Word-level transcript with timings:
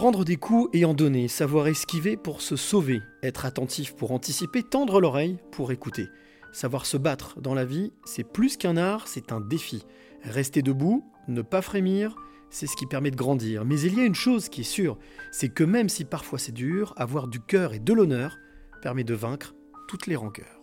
Prendre 0.00 0.24
des 0.24 0.38
coups 0.38 0.70
et 0.72 0.86
en 0.86 0.94
donner, 0.94 1.28
savoir 1.28 1.66
esquiver 1.66 2.16
pour 2.16 2.40
se 2.40 2.56
sauver, 2.56 3.02
être 3.22 3.44
attentif 3.44 3.94
pour 3.94 4.12
anticiper, 4.12 4.62
tendre 4.62 4.98
l'oreille 4.98 5.36
pour 5.52 5.72
écouter. 5.72 6.08
Savoir 6.54 6.86
se 6.86 6.96
battre 6.96 7.38
dans 7.38 7.52
la 7.52 7.66
vie, 7.66 7.92
c'est 8.06 8.24
plus 8.24 8.56
qu'un 8.56 8.78
art, 8.78 9.08
c'est 9.08 9.30
un 9.30 9.42
défi. 9.42 9.84
Rester 10.22 10.62
debout, 10.62 11.04
ne 11.28 11.42
pas 11.42 11.60
frémir, 11.60 12.16
c'est 12.48 12.66
ce 12.66 12.76
qui 12.76 12.86
permet 12.86 13.10
de 13.10 13.16
grandir. 13.16 13.66
Mais 13.66 13.78
il 13.78 13.94
y 13.94 14.00
a 14.00 14.06
une 14.06 14.14
chose 14.14 14.48
qui 14.48 14.62
est 14.62 14.64
sûre, 14.64 14.96
c'est 15.32 15.50
que 15.50 15.64
même 15.64 15.90
si 15.90 16.06
parfois 16.06 16.38
c'est 16.38 16.50
dur, 16.50 16.94
avoir 16.96 17.28
du 17.28 17.38
cœur 17.38 17.74
et 17.74 17.78
de 17.78 17.92
l'honneur 17.92 18.38
permet 18.80 19.04
de 19.04 19.12
vaincre 19.12 19.54
toutes 19.86 20.06
les 20.06 20.16
rancœurs. 20.16 20.62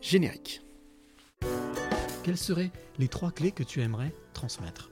Générique. 0.00 0.60
Quelles 2.24 2.36
seraient 2.36 2.72
les 2.98 3.06
trois 3.06 3.30
clés 3.30 3.52
que 3.52 3.62
tu 3.62 3.80
aimerais 3.80 4.12
transmettre? 4.32 4.91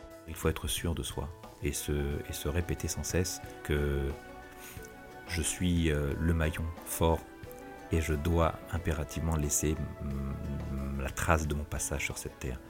Il 0.31 0.35
faut 0.37 0.47
être 0.47 0.69
sûr 0.69 0.95
de 0.95 1.03
soi 1.03 1.27
et 1.61 1.73
se, 1.73 1.91
et 1.91 2.31
se 2.31 2.47
répéter 2.47 2.87
sans 2.87 3.03
cesse 3.03 3.41
que 3.65 3.99
je 5.27 5.41
suis 5.41 5.91
euh, 5.91 6.13
le 6.21 6.33
maillon 6.33 6.63
fort 6.85 7.19
et 7.91 7.99
je 7.99 8.13
dois 8.13 8.57
impérativement 8.71 9.35
laisser 9.35 9.75
la 11.01 11.09
trace 11.09 11.49
de 11.49 11.53
mon 11.53 11.65
passage 11.65 12.05
sur 12.05 12.17
cette 12.17 12.39
terre. 12.39 12.61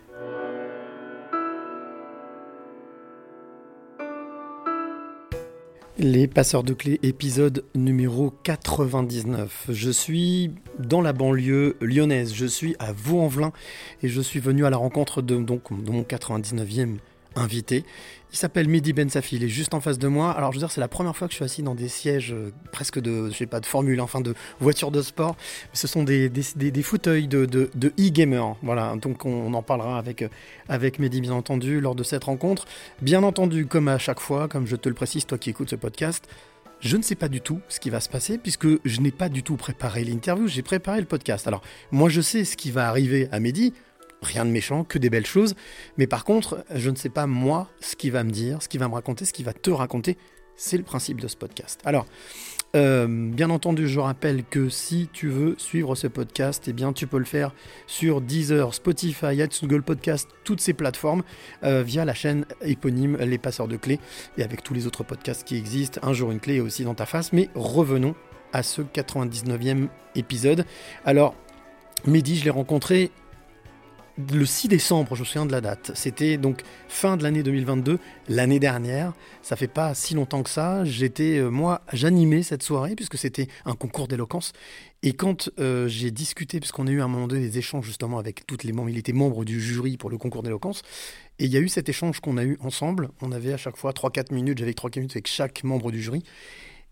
Les 6.00 6.26
passeurs 6.26 6.64
de 6.64 6.74
clés, 6.74 7.00
épisode 7.04 7.64
numéro 7.76 8.32
99. 8.42 9.68
Je 9.70 9.92
suis 9.92 10.52
dans 10.80 11.02
la 11.02 11.14
banlieue 11.14 11.78
lyonnaise, 11.80 12.34
je 12.34 12.48
suis 12.48 12.76
à 12.80 12.92
Vaux-en-Velin 12.92 13.54
et 14.02 14.08
je 14.08 14.20
suis 14.20 14.40
venu 14.40 14.66
à 14.66 14.72
la 14.72 14.78
rencontre 14.78 15.22
de, 15.22 15.36
donc, 15.36 15.72
de 15.72 15.92
mon 15.92 16.02
99e 16.02 16.98
invité. 17.36 17.86
Il 18.34 18.38
s'appelle 18.38 18.70
Mehdi 18.70 18.94
Ben 18.94 19.10
Safi, 19.10 19.36
il 19.36 19.44
est 19.44 19.50
juste 19.50 19.74
en 19.74 19.82
face 19.82 20.00
de 20.00 20.08
moi. 20.08 20.32
Alors 20.32 20.52
je 20.52 20.58
veux 20.58 20.62
dire, 20.62 20.72
c'est 20.72 20.80
la 20.80 20.88
première 20.88 21.16
fois 21.18 21.28
que 21.28 21.34
je 21.34 21.36
suis 21.36 21.46
assis 21.46 21.64
dans 21.64 21.76
des 21.76 21.90
sièges 21.90 22.32
euh, 22.32 22.52
presque 22.72 23.00
de, 23.00 23.30
je 23.30 23.36
sais 23.36 23.46
pas, 23.46 23.60
de 23.60 23.66
formule, 23.66 24.00
enfin 24.00 24.22
de 24.22 24.34
voiture 24.60 24.90
de 24.90 25.02
sport. 25.02 25.36
Ce 25.74 25.86
sont 25.86 26.04
des, 26.04 26.30
des, 26.30 26.84
fauteuils 26.84 27.28
de, 27.28 27.46
de, 27.46 27.94
e-gamer. 28.00 28.56
Voilà, 28.62 28.96
donc 28.96 29.26
on, 29.26 29.54
en 29.54 29.62
parlera 29.62 29.98
avec, 29.98 30.22
euh, 30.22 30.30
avec 30.70 30.98
Mehdi, 31.00 31.20
bien 31.20 31.34
entendu, 31.34 31.82
lors 31.82 31.96
de 31.96 32.04
cette 32.04 32.24
rencontre. 32.24 32.66
Bien 33.02 33.24
entendu, 33.24 33.66
comme 33.66 33.90
à 33.90 33.98
chaque 33.98 34.22
fois, 34.22 34.48
comme 34.48 34.66
je 34.66 34.78
te 34.78 34.88
le 34.88 34.96
précise, 34.96 35.26
toi 35.26 35.38
qui 35.38 35.50
écoutes 35.50 35.70
ce 35.70 35.76
podcast, 35.76 36.28
je 36.80 36.98
ne 36.98 37.02
sais 37.02 37.16
pas 37.16 37.28
du 37.28 37.42
tout 37.42 37.60
ce 37.68 37.80
qui 37.80 37.90
va 37.90 38.00
se 38.00 38.10
passer 38.10 38.38
puisque 38.38 38.68
je 38.86 39.02
n'ai 39.02 39.12
pas 39.12 39.30
du 39.30 39.44
tout 39.44 39.56
préparé 39.56 40.04
l'interview, 40.04 40.48
j'ai 40.48 40.64
préparé 40.64 41.00
le 41.00 41.06
podcast. 41.06 41.48
Alors, 41.48 41.62
moi 41.92 42.10
je 42.10 42.22
sais 42.22 42.44
ce 42.44 42.58
qui 42.58 42.72
va 42.72 42.88
arriver 42.88 43.28
à 43.32 43.40
Mehdi, 43.40 43.74
rien 44.22 44.46
de 44.46 44.52
méchant, 44.52 44.84
que 44.84 44.98
des 44.98 45.10
belles 45.10 45.26
choses. 45.26 45.56
Mais 45.98 46.08
par 46.08 46.24
contre, 46.26 46.64
je 46.74 46.90
ne 46.90 46.96
sais 46.96 47.10
pas 47.10 47.28
moi 47.28 47.70
ce 47.80 47.96
qu'il 47.96 48.12
va 48.12 48.24
me 48.24 48.32
dire, 48.32 48.62
ce 48.62 48.70
qu'il 48.70 48.80
va 48.80 48.88
me 48.88 48.94
raconter, 48.94 49.26
ce 49.26 49.34
qu'il 49.34 49.46
va 49.46 49.54
te 49.54 49.72
raconter. 49.72 50.18
C'est 50.56 50.78
le 50.78 50.84
principe 50.84 51.20
de 51.20 51.28
ce 51.28 51.36
podcast. 51.36 51.80
Alors, 51.86 52.06
euh, 52.76 53.08
bien 53.08 53.50
entendu, 53.50 53.88
je 53.88 54.00
rappelle 54.00 54.44
que 54.44 54.70
si 54.70 55.10
tu 55.12 55.28
veux 55.28 55.56
suivre 55.58 55.96
ce 55.96 56.08
podcast, 56.08 56.66
eh 56.68 56.74
bien, 56.74 56.94
tu 56.94 57.08
peux 57.08 57.18
le 57.18 57.26
faire 57.26 57.54
sur 57.88 58.22
Deezer, 58.22 58.74
Spotify, 58.74 59.34
iTunes, 59.34 59.68
Google 59.68 59.82
Podcast, 59.82 60.30
toutes 60.44 60.62
ces 60.62 60.74
plateformes, 60.74 61.24
euh, 61.64 61.84
via 61.84 62.06
la 62.06 62.14
chaîne 62.14 62.46
éponyme 62.62 63.18
Les 63.18 63.38
Passeurs 63.38 63.68
de 63.68 63.76
Clés, 63.76 64.00
et 64.38 64.44
avec 64.44 64.64
tous 64.64 64.74
les 64.74 64.88
autres 64.88 65.04
podcasts 65.04 65.46
qui 65.46 65.58
existent. 65.58 66.00
Un 66.04 66.14
jour 66.14 66.32
une 66.32 66.40
clé 66.40 66.58
est 66.58 66.62
aussi 66.62 66.84
dans 66.84 66.96
ta 66.96 67.06
face. 67.06 67.34
Mais 67.34 67.50
revenons 67.56 68.16
à 68.54 68.64
ce 68.64 68.82
99e 68.82 69.88
épisode. 70.16 70.66
Alors, 71.06 71.36
Mehdi, 72.06 72.38
je 72.38 72.44
l'ai 72.46 72.50
rencontré 72.50 73.12
le 74.18 74.46
6 74.46 74.68
décembre, 74.68 75.16
je 75.16 75.22
me 75.22 75.26
souviens 75.26 75.46
de 75.46 75.52
la 75.52 75.62
date, 75.62 75.92
c'était 75.96 76.38
donc 76.38 76.62
fin 76.88 77.18
de 77.18 77.24
l'année 77.24 77.44
2022, 77.44 78.00
l'année 78.28 78.60
dernière, 78.60 79.14
ça 79.42 79.56
fait 79.56 79.68
pas 79.68 79.94
si 79.94 80.14
longtemps 80.14 80.44
que 80.44 80.50
ça, 80.50 80.84
j'étais, 80.86 81.38
euh, 81.38 81.50
moi, 81.50 81.82
j'animais 81.94 82.44
cette 82.44 82.64
soirée 82.64 82.96
puisque 82.96 83.18
c'était 83.18 83.48
un 83.66 83.74
concours 83.74 84.08
d'éloquence, 84.08 84.52
et 85.04 85.14
quand 85.14 85.50
euh, 85.60 85.88
j'ai 85.88 86.12
discuté, 86.12 86.60
puisqu'on 86.60 86.88
a 86.88 86.92
eu 86.92 87.02
à 87.02 87.06
un 87.06 87.08
moment 87.08 87.28
donné 87.28 87.42
des 87.42 87.58
échanges 87.58 87.86
justement 87.86 88.20
avec 88.20 88.46
toutes 88.46 88.64
les 88.64 88.74
membres, 88.74 88.90
il 88.90 88.98
était 88.98 89.14
membre 89.14 89.46
du 89.46 89.62
jury 89.62 89.98
pour 89.98 90.10
le 90.10 90.18
concours 90.18 90.44
d'éloquence, 90.44 90.82
et 91.40 91.46
il 91.46 91.52
y 91.52 91.58
a 91.58 91.60
eu 91.60 91.70
cet 91.70 91.90
échange 91.90 92.20
qu'on 92.20 92.38
a 92.38 92.44
eu 92.44 92.58
ensemble, 92.62 93.10
on 93.22 93.32
avait 93.32 93.54
à 93.54 93.58
chaque 93.58 93.78
fois 93.78 93.92
3-4 93.92 94.34
minutes, 94.34 94.58
j'avais 94.58 94.72
3-4 94.72 94.98
minutes 94.98 95.12
avec 95.14 95.28
chaque 95.28 95.64
membre 95.64 95.92
du 95.92 96.02
jury, 96.02 96.24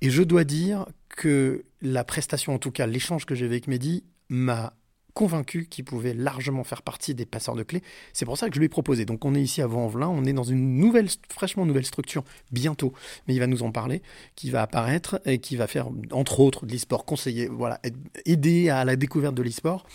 et 0.01 0.09
je 0.09 0.23
dois 0.23 0.45
dire 0.45 0.85
que 1.09 1.65
la 1.81 2.03
prestation, 2.03 2.53
en 2.53 2.59
tout 2.59 2.71
cas 2.71 2.87
l'échange 2.87 3.25
que 3.25 3.35
j'ai 3.35 3.45
avec 3.45 3.67
Mehdi, 3.67 4.03
m'a 4.29 4.73
convaincu 5.19 5.65
qu'il 5.65 5.83
pouvait 5.83 6.13
largement 6.13 6.63
faire 6.63 6.81
partie 6.81 7.13
des 7.13 7.25
passeurs 7.25 7.57
de 7.57 7.63
clés. 7.63 7.83
C'est 8.13 8.23
pour 8.23 8.37
ça 8.37 8.47
que 8.47 8.55
je 8.55 8.59
lui 8.59 8.67
ai 8.67 8.69
proposé. 8.69 9.03
Donc 9.03 9.25
on 9.25 9.35
est 9.35 9.41
ici 9.41 9.61
à 9.61 9.67
Vaux-en-Velin, 9.67 10.07
on 10.07 10.23
est 10.23 10.31
dans 10.31 10.45
une 10.45 10.77
nouvelle, 10.77 11.09
fraîchement 11.27 11.65
nouvelle 11.65 11.85
structure 11.85 12.23
bientôt, 12.53 12.93
mais 13.27 13.33
il 13.33 13.39
va 13.39 13.47
nous 13.47 13.61
en 13.61 13.73
parler, 13.73 14.01
qui 14.37 14.49
va 14.49 14.61
apparaître 14.61 15.19
et 15.25 15.39
qui 15.39 15.57
va 15.57 15.67
faire, 15.67 15.89
entre 16.11 16.39
autres, 16.39 16.65
de 16.65 16.71
l'e-sport, 16.71 17.03
conseiller, 17.03 17.47
voilà, 17.47 17.81
aider 18.25 18.69
à 18.69 18.85
la 18.85 18.95
découverte 18.95 19.35
de 19.35 19.43
l'e-sport, 19.43 19.85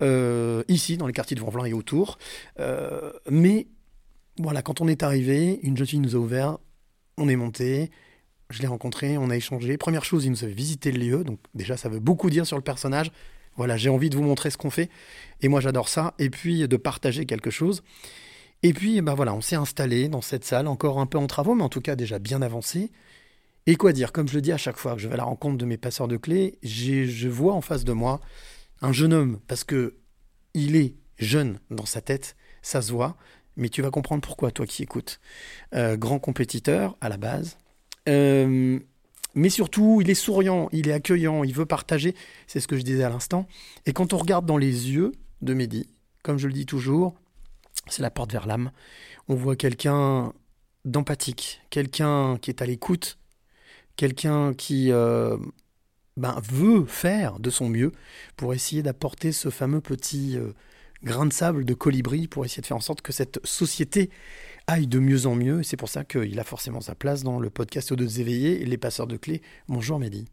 euh, 0.00 0.62
ici, 0.68 0.96
dans 0.96 1.06
les 1.06 1.12
quartiers 1.12 1.34
de 1.34 1.42
Vaux-en-Velin 1.42 1.66
et 1.66 1.74
autour. 1.74 2.16
Euh, 2.58 3.12
mais 3.28 3.66
voilà, 4.38 4.62
quand 4.62 4.80
on 4.80 4.88
est 4.88 5.02
arrivé, 5.02 5.60
une 5.62 5.76
jeune 5.76 5.86
fille 5.88 6.00
nous 6.00 6.16
a 6.16 6.18
ouvert, 6.18 6.56
on 7.18 7.28
est 7.28 7.36
monté, 7.36 7.90
je 8.48 8.62
l'ai 8.62 8.66
rencontré, 8.66 9.18
on 9.18 9.28
a 9.28 9.36
échangé. 9.36 9.76
Première 9.76 10.06
chose, 10.06 10.24
il 10.24 10.30
nous 10.30 10.42
avait 10.42 10.54
visité 10.54 10.90
le 10.90 11.00
lieu, 11.00 11.22
donc 11.22 11.38
déjà 11.54 11.76
ça 11.76 11.90
veut 11.90 12.00
beaucoup 12.00 12.30
dire 12.30 12.46
sur 12.46 12.56
le 12.56 12.62
personnage. 12.62 13.12
Voilà, 13.60 13.76
j'ai 13.76 13.90
envie 13.90 14.08
de 14.08 14.16
vous 14.16 14.22
montrer 14.22 14.48
ce 14.48 14.56
qu'on 14.56 14.70
fait. 14.70 14.88
Et 15.42 15.48
moi, 15.48 15.60
j'adore 15.60 15.90
ça. 15.90 16.14
Et 16.18 16.30
puis, 16.30 16.66
de 16.66 16.76
partager 16.78 17.26
quelque 17.26 17.50
chose. 17.50 17.82
Et 18.62 18.72
puis, 18.72 19.02
ben 19.02 19.12
voilà, 19.12 19.34
on 19.34 19.42
s'est 19.42 19.54
installé 19.54 20.08
dans 20.08 20.22
cette 20.22 20.46
salle, 20.46 20.66
encore 20.66 20.98
un 20.98 21.04
peu 21.04 21.18
en 21.18 21.26
travaux, 21.26 21.54
mais 21.54 21.62
en 21.62 21.68
tout 21.68 21.82
cas 21.82 21.94
déjà 21.94 22.18
bien 22.18 22.40
avancé. 22.40 22.90
Et 23.66 23.76
quoi 23.76 23.92
dire 23.92 24.12
Comme 24.12 24.28
je 24.28 24.34
le 24.36 24.40
dis 24.40 24.50
à 24.50 24.56
chaque 24.56 24.78
fois 24.78 24.94
que 24.94 25.02
je 25.02 25.08
vais 25.08 25.12
à 25.12 25.18
la 25.18 25.24
rencontre 25.24 25.58
de 25.58 25.66
mes 25.66 25.76
passeurs 25.76 26.08
de 26.08 26.16
clés, 26.16 26.58
je 26.62 27.28
vois 27.28 27.52
en 27.52 27.60
face 27.60 27.84
de 27.84 27.92
moi 27.92 28.22
un 28.80 28.92
jeune 28.92 29.12
homme, 29.12 29.40
parce 29.46 29.64
que 29.64 29.96
il 30.54 30.74
est 30.74 30.94
jeune 31.18 31.60
dans 31.70 31.84
sa 31.84 32.00
tête, 32.00 32.36
ça 32.62 32.80
se 32.80 32.90
voit, 32.92 33.18
mais 33.58 33.68
tu 33.68 33.82
vas 33.82 33.90
comprendre 33.90 34.22
pourquoi, 34.22 34.52
toi 34.52 34.64
qui 34.64 34.84
écoutes. 34.84 35.20
Euh, 35.74 35.98
grand 35.98 36.18
compétiteur 36.18 36.96
à 37.02 37.10
la 37.10 37.18
base, 37.18 37.58
euh, 38.08 38.80
mais 39.34 39.48
surtout, 39.48 40.00
il 40.00 40.10
est 40.10 40.14
souriant, 40.14 40.68
il 40.72 40.88
est 40.88 40.92
accueillant, 40.92 41.44
il 41.44 41.54
veut 41.54 41.66
partager, 41.66 42.14
c'est 42.46 42.60
ce 42.60 42.68
que 42.68 42.76
je 42.76 42.82
disais 42.82 43.04
à 43.04 43.08
l'instant. 43.08 43.46
Et 43.86 43.92
quand 43.92 44.12
on 44.12 44.18
regarde 44.18 44.46
dans 44.46 44.56
les 44.56 44.90
yeux 44.90 45.12
de 45.42 45.54
Mehdi, 45.54 45.88
comme 46.22 46.38
je 46.38 46.46
le 46.46 46.52
dis 46.52 46.66
toujours, 46.66 47.14
c'est 47.88 48.02
la 48.02 48.10
porte 48.10 48.32
vers 48.32 48.46
l'âme. 48.46 48.72
On 49.28 49.34
voit 49.34 49.56
quelqu'un 49.56 50.32
d'empathique, 50.84 51.60
quelqu'un 51.70 52.38
qui 52.38 52.50
est 52.50 52.62
à 52.62 52.66
l'écoute, 52.66 53.18
quelqu'un 53.96 54.54
qui 54.54 54.90
euh, 54.90 55.36
ben, 56.16 56.40
veut 56.50 56.84
faire 56.84 57.38
de 57.38 57.50
son 57.50 57.68
mieux 57.68 57.92
pour 58.36 58.54
essayer 58.54 58.82
d'apporter 58.82 59.32
ce 59.32 59.50
fameux 59.50 59.80
petit 59.80 60.36
euh, 60.36 60.52
grain 61.04 61.26
de 61.26 61.32
sable 61.32 61.64
de 61.64 61.74
colibri, 61.74 62.26
pour 62.28 62.44
essayer 62.44 62.62
de 62.62 62.66
faire 62.66 62.76
en 62.76 62.80
sorte 62.80 63.02
que 63.02 63.12
cette 63.12 63.40
société 63.44 64.10
aille 64.70 64.86
de 64.86 65.00
mieux 65.00 65.26
en 65.26 65.34
mieux. 65.34 65.62
C'est 65.62 65.76
pour 65.76 65.88
ça 65.88 66.04
qu'il 66.04 66.38
a 66.38 66.44
forcément 66.44 66.80
sa 66.80 66.94
place 66.94 67.24
dans 67.24 67.40
le 67.40 67.50
podcast 67.50 67.90
Aux 67.90 67.96
éveillés 67.96 68.62
et 68.62 68.66
les 68.66 68.78
passeurs 68.78 69.08
de 69.08 69.16
clés. 69.16 69.42
Bonjour 69.68 69.98
Mehdi. 69.98 70.26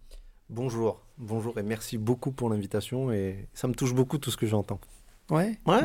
Bonjour, 0.50 1.02
bonjour 1.18 1.58
et 1.58 1.64
merci 1.64 1.98
beaucoup 1.98 2.32
pour 2.32 2.50
l'invitation 2.50 3.12
et 3.12 3.48
ça 3.56 3.68
me 3.68 3.74
touche 3.74 3.94
beaucoup 3.94 4.20
tout 4.20 4.30
ce 4.30 4.38
que 4.38 4.46
j'entends. 4.46 4.80
Ouais. 5.32 5.60
Ouais. 5.66 5.82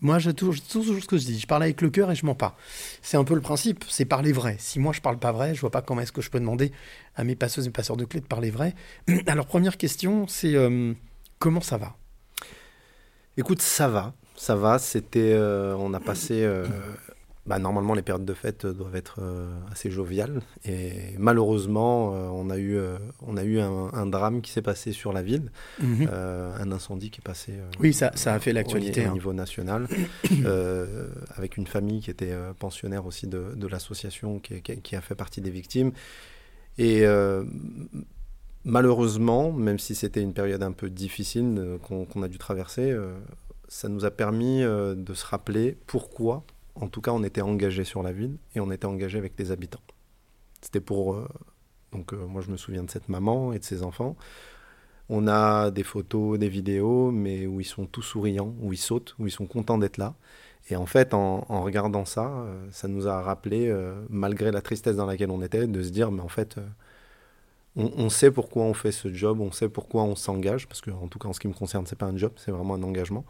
Moi, 0.00 0.20
je 0.20 0.30
toujours, 0.30 0.54
toujours 0.62 1.02
ce 1.02 1.06
que 1.06 1.18
je 1.18 1.26
dis. 1.26 1.40
Je 1.40 1.46
parle 1.46 1.64
avec 1.64 1.82
le 1.82 1.90
cœur 1.90 2.10
et 2.10 2.14
je 2.14 2.24
mens 2.24 2.36
pas. 2.36 2.56
C'est 3.02 3.16
un 3.16 3.24
peu 3.24 3.34
le 3.34 3.40
principe, 3.40 3.84
c'est 3.88 4.04
parler 4.04 4.32
vrai. 4.32 4.56
Si 4.60 4.78
moi 4.78 4.92
je 4.92 5.00
parle 5.00 5.18
pas 5.18 5.32
vrai, 5.32 5.54
je 5.54 5.60
vois 5.60 5.70
pas 5.70 5.82
comment 5.82 6.00
est-ce 6.00 6.12
que 6.12 6.22
je 6.22 6.30
peux 6.30 6.38
demander 6.38 6.70
à 7.16 7.24
mes 7.24 7.34
passeuses 7.34 7.66
et 7.66 7.70
passeurs 7.70 7.96
de 7.96 8.04
clés 8.04 8.20
de 8.20 8.26
parler 8.26 8.50
vrai. 8.50 8.76
Alors 9.26 9.46
première 9.46 9.76
question, 9.76 10.28
c'est 10.28 10.54
euh, 10.54 10.94
comment 11.40 11.60
ça 11.60 11.76
va? 11.76 11.96
Écoute, 13.36 13.60
ça 13.60 13.88
va, 13.88 14.14
ça 14.36 14.54
va. 14.54 14.78
C'était, 14.78 15.32
euh, 15.32 15.74
on 15.76 15.92
a 15.94 16.00
passé 16.00 16.44
euh, 16.44 16.66
bah, 17.48 17.58
normalement, 17.58 17.94
les 17.94 18.02
périodes 18.02 18.24
de 18.24 18.34
fête 18.34 18.66
doivent 18.66 18.96
être 18.96 19.16
euh, 19.20 19.48
assez 19.72 19.90
joviales. 19.90 20.40
Et 20.64 21.14
malheureusement, 21.18 22.12
euh, 22.14 22.28
on 22.28 22.50
a 22.50 22.58
eu, 22.58 22.76
euh, 22.76 22.98
on 23.26 23.36
a 23.36 23.44
eu 23.44 23.58
un, 23.58 24.06
drame 24.06 24.40
qui 24.40 24.52
s'est 24.52 24.62
passé 24.62 24.92
sur 24.92 25.12
la 25.12 25.22
ville, 25.22 25.50
mhm. 25.80 26.08
un 26.08 26.72
incendie 26.72 27.10
qui 27.10 27.20
est 27.20 27.24
passé. 27.24 27.54
oui, 27.80 27.92
ça, 27.92 28.10
ça 28.14 28.32
a 28.32 28.38
fait 28.38 28.52
l'actualité. 28.52 29.04
Au, 29.04 29.08
hein. 29.08 29.12
niveau 29.12 29.32
national, 29.32 29.88
avec 31.36 31.56
une 31.56 31.66
famille 31.66 32.00
qui 32.00 32.10
était 32.10 32.34
pensionnaire 32.58 33.04
aussi 33.06 33.26
de, 33.26 33.54
de 33.54 33.66
l'association 33.66 34.38
qui, 34.38 34.62
qui, 34.62 34.96
a 34.96 35.00
fait 35.00 35.14
partie 35.14 35.40
des 35.40 35.50
victimes. 35.50 35.92
Et 36.78 37.04
malheureusement, 38.68 39.50
même 39.52 39.78
si 39.78 39.94
c'était 39.94 40.22
une 40.22 40.34
période 40.34 40.62
un 40.62 40.72
peu 40.72 40.90
difficile 40.90 41.56
euh, 41.58 41.78
qu'on 41.78 42.22
a 42.22 42.28
dû 42.28 42.38
traverser, 42.38 42.90
euh, 42.90 43.18
ça 43.68 43.88
nous 43.88 44.04
a 44.04 44.10
permis 44.10 44.62
euh, 44.62 44.94
de 44.94 45.14
se 45.14 45.26
rappeler 45.26 45.76
pourquoi, 45.86 46.44
en 46.80 46.88
tout 46.88 47.00
cas, 47.00 47.12
on 47.12 47.22
était 47.24 47.40
engagé 47.42 47.84
sur 47.84 48.02
la 48.02 48.12
ville 48.12 48.36
et 48.54 48.60
on 48.60 48.70
était 48.70 48.86
engagé 48.86 49.18
avec 49.18 49.34
les 49.38 49.50
habitants. 49.50 49.80
C'était 50.60 50.80
pour. 50.80 51.14
euh, 51.14 51.28
donc, 51.92 52.12
euh, 52.12 52.26
moi, 52.26 52.42
je 52.42 52.50
me 52.50 52.56
souviens 52.56 52.82
de 52.84 52.90
cette 52.90 53.08
maman 53.08 53.52
et 53.52 53.58
de 53.58 53.64
ses 53.64 53.82
enfants. 53.82 54.16
On 55.08 55.26
a 55.28 55.70
des 55.70 55.84
photos, 55.84 56.38
des 56.38 56.48
vidéos, 56.48 57.10
mais 57.10 57.46
où 57.46 57.60
ils 57.60 57.64
sont 57.64 57.86
tous 57.86 58.02
souriants, 58.02 58.54
où 58.60 58.72
ils 58.72 58.78
sautent, 58.78 59.14
où 59.18 59.26
ils 59.26 59.30
sont 59.30 59.46
contents 59.46 59.78
d'être 59.78 59.96
là. 59.98 60.14
Et 60.70 60.76
en 60.76 60.86
fait, 60.86 61.14
en, 61.14 61.40
regardant 61.62 62.04
ça, 62.04 62.26
euh, 62.28 62.68
ça 62.72 62.88
nous 62.88 63.08
a 63.08 63.22
rappelé, 63.22 63.68
euh, 63.68 63.94
malgré 64.10 64.50
la 64.52 64.60
tristesse 64.62 64.96
dans 64.96 65.06
laquelle 65.06 65.30
on 65.30 65.42
était, 65.42 65.66
de 65.66 65.82
se 65.82 65.90
dire, 65.90 66.10
mais 66.12 66.20
en 66.20 66.28
fait, 66.28 66.58
on, 67.76 67.90
on 67.96 68.08
sait 68.10 68.30
pourquoi 68.30 68.64
on 68.64 68.74
fait 68.74 68.92
ce 68.92 69.12
job, 69.12 69.40
on 69.40 69.52
sait 69.52 69.68
pourquoi 69.68 70.02
on 70.02 70.16
s'engage, 70.16 70.68
parce 70.68 70.80
que 70.80 70.90
en 70.90 71.08
tout 71.08 71.18
cas, 71.18 71.28
en 71.28 71.32
ce 71.32 71.40
qui 71.40 71.48
me 71.48 71.54
concerne, 71.54 71.86
c'est 71.86 71.96
pas 71.98 72.06
un 72.06 72.16
job, 72.16 72.32
c'est 72.36 72.50
vraiment 72.50 72.74
un 72.74 72.82
engagement. 72.82 73.24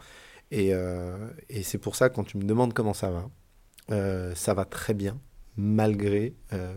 Et, 0.51 0.73
euh, 0.73 1.29
et 1.49 1.63
c'est 1.63 1.79
pour 1.79 1.95
ça, 1.97 2.09
quand 2.09 2.25
tu 2.25 2.39
me 2.39 2.45
demandes 2.45 2.73
comment 2.73 2.95
ça 2.95 3.11
va, 3.11 3.31
euh, 3.91 4.35
ça 4.35 4.55
va 4.55 4.65
très 4.65 4.95
bien, 4.95 5.21
malgré 5.57 6.35
euh, 6.53 6.73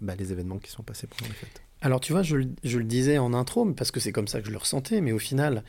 bah, 0.00 0.14
les 0.16 0.32
événements 0.32 0.58
qui 0.58 0.70
sont 0.70 0.82
passés 0.82 1.06
pendant 1.06 1.28
les 1.28 1.34
fêtes. 1.34 1.62
Alors 1.80 2.00
tu 2.00 2.12
vois, 2.12 2.22
je, 2.22 2.36
le- 2.36 2.84
disais 2.84 3.18
en 3.18 3.34
intro, 3.34 3.64
parce 3.72 3.90
que 3.90 4.00
c'est 4.00 4.12
comme 4.12 4.28
ça 4.28 4.40
que 4.40 4.46
je 4.46 4.52
le 4.52 4.58
ressentais, 4.58 5.00
mais 5.00 5.12
au 5.12 5.18
final, 5.18 5.64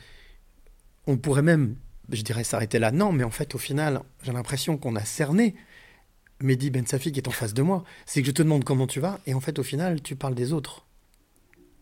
on 1.06 1.16
pourrait 1.16 1.42
même, 1.42 1.76
je 2.10 2.22
dirais, 2.22 2.44
s'arrêter 2.44 2.78
là. 2.78 2.90
Non, 2.92 3.12
mais 3.12 3.24
en 3.24 3.30
fait, 3.30 3.54
au 3.54 3.58
final, 3.58 4.00
j'ai 4.22 4.32
l'impression 4.32 4.76
qu'on 4.76 4.96
a 4.96 5.04
cerné 5.04 5.54
Mehdi 6.40 6.70
Ben 6.70 6.86
Safi 6.86 7.12
qui 7.12 7.20
est 7.20 7.28
en 7.28 7.32
face 7.32 7.54
de 7.54 7.62
moi. 7.62 7.84
C'est 8.06 8.20
que 8.20 8.26
je 8.28 8.32
te 8.32 8.42
demande 8.42 8.64
comment 8.64 8.86
tu 8.86 9.00
vas, 9.00 9.20
et 9.26 9.34
en 9.34 9.40
fait, 9.40 9.58
au 9.58 9.62
final, 9.64 10.02
tu 10.02 10.16
parles 10.16 10.34
des 10.34 10.52
autres. 10.52 10.83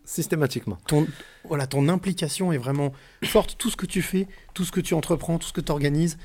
Systématiquement. 0.04 0.78
Ton, 0.86 1.06
voilà, 1.44 1.66
ton 1.66 1.88
implication 1.88 2.52
est 2.52 2.58
vraiment 2.58 2.92
forte. 3.24 3.56
Tout 3.58 3.70
ce 3.70 3.76
que 3.76 3.86
tu 3.86 4.02
fais, 4.02 4.26
tout 4.54 4.64
ce 4.64 4.72
que 4.72 4.80
tu 4.80 4.94
entreprends, 4.94 5.38
tout 5.38 5.46
ce 5.48 5.52
que 5.52 5.60
tu 5.60 5.70
organises, 5.72 6.18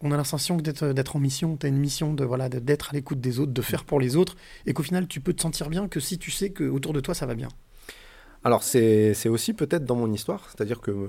on 0.00 0.12
a 0.12 0.16
l'impression 0.16 0.56
que 0.58 0.62
d'être 0.92 1.16
en 1.16 1.18
mission. 1.18 1.56
Tu 1.56 1.66
as 1.66 1.68
une 1.68 1.78
mission 1.78 2.14
de 2.14 2.24
voilà 2.24 2.48
d'être 2.48 2.90
à 2.90 2.92
l'écoute 2.92 3.20
des 3.20 3.40
autres, 3.40 3.52
de 3.52 3.62
faire 3.62 3.84
pour 3.84 3.98
les 3.98 4.14
autres, 4.16 4.36
et 4.66 4.72
qu'au 4.74 4.82
final, 4.82 5.08
tu 5.08 5.20
peux 5.20 5.32
te 5.32 5.42
sentir 5.42 5.68
bien 5.70 5.88
que 5.88 6.00
si 6.00 6.18
tu 6.18 6.30
sais 6.30 6.50
que 6.50 6.64
autour 6.64 6.92
de 6.92 7.00
toi, 7.00 7.14
ça 7.14 7.26
va 7.26 7.34
bien. 7.34 7.48
Alors 8.44 8.62
c'est 8.62 9.28
aussi 9.28 9.54
peut-être 9.54 9.84
dans 9.84 9.96
mon 9.96 10.12
histoire, 10.12 10.44
c'est-à-dire 10.48 10.80
que 10.80 10.92
euh, 10.92 11.08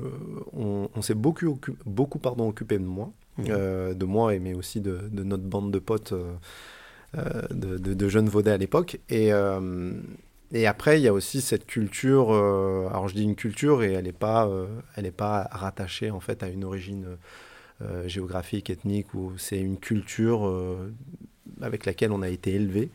on, 0.53 0.89
on 0.95 1.01
s'est 1.03 1.13
beaucoup, 1.13 1.59
beaucoup 1.85 2.17
pardon, 2.17 2.47
occupé 2.49 2.79
de 2.79 2.83
moi, 2.85 3.11
Mhm. 3.37 3.45
euh, 3.49 3.93
de 3.93 4.05
moi 4.05 4.33
et 4.33 4.39
mais 4.39 4.55
aussi 4.55 4.81
de, 4.81 5.07
de 5.11 5.21
notre 5.23 5.43
bande 5.43 5.71
de 5.71 5.77
potes 5.77 6.13
euh, 6.13 6.33
euh, 7.15 7.43
de, 7.51 7.77
de- 7.77 7.93
de 7.93 8.09
jeunes 8.09 8.27
vaudais 8.29 8.49
à 8.49 8.57
l'époque. 8.57 8.99
Et, 9.09 9.31
euh, 9.31 9.91
et 10.51 10.67
après 10.67 10.99
il 10.99 11.03
y 11.03 11.07
a 11.07 11.13
aussi 11.13 11.41
cette 11.41 11.65
culture, 11.65 12.31
euh, 12.33 12.87
alors 12.89 13.07
je 13.07 13.15
dis 13.15 13.23
une 13.23 13.35
culture 13.35 13.83
et 13.83 13.93
elle 13.93 14.05
n'est 14.05 14.11
pas, 14.11 14.47
euh, 14.47 14.67
elle 14.95 15.05
est 15.05 15.11
pas 15.11 15.47
rattachée 15.51 16.09
en 16.11 16.19
fait 16.19 16.43
à 16.43 16.47
une 16.49 16.63
origine 16.63 17.17
euh, 17.81 18.07
géographique, 18.07 18.69
ethnique, 18.69 19.13
ou 19.13 19.33
c'est 19.37 19.59
une 19.59 19.77
culture 19.77 20.49
avec 21.61 21.85
laquelle 21.85 22.11
on 22.11 22.21
a 22.21 22.29
été 22.29 22.53
élevé, 22.53 22.89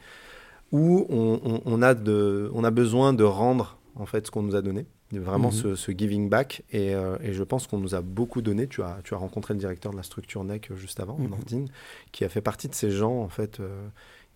où 0.73 1.07
on, 1.09 1.41
on- 1.45 1.63
on 1.65 1.83
a 1.83 1.95
de, 1.95 2.51
on 2.55 2.65
a 2.65 2.71
besoin 2.71 3.13
de 3.13 3.25
rendre 3.25 3.79
en 3.95 4.07
fait 4.07 4.27
ce 4.27 4.31
qu'on 4.31 4.43
nous 4.43 4.57
a 4.57 4.63
donné, 4.63 4.87
vraiment 5.13 5.49
Mhm. 5.51 5.55
ce, 5.55 5.75
ce 5.77 5.93
giving 5.93 6.29
back. 6.29 6.63
Et, 6.73 6.93
et 7.23 7.33
je 7.33 7.43
pense 7.43 7.67
qu'on 7.67 7.79
nous 7.79 7.95
a 7.95 8.01
beaucoup 8.01 8.41
donné. 8.43 8.67
Tu 8.67 8.83
as, 8.83 8.99
tu 9.05 9.15
as 9.15 9.19
rencontré 9.19 9.53
le 9.55 9.61
directeur 9.61 9.93
de 9.93 9.97
la 9.99 10.03
structure 10.03 10.43
NEC 10.43 10.71
juste 10.77 10.99
avant, 11.01 11.19
Mhm. 11.19 11.29
Nordine, 11.31 11.69
qui 12.11 12.25
a 12.25 12.29
fait 12.29 12.41
partie 12.41 12.69
de 12.69 12.75
ces 12.75 12.91
gens 12.91 13.21
en 13.21 13.29
fait 13.29 13.61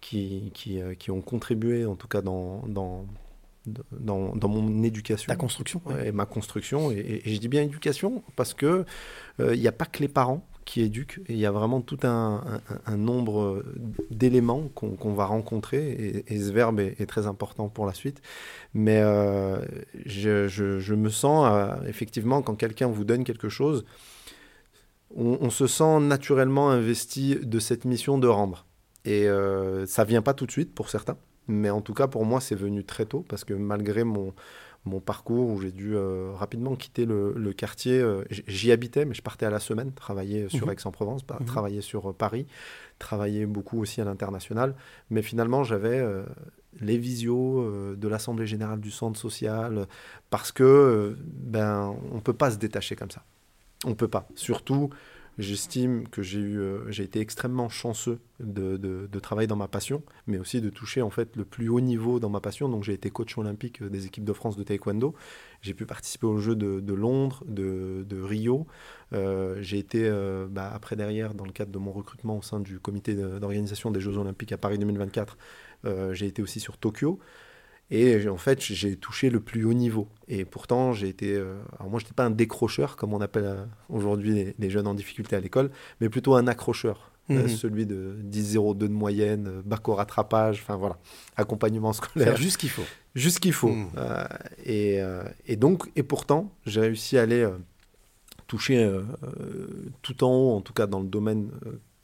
qui, 0.00 0.50
qui, 0.54 0.80
euh, 0.80 0.94
qui 0.94 1.10
ont 1.10 1.20
contribué 1.22 1.84
en 1.86 1.96
tout 1.96 2.08
cas 2.08 2.22
dans, 2.22 2.62
dans, 2.68 3.06
dans, 3.92 4.34
dans 4.36 4.48
mon 4.48 4.82
éducation. 4.82 5.26
Ta 5.28 5.36
construction. 5.36 5.80
ouais. 5.86 6.08
Et 6.08 6.12
ma 6.12 6.26
construction. 6.26 6.90
Et, 6.92 7.22
je 7.24 7.38
dis 7.38 7.48
bien 7.48 7.62
éducation 7.62 8.22
parce 8.36 8.54
que 8.54 8.84
euh, 9.40 9.54
il 9.54 9.60
n'y 9.60 9.68
a 9.68 9.72
pas 9.72 9.86
que 9.86 10.00
les 10.00 10.08
parents 10.08 10.46
qui 10.64 10.80
éduquent, 10.80 11.20
il 11.28 11.36
y 11.36 11.46
a 11.46 11.52
vraiment 11.52 11.80
tout 11.80 11.98
un, 12.02 12.42
un- 12.44 12.60
un 12.86 12.96
nombre 12.96 13.64
d'éléments 14.10 14.64
qu'on 14.74 15.14
va 15.14 15.24
rencontrer, 15.26 15.92
et, 15.92 16.34
et 16.34 16.40
ce 16.40 16.50
verbe 16.50 16.80
est, 16.80 17.00
est 17.00 17.06
très 17.06 17.28
important 17.28 17.68
pour 17.68 17.86
la 17.86 17.94
suite. 17.94 18.20
Mais 18.74 18.98
euh, 19.00 19.60
je, 20.06 20.48
je- 20.48 20.80
je 20.80 20.94
me 20.96 21.08
sens, 21.08 21.48
euh, 21.52 21.76
effectivement, 21.86 22.42
quand 22.42 22.56
quelqu'un 22.56 22.88
vous 22.88 23.04
donne 23.04 23.22
quelque 23.22 23.48
chose, 23.48 23.84
on, 25.16 25.38
on 25.40 25.50
se 25.50 25.68
sent 25.68 26.00
naturellement 26.00 26.70
investi 26.70 27.36
de 27.40 27.58
cette 27.60 27.84
mission 27.84 28.18
de 28.18 28.26
rendre. 28.26 28.66
Et 29.06 29.28
euh, 29.28 29.86
ça 29.86 30.04
vient 30.04 30.20
pas 30.22 30.34
tout 30.34 30.46
de 30.46 30.50
suite 30.50 30.74
pour 30.74 30.90
certains, 30.90 31.16
mais 31.48 31.70
en 31.70 31.80
tout 31.80 31.94
cas 31.94 32.06
pour 32.08 32.24
moi 32.24 32.40
c'est 32.40 32.54
venu 32.56 32.84
très 32.84 33.06
tôt 33.06 33.24
parce 33.28 33.44
que 33.44 33.54
malgré 33.54 34.02
mon, 34.04 34.34
mon 34.84 34.98
parcours 35.00 35.48
où 35.48 35.60
j'ai 35.60 35.70
dû 35.72 35.94
euh, 35.96 36.32
rapidement 36.34 36.74
quitter 36.76 37.06
le, 37.06 37.32
le 37.36 37.52
quartier, 37.52 38.00
euh, 38.00 38.24
j'y 38.30 38.72
habitais 38.72 39.04
mais 39.04 39.14
je 39.14 39.22
partais 39.22 39.46
à 39.46 39.50
la 39.50 39.60
semaine 39.60 39.92
travailler 39.92 40.48
sur 40.48 40.66
Mhm. 40.66 40.72
Aix-en-Provence, 40.72 41.22
Mhm. 41.40 41.46
travailler 41.46 41.80
sur 41.82 42.10
euh, 42.10 42.12
Paris, 42.12 42.46
travailler 42.98 43.46
beaucoup 43.46 43.80
aussi 43.80 44.00
à 44.00 44.04
l'international, 44.04 44.74
mais 45.10 45.22
finalement 45.22 45.62
j'avais 45.62 46.04
les 46.80 46.98
visios 46.98 47.94
de 47.96 48.08
l'Assemblée 48.08 48.46
générale 48.46 48.80
du 48.80 48.90
centre 48.90 49.18
social 49.18 49.86
parce 50.30 50.50
que 50.52 51.16
ben 51.22 51.94
on 52.12 52.20
peut 52.20 52.32
pas 52.32 52.50
se 52.50 52.56
détacher 52.58 52.96
comme 52.96 53.10
ça. 53.10 53.22
On 53.84 53.94
peut 53.94 54.08
pas. 54.08 54.26
Surtout, 54.34 54.90
j'estime 55.38 56.08
que 56.08 56.22
j'ai 56.22 56.38
eu, 56.40 56.58
euh, 56.60 56.90
j'ai 56.90 57.04
été 57.04 57.20
extrêmement 57.20 57.68
chanceux 57.68 58.20
de, 58.40 58.76
de- 58.76 59.18
travailler 59.20 59.46
dans 59.48 59.56
ma 59.56 59.68
passion, 59.68 60.02
mais 60.26 60.38
aussi 60.38 60.60
de 60.60 60.70
toucher 60.70 61.02
en 61.02 61.10
fait 61.10 61.34
le 61.36 61.44
plus 61.44 61.68
haut 61.68 61.80
niveau 61.80 62.20
dans 62.20 62.28
ma 62.30 62.40
passion. 62.40 62.68
Donc 62.68 62.84
j'ai 62.84 62.92
été 62.92 63.10
coach 63.10 63.36
olympique 63.38 63.82
euh, 63.82 63.88
des 63.90 64.06
équipes 64.06 64.24
de 64.24 64.32
France 64.32 64.56
de 64.56 64.62
taekwondo. 64.62 65.14
J'ai 65.62 65.74
pu 65.74 65.86
participer 65.86 66.26
aux 66.26 66.38
Jeux 66.38 66.54
de, 66.56 66.92
Londres, 66.94 67.42
de, 67.48 68.04
Rio. 68.22 68.66
Euh, 69.12 69.56
j'ai 69.62 69.78
été 69.78 70.08
bah, 70.50 70.70
après 70.72 70.96
derrière 70.96 71.34
dans 71.34 71.44
le 71.44 71.52
cadre 71.52 71.72
de 71.72 71.78
mon 71.78 71.92
recrutement 71.92 72.38
au 72.38 72.42
sein 72.42 72.60
du 72.60 72.78
comité 72.78 73.14
d'organisation 73.14 73.90
des 73.90 74.00
Jeux 74.00 74.16
olympiques 74.18 74.52
à 74.52 74.58
Paris 74.58 74.78
2024. 74.78 75.36
euh, 75.84 76.14
j'ai 76.14 76.26
été 76.26 76.42
aussi 76.42 76.60
sur 76.60 76.78
Tokyo. 76.78 77.18
Et 77.90 78.28
en 78.28 78.36
fait, 78.36 78.60
j'ai 78.60 78.96
touché 78.96 79.30
le 79.30 79.38
plus 79.40 79.64
haut 79.64 79.72
niveau. 79.72 80.08
Et 80.26 80.44
pourtant, 80.44 80.92
j'ai 80.92 81.08
été. 81.08 81.34
euh, 81.34 81.54
alors, 81.78 81.88
moi, 81.90 82.00
je 82.00 82.04
n'étais 82.04 82.14
pas 82.14 82.24
un 82.24 82.30
décrocheur, 82.30 82.96
comme 82.96 83.14
on 83.14 83.20
appelle 83.20 83.44
euh, 83.44 83.64
aujourd'hui 83.88 84.34
les, 84.34 84.54
les 84.58 84.70
jeunes 84.70 84.88
en 84.88 84.94
difficulté 84.94 85.36
à 85.36 85.40
l'école, 85.40 85.70
mais 86.00 86.08
plutôt 86.08 86.34
un 86.34 86.46
accrocheur. 86.48 87.12
Euh, 87.30 87.42
Mhm. 87.42 87.48
celui 87.48 87.86
de 87.86 88.16
10-0-2 88.22 88.76
de 88.86 88.92
moyenne, 88.92 89.48
euh, 89.48 89.62
bac 89.64 89.88
au 89.88 89.94
rattrapage, 89.96 90.60
enfin 90.62 90.76
voilà, 90.76 90.96
accompagnement 91.36 91.92
scolaire. 91.92 92.28
Faire 92.28 92.36
juste 92.36 92.52
ce 92.52 92.58
qu'il 92.58 92.70
faut. 92.70 92.84
Juste 93.16 93.36
ce 93.36 93.40
qu'il 93.40 93.52
faut. 93.52 93.70
Mhm. 93.70 93.88
Euh, 93.96 94.24
et, 94.64 95.00
et 95.46 95.56
donc, 95.56 95.90
et 95.96 96.02
pourtant, 96.04 96.52
j'ai 96.66 96.80
réussi 96.82 97.18
à 97.18 97.22
aller 97.22 97.48
toucher 98.46 98.88
tout 100.02 100.22
en 100.22 100.28
haut, 100.32 100.52
en 100.56 100.60
tout 100.60 100.72
cas 100.72 100.86
dans 100.86 101.00
le 101.00 101.08
domaine 101.08 101.50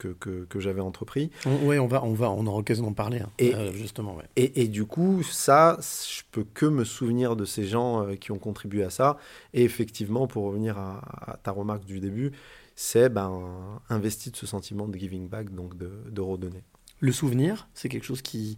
que, 0.03 0.09
que, 0.19 0.45
que 0.45 0.59
j'avais 0.59 0.81
entrepris. 0.81 1.31
Ouais, 1.63 1.79
on 1.79 1.87
va, 1.87 2.03
on 2.03 2.13
va, 2.13 2.29
on 2.31 2.45
aura 2.47 2.57
l'occasion 2.57 2.83
d'en 2.85 2.93
parler. 2.93 3.19
hein. 3.19 3.29
Et- 3.39 3.53
Euh, 3.55 3.71
justement, 3.71 4.15
ouais. 4.15 4.25
Et, 4.35 4.61
et 4.63 4.67
du 4.67 4.85
coup, 4.85 5.23
ça, 5.23 5.77
je 5.81 6.21
peux 6.31 6.43
que 6.53 6.65
me 6.65 6.83
souvenir 6.83 7.35
de 7.35 7.45
ces 7.45 7.65
gens 7.65 8.05
euh, 8.07 8.15
qui 8.15 8.31
ont 8.31 8.39
contribué 8.39 8.83
à 8.83 8.89
ça. 8.89 9.17
Et 9.53 9.63
effectivement, 9.63 10.27
pour 10.27 10.43
revenir 10.45 10.77
à, 10.77 10.99
à 11.33 11.37
ta 11.37 11.51
remarque 11.51 11.85
du 11.85 11.99
début, 11.99 12.31
c'est 12.75 13.09
ben, 13.09 13.79
investi 13.89 14.31
de 14.31 14.35
ce 14.35 14.45
sentiment 14.47 14.87
de 14.87 14.97
giving 14.97 15.27
back, 15.29 15.53
donc 15.53 15.77
de, 15.77 15.91
de 16.09 16.21
redonner. 16.21 16.63
Le 16.99 17.11
souvenir, 17.11 17.67
c'est 17.73 17.89
quelque 17.89 18.05
chose 18.05 18.21
qui 18.21 18.57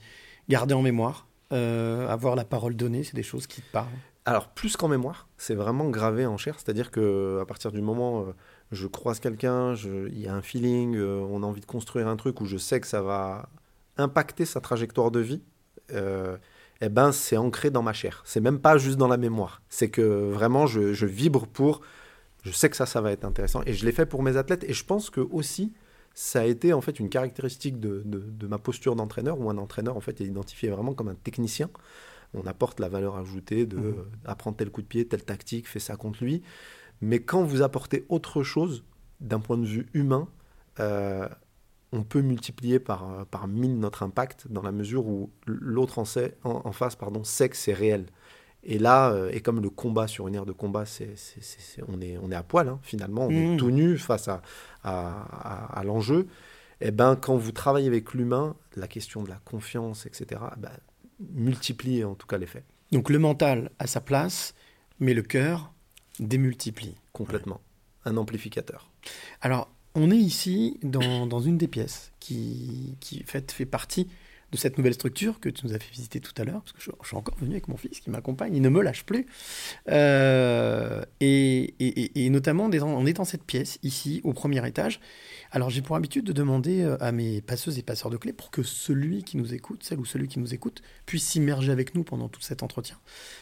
garder 0.49 0.73
en 0.73 0.81
mémoire. 0.81 1.27
Euh, 1.51 2.07
avoir 2.09 2.35
la 2.35 2.43
parole 2.45 2.75
donnée, 2.75 3.03
c'est 3.03 3.15
des 3.15 3.23
choses 3.23 3.45
qui 3.47 3.61
te 3.61 3.71
parlent. 3.71 3.87
Alors, 4.25 4.47
plus 4.49 4.75
qu'en 4.77 4.87
mémoire, 4.87 5.27
c'est 5.37 5.53
vraiment 5.53 5.89
gravé 5.89 6.25
en 6.25 6.37
chair. 6.37 6.55
C'est-à-dire 6.57 6.89
que 6.89 7.39
à 7.41 7.45
partir 7.45 7.71
du 7.71 7.81
moment 7.81 8.25
je 8.71 8.87
croise 8.87 9.19
quelqu'un, 9.19 9.75
il 9.75 10.19
y 10.19 10.27
a 10.27 10.33
un 10.35 10.41
feeling, 10.41 10.95
euh, 10.95 11.19
on 11.29 11.43
a 11.43 11.45
envie 11.45 11.61
de 11.61 11.65
construire 11.65 12.07
un 12.07 12.15
truc 12.15 12.41
où 12.41 12.45
je 12.45 12.57
sais 12.57 12.79
que 12.81 12.87
ça 12.87 13.01
va 13.01 13.49
impacter 13.97 14.45
sa 14.45 14.59
trajectoire 14.59 15.11
de 15.11 15.19
vie, 15.19 15.41
euh, 15.93 16.37
eh 16.81 16.89
ben, 16.89 17.11
c'est 17.11 17.37
ancré 17.37 17.69
dans 17.69 17.83
ma 17.83 17.93
chair. 17.93 18.21
C'est 18.25 18.41
même 18.41 18.59
pas 18.59 18.77
juste 18.77 18.97
dans 18.97 19.07
la 19.07 19.17
mémoire. 19.17 19.61
C'est 19.69 19.89
que 19.89 20.01
vraiment, 20.31 20.67
je, 20.67 20.93
je 20.93 21.05
vibre 21.05 21.47
pour. 21.47 21.81
Je 22.43 22.51
sais 22.51 22.69
que 22.69 22.75
ça, 22.75 22.85
ça 22.85 23.01
va 23.01 23.11
être 23.11 23.23
intéressant. 23.23 23.61
Et 23.65 23.73
je 23.73 23.85
l'ai 23.85 23.91
fait 23.91 24.05
pour 24.05 24.21
mes 24.23 24.35
athlètes. 24.35 24.63
Et 24.65 24.73
je 24.73 24.83
pense 24.83 25.09
que 25.09 25.21
aussi, 25.21 25.73
ça 26.13 26.41
a 26.41 26.43
été 26.45 26.73
en 26.73 26.81
fait 26.81 26.99
une 26.99 27.09
caractéristique 27.09 27.79
de, 27.79 28.01
de- 28.05 28.19
de 28.19 28.47
ma 28.47 28.57
posture 28.57 28.95
d'entraîneur, 28.95 29.39
où 29.39 29.49
un 29.49 29.57
entraîneur 29.57 29.95
en 29.95 30.01
fait 30.01 30.19
est 30.21 30.25
identifié 30.25 30.69
vraiment 30.69 30.93
comme 30.93 31.07
un 31.07 31.15
technicien. 31.15 31.69
On 32.33 32.45
apporte 32.45 32.79
la 32.81 32.89
valeur 32.89 33.15
ajoutée 33.15 33.65
de 33.65 33.77
euh, 33.77 33.93
apprendre 34.25 34.57
tel 34.57 34.69
coup 34.69 34.81
de 34.81 34.87
pied, 34.87 35.07
telle 35.07 35.23
tactique, 35.23 35.67
fait 35.69 35.79
ça 35.79 35.95
contre 35.95 36.23
lui. 36.23 36.41
Mais 37.01 37.19
quand 37.19 37.43
vous 37.43 37.61
apportez 37.61 38.05
autre 38.09 38.43
chose 38.43 38.83
d'un 39.19 39.39
point 39.39 39.57
de 39.57 39.65
vue 39.65 39.87
humain, 39.93 40.27
euh, 40.79 41.27
on 41.91 42.03
peut 42.03 42.21
multiplier 42.21 42.79
par, 42.79 43.09
euh, 43.09 43.23
par 43.25 43.47
mille 43.47 43.79
notre 43.79 44.03
impact 44.03 44.47
dans 44.49 44.61
la 44.61 44.71
mesure 44.71 45.05
où 45.07 45.29
l'autre 45.45 45.99
en, 45.99 46.05
sait- 46.05 46.35
en, 46.43 46.61
en 46.65 46.71
face 46.71 46.95
pardon, 46.95 47.23
sait 47.23 47.49
que 47.49 47.55
c'est 47.57 47.73
réel. 47.73 48.05
Et 48.63 48.79
là, 48.79 49.11
euh, 49.11 49.29
et 49.31 49.41
comme 49.41 49.61
le 49.61 49.69
combat 49.69 50.07
sur 50.07 50.27
une 50.27 50.35
aire 50.35 50.45
de 50.45 50.51
combat, 50.51 50.85
c'est, 50.85 51.13
on, 51.87 52.01
est, 52.01 52.17
on 52.17 52.31
est 52.31 52.35
à 52.35 52.41
poil, 52.43 52.67
hein, 52.67 52.79
finalement, 52.81 53.27
on 53.27 53.29
est 53.53 53.57
tout 53.57 53.69
nu 53.71 53.97
face 53.97 54.27
à, 54.27 54.41
à, 54.83 55.21
à- 55.71 55.79
à 55.79 55.83
l'enjeu. 55.83 56.27
Et 56.81 56.91
ben, 56.91 57.15
quand 57.15 57.37
vous 57.37 57.51
travaillez 57.51 57.87
avec 57.87 58.13
l'humain, 58.13 58.55
la 58.75 58.87
question 58.87 59.21
de 59.23 59.29
la 59.29 59.39
confiance, 59.45 60.05
etc., 60.07 60.41
ben, 60.57 60.71
multiplie 61.33 62.03
en 62.03 62.15
tout 62.15 62.27
cas 62.27 62.37
l'effet. 62.37 62.63
Donc 62.91 63.09
le 63.09 63.19
mental 63.19 63.69
à 63.79 63.87
sa 63.87 64.01
place, 64.01 64.53
mais 64.99 65.13
le 65.13 65.21
cœur 65.21 65.71
démultiplie. 66.19 66.95
Complètement. 67.13 67.61
Un 68.05 68.17
amplificateur. 68.17 68.91
Alors, 69.41 69.69
on 69.95 70.11
est 70.11 70.17
ici 70.17 70.77
dans, 70.83 71.25
dans 71.27 71.39
une 71.39 71.57
des 71.57 71.67
pièces 71.67 72.11
qui, 72.19 72.95
qui 72.99 73.23
fait, 73.23 73.51
fait 73.51 73.65
partie 73.65 74.07
de 74.51 74.57
cette 74.57 74.77
nouvelle 74.77 74.93
structure 74.93 75.39
que 75.39 75.49
tu 75.49 75.65
nous 75.65 75.73
as 75.73 75.79
fait 75.79 75.91
visiter 75.91 76.19
tout 76.21 76.31
à 76.37 76.43
l'heure, 76.45 76.61
parce 76.61 76.71
que 76.71 76.79
je, 76.81 76.91
je 77.01 77.07
suis 77.07 77.17
encore 77.17 77.35
venu 77.39 77.51
avec 77.53 77.67
mon 77.67 77.77
fils 77.77 77.99
qui 77.99 78.09
m'accompagne, 78.11 78.55
il 78.55 78.61
ne 78.61 78.69
me 78.69 78.81
lâche 78.81 79.03
plus. 79.03 79.25
Euh, 79.89 81.01
et, 81.19 81.73
et- 81.79 82.25
et 82.25 82.29
notamment, 82.29 82.65
on 82.65 82.71
est 82.71 82.77
dans- 82.79 82.87
on 82.87 83.05
est 83.05 83.13
dans 83.13 83.25
cette 83.25 83.43
pièce, 83.43 83.79
ici, 83.83 84.21
au 84.23 84.33
premier 84.33 84.65
étage. 84.67 84.99
Alors, 85.51 85.69
j'ai 85.71 85.81
pour 85.81 85.95
habitude 85.95 86.25
de 86.25 86.31
demander 86.33 86.81
euh, 86.83 86.95
à 87.01 87.11
mes 87.11 87.41
passeuses 87.41 87.77
et 87.79 87.83
passeurs 87.83 88.11
de 88.11 88.17
clés 88.17 88.33
pour 88.33 88.51
que 88.51 88.61
celui 88.63 89.23
qui 89.23 89.37
nous 89.37 89.53
écoute, 89.53 89.83
celle 89.83 89.99
ou 89.99 90.05
celui 90.05 90.27
qui 90.27 90.39
nous 90.39 90.53
écoute, 90.53 90.81
puisse 91.05 91.25
s'immerger 91.25 91.71
avec 91.71 91.95
nous 91.95 92.03
pendant 92.03 92.29
tout 92.29 92.41
cet 92.41 92.61
entretien. 92.63 92.97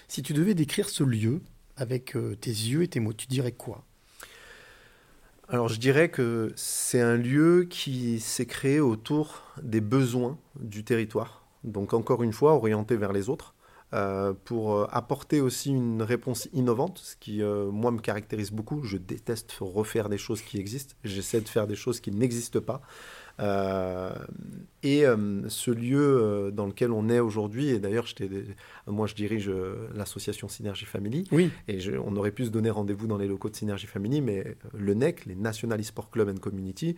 Si 0.08 0.22
tu 0.24 0.34
devais 0.34 0.54
décrire 0.56 0.90
ce 0.90 1.04
lieu 1.04 1.42
avec 1.78 2.16
euh, 2.16 2.36
tes 2.36 2.52
yeux 2.52 2.84
et 2.84 2.88
tes 2.88 3.00
mots, 3.00 3.14
tu 3.14 3.28
dirais 3.28 3.52
quoi? 3.52 3.84
Alors 5.50 5.68
je 5.68 5.80
dirais 5.80 6.10
que 6.10 6.52
c'est 6.56 7.02
un 7.02 7.18
lieu 7.18 7.68
qui 7.70 8.20
s'est 8.20 8.46
créé 8.46 8.80
autour 8.80 9.44
des 9.62 9.82
besoins 9.82 10.38
du 10.60 10.84
territoire. 10.84 11.46
Donc 11.64 11.94
encore 11.94 12.24
une 12.24 12.34
fois, 12.34 12.54
orienté 12.54 12.96
vers 12.96 13.14
les 13.14 13.30
autres, 13.30 13.54
euh, 13.94 14.34
pour 14.46 14.74
euh, 14.74 14.88
apporter 14.92 15.42
aussi 15.42 15.70
une 15.70 16.02
réponse 16.02 16.48
innovante, 16.54 17.00
ce 17.00 17.16
qui, 17.16 17.42
moi, 17.44 17.92
me 17.92 18.00
caractérise 18.00 18.52
beaucoup. 18.52 18.84
Je 18.84 18.98
déteste 18.98 19.56
refaire 19.60 20.10
des 20.10 20.18
choses 20.18 20.42
qui 20.42 20.58
existent. 20.58 20.96
J'essaie 21.04 21.42
de 21.42 21.50
faire 21.50 21.68
des 21.68 21.76
choses 21.76 22.00
qui 22.00 22.12
n'existent 22.12 22.62
pas. 22.62 22.82
Euh, 23.40 24.12
et 24.84 25.06
euh, 25.06 25.48
ce 25.50 25.72
lieu 25.72 26.00
euh, 26.22 26.52
dans 26.52 26.66
lequel 26.68 26.92
on 26.92 27.10
est 27.10 27.20
aujourd'hui, 27.20 27.70
et 27.70 27.80
d'ailleurs, 27.80 28.06
moi 28.88 29.08
je 29.08 29.16
dirige 29.16 29.52
l'association 29.96 30.48
Synergie 30.48 30.86
Family, 30.86 31.28
Oui. 31.32 31.50
et 31.68 31.80
je- 31.80 31.94
on 31.94 32.16
aurait 32.16 32.32
pu 32.32 32.46
se 32.46 32.50
donner 32.52 32.70
rendez-vous 32.70 33.08
dans 33.08 33.18
les 33.18 33.28
locaux 33.28 33.50
de 33.50 33.56
Synergie 33.56 33.88
Family, 33.88 34.22
mais 34.22 34.56
le 34.78 34.94
NEC, 34.94 35.26
les 35.26 35.36
National 35.36 35.80
eSport 35.80 36.12
Club 36.12 36.30
and 36.30 36.38
Community, 36.40 36.96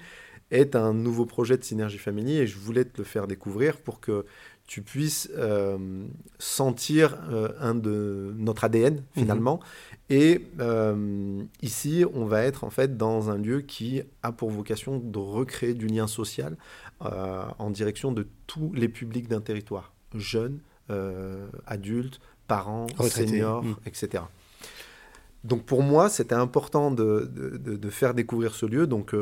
est 0.51 0.75
un 0.75 0.93
nouveau 0.93 1.25
projet 1.25 1.57
de 1.57 1.63
Synergie 1.63 1.97
Family, 1.97 2.37
et 2.37 2.47
je 2.47 2.57
voulais 2.57 2.85
te 2.85 2.97
le 2.99 3.03
faire 3.03 3.27
découvrir 3.27 3.77
pour 3.77 3.99
que 3.99 4.25
tu 4.67 4.81
puisses 4.81 5.29
euh, 5.37 6.07
sentir 6.39 7.17
euh, 7.29 7.49
un 7.59 7.75
de 7.75 8.33
notre 8.37 8.63
ADN 8.63 9.03
finalement. 9.15 9.59
Et 10.09 10.47
euh, 10.59 11.43
ici, 11.61 12.03
on 12.13 12.25
va 12.25 12.43
être 12.43 12.63
en 12.63 12.69
fait 12.71 12.97
dans 12.97 13.29
un 13.29 13.37
lieu 13.37 13.61
qui 13.61 14.01
a 14.23 14.31
pour 14.31 14.49
vocation 14.49 14.97
de 14.97 15.17
recréer 15.19 15.73
du 15.73 15.87
lien 15.87 16.07
social 16.07 16.57
en 16.99 17.69
direction 17.69 18.11
de 18.11 18.25
tous 18.47 18.71
les 18.73 18.87
publics 18.89 19.27
d'un 19.27 19.41
territoire, 19.41 19.93
jeunes, 20.15 20.59
adultes, 21.67 22.19
parents, 22.47 22.87
Retraités. 22.97 23.27
seniors, 23.27 23.63
Mm. 23.63 23.75
etc. 23.85 24.23
Donc 25.43 25.63
pour 25.63 25.83
moi, 25.83 26.09
c'était 26.09 26.35
important 26.35 26.89
de, 26.91 27.29
de- 27.31 27.75
de- 27.75 27.89
faire 27.89 28.13
découvrir 28.13 28.55
ce 28.55 28.65
lieu. 28.65 28.87
Donc 28.87 29.13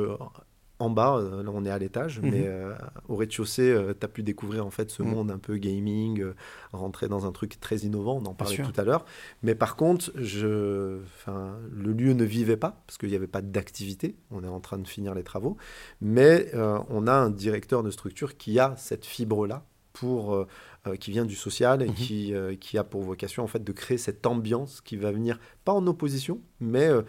en 0.83 0.89
bas, 0.89 1.17
euh, 1.17 1.41
là 1.43 1.49
on 1.53 1.65
est 1.65 1.69
à 1.69 1.77
l'étage, 1.77 2.19
Mhm. 2.19 2.29
mais 2.29 2.43
euh, 2.45 2.73
au 3.07 3.15
rez-de-chaussée, 3.15 3.75
tu 3.99 4.05
as 4.05 4.09
pu 4.09 4.23
découvrir 4.23 4.65
en 4.65 4.69
fait 4.71 4.89
ce 4.91 5.01
Mhm. 5.03 5.09
monde 5.09 5.31
un 5.31 5.37
peu 5.39 5.57
gaming, 5.57 6.21
euh, 6.21 6.33
rentrer 6.71 7.07
dans 7.07 7.25
un 7.25 7.31
truc 7.31 7.59
très 7.59 7.77
innovant, 7.77 8.21
on 8.21 8.25
en 8.25 8.33
parlait 8.33 8.55
tout 8.65 8.79
à 8.81 8.83
l'heure. 8.83 9.05
Mais 9.41 9.55
par 9.55 9.75
contre, 9.75 10.11
je, 10.15 10.99
enfin, 11.15 11.57
le 11.71 11.93
lieu 11.93 12.13
ne 12.13 12.23
vivait 12.23 12.57
pas, 12.57 12.83
parce 12.85 12.97
qu'il 12.97 13.09
n'y 13.09 13.15
avait 13.15 13.27
pas 13.27 13.41
d'activité, 13.41 14.15
on 14.31 14.43
est 14.43 14.47
en 14.47 14.59
train 14.59 14.77
de 14.77 14.87
finir 14.87 15.13
les 15.15 15.23
travaux, 15.23 15.57
mais 16.01 16.49
euh, 16.53 16.79
on 16.89 17.07
a 17.07 17.13
un 17.13 17.29
directeur 17.29 17.83
de 17.83 17.91
structure 17.91 18.37
qui 18.37 18.59
a 18.59 18.75
cette 18.77 19.05
fibre-là 19.05 19.65
pour 19.93 20.33
euh, 20.33 20.47
euh, 20.87 20.95
qui 20.95 21.11
vient 21.11 21.23
du 21.25 21.35
social 21.35 21.81
et 21.83 21.87
Mhm. 21.87 21.93
qui, 21.93 22.33
euh, 22.33 22.55
qui 22.55 22.77
a 22.79 22.83
pour 22.83 23.03
vocation 23.03 23.43
en 23.43 23.47
fait 23.47 23.63
de 23.63 23.71
créer 23.71 23.97
cette 23.99 24.25
ambiance 24.25 24.81
qui 24.81 24.97
va 24.97 25.11
venir 25.11 25.39
pas 25.65 25.71
en 25.71 25.85
opposition, 25.87 26.41
mais 26.59 26.87
euh, 26.87 27.03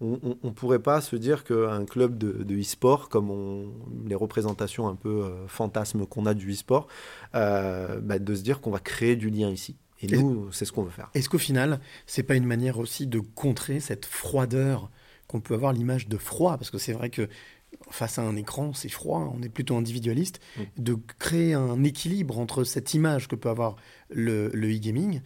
on 0.00 0.36
ne 0.42 0.50
pourrait 0.50 0.78
pas 0.78 1.00
se 1.00 1.14
dire 1.16 1.44
qu'un 1.44 1.84
club 1.84 2.16
de, 2.16 2.32
de 2.42 2.58
e-sport, 2.58 3.08
comme 3.08 3.30
on- 3.30 3.70
les 4.06 4.14
représentations 4.14 4.88
un 4.88 4.94
peu 4.94 5.24
euh, 5.24 5.46
fantasmes 5.46 6.06
qu'on 6.06 6.26
a 6.26 6.34
du 6.34 6.50
e-sport, 6.52 6.88
euh, 7.34 8.00
bah, 8.00 8.18
de 8.18 8.34
se 8.34 8.42
dire 8.42 8.60
qu'on 8.60 8.70
va 8.70 8.78
créer 8.80 9.16
du 9.16 9.28
lien 9.30 9.50
ici. 9.50 9.76
Et 10.00 10.06
Et- 10.12 10.16
nous, 10.16 10.50
c'est 10.52 10.64
ce 10.64 10.72
qu'on 10.72 10.82
veut 10.84 10.90
faire. 10.90 11.10
Est-ce 11.14 11.28
qu'au 11.28 11.38
final, 11.38 11.80
c'est 12.06 12.22
pas 12.22 12.34
une 12.36 12.46
manière 12.46 12.78
aussi 12.78 13.06
de 13.06 13.20
contrer 13.20 13.80
cette 13.80 14.06
froideur 14.06 14.90
qu'on 15.26 15.40
peut 15.40 15.54
avoir, 15.54 15.72
l'image 15.74 16.08
de 16.08 16.16
froid? 16.16 16.56
Parce 16.56 16.70
que 16.70 16.78
c'est 16.78 16.94
vrai 16.94 17.10
que 17.10 17.28
face 17.90 18.18
à 18.18 18.22
un 18.22 18.36
écran, 18.36 18.72
c'est 18.72 18.88
froid, 18.88 19.32
on 19.36 19.42
est 19.42 19.48
plutôt 19.50 19.76
individualiste. 19.76 20.40
Mm. 20.56 20.62
De 20.78 20.98
créer 21.18 21.52
un 21.54 21.84
équilibre 21.84 22.38
entre 22.38 22.64
cette 22.64 22.94
image 22.94 23.28
que 23.28 23.36
peut 23.36 23.50
avoir 23.50 23.76
le, 24.08 24.48
le 24.54 24.68
e-gaming 24.74 25.20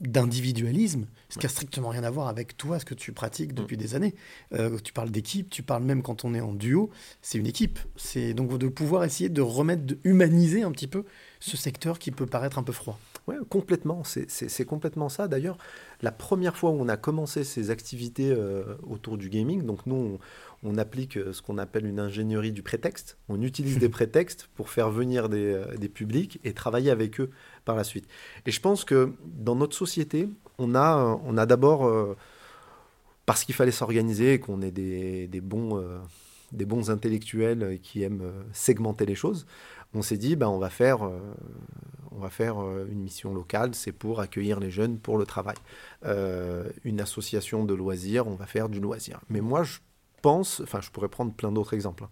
d'individualisme, 0.00 1.06
ce 1.28 1.38
qui 1.38 1.46
a 1.46 1.48
strictement 1.48 1.88
rien 1.88 2.04
à 2.04 2.10
voir 2.10 2.28
avec 2.28 2.56
toi, 2.56 2.78
ce 2.78 2.84
que 2.84 2.94
tu 2.94 3.12
pratiques 3.12 3.52
depuis 3.52 3.76
des 3.76 3.94
années. 3.94 4.14
Euh, 4.52 4.78
tu 4.78 4.92
parles 4.92 5.10
d'équipe, 5.10 5.50
tu 5.50 5.62
parles 5.62 5.82
même 5.82 6.02
quand 6.02 6.24
on 6.24 6.34
est 6.34 6.40
en 6.40 6.52
duo, 6.52 6.90
c'est 7.20 7.38
une 7.38 7.46
équipe. 7.46 7.78
C'est 7.96 8.32
donc 8.32 8.56
de 8.56 8.68
pouvoir 8.68 9.04
essayer 9.04 9.28
de 9.28 9.42
remettre, 9.42 9.84
de 9.84 9.98
humaniser 10.04 10.62
un 10.62 10.70
petit 10.70 10.86
peu 10.86 11.04
ce 11.40 11.56
secteur 11.56 11.98
qui 11.98 12.12
peut 12.12 12.26
paraître 12.26 12.58
un 12.58 12.62
peu 12.62 12.72
froid. 12.72 12.98
Ouais, 13.30 13.36
complètement. 13.48 14.02
C'est- 14.02 14.64
complètement 14.64 15.08
ça. 15.08 15.28
D'ailleurs, 15.28 15.56
la 16.02 16.10
première 16.10 16.56
fois 16.56 16.70
où 16.70 16.80
on 16.80 16.88
a 16.88 16.96
commencé 16.96 17.44
ces 17.44 17.70
activités 17.70 18.32
euh, 18.32 18.64
autour 18.82 19.18
du 19.18 19.28
gaming, 19.28 19.62
donc 19.62 19.86
nous, 19.86 20.18
on, 20.64 20.68
on 20.70 20.78
applique 20.78 21.16
euh, 21.16 21.32
ce 21.32 21.40
qu'on 21.40 21.56
appelle 21.56 21.86
une 21.86 22.00
ingénierie 22.00 22.50
du 22.50 22.62
prétexte. 22.62 23.18
On 23.28 23.40
utilise 23.40 23.78
des 23.86 23.88
prétextes 23.88 24.48
pour 24.56 24.68
faire 24.70 24.90
venir 24.90 25.28
des, 25.28 25.52
euh, 25.54 25.76
des 25.76 25.88
publics 25.88 26.40
et 26.42 26.54
travailler 26.54 26.90
avec 26.90 27.20
eux 27.20 27.30
par 27.64 27.76
la 27.76 27.84
suite. 27.84 28.06
Et 28.46 28.50
je 28.50 28.60
pense 28.60 28.84
que 28.84 29.12
dans 29.24 29.54
notre 29.54 29.76
société, 29.76 30.28
on 30.58 30.74
a, 30.74 31.20
on 31.24 31.36
a 31.38 31.46
d'abord, 31.46 31.86
euh, 31.86 32.16
parce 33.26 33.44
qu'il 33.44 33.54
fallait 33.54 33.70
s'organiser 33.70 34.34
et 34.34 34.40
qu'on 34.40 34.62
est 34.62 34.70
des, 34.72 35.28
des 35.28 35.40
bons... 35.40 35.78
euh, 35.78 35.98
des 36.52 36.64
bons 36.64 36.90
intellectuels 36.90 37.78
qui 37.80 38.02
aiment 38.02 38.24
segmenter 38.52 39.06
les 39.06 39.14
choses, 39.14 39.46
on 39.94 40.02
s'est 40.02 40.16
dit, 40.16 40.36
ben, 40.36 40.48
on 40.48 40.58
va 40.58 40.70
faire, 40.70 41.04
euh, 41.04 41.18
euh, 42.40 42.86
une 42.90 43.00
mission 43.00 43.34
locale, 43.34 43.74
c'est 43.74 43.92
pour 43.92 44.20
accueillir 44.20 44.60
les 44.60 44.70
jeunes 44.70 44.98
pour 44.98 45.18
le 45.18 45.26
travail. 45.26 45.56
Euh, 46.04 46.68
une 46.84 47.00
association 47.00 47.64
de 47.64 47.74
loisirs, 47.74 48.26
on 48.26 48.34
va 48.34 48.46
faire 48.46 48.68
du 48.68 48.80
loisir. 48.80 49.20
Mais 49.28 49.40
moi, 49.40 49.62
je 49.62 49.78
pense, 50.22 50.60
enfin, 50.60 50.80
je 50.80 50.90
pourrais 50.90 51.08
prendre 51.08 51.32
plein 51.32 51.50
d'autres 51.50 51.74
exemples. 51.74 52.04
hein. 52.04 52.10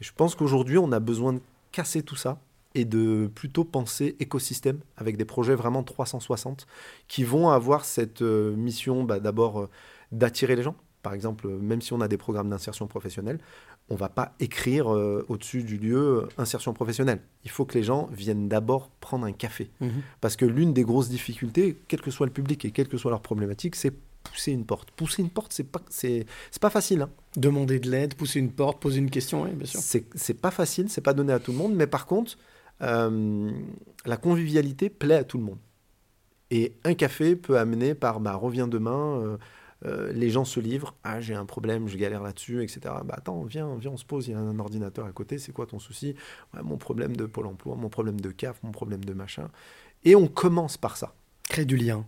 Je 0.00 0.10
pense 0.16 0.34
qu'aujourd'hui, 0.34 0.78
on 0.78 0.92
a 0.92 1.00
besoin 1.00 1.34
de 1.34 1.40
casser 1.72 2.02
tout 2.02 2.16
ça 2.16 2.40
et 2.74 2.84
de 2.84 3.30
plutôt 3.34 3.64
penser 3.64 4.16
écosystème 4.20 4.80
avec 4.96 5.16
des 5.16 5.24
projets 5.24 5.54
vraiment 5.54 5.82
360 5.82 6.66
qui 7.08 7.24
vont 7.24 7.50
avoir 7.50 7.84
cette 7.84 8.22
mission 8.22 9.04
bah, 9.04 9.20
d'abord 9.20 9.68
d'attirer 10.12 10.56
les 10.56 10.62
gens. 10.62 10.76
Par 11.02 11.14
exemple, 11.14 11.48
même 11.48 11.80
si 11.80 11.92
on 11.92 12.00
a 12.00 12.08
des 12.08 12.18
programmes 12.18 12.50
d'insertion 12.50 12.86
professionnelle, 12.86 13.38
on 13.90 13.96
va 13.96 14.08
pas 14.08 14.34
écrire 14.38 14.94
euh, 14.94 15.26
au-dessus 15.28 15.64
du 15.64 15.76
lieu 15.76 16.22
euh, 16.22 16.28
insertion 16.38 16.72
professionnelle. 16.72 17.20
Il 17.44 17.50
faut 17.50 17.64
que 17.64 17.76
les 17.76 17.82
gens 17.82 18.08
viennent 18.12 18.48
d'abord 18.48 18.88
prendre 19.00 19.26
un 19.26 19.32
café. 19.32 19.70
Parce 20.20 20.36
que 20.36 20.46
l'une 20.46 20.72
des 20.72 20.84
grosses 20.84 21.08
difficultés, 21.08 21.76
quel 21.88 22.00
que 22.00 22.10
soit 22.10 22.26
le 22.26 22.32
public 22.32 22.64
et 22.64 22.70
quelle 22.70 22.88
que 22.88 22.96
soit 22.96 23.10
leur 23.10 23.20
problématique, 23.20 23.74
c'est 23.74 23.92
pousser 24.22 24.52
une 24.52 24.64
porte. 24.64 24.92
Pousser 24.92 25.22
une 25.22 25.30
porte, 25.30 25.52
c'est 25.52 25.64
pas, 25.64 25.82
c'est, 25.88 26.24
pas 26.60 26.70
facile. 26.70 27.02
hein. 27.02 27.10
Demander 27.36 27.80
de 27.80 27.90
l'aide, 27.90 28.14
pousser 28.14 28.38
une 28.38 28.52
porte, 28.52 28.80
poser 28.80 28.98
une 28.98 29.10
question, 29.10 29.42
oui, 29.42 29.50
bien 29.50 29.66
sûr. 29.66 29.80
C'est, 29.80 30.04
c'est 30.14 30.40
pas 30.40 30.50
facile, 30.50 30.88
c'est 30.88 31.00
pas 31.00 31.14
donné 31.14 31.32
à 31.32 31.40
tout 31.40 31.50
le 31.52 31.58
monde, 31.58 31.74
mais 31.74 31.86
par 31.86 32.06
contre, 32.06 32.36
euh, 32.82 33.50
la 34.06 34.16
convivialité 34.16 34.88
plaît 34.88 35.16
à 35.16 35.24
tout 35.24 35.38
le 35.38 35.44
monde. 35.44 35.58
Et 36.50 36.74
un 36.84 36.94
café 36.94 37.36
peut 37.36 37.58
amener 37.58 37.94
par 37.94 38.20
bah, 38.20 38.34
reviens 38.34 38.68
demain, 38.68 39.20
euh, 39.20 39.36
euh, 39.84 40.12
les 40.12 40.30
gens 40.30 40.44
se 40.44 40.60
livrent, 40.60 40.94
ah 41.04 41.20
j'ai 41.20 41.34
un 41.34 41.46
problème, 41.46 41.88
je 41.88 41.96
galère 41.96 42.22
là-dessus, 42.22 42.62
etc. 42.62 42.80
Bah 43.04 43.14
attends, 43.16 43.42
viens, 43.44 43.76
viens, 43.76 43.90
on 43.92 43.96
se 43.96 44.04
pose, 44.04 44.28
il 44.28 44.32
y 44.32 44.34
a 44.34 44.38
un 44.38 44.58
ordinateur 44.58 45.06
à 45.06 45.12
côté, 45.12 45.38
c'est 45.38 45.52
quoi 45.52 45.66
ton 45.66 45.78
souci? 45.78 46.14
Ouais, 46.54 46.60
Mon 46.62 46.76
problème 46.76 47.16
de 47.16 47.24
Pôle 47.26 47.46
emploi, 47.46 47.76
mon 47.76 47.88
problème 47.88 48.20
de 48.20 48.30
CAF, 48.30 48.62
mon 48.62 48.72
problème 48.72 49.04
de 49.04 49.12
machin. 49.14 49.48
Et 50.04 50.14
on 50.16 50.26
commence 50.28 50.76
par 50.76 50.96
ça, 50.96 51.14
Créer 51.48 51.64
du 51.64 51.76
lien. 51.76 52.06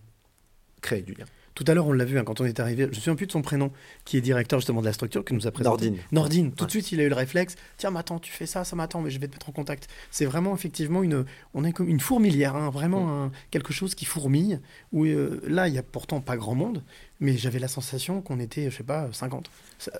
créer 0.81 1.01
du 1.01 1.13
lien. 1.13 1.25
Tout 1.55 1.65
à 1.67 1.75
l'heure, 1.75 1.85
on 1.85 1.93
l'a 1.93 2.03
vu 2.03 2.17
hein, 2.17 2.23
quand 2.23 2.41
on 2.41 2.45
est 2.45 2.59
arrivé, 2.59 2.81
je 2.81 2.87
ne 2.87 2.89
me 2.89 2.95
souviens 2.95 3.15
plus 3.15 3.27
de 3.27 3.31
son 3.31 3.43
prénom, 3.43 3.71
qui 4.05 4.17
est 4.17 4.21
directeur 4.21 4.57
justement 4.59 4.81
de 4.81 4.87
la 4.87 4.93
structure, 4.93 5.23
qui 5.23 5.35
nous 5.35 5.45
a 5.45 5.51
présenté. 5.51 5.85
Nordine. 5.91 6.03
Nordine. 6.11 6.51
Tout 6.51 6.65
de 6.65 6.71
suite, 6.71 6.91
il 6.91 6.99
a 6.99 7.03
eu 7.03 7.09
le 7.09 7.13
réflexe. 7.15 7.57
Tiens, 7.77 7.91
mais 7.91 7.99
attends, 7.99 8.17
tu 8.17 8.31
fais 8.31 8.47
ça, 8.47 8.63
ça 8.63 8.75
m'attend, 8.75 9.01
mais 9.01 9.11
je 9.11 9.19
vais 9.19 9.27
te 9.27 9.33
mettre 9.33 9.49
en 9.49 9.51
contact. 9.51 9.87
C'est 10.09 10.25
vraiment 10.25 10.55
effectivement 10.55 11.03
une, 11.03 11.25
on 11.53 11.63
est 11.63 11.71
comme 11.71 11.87
une 11.89 11.99
fourmilière, 11.99 12.55
hein, 12.55 12.71
vraiment 12.71 13.25
un- 13.25 13.31
quelque 13.51 13.71
chose 13.71 13.93
qui 13.93 14.05
fourmille. 14.05 14.61
Où 14.93 15.05
euh, 15.05 15.41
là, 15.47 15.67
il 15.67 15.75
y 15.75 15.77
a 15.77 15.83
pourtant 15.83 16.21
pas 16.21 16.37
grand 16.37 16.55
monde, 16.55 16.81
mais 17.23 17.35
j'avais 17.37 17.57
la 17.57 17.67
sensation 17.67 18.21
qu'on 18.21 18.39
était, 18.39 18.69
je 18.69 18.77
sais 18.77 18.83
pas, 18.83 19.11
50. 19.11 19.49
Ça, 19.79 19.91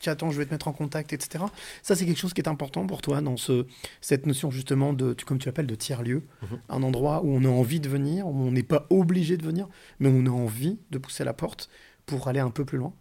Tiens, 0.00 0.12
attends, 0.14 0.30
je 0.30 0.38
vais 0.38 0.46
te 0.46 0.50
mettre 0.52 0.66
en 0.68 0.72
contact, 0.72 1.12
etc. 1.12 1.44
Ça, 1.82 1.94
c'est 1.94 2.06
quelque 2.06 2.18
chose 2.18 2.32
qui 2.34 2.40
est 2.40 2.48
important 2.48 2.86
pour 2.86 3.02
toi 3.02 3.20
dans 3.20 3.36
ce, 3.36 3.66
cette 4.00 4.26
notion 4.26 4.50
justement 4.50 4.92
de, 4.92 5.12
tu- 5.14 5.24
comme 5.24 5.38
tu 5.38 5.48
appelles, 5.48 5.66
de 5.66 5.74
tiers 5.74 6.02
lieu, 6.02 6.22
Mhm. 6.42 6.58
un 6.68 6.82
endroit 6.82 7.22
où 7.24 7.30
on 7.30 7.44
a 7.44 7.48
envie 7.48 7.80
de 7.80 7.88
venir, 7.88 8.26
où 8.26 8.30
on 8.30 8.50
n'est 8.50 8.62
pas 8.62 8.86
obligé 8.90 9.36
de 9.36 9.44
venir, 9.44 9.68
mais 10.00 10.08
on 10.08 10.26
a 10.26 10.30
envie 10.30 10.78
de 10.90 10.98
pousser 10.98 11.24
la 11.24 11.32
porte 11.34 11.68
pour 12.06 12.28
aller 12.28 12.40
un 12.40 12.50
peu 12.50 12.64
plus 12.64 12.78
loin. 12.78 12.94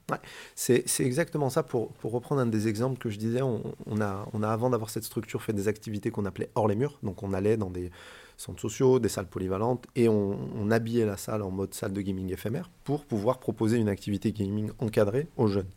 C'est 0.56 0.84
c'est 0.88 1.06
exactement 1.06 1.50
ça. 1.50 1.64
Pour, 1.64 1.94
pour 1.94 2.12
reprendre 2.12 2.42
un 2.42 2.46
des 2.46 2.68
exemples 2.68 2.98
que 2.98 3.10
je 3.10 3.18
disais, 3.18 3.42
on, 3.42 3.64
on 3.86 4.02
a, 4.02 4.28
on 4.34 4.44
a 4.44 4.50
avant 4.50 4.70
d'avoir 4.70 4.90
cette 4.90 5.06
structure 5.06 5.42
fait 5.44 5.54
des 5.54 5.68
activités 5.70 6.12
qu'on 6.12 6.26
appelait 6.26 6.50
hors 6.56 6.68
les 6.68 6.76
murs. 6.76 7.00
Donc 7.04 7.24
on 7.24 7.32
allait 7.34 7.56
dans 7.58 7.70
des 7.70 7.90
centres 8.38 8.62
sociaux, 8.62 9.00
des 9.00 9.10
salles 9.10 9.28
polyvalentes, 9.28 9.86
et 9.96 10.08
on, 10.08 10.38
on 10.56 10.72
habillait 10.72 11.06
la 11.06 11.18
salle 11.18 11.42
en 11.42 11.52
mode 11.52 11.74
salle 11.74 11.92
de 11.92 12.02
gaming 12.02 12.32
éphémère 12.32 12.70
pour 12.84 13.04
pouvoir 13.04 13.40
proposer 13.40 13.78
une 13.78 13.90
activité 13.90 14.32
gaming 14.32 14.70
encadrée 14.80 15.28
aux 15.38 15.48
jeunes. 15.48 15.70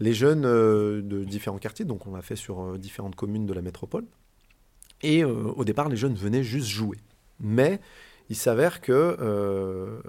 Les 0.00 0.14
jeunes 0.14 0.44
euh, 0.44 1.02
de 1.02 1.22
différents 1.22 1.58
quartiers, 1.58 1.84
donc 1.84 2.06
on 2.06 2.14
l'a 2.14 2.22
fait 2.22 2.36
sur 2.36 2.60
euh, 2.60 2.78
différentes 2.78 3.14
communes 3.14 3.46
de 3.46 3.52
la 3.52 3.62
métropole, 3.62 4.04
et 5.02 5.22
euh, 5.22 5.52
au 5.56 5.64
départ, 5.64 5.88
les 5.88 5.96
jeunes 5.96 6.14
venaient 6.14 6.42
juste 6.42 6.68
jouer. 6.68 6.96
Mais 7.38 7.80
il 8.30 8.36
s'avère 8.36 8.80
que 8.80 10.00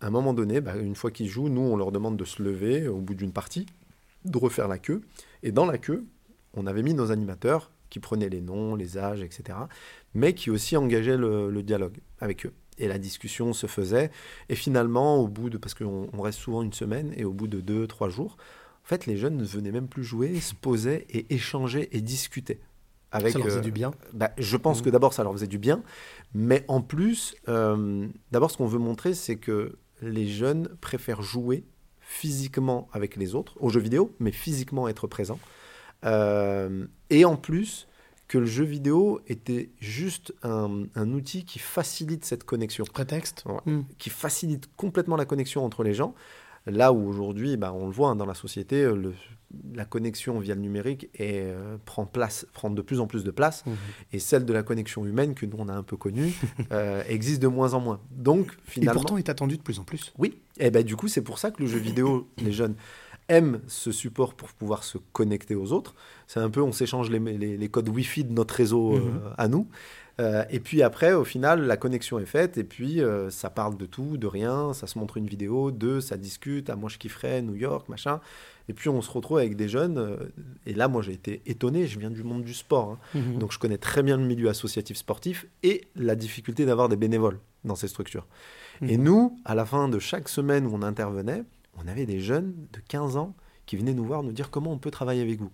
à 0.00 0.06
un 0.06 0.10
moment 0.10 0.34
donné, 0.34 0.60
bah, 0.60 0.76
une 0.76 0.96
fois 0.96 1.12
qu'ils 1.12 1.28
jouent, 1.28 1.48
nous, 1.48 1.60
on 1.60 1.76
leur 1.76 1.92
demande 1.92 2.16
de 2.16 2.24
se 2.24 2.42
lever 2.42 2.88
au 2.88 2.98
bout 2.98 3.14
d'une 3.14 3.32
partie, 3.32 3.66
de 4.24 4.36
refaire 4.36 4.66
la 4.66 4.78
queue. 4.78 5.02
Et 5.44 5.52
dans 5.52 5.64
la 5.64 5.78
queue, 5.78 6.04
on 6.54 6.66
avait 6.66 6.82
mis 6.82 6.92
nos 6.92 7.12
animateurs 7.12 7.70
qui 7.92 8.00
prenaient 8.00 8.30
les 8.30 8.40
noms, 8.40 8.74
les 8.74 8.96
âges, 8.96 9.22
etc., 9.22 9.58
mais 10.14 10.32
qui 10.32 10.50
aussi 10.50 10.76
engageaient 10.78 11.18
le, 11.18 11.50
le 11.50 11.62
dialogue 11.62 11.98
avec 12.20 12.46
eux. 12.46 12.52
Et 12.78 12.88
la 12.88 12.98
discussion 12.98 13.52
se 13.52 13.66
faisait. 13.66 14.10
Et 14.48 14.54
finalement, 14.54 15.16
au 15.18 15.28
bout 15.28 15.50
de, 15.50 15.58
parce 15.58 15.74
qu'on 15.74 16.08
on 16.12 16.22
reste 16.22 16.38
souvent 16.38 16.62
une 16.62 16.72
semaine, 16.72 17.12
et 17.18 17.24
au 17.24 17.32
bout 17.34 17.48
de 17.48 17.60
deux, 17.60 17.86
trois 17.86 18.08
jours, 18.08 18.38
en 18.84 18.88
fait, 18.88 19.04
les 19.04 19.18
jeunes 19.18 19.36
ne 19.36 19.44
venaient 19.44 19.70
même 19.72 19.88
plus 19.88 20.04
jouer, 20.04 20.40
se 20.40 20.54
posaient 20.54 21.06
et 21.10 21.32
échangeaient 21.34 21.90
et 21.92 22.00
discutaient. 22.00 22.60
Avec, 23.10 23.32
Ça 23.32 23.38
leur 23.40 23.46
faisait 23.48 23.58
euh, 23.58 23.60
du 23.60 23.72
bien. 23.72 23.90
bah, 24.14 24.30
je 24.38 24.56
pense 24.56 24.78
Mhm. 24.78 24.84
que 24.86 24.90
d'abord, 24.90 25.12
ça 25.12 25.22
leur 25.22 25.32
faisait 25.34 25.46
du 25.46 25.58
bien. 25.58 25.82
Mais 26.32 26.64
en 26.68 26.80
plus, 26.80 27.34
euh, 27.48 28.08
d'abord, 28.30 28.50
ce 28.50 28.56
qu'on 28.56 28.66
veut 28.66 28.78
montrer, 28.78 29.12
c'est 29.12 29.36
que 29.36 29.76
les 30.00 30.26
jeunes 30.26 30.68
préfèrent 30.80 31.20
jouer 31.20 31.64
physiquement 32.00 32.88
avec 32.92 33.16
les 33.16 33.34
autres, 33.34 33.54
aux 33.60 33.68
jeux 33.68 33.80
vidéo, 33.80 34.14
mais 34.18 34.32
physiquement 34.32 34.88
être 34.88 35.06
présent. 35.06 35.38
Euh, 36.04 36.86
et 37.10 37.24
en 37.24 37.36
plus, 37.36 37.86
que 38.28 38.38
le 38.38 38.46
jeu 38.46 38.64
vidéo 38.64 39.20
était 39.28 39.70
juste 39.80 40.32
un, 40.42 40.84
un 40.94 41.12
outil 41.12 41.44
qui 41.44 41.58
facilite 41.58 42.24
cette 42.24 42.44
connexion. 42.44 42.84
Prétexte 42.84 43.44
Ouais. 43.46 43.72
Hmm. 43.72 43.82
Qui 43.98 44.10
facilite 44.10 44.68
complètement 44.76 45.16
la 45.16 45.24
connexion 45.26 45.64
entre 45.64 45.82
les 45.84 45.94
gens. 45.94 46.14
Là 46.66 46.92
où 46.92 47.08
aujourd'hui, 47.08 47.56
bah, 47.56 47.72
on 47.74 47.86
le 47.86 47.92
voit 47.92 48.10
hein, 48.10 48.16
dans 48.16 48.24
la 48.26 48.34
société, 48.34 48.82
euh, 48.84 48.94
le- 48.94 49.14
la 49.74 49.84
connexion 49.84 50.38
via 50.38 50.54
le 50.54 50.60
numérique 50.62 51.10
est, 51.14 51.42
euh, 51.42 51.76
prend, 51.84 52.06
place, 52.06 52.46
prend 52.54 52.70
de 52.70 52.80
plus 52.80 53.00
en 53.00 53.06
plus 53.06 53.22
de 53.24 53.30
place. 53.32 53.66
Mhm. 53.66 53.74
Et 54.12 54.18
celle 54.20 54.46
de 54.46 54.52
la 54.52 54.62
connexion 54.62 55.04
humaine, 55.04 55.34
que 55.34 55.44
nous 55.44 55.56
on 55.58 55.68
a 55.68 55.74
un 55.74 55.82
peu 55.82 55.96
connue, 55.98 56.32
euh, 56.72 57.02
existe 57.08 57.42
de 57.42 57.48
moins 57.48 57.74
en 57.74 57.80
moins. 57.80 58.00
Donc 58.12 58.46
Et 58.68 58.70
finalement. 58.70 59.00
pourtant 59.00 59.16
est 59.18 59.28
attendu 59.28 59.56
de 59.58 59.62
plus 59.62 59.78
en 59.80 59.84
plus. 59.84 60.12
Oui, 60.18 60.38
et 60.58 60.70
ben 60.70 60.82
du 60.84 60.96
coup, 60.96 61.08
c'est 61.08 61.20
pour 61.20 61.38
ça 61.38 61.50
que 61.50 61.60
le 61.60 61.68
jeu 61.68 61.78
vidéo, 61.80 62.28
les 62.38 62.52
jeunes 62.52 62.76
aiment 63.28 63.60
ce 63.66 63.92
support 63.92 64.34
pour 64.34 64.48
pouvoir 64.52 64.84
se 64.84 64.98
connecter 65.12 65.54
aux 65.54 65.72
autres. 65.72 65.94
C'est 66.26 66.40
un 66.40 66.50
peu, 66.50 66.60
on 66.62 66.72
s'échange 66.72 67.10
les, 67.10 67.18
les- 67.18 67.56
les 67.56 67.68
codes 67.68 67.88
Wi-Fi 67.88 68.24
de 68.24 68.32
notre 68.32 68.54
réseau 68.54 68.94
euh, 68.96 69.00
Mhm. 69.00 69.20
à 69.38 69.48
nous. 69.48 69.66
Euh, 70.20 70.44
et 70.50 70.60
puis 70.60 70.82
après, 70.82 71.14
au 71.14 71.24
final, 71.24 71.62
la 71.62 71.78
connexion 71.78 72.18
est 72.18 72.26
faite, 72.26 72.58
et 72.58 72.64
puis 72.64 73.00
euh, 73.00 73.30
ça 73.30 73.48
parle 73.48 73.78
de 73.78 73.86
tout, 73.86 74.18
de 74.18 74.26
rien, 74.26 74.74
ça 74.74 74.86
se 74.86 74.98
montre 74.98 75.16
une 75.16 75.26
vidéo, 75.26 75.70
deux, 75.70 76.02
ça 76.02 76.18
discute, 76.18 76.68
ah, 76.68 76.76
moi 76.76 76.90
je 76.90 76.98
kifferais 76.98 77.40
New 77.40 77.54
York, 77.56 77.88
machin. 77.88 78.20
Et 78.68 78.74
puis 78.74 78.90
on 78.90 79.00
se 79.00 79.10
retrouve 79.10 79.38
avec 79.38 79.56
des 79.56 79.68
jeunes, 79.68 80.18
et 80.66 80.74
là, 80.74 80.86
moi 80.88 81.00
j'ai 81.02 81.12
été 81.14 81.40
étonné, 81.46 81.86
je 81.86 81.98
viens 81.98 82.10
du 82.10 82.22
monde 82.24 82.44
du 82.44 82.52
sport, 82.54 82.90
hein. 83.14 83.18
Mhm. 83.18 83.38
donc 83.38 83.52
je 83.52 83.58
connais 83.58 83.78
très 83.78 84.02
bien 84.02 84.18
le 84.18 84.24
milieu 84.24 84.48
associatif 84.50 84.98
sportif 84.98 85.46
et 85.62 85.86
la 85.96 86.14
difficulté 86.14 86.66
d'avoir 86.66 86.88
des 86.90 86.96
bénévoles 86.96 87.38
dans 87.64 87.74
ces 87.74 87.88
structures. 87.88 88.26
Et 88.82 88.98
Mhm. 88.98 89.02
nous, 89.04 89.38
à 89.46 89.54
la 89.54 89.64
fin 89.64 89.88
de 89.88 89.98
chaque 89.98 90.28
semaine 90.28 90.66
où 90.66 90.74
on 90.74 90.82
intervenait, 90.82 91.42
on 91.78 91.86
avait 91.88 92.06
des 92.06 92.20
jeunes 92.20 92.54
de 92.72 92.80
15 92.88 93.16
ans 93.16 93.34
qui 93.66 93.76
venaient 93.76 93.94
nous 93.94 94.04
voir, 94.04 94.22
nous 94.22 94.32
dire 94.32 94.50
comment 94.50 94.72
on 94.72 94.78
peut 94.78 94.90
travailler 94.90 95.22
avec 95.22 95.40
vous. 95.40 95.50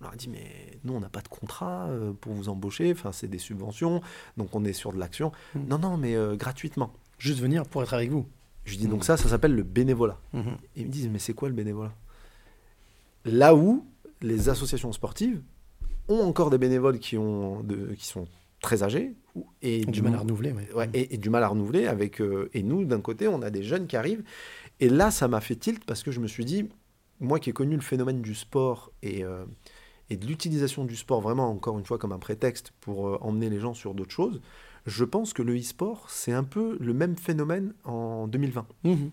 On 0.00 0.04
leur 0.04 0.12
a 0.14 0.16
dit, 0.16 0.28
mais 0.28 0.78
nous, 0.84 0.94
on 0.94 1.00
n'a 1.00 1.08
pas 1.08 1.20
de 1.20 1.28
contrat 1.28 1.86
euh, 1.88 2.12
pour 2.12 2.32
vous 2.32 2.48
embaucher, 2.48 2.90
enfin, 2.92 3.12
c'est 3.12 3.28
des 3.28 3.38
subventions, 3.38 4.00
donc 4.36 4.54
on 4.54 4.64
est 4.64 4.72
sur 4.72 4.92
de 4.92 4.98
l'action. 4.98 5.30
Mhm. 5.54 5.66
Non, 5.68 5.78
non, 5.78 5.96
mais 5.96 6.14
euh, 6.16 6.34
gratuitement. 6.36 6.92
Juste 7.18 7.38
venir 7.40 7.64
pour 7.66 7.82
être 7.82 7.94
avec 7.94 8.10
vous. 8.10 8.26
Je 8.64 8.76
dis, 8.76 8.86
donc 8.86 9.04
ça, 9.04 9.16
ça 9.16 9.28
s'appelle 9.28 9.54
le 9.54 9.62
bénévolat. 9.64 10.18
Et 10.34 10.80
ils 10.82 10.86
me 10.86 10.90
disent, 10.92 11.08
mais 11.08 11.18
c'est 11.18 11.34
quoi 11.34 11.48
le 11.48 11.54
bénévolat? 11.54 11.92
Là 13.24 13.54
où 13.54 13.84
les 14.20 14.48
associations 14.48 14.92
sportives 14.92 15.40
ont 16.08 16.20
encore 16.20 16.50
des 16.50 16.58
bénévoles 16.58 16.98
qui, 16.98 17.16
ont 17.16 17.62
de- 17.62 17.94
qui 17.96 18.06
sont 18.06 18.26
très 18.60 18.82
âgés 18.82 19.14
et 19.62 19.84
Du 19.84 20.02
mal 20.02 20.14
à 20.14 20.18
renouveler, 20.18 20.52
ouais. 20.52 20.68
Ouais, 20.74 20.90
et, 20.94 21.14
et 21.14 21.18
du 21.18 21.30
mal 21.30 21.42
à 21.42 21.48
renouveler 21.48 21.86
avec 21.86 22.20
euh, 22.20 22.48
et 22.54 22.62
nous 22.62 22.84
d'un 22.84 23.00
côté 23.00 23.26
on 23.26 23.40
a 23.42 23.50
des 23.50 23.62
jeunes 23.64 23.86
qui 23.88 23.96
arrivent 23.96 24.22
et 24.82 24.88
là 24.88 25.10
ça 25.10 25.28
m'a 25.28 25.40
fait 25.40 25.56
tilt 25.56 25.84
parce 25.84 26.02
que 26.02 26.10
je 26.10 26.20
me 26.20 26.26
suis 26.26 26.44
dit 26.44 26.68
moi 27.20 27.38
qui 27.38 27.50
ai 27.50 27.52
connu 27.52 27.76
le 27.76 27.82
phénomène 27.82 28.20
du 28.20 28.34
sport 28.34 28.90
et, 29.02 29.22
euh, 29.24 29.44
et 30.10 30.16
de 30.16 30.26
l'utilisation 30.26 30.84
du 30.84 30.96
sport 30.96 31.20
vraiment 31.20 31.48
encore 31.48 31.78
une 31.78 31.84
fois 31.84 31.98
comme 31.98 32.12
un 32.12 32.18
prétexte 32.18 32.72
pour 32.80 33.08
euh, 33.08 33.18
emmener 33.20 33.48
les 33.48 33.60
gens 33.60 33.74
sur 33.74 33.94
d'autres 33.94 34.10
choses 34.10 34.40
je 34.86 35.04
pense 35.04 35.32
que 35.32 35.42
le 35.42 35.56
e-sport 35.56 36.10
c'est 36.10 36.32
un 36.32 36.42
peu 36.42 36.76
le 36.80 36.92
même 36.94 37.16
phénomène 37.16 37.74
en 37.84 38.26
2020 38.26 38.66
Mhm. 38.84 39.10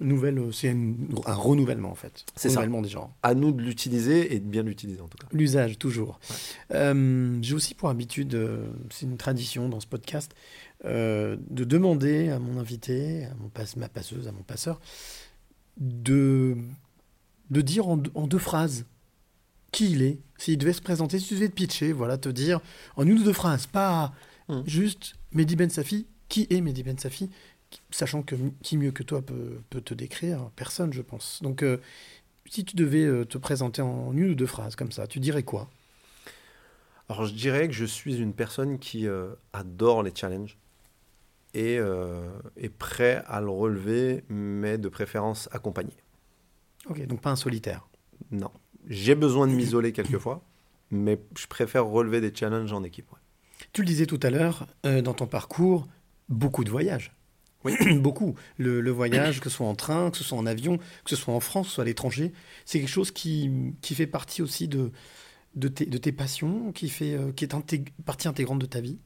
Nouvelle, 0.00 0.38
euh, 0.38 0.50
c'est 0.52 0.70
un 0.70 1.34
renouvellement 1.34 1.90
en 1.90 1.94
fait. 1.94 2.24
C'est 2.36 2.48
ça. 2.48 2.60
renouvellement 2.60 2.82
des 2.82 2.88
genres. 2.88 3.12
à 3.22 3.34
nous 3.34 3.52
de 3.52 3.62
l'utiliser 3.62 4.34
et 4.34 4.40
de 4.40 4.44
bien 4.48 4.62
l'utiliser 4.62 5.00
en 5.00 5.08
tout 5.08 5.18
cas 5.18 5.26
L'usage, 5.32 5.78
toujours. 5.78 6.18
Euh, 6.72 7.38
J'ai 7.42 7.54
aussi 7.54 7.74
pour 7.74 7.88
habitude, 7.90 8.34
euh, 8.34 8.66
c'est 8.90 9.06
une 9.06 9.16
tradition 9.16 9.68
dans 9.68 9.80
ce 9.80 9.86
podcast, 9.86 10.32
euh, 10.84 11.36
de 11.50 11.64
demander 11.64 12.30
à 12.30 12.38
mon 12.38 12.58
invité, 12.58 13.24
à 13.26 13.34
mon 13.34 13.48
passe, 13.48 13.76
ma 13.76 13.88
passeuse, 13.88 14.26
à 14.28 14.32
mon 14.32 14.42
passeur, 14.42 14.80
de, 15.78 16.56
de 17.50 17.60
dire 17.60 17.88
en, 17.88 17.96
deux- 17.96 18.10
en 18.14 18.26
deux 18.26 18.38
phrases 18.38 18.86
qui 19.72 19.92
il 19.92 20.02
est. 20.02 20.18
S'il 20.38 20.58
devait 20.58 20.72
se 20.72 20.82
présenter, 20.82 21.18
si 21.18 21.28
tu 21.28 21.34
devais 21.34 21.48
te 21.48 21.54
pitcher, 21.54 21.92
voilà, 21.92 22.18
te 22.18 22.28
dire 22.28 22.60
en 22.96 23.06
une 23.06 23.18
ou 23.18 23.22
deux 23.24 23.32
phrases, 23.32 23.66
pas 23.66 24.12
Mm. 24.48 24.62
juste 24.66 25.14
Mehdi 25.32 25.54
Ben 25.54 25.70
Safi, 25.70 26.08
qui 26.28 26.48
est 26.50 26.60
Mehdi 26.60 26.82
Ben 26.82 26.98
Safi, 26.98 27.30
sachant 27.90 28.22
que 28.22 28.34
qui 28.62 28.76
mieux 28.76 28.92
que 28.92 29.02
toi 29.02 29.22
peut, 29.22 29.60
peut 29.70 29.80
te 29.80 29.94
décrire 29.94 30.50
Personne, 30.56 30.92
je 30.92 31.02
pense. 31.02 31.40
Donc, 31.42 31.62
euh, 31.62 31.78
si 32.50 32.64
tu 32.64 32.76
devais 32.76 33.04
euh, 33.04 33.24
te 33.24 33.38
présenter 33.38 33.80
en 33.80 34.12
une 34.12 34.30
ou 34.30 34.34
deux 34.34 34.46
phrases 34.46 34.74
comme 34.76 34.92
ça, 34.92 35.06
tu 35.06 35.20
dirais 35.20 35.44
quoi? 35.44 35.70
Alors 37.08 37.24
je 37.26 37.32
dirais 37.32 37.66
que 37.68 37.74
je 37.74 37.84
suis 37.84 38.18
une 38.18 38.32
personne 38.34 38.78
qui 38.78 39.06
euh, 39.06 39.30
adore 39.52 40.02
les 40.02 40.12
challenges 40.14 40.58
et 41.54 41.78
euh, 41.78 42.28
est 42.56 42.68
prêt 42.68 43.24
à 43.26 43.40
le 43.40 43.50
relever 43.50 44.22
mais 44.28 44.78
de 44.78 44.88
préférence 44.88 45.48
accompagné 45.52 45.92
Ok, 46.88 47.04
donc 47.06 47.20
pas 47.20 47.30
un 47.30 47.36
solitaire? 47.36 47.88
Non. 48.30 48.50
J'ai 48.88 49.14
besoin 49.14 49.46
de 49.46 49.52
m'isoler 49.52 49.92
quelquefois, 49.92 50.42
mais 50.90 51.20
je 51.36 51.46
préfère 51.46 51.84
relever 51.86 52.20
des 52.20 52.34
challenges 52.34 52.72
en 52.72 52.82
équipe. 52.84 53.10
ouais. 53.12 53.18
Tu 53.72 53.82
le 53.82 53.86
disais 53.86 54.06
tout 54.06 54.18
à 54.22 54.30
l'heure, 54.30 54.66
dans 54.82 55.12
ton 55.12 55.26
parcours, 55.26 55.86
beaucoup 56.30 56.64
de 56.64 56.70
voyages. 56.70 57.12
Oui. 57.64 57.74
beaucoup. 57.98 58.34
Le, 58.58 58.80
le 58.80 58.90
voyage, 58.90 59.40
que 59.40 59.50
ce 59.50 59.56
soit 59.56 59.66
en 59.66 59.74
train, 59.74 60.10
que 60.10 60.16
ce 60.16 60.24
soit 60.24 60.38
en 60.38 60.46
avion, 60.46 60.78
que 60.78 61.10
ce 61.10 61.16
soit 61.16 61.34
en 61.34 61.40
France, 61.40 61.66
que 61.66 61.70
ce 61.70 61.74
soit 61.76 61.82
à 61.82 61.86
l'étranger, 61.86 62.32
c'est 62.64 62.78
quelque 62.80 62.88
chose 62.88 63.10
qui, 63.10 63.50
qui 63.82 63.94
fait 63.94 64.06
partie 64.06 64.40
aussi 64.42 64.66
de, 64.68 64.90
de, 65.56 65.68
tes, 65.68 65.86
de 65.86 65.98
tes 65.98 66.12
passions, 66.12 66.72
qui, 66.72 66.88
fait, 66.88 67.14
euh, 67.14 67.32
qui 67.32 67.44
est 67.44 67.54
intég- 67.54 67.88
partie 68.04 68.28
intégrante 68.28 68.58
de 68.60 68.66
ta 68.66 68.80
vie? 68.80 68.98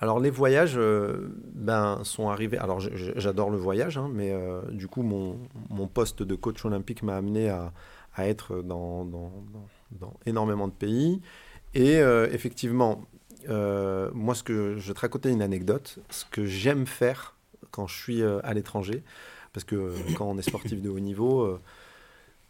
Alors 0.00 0.20
les 0.20 0.30
voyages 0.30 0.74
euh, 0.76 1.28
ben, 1.54 1.98
sont 2.04 2.28
arrivés. 2.28 2.56
Alors 2.58 2.78
j'adore 2.80 3.50
le 3.50 3.58
voyage, 3.58 3.98
hein, 3.98 4.08
mais 4.12 4.30
euh, 4.32 4.62
du 4.70 4.86
coup 4.86 5.02
mon, 5.02 5.40
mon 5.70 5.88
poste 5.88 6.22
de 6.22 6.36
coach 6.36 6.64
olympique 6.64 7.02
m'a 7.02 7.16
amené 7.16 7.48
à, 7.48 7.72
à 8.14 8.28
être 8.28 8.62
dans, 8.62 9.04
dans- 9.04 9.44
dans- 9.90 10.14
énormément 10.24 10.68
de 10.68 10.72
pays. 10.72 11.20
Et 11.74 11.96
euh, 11.98 12.28
effectivement, 12.30 13.04
moi 13.48 14.34
ce 14.36 14.44
que 14.44 14.76
je 14.78 14.86
vais 14.88 14.94
te 14.94 15.00
raconter 15.00 15.30
une 15.30 15.42
anecdote. 15.42 15.98
Ce 16.10 16.24
que 16.30 16.46
j'aime 16.46 16.86
faire 16.86 17.34
quand 17.70 17.86
je 17.86 17.96
suis 17.96 18.22
euh, 18.22 18.40
à 18.44 18.54
l'étranger, 18.54 19.02
parce 19.52 19.64
que 19.64 19.76
euh, 19.76 19.92
quand 20.16 20.26
on 20.26 20.38
est 20.38 20.42
sportif 20.42 20.80
de 20.82 20.88
haut 20.88 21.00
niveau, 21.00 21.42
euh, 21.42 21.60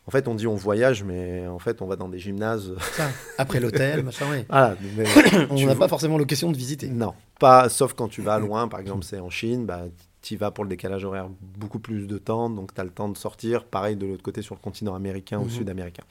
en 0.06 0.10
fait 0.10 0.26
on 0.28 0.34
dit 0.34 0.46
on 0.46 0.54
voyage, 0.56 1.02
mais 1.04 1.46
en 1.46 1.58
fait 1.58 1.82
on 1.82 1.86
va 1.86 1.96
dans 1.96 2.08
des 2.08 2.18
gymnases. 2.18 2.72
Ça, 2.92 3.08
après 3.38 3.60
l'hôtel, 3.60 4.02
machin. 4.04 4.44
Voilà, 4.48 4.76
mais 4.96 5.04
On 5.50 5.66
n'a 5.66 5.74
pas 5.74 5.88
forcément 5.88 6.18
l'occasion 6.18 6.50
de 6.50 6.56
visiter. 6.56 6.88
non, 6.88 7.14
pas 7.38 7.68
sauf 7.68 7.92
quand 7.94 8.08
tu 8.08 8.22
vas 8.22 8.38
loin, 8.46 8.68
par 8.68 8.80
exemple 8.80 9.04
c'est 9.04 9.20
en 9.20 9.30
Chine, 9.30 9.66
bah, 9.66 9.84
tu 10.20 10.34
y 10.34 10.36
vas 10.36 10.50
pour 10.50 10.64
le 10.64 10.68
décalage 10.70 11.04
horaire 11.04 11.28
beaucoup 11.56 11.78
plus 11.78 12.06
de 12.08 12.18
temps, 12.18 12.50
donc 12.50 12.74
tu 12.74 12.80
as 12.80 12.84
le 12.84 12.90
temps 12.90 13.08
de 13.08 13.16
sortir, 13.16 13.64
pareil 13.64 13.94
de 13.96 14.04
l'autre 14.06 14.22
côté 14.24 14.42
sur 14.42 14.54
le 14.56 14.60
continent 14.60 14.94
américain 14.96 15.38
ou 15.38 15.44
Mhm. 15.44 15.50
sud-américain. 15.50 16.02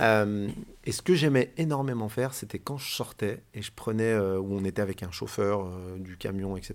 Euh, 0.00 0.48
et 0.84 0.90
ce 0.90 1.02
que 1.02 1.14
j'aimais 1.14 1.52
énormément 1.58 2.08
faire, 2.08 2.32
c'était 2.32 2.58
quand 2.58 2.78
je 2.78 2.90
sortais 2.94 3.42
et 3.52 3.60
je 3.60 3.70
prenais, 3.76 4.04
euh, 4.04 4.38
où 4.38 4.54
on 4.54 4.64
était 4.64 4.80
avec 4.80 5.02
un 5.02 5.10
chauffeur 5.10 5.66
euh, 5.66 5.98
du 5.98 6.16
camion, 6.16 6.56
etc., 6.56 6.74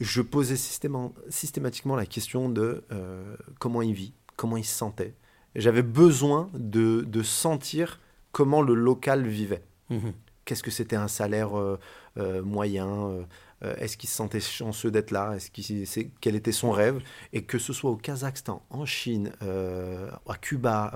je 0.00 0.20
posais 0.22 0.54
systéma- 0.56 1.12
systématiquement 1.28 1.96
la 1.96 2.06
question 2.06 2.48
de 2.48 2.84
euh, 2.92 3.36
comment 3.58 3.82
il 3.82 3.92
vit, 3.94 4.12
comment 4.36 4.56
il 4.56 4.64
se 4.64 4.74
sentait. 4.76 5.14
J'avais 5.54 5.82
besoin 5.82 6.50
de, 6.54 7.02
de 7.02 7.22
sentir 7.22 8.00
comment 8.32 8.62
le 8.62 8.74
local 8.74 9.26
vivait 9.26 9.64
Mhm. 9.88 10.12
qu'est-ce 10.44 10.62
que 10.64 10.70
c'était 10.72 10.96
un 10.96 11.08
salaire 11.08 11.56
euh, 11.58 11.78
euh, 12.18 12.42
moyen 12.42 13.24
Est-ce 13.62 13.96
qu'il 13.96 14.08
se 14.10 14.16
sentait 14.16 14.40
chanceux 14.40 14.90
d'être 14.90 15.12
là 15.12 15.34
Est-ce 15.34 16.00
quel 16.20 16.34
était 16.36 16.52
son 16.52 16.70
rêve? 16.72 17.00
Et 17.32 17.42
que 17.44 17.58
ce 17.58 17.72
soit 17.72 17.90
au 17.90 17.96
Kazakhstan, 17.96 18.62
en 18.70 18.84
Chine, 18.84 19.32
à 19.40 20.36
Cuba, 20.36 20.92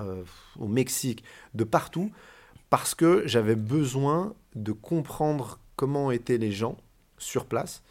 au 0.59 0.67
Mexique, 0.67 1.23
de 1.55 1.63
partout, 1.63 2.11
parce 2.69 2.93
que 2.95 3.23
j'avais 3.25 3.55
besoin 3.55 4.35
de 4.55 4.71
comprendre 4.73 5.59
comment 5.75 6.11
étaient 6.11 6.37
les 6.37 6.51
gens 6.51 6.77
sur 7.17 7.45
place 7.45 7.81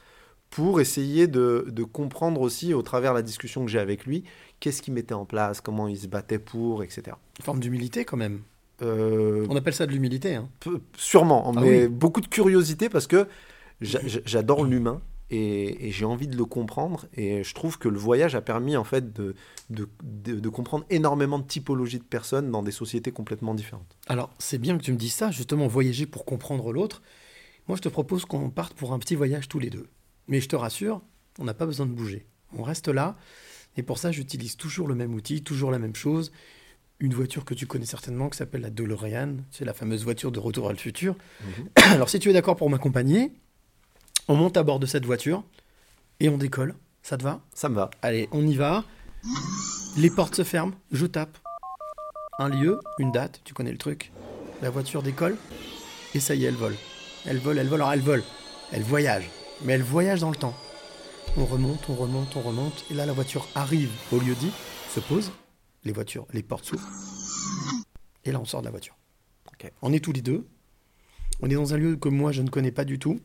pour 0.50 0.80
essayer 0.80 1.26
de, 1.28 1.66
de 1.68 1.84
comprendre 1.84 2.40
aussi, 2.40 2.74
au 2.74 2.82
travers 2.82 3.12
de 3.12 3.18
la 3.18 3.22
discussion 3.22 3.64
que 3.64 3.70
j'ai 3.70 3.78
avec 3.78 4.04
lui, 4.04 4.24
qu'est-ce 4.58 4.82
qu'il 4.82 4.92
mettait 4.94 5.14
en 5.14 5.24
place, 5.24 5.60
comment 5.60 5.86
il 5.88 5.96
se 5.98 6.06
battait 6.08 6.38
pour, 6.40 6.82
etc. 6.82 7.16
Une 7.38 7.44
forme 7.44 7.60
d'humilité 7.60 8.04
quand 8.04 8.16
même. 8.16 8.40
Euh, 8.82 9.46
On 9.48 9.56
appelle 9.56 9.74
ça 9.74 9.86
de 9.86 9.92
l'humilité. 9.92 10.34
Hein. 10.34 10.48
sûrement, 10.96 11.52
Ah 11.56 11.60
mais 11.60 11.82
oui. 11.82 11.88
beaucoup 11.88 12.20
de 12.20 12.26
curiosité 12.26 12.88
parce 12.88 13.06
que 13.06 13.26
j'a- 13.80 14.00
j'a- 14.06 14.20
j'adore 14.24 14.64
l'humain 14.64 15.00
et, 15.30 15.86
et 15.86 15.90
j'ai 15.92 16.04
envie 16.04 16.26
de 16.26 16.36
le 16.36 16.44
comprendre. 16.46 17.06
Et 17.14 17.44
je 17.44 17.54
trouve 17.54 17.78
que 17.78 17.88
le 17.88 17.98
voyage 17.98 18.34
a 18.34 18.40
permis 18.40 18.76
en 18.76 18.84
fait 18.84 19.12
de, 19.12 19.34
de, 19.68 19.88
de- 20.02 20.40
de 20.40 20.48
comprendre 20.48 20.84
énormément 20.90 21.38
de 21.38 21.46
typologies 21.46 21.98
de 21.98 22.04
personnes 22.04 22.50
dans 22.50 22.62
des 22.64 22.72
sociétés 22.72 23.12
complètement 23.12 23.54
différentes. 23.54 23.96
Alors, 24.08 24.30
c'est 24.38 24.58
bien 24.58 24.76
que 24.76 24.82
tu 24.82 24.92
me 24.92 24.96
dises 24.96 25.12
ça, 25.14 25.30
justement, 25.30 25.66
voyager 25.68 26.06
pour 26.06 26.24
comprendre 26.24 26.72
l'autre. 26.72 27.02
Moi, 27.68 27.76
je 27.76 27.82
te 27.82 27.88
propose 27.88 28.24
qu'on 28.24 28.50
parte 28.50 28.72
pour 28.74 28.92
un 28.94 28.98
petit 28.98 29.14
voyage 29.14 29.46
tous 29.48 29.60
les 29.60 29.70
deux. 29.70 29.86
Mais 30.30 30.40
je 30.40 30.48
te 30.48 30.56
rassure, 30.56 31.02
on 31.38 31.44
n'a 31.44 31.52
pas 31.52 31.66
besoin 31.66 31.84
de 31.84 31.92
bouger. 31.92 32.26
On 32.56 32.62
reste 32.62 32.88
là. 32.88 33.16
Et 33.76 33.82
pour 33.82 33.98
ça, 33.98 34.10
j'utilise 34.12 34.56
toujours 34.56 34.88
le 34.88 34.94
même 34.94 35.12
outil, 35.12 35.42
toujours 35.42 35.70
la 35.70 35.78
même 35.78 35.94
chose. 35.94 36.32
Une 37.00 37.14
voiture 37.14 37.44
que 37.44 37.52
tu 37.52 37.66
connais 37.66 37.84
certainement, 37.84 38.30
qui 38.30 38.38
s'appelle 38.38 38.62
la 38.62 38.70
DeLorean. 38.70 39.36
C'est 39.50 39.64
la 39.64 39.74
fameuse 39.74 40.04
voiture 40.04 40.32
de 40.32 40.38
retour 40.38 40.68
à 40.68 40.72
le 40.72 40.78
futur. 40.78 41.16
Alors, 41.76 42.08
si 42.08 42.18
tu 42.18 42.30
es 42.30 42.32
d'accord 42.32 42.56
pour 42.56 42.70
m'accompagner, 42.70 43.32
on 44.28 44.36
monte 44.36 44.56
à 44.56 44.62
bord 44.62 44.78
de 44.78 44.86
cette 44.86 45.04
voiture 45.04 45.44
et 46.20 46.28
on 46.28 46.38
décolle. 46.38 46.74
Ça 47.02 47.18
te 47.18 47.24
va? 47.24 47.40
Ça 47.52 47.68
me 47.68 47.74
va. 47.74 47.90
Allez, 48.02 48.28
on 48.32 48.46
y 48.46 48.54
va. 48.54 48.84
Les 49.96 50.10
portes 50.10 50.36
se 50.36 50.44
ferment, 50.44 50.74
je 50.92 51.06
tape. 51.06 51.38
Un 52.38 52.48
lieu, 52.48 52.78
une 52.98 53.12
date, 53.12 53.40
tu 53.44 53.52
connais 53.54 53.72
le 53.72 53.78
truc. 53.78 54.12
La 54.62 54.70
voiture 54.70 55.02
décolle 55.02 55.36
et 56.14 56.20
ça 56.20 56.34
y 56.34 56.44
est, 56.44 56.48
elle 56.48 56.54
vole. 56.54 56.76
Elle 57.26 57.38
vole, 57.38 57.58
elle 57.58 57.68
vole, 57.68 57.80
alors 57.80 57.92
elle 57.92 58.00
vole. 58.00 58.22
Elle 58.72 58.82
voyage, 58.82 59.28
mais 59.62 59.74
elle 59.74 59.82
voyage 59.82 60.20
dans 60.20 60.30
le 60.30 60.36
temps. 60.36 60.56
On 61.36 61.44
remonte, 61.44 61.88
on 61.88 61.94
remonte, 61.94 62.34
on 62.36 62.40
remonte, 62.40 62.84
et 62.90 62.94
là 62.94 63.06
la 63.06 63.12
voiture 63.12 63.46
arrive 63.54 63.90
au 64.12 64.18
lieu 64.18 64.34
dit, 64.34 64.50
se 64.88 65.00
pose, 65.00 65.32
les 65.84 65.92
voitures, 65.92 66.26
les 66.32 66.42
portes 66.42 66.64
s'ouvrent, 66.64 66.88
et 68.24 68.32
là 68.32 68.40
on 68.40 68.44
sort 68.44 68.60
de 68.60 68.66
la 68.66 68.70
voiture. 68.70 68.96
On 69.82 69.92
est 69.92 70.02
tous 70.02 70.12
les 70.12 70.22
deux. 70.22 70.46
On 71.42 71.50
est 71.50 71.54
dans 71.54 71.74
un 71.74 71.76
lieu 71.76 71.96
que 71.96 72.08
moi 72.08 72.32
je 72.32 72.40
ne 72.40 72.48
connais 72.48 72.70
pas 72.70 72.84
du 72.84 72.98
tout, 72.98 73.20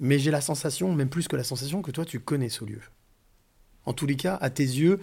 mais 0.00 0.18
j'ai 0.18 0.30
la 0.30 0.40
sensation, 0.40 0.94
même 0.94 1.10
plus 1.10 1.28
que 1.28 1.36
la 1.36 1.44
sensation, 1.44 1.82
que 1.82 1.90
toi 1.90 2.04
tu 2.04 2.18
connais 2.18 2.48
ce 2.48 2.64
lieu. 2.64 2.80
En 3.84 3.92
tous 3.92 4.06
les 4.06 4.16
cas, 4.16 4.38
à 4.40 4.48
tes 4.48 4.64
yeux, 4.64 5.00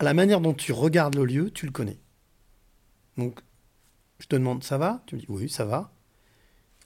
à 0.00 0.04
la 0.04 0.14
manière 0.14 0.40
dont 0.40 0.54
tu 0.54 0.72
regardes 0.72 1.14
le 1.14 1.24
lieu, 1.24 1.50
tu 1.52 1.66
le 1.66 1.72
connais. 1.72 2.00
Donc, 3.16 3.40
je 4.18 4.26
te 4.26 4.34
demande, 4.34 4.64
ça 4.64 4.78
va? 4.78 5.04
Tu 5.06 5.14
me 5.14 5.20
dis, 5.20 5.26
oui, 5.28 5.48
ça 5.48 5.64
va. 5.64 5.92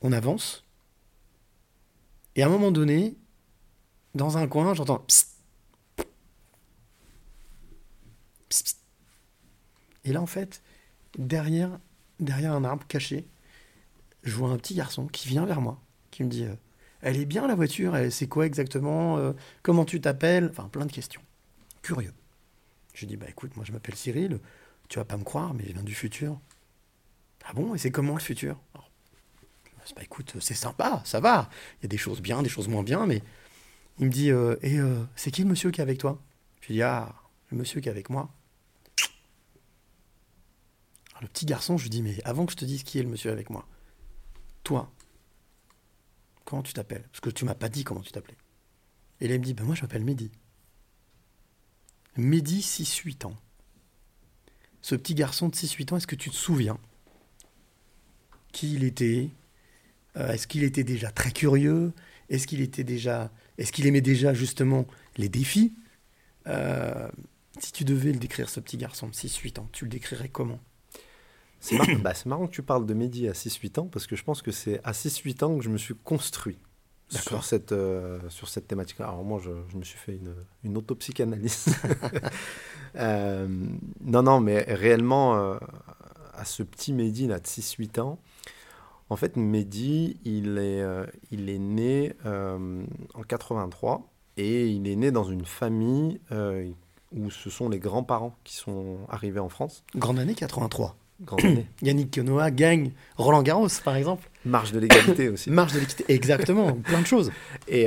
On 0.03 0.13
avance. 0.13 0.66
Et 2.37 2.43
à 2.43 2.47
un 2.47 2.51
moment 2.51 2.71
donné, 2.71 3.17
dans 4.15 4.39
un 4.39 4.47
coin, 4.47 4.75
j'entends 4.75 4.99
Psst. 5.01 5.37
Psst. 8.49 8.79
Et 10.05 10.13
là, 10.13 10.23
en 10.23 10.27
fait, 10.27 10.63
derrière, 11.19 11.81
derrière 12.21 12.53
un 12.53 12.65
arbre 12.65 12.87
caché, 12.87 13.27
je 14.23 14.35
vois 14.35 14.51
un 14.51 14.59
petit 14.59 14.75
garçon 14.75 15.07
qui 15.07 15.29
vient 15.29 15.47
vers 15.47 15.61
moi, 15.61 15.81
qui 16.11 16.23
me 16.25 16.29
dit 16.29 16.45
euh, 16.45 16.55
Elle 17.01 17.19
est 17.19 17.25
bien 17.27 17.47
la 17.47 17.55
voiture, 17.55 17.97
c'est 18.11 18.29
quoi 18.29 18.47
exactement 18.47 19.19
Euh, 19.19 19.33
Comment 19.63 19.85
tu 19.85 20.01
t'appelles? 20.01 20.49
Enfin, 20.51 20.69
plein 20.69 20.87
de 20.87 20.93
questions. 20.93 21.23
Curieux. 21.83 22.13
Je 22.95 23.01
lui 23.01 23.07
dis 23.09 23.17
Bah 23.17 23.27
écoute, 23.29 23.57
moi 23.57 23.65
je 23.65 23.73
m'appelle 23.73 23.97
Cyril, 23.97 24.41
tu 24.89 24.99
vas 24.99 25.05
pas 25.05 25.17
me 25.17 25.25
croire, 25.25 25.55
mais 25.55 25.65
je 25.67 25.73
viens 25.73 25.83
du 25.83 25.95
futur. 25.95 26.39
Ah 27.45 27.53
bon 27.55 27.75
Et 27.75 27.79
c'est 27.79 27.91
comment 27.91 28.15
le 28.15 28.21
futur? 28.21 28.61
Bah 29.95 30.03
écoute, 30.03 30.35
c'est 30.41 30.55
sympa, 30.55 31.03
ça 31.05 31.21
va. 31.21 31.49
Il 31.79 31.85
y 31.85 31.87
a 31.87 31.89
des 31.89 31.99
choses 31.99 32.21
bien, 32.21 32.43
des 32.43 32.49
choses 32.49 32.69
moins 32.69 32.83
bien, 32.83 33.07
mais 33.07 33.23
il 33.99 34.07
me 34.07 34.11
dit 34.11 34.31
euh, 34.31 34.57
Et 34.63 34.79
euh, 34.79 35.05
c'est 35.15 35.31
qui 35.31 35.43
le 35.43 35.49
monsieur 35.49 35.71
qui 35.71 35.81
est 35.81 35.83
avec 35.83 35.99
toi? 35.99 36.21
Je 36.61 36.69
lui 36.69 36.75
dis 36.75 36.83
Ah, 36.83 37.15
le 37.51 37.59
monsieur 37.59 37.81
qui 37.81 37.89
est 37.89 37.93
avec 37.93 38.11
moi. 38.11 38.31
Alors, 41.11 41.23
le 41.23 41.29
petit 41.29 41.47
garçon, 41.47 41.79
je 41.79 41.85
lui 41.85 41.91
dis 41.91 42.03
Mais 42.03 42.21
avant 42.25 42.47
que 42.47 42.53
je 42.53 42.57
te 42.57 42.65
dise 42.65 42.83
qui 42.83 42.99
est 42.99 43.03
le 43.03 43.09
monsieur 43.09 43.31
avec 43.31 43.49
moi, 43.51 43.67
toi, 44.65 44.93
comment 46.45 46.63
tu 46.63 46.73
t'appelles? 46.73 47.05
Parce 47.13 47.21
que 47.21 47.31
tu 47.31 47.45
m'as 47.45 47.55
pas 47.55 47.69
dit 47.69 47.85
comment 47.85 48.01
tu 48.01 48.13
t'appelais. 48.13 48.37
Et 49.21 49.29
là, 49.29 49.35
il 49.35 49.41
me 49.41 49.45
dit 49.45 49.55
Ben 49.55 49.65
moi, 49.65 49.75
je 49.75 49.83
m'appelle 49.83 50.05
Mehdi. 50.05 50.31
Mehdi, 52.17 52.61
6-8 52.61 53.27
ans. 53.27 53.37
Ce 54.83 54.95
petit 54.95 55.15
garçon 55.15 55.49
de 55.49 55.55
6-8 55.55 55.93
ans, 55.93 55.97
est-ce 55.97 56.07
que 56.07 56.17
tu 56.17 56.31
te 56.31 56.37
souviens 56.37 56.79
qui 58.53 58.75
il 58.75 58.85
était? 58.85 59.31
Euh, 60.17 60.31
Est-ce 60.33 60.47
qu'il 60.47 60.63
était 60.65 60.85
déjà 60.85 61.11
très 61.11 61.31
curieux? 61.31 61.93
Est-ce 62.29 62.47
qu'il 62.47 62.61
était 62.61 62.85
déjà, 62.85 63.31
est-ce 63.59 63.71
qu'il 63.73 63.87
aimait 63.87 64.01
déjà 64.01 64.35
justement 64.35 64.87
les 65.17 65.29
défis? 65.29 65.75
Euh, 66.47 67.09
Si 67.61 67.73
tu 67.73 67.85
devais 67.85 68.13
le 68.13 68.19
décrire, 68.19 68.49
ce 68.51 68.61
petit 68.61 68.77
garçon 68.77 69.09
de 69.09 69.15
6-8 69.15 69.59
ans, 69.61 69.69
tu 69.73 69.85
le 69.85 69.91
décrirais 69.91 70.29
comment? 70.29 70.61
C'est 71.61 71.77
mar- 71.79 71.87
bah, 72.03 72.13
marrant 72.27 72.47
que 72.47 72.53
tu 72.53 72.63
parles 72.63 72.85
de 72.87 72.93
Mehdi 72.95 73.29
à 73.29 73.33
6-8 73.33 73.79
ans, 73.79 73.87
parce 73.87 74.07
que 74.07 74.15
je 74.17 74.23
pense 74.25 74.43
que 74.43 74.51
c'est 74.53 74.81
à 74.85 74.93
6-8 74.93 75.43
ans 75.43 75.57
que 75.57 75.65
je 75.65 75.71
me 75.71 75.79
suis 75.79 75.95
construit 75.95 76.59
sur 77.09 77.45
cette, 77.45 77.73
euh, 77.73 78.19
sur 78.29 78.49
cette 78.49 78.67
thématique. 78.69 79.01
Alors 79.01 79.25
moi, 79.25 79.41
je, 79.43 79.51
je 79.71 79.77
me 79.79 79.85
suis 79.85 79.99
fait 79.99 80.17
une, 80.17 80.35
une 80.65 80.77
autopsychanalyse. 80.77 81.67
Euh, 82.97 83.47
non, 84.01 84.23
non, 84.23 84.41
mais 84.41 84.63
réellement, 84.69 85.37
euh, 85.37 85.59
à 86.33 86.45
ce 86.47 86.63
petit 86.63 86.95
Mehdi 86.95 87.27
là, 87.27 87.39
de 87.41 87.47
6-8 87.47 87.99
ans, 88.01 88.19
en 89.09 89.17
fait, 89.17 89.37
Mehdi, 89.37 90.19
il 90.25 90.59
est, 90.59 90.83
euh, 90.83 91.07
il 91.31 91.49
est 91.49 91.59
né 91.59 92.15
euh, 92.25 92.85
en 93.15 93.23
83, 93.23 94.09
et 94.37 94.67
il 94.67 94.89
est 94.89 94.97
né 94.97 95.11
dans 95.11 95.25
une 95.25 95.45
famille 95.45 96.21
euh, 96.33 96.69
où 97.15 97.31
ce 97.31 97.49
sont 97.49 97.69
les 97.69 97.79
grands-parents 97.79 98.37
qui 98.43 98.57
sont 98.57 98.99
arrivés 99.09 99.41
en 99.41 99.49
France. 99.49 99.85
Grande 99.95 100.19
année 100.19 100.35
83. 100.35 100.97
Grande 101.23 101.45
année. 101.45 101.67
Yannick 101.83 102.19
Noah 102.19 102.51
gagne 102.51 102.91
Roland 103.17 103.43
Garros, 103.43 103.69
par 103.85 103.95
exemple. 103.95 104.29
Marge 104.45 104.73
de 104.73 104.81
l'égalité 104.81 105.29
aussi. 105.31 105.51
Marge 105.51 105.73
de 105.73 105.79
l'équité, 105.79 106.05
exactement, 106.09 106.73
plein 106.85 107.01
de 107.01 107.07
choses. 107.07 107.31
Et, 107.69 107.87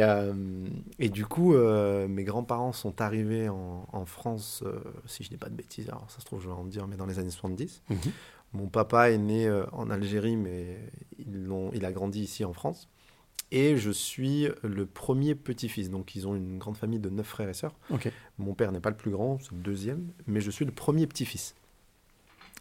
et 0.99 1.10
du 1.10 1.25
coup, 1.25 1.53
mes 1.53 2.23
grands-parents 2.23 2.73
sont 2.73 3.01
arrivés 3.01 3.49
en, 3.49 3.86
en 3.91 4.05
France, 4.05 4.63
si 5.05 5.23
je 5.23 5.29
dis 5.29 5.38
pas 5.38 5.49
de 5.49 5.55
bêtises, 5.55 5.89
alors 5.89 6.10
ça 6.10 6.21
se 6.21 6.25
trouve, 6.25 6.41
je 6.41 6.47
vais 6.47 6.53
en 6.53 6.63
dire, 6.63 6.88
mais 6.88 6.95
dans 6.95 7.05
les 7.05 7.19
années 7.19 7.29
70. 7.29 7.84
Mhm. 7.89 7.97
Mon 8.53 8.67
papa 8.67 9.12
est 9.12 9.17
né 9.17 9.47
euh, 9.47 9.65
en 9.71 9.89
Algérie, 9.89 10.38
mais 10.38 10.79
ils 11.17 11.49
il 11.73 11.85
a 11.85 11.91
grandi 11.91 12.21
ici 12.21 12.43
en 12.45 12.53
France. 12.53 12.88
Et 13.51 13.77
je 13.77 13.89
suis 13.89 14.47
le 14.63 14.85
premier 14.85 15.33
petit-fils. 15.33 15.89
Donc, 15.89 16.15
ils 16.15 16.27
ont 16.27 16.35
une 16.35 16.59
grande 16.59 16.77
famille 16.77 16.99
de 16.99 17.09
neuf 17.09 17.27
frères 17.27 17.49
et 17.49 17.53
sœurs. 17.53 17.75
Mon 18.38 18.53
père 18.53 18.71
n'est 18.71 18.79
pas 18.79 18.91
le 18.91 18.97
plus 18.97 19.12
grand, 19.12 19.39
c'est 19.39 19.51
le 19.51 19.57
deuxième, 19.57 20.12
mais 20.27 20.39
je 20.39 20.51
suis 20.51 20.65
le 20.65 20.71
premier 20.71 21.07
petit-fils. 21.07 21.55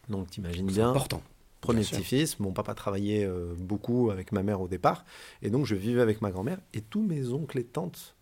Donc, 0.09 0.31
t'imagines 0.31 0.67
bien. 0.67 0.91
important. 0.91 1.23
Premier 1.61 1.83
petit-fils, 1.83 2.39
mon 2.39 2.53
papa 2.53 2.75
travaillait 2.75 3.25
euh, 3.25 3.53
beaucoup 3.59 4.11
avec 4.11 4.31
ma 4.31 4.43
mère 4.45 4.61
au 4.61 4.69
départ, 4.69 5.05
et 5.43 5.51
donc 5.51 5.67
je 5.67 5.75
vivais 5.75 6.01
avec 6.01 6.23
ma 6.23 6.31
grand-mère, 6.31 6.59
et 6.73 6.81
tous 6.81 7.03
mes 7.03 7.31
oncles 7.31 7.59
et 7.59 7.65
tantes, 7.65 8.15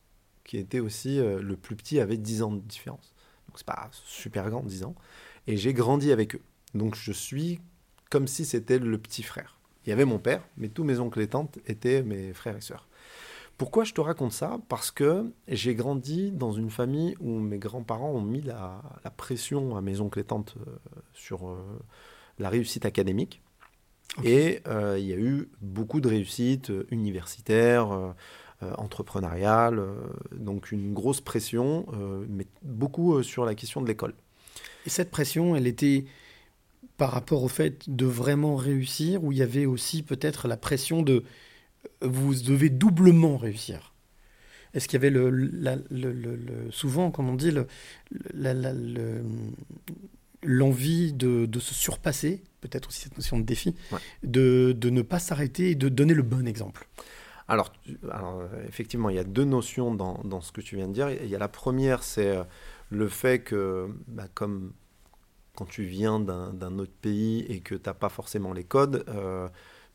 qui 0.43 0.57
étaient 0.57 0.81
aussi 0.81 1.21
euh, 1.21 1.43
le 1.43 1.55
plus 1.57 1.77
petit, 1.77 2.01
avaient 2.01 2.17
10 2.17 2.43
ans 2.43 2.53
de 2.53 2.61
différence. 2.61 3.13
Donc 3.49 3.59
c'est 3.59 3.67
pas 3.67 3.91
super 3.93 4.49
grand, 4.49 4.63
10 4.63 4.85
ans, 4.85 4.95
et 5.47 5.59
j'ai 5.59 5.75
grandi 5.75 6.13
avec 6.13 6.35
eux. 6.35 6.41
Donc 6.75 6.95
je 6.95 7.13
suis 7.13 7.61
comme 8.11 8.27
si 8.27 8.45
c'était 8.45 8.79
le 8.79 8.99
petit 8.99 9.23
frère. 9.23 9.59
Il 9.85 9.91
y 9.91 9.93
avait 9.93 10.05
mon 10.05 10.19
père, 10.19 10.43
mais 10.57 10.69
tous 10.69 10.85
mes 10.85 10.99
oncles 10.99 11.21
et 11.21 11.29
tantes 11.29 11.59
étaient 11.67 12.03
mes 12.03 12.33
frères 12.33 12.57
et 12.57 12.61
sœurs. 12.61 12.89
Pourquoi 13.59 13.85
je 13.85 13.95
te 13.95 14.01
raconte 14.01 14.33
ça? 14.33 14.59
Parce 14.69 14.91
que 14.91 15.33
j'ai 15.49 15.75
grandi 15.75 16.31
dans 16.31 16.53
une 16.53 16.71
famille 16.71 17.17
où 17.21 17.39
mes 17.39 17.59
grands-parents 17.59 18.11
ont 18.11 18.21
mis 18.21 18.43
la, 18.43 18.83
la 19.03 19.11
pression 19.11 19.77
à 19.77 19.81
mes 19.81 20.01
oncles 20.01 20.21
et 20.21 20.25
tantes 20.25 20.57
euh, 20.59 20.77
sur 21.15 21.49
euh, 21.49 21.57
la 22.39 22.51
réussite 22.51 22.85
académique. 22.85 23.41
Et 24.25 24.61
euh, 24.67 24.99
il 24.99 25.07
y 25.07 25.13
a 25.13 25.17
eu 25.17 25.49
beaucoup 25.61 26.01
de 26.01 26.09
réussites 26.09 26.73
universitaires, 26.91 27.93
euh, 27.93 28.13
entrepreneuriales, 28.79 29.79
euh, 29.79 29.95
donc 30.33 30.73
une 30.73 30.95
grosse 30.95 31.21
pression, 31.21 31.87
mais 32.29 32.47
beaucoup 32.63 33.23
sur 33.23 33.45
la 33.45 33.55
question 33.55 33.81
de 33.81 33.87
l'école. 33.87 34.15
Et 34.87 34.91
cette 34.91 35.11
pression, 35.11 35.57
elle 35.57 35.67
était 35.67 36.07
par 36.97 37.11
rapport 37.11 37.43
au 37.43 37.49
fait 37.49 37.89
de 37.89 38.07
vraiment 38.07 38.57
réussir, 38.57 39.23
ou 39.25 39.33
il 39.33 39.39
y 39.39 39.43
avait 39.43 39.67
aussi 39.67 40.03
peut-être 40.03 40.49
la 40.49 40.57
pression 40.57 41.03
de 41.03 41.25
euh, 42.03 42.09
vous 42.09 42.35
devez 42.35 42.71
doublement 42.71 43.37
réussir? 43.37 43.93
Est-ce 44.75 44.89
qu'il 44.89 44.99
y 44.99 45.01
avait 45.01 45.11
le, 45.11 45.31
la- 45.31 45.77
le- 45.77 46.13
le- 46.13 46.37
le- 46.37 46.71
souvent, 46.71 47.11
comme 47.11 47.29
on 47.31 47.35
dit, 47.35 47.51
l'envie 50.43 51.13
de, 51.13 51.47
de 51.47 51.61
se 51.61 51.75
surpasser, 51.75 52.43
peut-être 52.61 52.89
aussi 52.89 53.01
cette 53.01 53.17
notion 53.17 53.39
de 53.39 53.45
défi, 53.45 53.75
Ouais. 53.93 53.99
de, 54.23 54.75
de 54.77 54.91
ne 54.91 55.03
pas 55.03 55.19
s'arrêter 55.19 55.71
et 55.71 55.75
de 55.75 55.89
donner 55.89 56.15
le 56.15 56.23
bon 56.23 56.47
exemple? 56.47 56.89
Alors, 57.49 57.73
euh, 58.05 58.67
effectivement, 58.69 59.09
il 59.09 59.17
y 59.17 59.21
a 59.21 59.25
deux 59.25 59.45
notions 59.45 59.95
dans, 59.95 60.21
dans 60.25 60.41
ce 60.41 60.53
que 60.53 60.61
tu 60.61 60.77
viens 60.77 60.89
de 60.89 60.93
dire. 60.93 61.11
Il 61.11 61.29
y 61.29 61.35
a 61.37 61.39
la 61.39 61.49
première, 61.49 62.03
c'est 62.03 62.37
euh, 62.37 62.43
le 62.91 63.09
fait 63.09 63.39
que, 63.39 63.89
bah, 64.09 64.27
comme 64.35 64.73
quand 65.57 65.65
tu 65.67 65.85
viens 65.85 66.21
d'un 66.21 66.79
autre 66.79 66.93
pays 67.01 67.41
et 67.49 67.61
que 67.61 67.75
tu 67.75 67.83
n'as 67.87 67.95
pas 67.95 68.09
forcément 68.09 68.53
les 68.53 68.65
codes, 68.65 69.05
euh, 69.09 69.49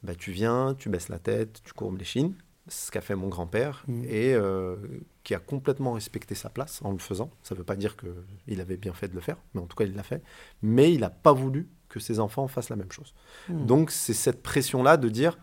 bah, 0.03 0.15
tu 0.15 0.31
viens, 0.31 0.75
tu 0.77 0.89
baisses 0.89 1.09
la 1.09 1.19
tête, 1.19 1.61
tu 1.63 1.71
courbes 1.73 1.97
les 1.99 2.05
chines. 2.05 2.35
ce 2.67 2.91
qu'a 2.91 3.01
fait 3.01 3.15
mon 3.15 3.27
grand-père, 3.27 3.83
Mhm. 3.87 4.05
et 4.05 4.33
euh, 4.35 4.75
qui 5.23 5.33
a 5.33 5.39
complètement 5.39 5.93
respecté 5.93 6.35
sa 6.35 6.49
place 6.49 6.79
en 6.83 6.91
le 6.91 6.99
faisant. 6.99 7.31
Ça 7.41 7.55
ne 7.55 7.57
veut 7.57 7.65
pas 7.65 7.75
dire 7.75 7.97
qu'il 7.97 8.61
avait 8.61 8.77
bien 8.77 8.93
fait 8.93 9.07
de 9.07 9.15
le 9.15 9.19
faire, 9.19 9.37
mais 9.53 9.61
en 9.61 9.65
tout 9.65 9.75
cas, 9.75 9.83
il 9.85 9.95
l'a 9.95 10.03
fait. 10.03 10.21
Mais 10.61 10.93
il 10.93 10.99
n'a 11.01 11.09
pas 11.09 11.33
voulu 11.33 11.67
que 11.89 11.99
ses 11.99 12.19
enfants 12.19 12.47
fassent 12.47 12.69
la 12.69 12.75
même 12.75 12.91
chose. 12.91 13.15
Mhm. 13.49 13.65
Donc, 13.65 13.89
c'est 13.91 14.13
cette 14.13 14.43
pression-là 14.43 14.97
de 14.97 15.09
dire 15.09 15.39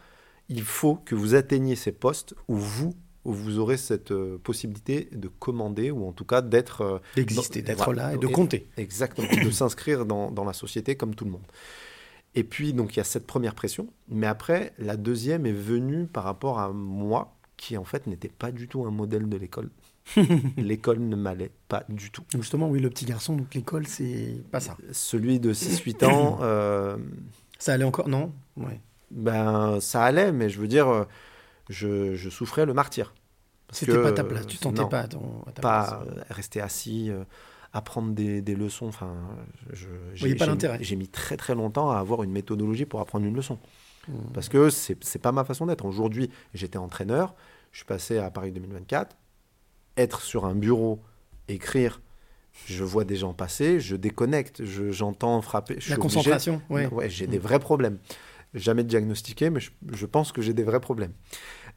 il 0.49 0.63
faut 0.63 0.95
que 0.95 1.17
vous 1.17 1.35
atteigniez 1.35 1.75
ces 1.75 1.91
postes 1.93 2.35
où 2.47 2.55
vous, 2.55 2.95
où 3.29 3.33
vous 3.33 3.59
aurez 3.59 3.77
cette 3.77 4.11
euh, 4.11 4.39
possibilité 4.39 5.09
de 5.13 5.29
commander, 5.29 5.91
ou 5.91 6.07
en 6.09 6.13
tout 6.13 6.25
cas 6.25 6.41
d'être. 6.43 6.81
euh, 6.83 6.99
D'exister, 7.15 7.63
d'être 7.63 7.93
là 7.93 8.15
et 8.15 8.19
de 8.19 8.27
compter. 8.27 8.67
Exactement, 8.77 9.29
de 9.45 9.51
s'inscrire 9.51 10.07
dans, 10.07 10.31
dans 10.31 10.45
la 10.45 10.53
société 10.53 10.97
comme 10.97 11.15
tout 11.15 11.25
le 11.25 11.31
monde. 11.33 11.47
Et 12.35 12.45
puis, 12.45 12.73
donc, 12.73 12.95
il 12.95 12.99
y 12.99 13.01
a 13.01 13.05
cette 13.05 13.27
première 13.27 13.55
pression. 13.55 13.89
Mais 14.09 14.27
après, 14.27 14.73
la 14.79 14.97
deuxième 14.97 15.47
est 15.47 15.53
venue 15.53 16.07
par 16.07 16.25
rapport 16.25 16.59
à 16.59 16.71
moi, 16.73 17.35
qui 17.57 17.77
en 17.77 17.85
fait 17.85 18.07
n'était 18.07 18.29
pas 18.29 18.53
du 18.53 18.69
tout 18.69 18.85
un 18.87 18.91
modèle 18.91 19.29
de 19.29 19.37
l'école. 19.37 19.71
l'école 20.57 21.01
ne 21.01 21.17
m'allait 21.17 21.51
pas 21.69 21.85
du 21.89 22.11
tout. 22.11 22.23
Justement, 22.35 22.69
oui, 22.71 22.81
le 22.81 22.89
petit 22.91 23.05
garçon, 23.05 23.37
donc 23.37 23.55
l'école, 23.55 23.87
c'est 23.87 24.37
pas 24.51 24.61
ça. 24.61 24.77
Celui 24.93 25.39
de 25.41 25.53
6-8 25.53 26.05
ans, 26.07 26.39
euh, 26.43 26.97
Ça 27.59 27.73
allait 27.75 27.85
encore, 27.85 28.09
non? 28.09 28.33
Ouais. 28.57 28.81
ben, 29.11 29.81
ça 29.81 30.03
allait, 30.05 30.33
mais 30.33 30.49
je 30.49 30.61
veux 30.61 30.69
dire, 30.69 31.07
je, 31.69 32.15
je 32.15 32.31
souffrais 32.31 32.65
le 32.67 32.75
martyr. 32.75 33.13
C'était 33.71 34.01
pas 34.03 34.13
ta 34.13 34.25
place, 34.25 34.47
tu 34.47 34.57
euh, 34.57 34.61
tentais 34.61 34.83
non, 34.83 34.89
pas 34.89 35.01
à, 35.01 35.09
ton- 35.09 35.43
à 35.47 35.53
ta 35.53 35.61
pas 35.63 36.03
place. 36.05 36.25
rester 36.31 36.61
assis, 36.61 37.11
euh, 37.11 37.25
apprendre 37.73 38.13
des, 38.13 38.41
des 38.41 38.55
leçons. 38.57 38.87
Enfin, 38.87 39.15
je, 39.73 39.89
voyez 40.19 40.35
pas 40.35 40.45
j'ai- 40.47 40.51
l'intérêt. 40.51 40.79
J'ai 40.81 40.97
mis 40.97 41.09
très 41.09 41.37
très 41.37 41.55
longtemps 41.55 41.91
à 41.91 41.99
avoir 41.99 42.23
une 42.23 42.31
méthodologie 42.33 42.87
pour 42.87 43.01
apprendre 43.01 43.27
une 43.27 43.37
leçon. 43.37 43.59
Hmm. 44.09 44.13
Parce 44.33 44.49
que 44.49 44.71
c'est 44.71 45.19
pas 45.21 45.33
ma 45.33 45.45
façon 45.45 45.67
d'être. 45.67 45.85
Aujourd'hui, 45.85 46.31
j'étais 46.55 46.79
entraîneur, 46.79 47.35
je 47.73 47.79
suis 47.79 47.87
passé 47.87 48.17
à 48.19 48.31
Paris 48.31 48.53
2024. 48.53 49.17
Être 49.99 50.23
sur 50.23 50.47
un 50.47 50.55
bureau, 50.55 51.01
écrire, 51.49 52.01
je 52.67 52.85
vois 52.85 53.05
des 53.05 53.17
gens 53.17 53.35
passer, 53.35 53.81
je 53.81 53.97
déconnecte, 53.97 54.65
je- 54.65 54.91
j'entends 54.93 55.43
frapper. 55.43 55.77
Je 55.79 55.91
La 55.91 55.97
concentration, 55.97 56.63
ouais. 56.71 56.89
j'ai 57.11 57.27
Mm. 57.27 57.31
des 57.31 57.39
vrais 57.39 57.59
problèmes. 57.59 57.99
Jamais 58.55 58.83
diagnostiqué, 58.83 59.51
mais 59.51 59.61
je, 59.61 59.71
je 59.93 60.07
pense 60.07 60.33
que 60.33 60.41
j'ai 60.41 60.55
des 60.55 60.63
vrais 60.63 60.81
problèmes. 60.81 61.13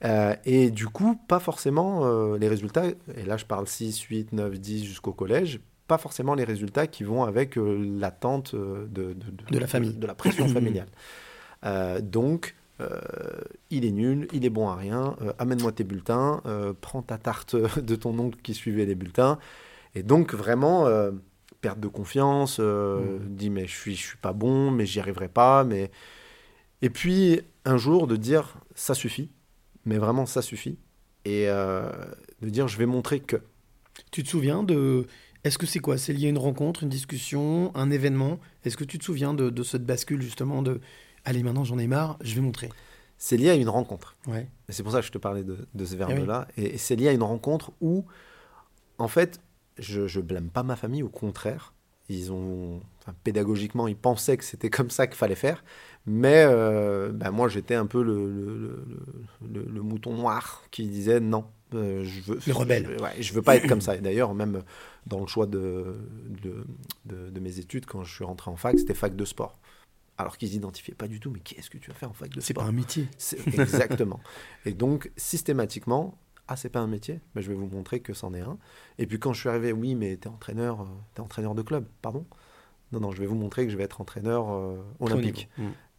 Euh, 0.03 0.35
et 0.45 0.71
du 0.71 0.87
coup, 0.87 1.15
pas 1.27 1.39
forcément 1.39 2.05
euh, 2.05 2.37
les 2.37 2.47
résultats, 2.47 2.85
et 2.87 3.23
là 3.23 3.37
je 3.37 3.45
parle 3.45 3.67
6, 3.67 3.99
8, 4.01 4.33
9, 4.33 4.59
10 4.59 4.83
jusqu'au 4.83 5.13
collège, 5.13 5.59
pas 5.87 5.97
forcément 5.97 6.33
les 6.33 6.43
résultats 6.43 6.87
qui 6.87 7.03
vont 7.03 7.23
avec 7.23 7.57
euh, 7.57 7.77
l'attente 7.99 8.53
euh, 8.53 8.87
de, 8.89 9.13
de, 9.13 9.51
De 9.51 9.59
la 9.59 9.67
famille. 9.67 9.93
de 9.93 10.07
la 10.07 10.15
pression 10.15 10.47
familiale. 10.53 10.87
Donc, 12.01 12.55
il 13.69 13.85
est 13.85 13.91
nul, 13.91 14.27
il 14.33 14.43
est 14.43 14.49
bon 14.49 14.67
à 14.67 14.75
rien, 14.75 15.15
amène-moi 15.37 15.71
tes 15.71 15.83
bulletins, 15.83 16.41
prends 16.81 17.03
ta 17.03 17.19
tarte 17.19 17.55
de 17.79 17.95
ton 17.95 18.17
oncle 18.17 18.39
qui 18.41 18.55
suivait 18.55 18.85
les 18.85 18.95
bulletins. 18.95 19.37
Et 19.93 20.01
donc, 20.01 20.33
vraiment, 20.33 20.87
perte 21.61 21.79
de 21.79 21.87
confiance, 21.87 22.57
euh, 22.59 23.19
dit 23.21 23.49
mais 23.49 23.67
je 23.67 23.77
suis, 23.77 23.95
je 23.95 24.05
suis 24.07 24.17
pas 24.17 24.33
bon, 24.33 24.71
mais 24.71 24.85
j'y 24.85 24.99
arriverai 24.99 25.27
pas. 25.27 25.63
Mais... 25.63 25.91
Et 26.81 26.89
puis, 26.89 27.41
un 27.63 27.77
jour, 27.77 28.07
de 28.07 28.15
dire 28.15 28.57
ça 28.75 28.93
suffit, 28.93 29.29
mais 29.85 29.97
vraiment 29.97 30.25
ça 30.25 30.41
suffit. 30.41 30.77
Et 31.25 31.47
euh, 31.47 31.91
de 32.41 32.49
dire 32.49 32.67
je 32.67 32.77
vais 32.77 32.85
montrer 32.85 33.19
que. 33.19 33.37
Tu 34.11 34.23
te 34.23 34.29
souviens 34.29 34.63
de. 34.63 35.05
Est-ce 35.43 35.57
que 35.57 35.65
c'est 35.65 35.79
quoi? 35.79 35.97
C'est 35.97 36.13
lié 36.13 36.27
à 36.27 36.29
une 36.29 36.37
rencontre, 36.37 36.83
une 36.83 36.89
discussion, 36.89 37.71
un 37.75 37.89
événement? 37.89 38.39
Est-ce 38.63 38.77
que 38.77 38.83
tu 38.83 38.99
te 38.99 39.03
souviens 39.03 39.33
de, 39.33 39.49
de 39.49 39.63
cette 39.63 39.85
bascule 39.85 40.21
justement 40.21 40.61
de 40.61 40.81
Allez, 41.25 41.43
maintenant 41.43 41.63
j'en 41.63 41.77
ai 41.77 41.87
marre, 41.87 42.17
je 42.21 42.35
vais 42.35 42.41
montrer? 42.41 42.69
C'est 43.17 43.37
lié 43.37 43.49
à 43.49 43.55
une 43.55 43.69
rencontre. 43.69 44.15
Ouais. 44.27 44.47
C'est 44.69 44.81
pour 44.81 44.91
ça 44.91 44.99
que 45.01 45.05
je 45.05 45.11
te 45.11 45.19
parlais 45.19 45.43
de, 45.43 45.67
de 45.73 45.85
ce 45.85 45.93
Eh 45.93 45.97
verbe-là. 45.97 46.47
Et, 46.57 46.73
et 46.73 46.77
c'est 46.77 46.95
lié 46.95 47.09
à 47.09 47.11
une 47.11 47.21
rencontre 47.21 47.71
où, 47.79 48.05
en 48.97 49.07
fait, 49.07 49.39
je, 49.77 50.07
je 50.07 50.19
blâme 50.19 50.49
pas 50.49 50.63
ma 50.63 50.75
famille, 50.75 51.03
au 51.03 51.09
contraire. 51.09 51.73
Ils 52.09 52.31
ont, 52.31 52.81
enfin, 52.99 53.13
pédagogiquement, 53.23 53.87
ils 53.87 53.95
pensaient 53.95 54.37
que 54.37 54.43
c'était 54.43 54.71
comme 54.71 54.89
ça 54.89 55.05
qu'il 55.05 55.17
fallait 55.17 55.35
faire. 55.35 55.63
Mais 56.07 56.43
euh, 56.47 57.11
ben, 57.11 57.31
moi, 57.31 57.47
j'étais 57.47 57.75
un 57.75 57.85
peu 57.85 58.01
le, 58.01 58.27
le, 58.31 58.57
le- 58.57 59.47
le- 59.53 59.71
le 59.71 59.81
mouton 59.81 60.15
noir 60.15 60.63
qui 60.71 60.87
disait 60.87 61.19
non. 61.19 61.45
euh, 61.75 62.03
je 62.03 62.21
veux, 62.21 62.39
Le 62.47 62.53
rebelle. 62.53 62.87
Je, 62.97 63.03
ouais, 63.03 63.21
je 63.21 63.33
veux 63.33 63.41
pas 63.43 63.55
être 63.55 63.67
comme 63.67 63.81
ça. 63.81 63.95
Et 63.95 64.01
d'ailleurs, 64.01 64.33
même 64.33 64.63
dans 65.05 65.19
le 65.21 65.27
choix 65.27 65.45
de, 65.45 65.95
de, 66.41 66.65
de- 67.05 67.29
de 67.29 67.39
mes 67.39 67.59
études, 67.59 67.85
quand 67.85 68.03
je 68.03 68.13
suis 68.13 68.23
rentré 68.23 68.49
en 68.49 68.55
fac, 68.55 68.79
c'était 68.79 68.93
fac 68.95 69.15
de 69.15 69.25
sport. 69.25 69.59
Alors 70.17 70.37
qu'ils 70.37 70.49
n'identifiaient 70.51 70.95
pas 70.95 71.07
du 71.07 71.19
tout, 71.19 71.29
mais 71.31 71.39
qu'est-ce 71.39 71.69
que 71.69 71.77
tu 71.77 71.89
vas 71.89 71.95
faire 71.95 72.09
en 72.09 72.13
fac 72.13 72.29
de 72.29 72.41
sport 72.41 72.43
C'est 72.45 72.53
pas 72.53 72.63
un 72.63 72.71
métier. 72.71 73.07
Exactement. 73.61 74.19
et 74.65 74.73
donc, 74.73 75.11
systématiquement, 75.17 76.17
ah, 76.47 76.55
c'est 76.55 76.69
pas 76.69 76.79
un 76.79 76.87
métier 76.87 77.21
Ben, 77.35 77.41
Je 77.41 77.49
vais 77.49 77.55
vous 77.55 77.67
montrer 77.67 77.99
que 78.01 78.13
c'en 78.13 78.33
est 78.33 78.41
un. 78.41 78.57
Et 78.97 79.05
puis, 79.07 79.19
quand 79.19 79.33
je 79.33 79.39
suis 79.39 79.49
arrivé, 79.49 79.71
oui, 79.71 79.93
mais 79.95 80.17
t'es 80.17 80.27
entraîneur, 80.29 80.81
euh, 80.81 80.85
t'es 81.13 81.21
entraîneur 81.21 81.55
de 81.55 81.61
club, 81.61 81.85
pardon 82.01 82.25
Non, 82.91 82.99
non, 82.99 83.11
je 83.11 83.19
vais 83.21 83.25
vous 83.25 83.35
montrer 83.35 83.65
que 83.65 83.71
je 83.71 83.77
vais 83.77 83.83
être 83.83 84.01
entraîneur 84.01 84.51
euh, 84.51 84.75
olympique. 84.99 85.49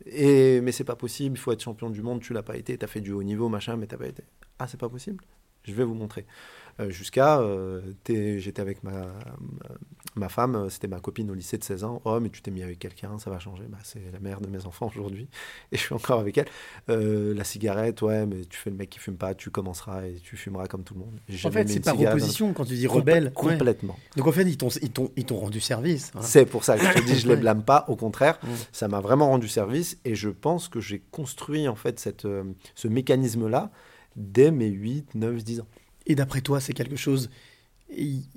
Mais 0.07 0.73
c'est 0.73 0.85
pas 0.85 0.97
possible, 0.97 1.37
il 1.37 1.41
faut 1.41 1.53
être 1.53 1.63
champion 1.63 1.91
du 1.91 2.03
monde, 2.03 2.21
tu 2.21 2.33
l'as 2.33 2.43
pas 2.43 2.57
été, 2.57 2.77
t'as 2.79 2.87
fait 2.87 3.01
du 3.01 3.13
haut 3.13 3.23
niveau, 3.23 3.49
machin, 3.49 3.77
mais 3.77 3.87
t'as 3.87 3.99
pas 3.99 4.09
été. 4.09 4.25
Ah, 4.59 4.67
c'est 4.69 4.81
pas 4.81 4.89
possible? 4.89 5.25
Je 5.65 5.73
vais 5.73 5.85
vous 5.85 5.95
montrer. 5.95 6.27
Euh, 6.81 6.89
Jusqu'à, 6.89 7.39
euh, 7.39 7.83
j'étais 8.09 8.61
avec 8.61 8.83
ma, 8.83 9.07
ma, 10.17 10.31
femme, 10.31 10.55
euh, 10.57 10.69
c'était 10.71 10.89
ma 10.89 11.01
copine 11.01 11.31
au 11.31 11.35
lycée 11.35 11.59
de 11.59 11.65
16 11.65 11.85
ans. 11.85 12.01
Oh, 12.07 12.19
mais 12.19 12.31
tu 12.31 12.41
t'es 12.41 12.51
mis 12.51 12.63
avec 12.63 12.79
quelqu'un, 12.79 13.19
ça 13.19 13.29
va 13.31 13.39
changer. 13.39 13.65
Bah, 13.69 13.77
c'est 13.85 14.01
la 14.11 14.19
mère 14.21 14.41
de 14.41 14.49
mes 14.49 14.65
enfants 14.65 14.87
aujourd'hui, 14.87 15.29
et 15.71 15.77
je 15.77 15.83
suis 15.83 15.95
encore 15.95 16.21
avec 16.21 16.39
elle. 16.39 16.47
Euh, 16.89 17.35
la 17.35 17.45
cigarette, 17.45 18.01
ouais, 18.01 18.25
mais 18.25 18.47
tu 18.47 18.59
fais 18.59 18.71
le 18.71 18.77
mec 18.77 18.89
qui 18.89 18.99
fume 19.01 19.19
pas, 19.19 19.35
tu 19.35 19.51
commenceras 19.51 20.07
et 20.07 20.15
tu 20.23 20.39
fumeras 20.39 20.67
comme 20.67 20.83
tout 20.83 20.95
le 20.95 21.01
monde. 21.01 21.21
En 21.45 21.51
fait, 21.51 21.69
c'est 21.69 21.81
par 21.81 22.01
opposition 22.01 22.55
quand 22.55 22.65
tu 22.65 22.75
dis 22.75 22.87
rebelle. 22.87 23.27
ouais. 23.27 23.33
Complètement. 23.33 23.99
Donc 24.17 24.27
en 24.27 24.33
fait, 24.33 24.45
ils 24.45 24.57
t'ont, 24.57 25.37
rendu 25.39 25.61
service. 25.61 26.11
hein. 26.15 26.21
C'est 26.23 26.47
pour 26.47 26.65
ça 26.65 26.79
que 26.79 26.85
je 26.87 26.93
te 26.95 27.03
dis, 27.05 27.19
je 27.19 27.27
les 27.29 27.35
Ouais. 27.35 27.41
blâme 27.41 27.65
pas. 27.65 27.85
Au 27.89 27.97
contraire, 27.97 28.39
ça 28.73 28.89
m'a 28.89 29.01
vraiment 29.01 29.29
rendu 29.29 29.47
service 29.47 29.99
et 30.07 30.15
je 30.15 30.31
pense 30.31 30.69
que 30.69 30.81
j'ai 30.81 31.03
construit 31.11 31.69
en 31.69 31.75
fait 31.77 32.01
cette, 32.01 32.27
ce 32.75 32.89
mécanisme-là 32.89 33.71
dès 34.17 34.51
mes 34.51 34.69
8, 34.69 35.15
9, 35.15 35.43
10 35.45 35.61
ans. 35.61 35.69
Et 36.07 36.15
d'après 36.15 36.41
toi, 36.41 36.61
c'est 36.61 36.73
quelque 36.73 36.97
chose. 36.97 37.31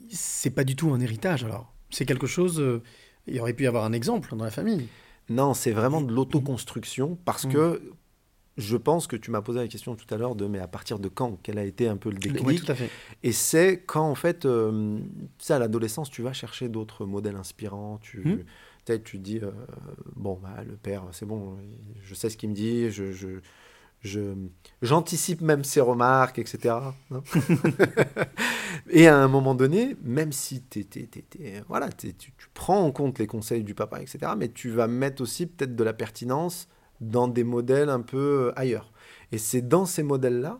C'est 0.09 0.49
pas 0.51 0.63
du 0.63 0.75
tout 0.75 0.91
un 0.91 0.99
héritage 0.99 1.43
alors? 1.43 1.73
C'est 1.89 2.05
quelque 2.05 2.27
chose. 2.27 2.59
euh, 2.59 2.81
Il 3.27 3.39
aurait 3.39 3.53
pu 3.53 3.63
y 3.63 3.67
avoir 3.67 3.85
un 3.85 3.93
exemple 3.93 4.35
dans 4.35 4.43
la 4.43 4.51
famille. 4.51 4.88
Non, 5.29 5.53
c'est 5.53 5.71
vraiment 5.71 6.01
de 6.01 6.13
l'autoconstruction 6.13 7.17
parce 7.25 7.45
Mm. 7.45 7.49
que 7.51 7.93
je 8.57 8.77
pense 8.77 9.07
que 9.07 9.15
tu 9.15 9.31
m'as 9.31 9.41
posé 9.41 9.59
la 9.59 9.67
question 9.67 9.95
tout 9.95 10.05
à 10.13 10.17
l'heure 10.17 10.35
de 10.35 10.45
mais 10.45 10.59
à 10.59 10.67
partir 10.67 10.99
de 10.99 11.07
quand? 11.09 11.39
Quel 11.41 11.57
a 11.57 11.63
été 11.65 11.88
un 11.88 11.97
peu 11.97 12.09
le 12.09 12.17
déclic? 12.19 12.45
Oui, 12.45 12.55
tout 12.55 12.71
à 12.71 12.75
fait. 12.75 12.89
Et 13.23 13.31
c'est 13.31 13.81
quand, 13.85 14.07
en 14.09 14.15
fait, 14.15 14.45
euh, 14.45 14.99
tu 15.39 15.45
sais, 15.45 15.53
à 15.53 15.59
l'adolescence, 15.59 16.09
tu 16.11 16.21
vas 16.21 16.33
chercher 16.33 16.69
d'autres 16.69 17.05
modèles 17.05 17.35
inspirants. 17.35 17.97
Tu, 18.01 18.21
peut-être 18.85 19.03
tu 19.03 19.17
te 19.17 19.23
dis, 19.23 19.39
euh, 19.41 19.51
bon, 20.15 20.39
bah, 20.41 20.63
le 20.65 20.75
père, 20.77 21.03
c'est 21.11 21.25
bon, 21.25 21.57
je 22.03 22.13
sais 22.13 22.29
ce 22.29 22.38
qu'il 22.38 22.49
me 22.49 22.55
dit, 22.55 22.91
je- 22.91 23.39
j'anticipe 24.82 25.41
même 25.41 25.63
ses 25.63 25.82
remarques, 25.82 26.39
etc. 26.39 26.76
non 27.12 27.24
Et 28.89 29.08
à 29.08 29.18
un 29.18 29.28
moment 29.28 29.56
donné, 29.56 29.96
même 30.04 30.32
si 30.32 30.62
t'es- 30.62 30.84
t'es- 30.84 31.08
t'es- 31.08 31.63
voilà, 31.68 31.89
t'es- 31.89 32.13
tu, 32.13 32.32
tu 32.38 32.48
prends 32.54 32.82
en 32.82 32.91
compte 32.91 33.20
les 33.20 33.28
conseils 33.28 33.63
du 33.63 33.74
papa, 33.74 34.02
etc., 34.02 34.34
mais 34.38 34.50
tu 34.50 34.70
vas 34.70 34.88
mettre 34.88 35.22
aussi 35.22 35.48
peut-être 35.48 35.76
de 35.76 35.84
la 35.84 35.94
pertinence 35.94 36.68
dans 37.02 37.28
des 37.28 37.44
modèles 37.44 37.89
un 37.89 38.02
peu 38.02 38.48
euh, 38.50 38.60
ailleurs. 38.60 38.91
Et 39.32 39.38
c'est 39.38 39.62
dans 39.62 39.86
ces 39.86 40.04
modèles-là 40.04 40.60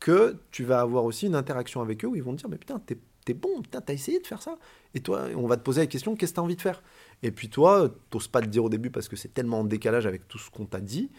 que 0.00 0.36
tu 0.50 0.64
vas 0.64 0.80
avoir 0.80 1.04
aussi 1.04 1.26
une 1.26 1.36
interaction 1.36 1.80
avec 1.80 2.04
eux 2.04 2.08
où 2.08 2.16
ils 2.16 2.22
vont 2.22 2.32
te 2.34 2.38
dire 2.38 2.48
mais 2.48 2.58
putain 2.58 2.80
t'es 2.80 3.34
bon 3.34 3.62
putain 3.62 3.80
t'as 3.80 3.92
essayé 3.92 4.18
de 4.18 4.26
faire 4.26 4.42
ça 4.42 4.58
et 4.94 5.00
toi 5.00 5.28
on 5.36 5.46
va 5.46 5.56
te 5.56 5.62
poser 5.62 5.80
la 5.80 5.86
question 5.86 6.16
qu'est-ce 6.16 6.32
que 6.32 6.36
t'as 6.36 6.42
envie 6.42 6.56
de 6.56 6.60
faire? 6.60 6.82
Et 7.22 7.30
puis 7.30 7.48
toi 7.48 7.88
t'oses 8.10 8.26
pas 8.26 8.40
le 8.40 8.48
dire 8.48 8.64
au 8.64 8.68
début 8.68 8.90
parce 8.90 9.08
que 9.08 9.14
c'est 9.14 9.32
tellement 9.32 9.60
en 9.60 9.64
décalage 9.64 10.04
avec 10.06 10.26
tout 10.26 10.38
ce 10.38 10.50
qu'on 10.50 10.66
t'a 10.66 10.80
dit 10.80 11.10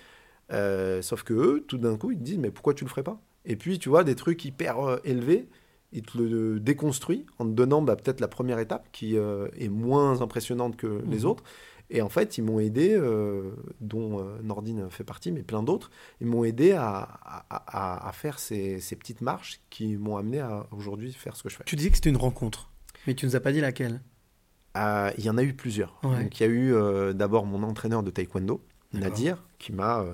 Euh, 0.51 1.01
sauf 1.01 1.23
que 1.23 1.34
eux 1.34 1.63
tout 1.67 1.77
d'un 1.77 1.95
coup 1.97 2.12
ils 2.12 2.17
te 2.17 2.23
disent 2.23 2.38
mais 2.38 2.51
pourquoi 2.51 2.73
tu 2.73 2.84
le 2.84 2.89
ferais 2.89 3.03
pas? 3.03 3.19
Et 3.45 3.56
puis 3.56 3.79
tu 3.79 3.89
vois 3.89 4.03
des 4.03 4.15
trucs 4.15 4.43
hyper 4.45 4.79
euh, 4.79 4.97
élevés 5.06 5.47
ils 5.95 6.01
te 6.01 6.17
le 6.17 6.60
déconstruisent 6.60 7.25
en 7.39 7.45
te 7.45 7.51
donnant 7.51 7.82
bah, 7.82 7.95
peut-être 7.95 8.19
la 8.19 8.27
première 8.27 8.60
étape 8.60 8.88
qui 8.91 9.15
euh, 9.17 9.47
est 9.58 9.69
moins 9.69 10.21
impressionnante 10.21 10.75
que 10.75 11.01
les 11.08 11.19
Mhm. 11.19 11.25
autres 11.25 11.43
et 11.89 12.01
en 12.01 12.10
fait, 12.10 12.38
ils 12.39 12.43
m'ont 12.43 12.60
aidé, 12.60 12.93
euh, 12.95 13.51
dont 13.82 14.17
euh, 14.19 14.39
Nordine 14.41 14.89
fait 14.89 15.03
partie, 15.03 15.32
mais 15.32 15.43
plein 15.43 15.62
d'autres, 15.62 15.91
ils 16.21 16.25
m'ont 16.27 16.43
aidé 16.43 16.71
à, 16.71 16.97
à- 16.97 17.45
à- 17.49 18.08
à 18.08 18.12
faire 18.13 18.39
ces, 18.39 18.79
ces 18.79 18.95
petites 18.95 19.21
marches 19.21 19.60
qui 19.69 19.97
m'ont 19.97 20.17
amené 20.17 20.39
à 20.39 20.65
aujourd'hui 20.71 21.12
faire 21.13 21.36
ce 21.36 21.43
que 21.43 21.49
je 21.49 21.58
fais. 21.58 21.63
Tu 21.65 21.75
disais 21.75 21.89
que 21.91 21.97
c'était 21.97 22.10
une 22.10 22.17
rencontre, 22.17 22.71
mais 23.06 23.13
tu 23.13 23.25
nous 23.27 23.36
as 23.36 23.41
pas 23.41 23.51
dit 23.51 23.62
laquelle. 23.62 24.01
Euh, 24.77 25.12
il 25.19 25.25
y 25.25 25.29
en 25.29 25.38
a 25.38 25.43
eu 25.43 25.53
plusieurs. 25.53 25.99
Ouais. 26.03 26.27
Il 26.34 26.39
y 26.39 26.43
a 26.43 26.47
eu 26.47 26.73
euh, 26.73 27.13
d'abord 27.13 27.45
mon 27.45 27.62
entraîneur 27.63 28.01
de 28.01 28.10
taekwondo. 28.10 28.63
Nadir, 28.93 29.43
qui 29.60 29.71
m'a 29.73 29.99
euh, 30.01 30.13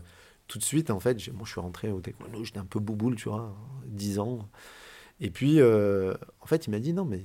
tout 0.50 0.58
de 0.60 0.64
suite, 0.64 0.90
en 0.90 1.00
fait, 1.00 1.16
moi 1.32 1.44
je 1.46 1.52
suis 1.52 1.62
rentré 1.62 1.90
au 1.92 2.02
taekwondo, 2.02 2.44
j'étais 2.44 2.60
un 2.60 2.66
peu 2.66 2.80
bouboule, 2.82 3.16
tu 3.16 3.30
vois, 3.30 3.56
10 3.86 4.20
ans. 4.20 4.50
Et 5.22 5.30
puis, 5.30 5.62
euh, 5.62 6.14
en 6.42 6.46
fait, 6.48 6.68
il 6.68 6.72
m'a 6.72 6.80
dit 6.80 6.92
non, 6.92 7.06
mais 7.06 7.24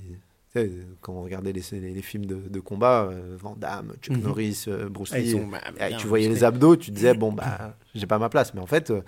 quand 1.01 1.11
on 1.13 1.23
regardait 1.23 1.51
les, 1.51 1.61
les- 1.73 1.93
les 1.93 2.01
films 2.01 2.25
de, 2.25 2.35
de 2.35 2.59
combat, 2.61 3.03
euh, 3.11 3.35
Van 3.37 3.55
Damme, 3.57 3.93
Chuck 4.01 4.15
Mhm. 4.15 4.23
Norris, 4.23 4.63
euh, 4.69 4.87
Bruce 4.87 5.11
Ah, 5.13 5.19
Lee, 5.19 5.31
sont, 5.31 5.47
bah, 5.47 5.59
bien 5.75 5.97
tu 5.97 6.07
voyais 6.07 6.29
les 6.29 6.45
abdos, 6.45 6.77
tu 6.77 6.91
disais 6.91 7.13
bon 7.17 7.33
bah 7.33 7.75
j'ai 7.93 8.07
pas 8.07 8.19
ma 8.19 8.29
place. 8.29 8.53
Mais 8.53 8.61
en 8.61 8.65
fait, 8.67 8.89
euh, 8.91 9.01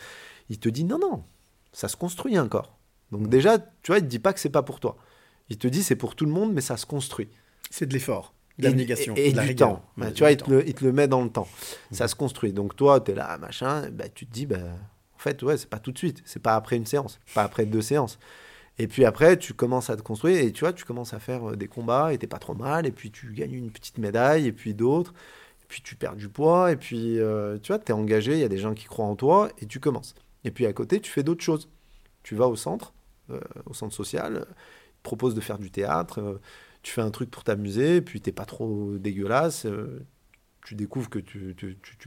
il 0.49 0.59
te 0.59 0.67
dit 0.67 0.83
non 0.83 0.99
non, 0.99 1.23
ça 1.71 1.87
se 1.87 1.95
construit 1.95 2.35
un 2.35 2.47
corps. 2.49 2.77
Donc 3.13 3.29
déjà, 3.29 3.59
tu 3.59 3.65
vois, 3.87 3.99
il 3.99 4.01
te 4.03 4.07
dit 4.07 4.19
pas 4.19 4.33
que 4.33 4.39
c'est 4.41 4.49
pas 4.49 4.63
pour 4.63 4.79
toi. 4.81 4.97
Il 5.49 5.57
te 5.57 5.67
dit 5.69 5.83
c'est 5.83 5.95
pour 5.95 6.15
tout 6.15 6.25
le 6.25 6.31
monde, 6.31 6.51
mais 6.53 6.59
ça 6.61 6.75
se 6.75 6.85
construit. 6.85 7.29
C'est 7.69 7.85
de 7.85 7.93
l'effort, 7.93 8.33
Et- 8.71 8.75
Et, 9.17 9.27
et 9.27 9.31
de 9.31 9.37
la 9.37 9.43
du 9.43 9.49
rigueur. 9.49 9.69
temps. 9.69 9.85
Ouais, 9.97 10.11
tu 10.13 10.19
vois, 10.19 10.31
il 10.31 10.37
te, 10.37 10.49
le, 10.49 10.67
il 10.67 10.73
te 10.73 10.83
le 10.85 10.91
met 10.91 11.07
dans 11.07 11.23
le 11.23 11.29
temps. 11.29 11.47
Ça 11.91 12.07
se 12.07 12.15
construit. 12.15 12.53
Donc 12.53 12.75
toi, 12.75 12.99
tu 12.99 13.11
es 13.11 13.15
là, 13.15 13.37
machin, 13.37 13.89
bah, 13.91 14.09
tu 14.09 14.25
te 14.25 14.31
dis, 14.33 14.45
bah, 14.45 14.57
en 15.15 15.19
fait, 15.19 15.41
ouais, 15.43 15.57
c'est 15.57 15.69
pas 15.69 15.79
tout 15.79 15.91
de 15.91 15.97
suite. 15.97 16.21
C'est 16.25 16.41
pas 16.41 16.55
après 16.55 16.75
une 16.75 16.85
séance, 16.85 17.19
pas 17.35 17.43
après 17.43 17.65
deux 17.65 17.81
séances. 17.81 18.17
Et 18.79 18.87
puis 18.87 19.05
après, 19.05 19.37
tu 19.37 19.53
commences 19.53 19.89
à 19.89 19.95
te 19.97 20.01
construire 20.03 20.39
et 20.39 20.51
tu 20.51 20.59
vois, 20.61 20.71
tu 20.73 20.85
commences 20.85 21.13
à 21.13 21.19
faire 21.19 21.49
euh, 21.51 21.55
des 21.55 21.67
combats 21.67 22.13
et 22.13 22.17
t'es 22.19 22.27
pas 22.27 22.37
trop 22.37 22.53
mal. 22.53 22.85
Et 22.85 22.91
puis 22.91 23.09
tu 23.11 23.31
gagnes 23.33 23.53
une 23.55 23.71
petite 23.71 23.97
médaille 23.97 24.45
et 24.47 24.51
puis 24.51 24.73
d'autres. 24.75 25.13
Et 25.63 25.65
puis 25.67 25.81
tu 25.81 25.95
perds 25.95 26.15
du 26.15 26.29
poids 26.29 26.71
et 26.71 26.75
puis 26.75 27.19
euh, 27.19 27.57
tu 27.61 27.69
vois, 27.73 27.79
tu 27.79 27.91
es 27.91 27.95
engagé, 27.95 28.33
il 28.33 28.39
y 28.39 28.43
a 28.43 28.47
des 28.47 28.59
gens 28.59 28.73
qui 28.75 28.85
croient 28.85 29.05
en 29.07 29.15
toi 29.15 29.49
et 29.59 29.65
tu 29.65 29.79
commences. 29.79 30.13
Et 30.43 30.51
puis 30.51 30.65
à 30.67 30.73
côté, 30.73 30.99
tu 31.01 31.11
fais 31.11 31.23
d'autres 31.23 31.43
choses. 31.43 31.69
Tu 32.23 32.35
vas 32.35 32.47
au 32.47 32.55
centre, 32.55 32.93
euh, 33.31 33.39
au 33.65 33.73
centre 33.73 33.93
social, 33.95 34.45
ils 34.45 34.97
te 34.97 35.03
proposent 35.03 35.33
de 35.35 35.41
faire 35.41 35.57
du 35.57 35.71
théâtre, 35.71 36.19
euh, 36.21 36.39
tu 36.87 36.93
fais 36.93 37.01
un 37.01 37.11
truc 37.11 37.29
pour 37.29 37.43
t'amuser, 37.43 37.99
puis 37.99 38.21
t'es 38.21 38.31
pas 38.31 38.45
trop 38.45 38.97
dégueulasse. 38.97 39.65
euh, 39.65 40.05
tu 40.63 40.73
découvres 40.73 41.09
que 41.09 41.19
tu, 41.19 41.53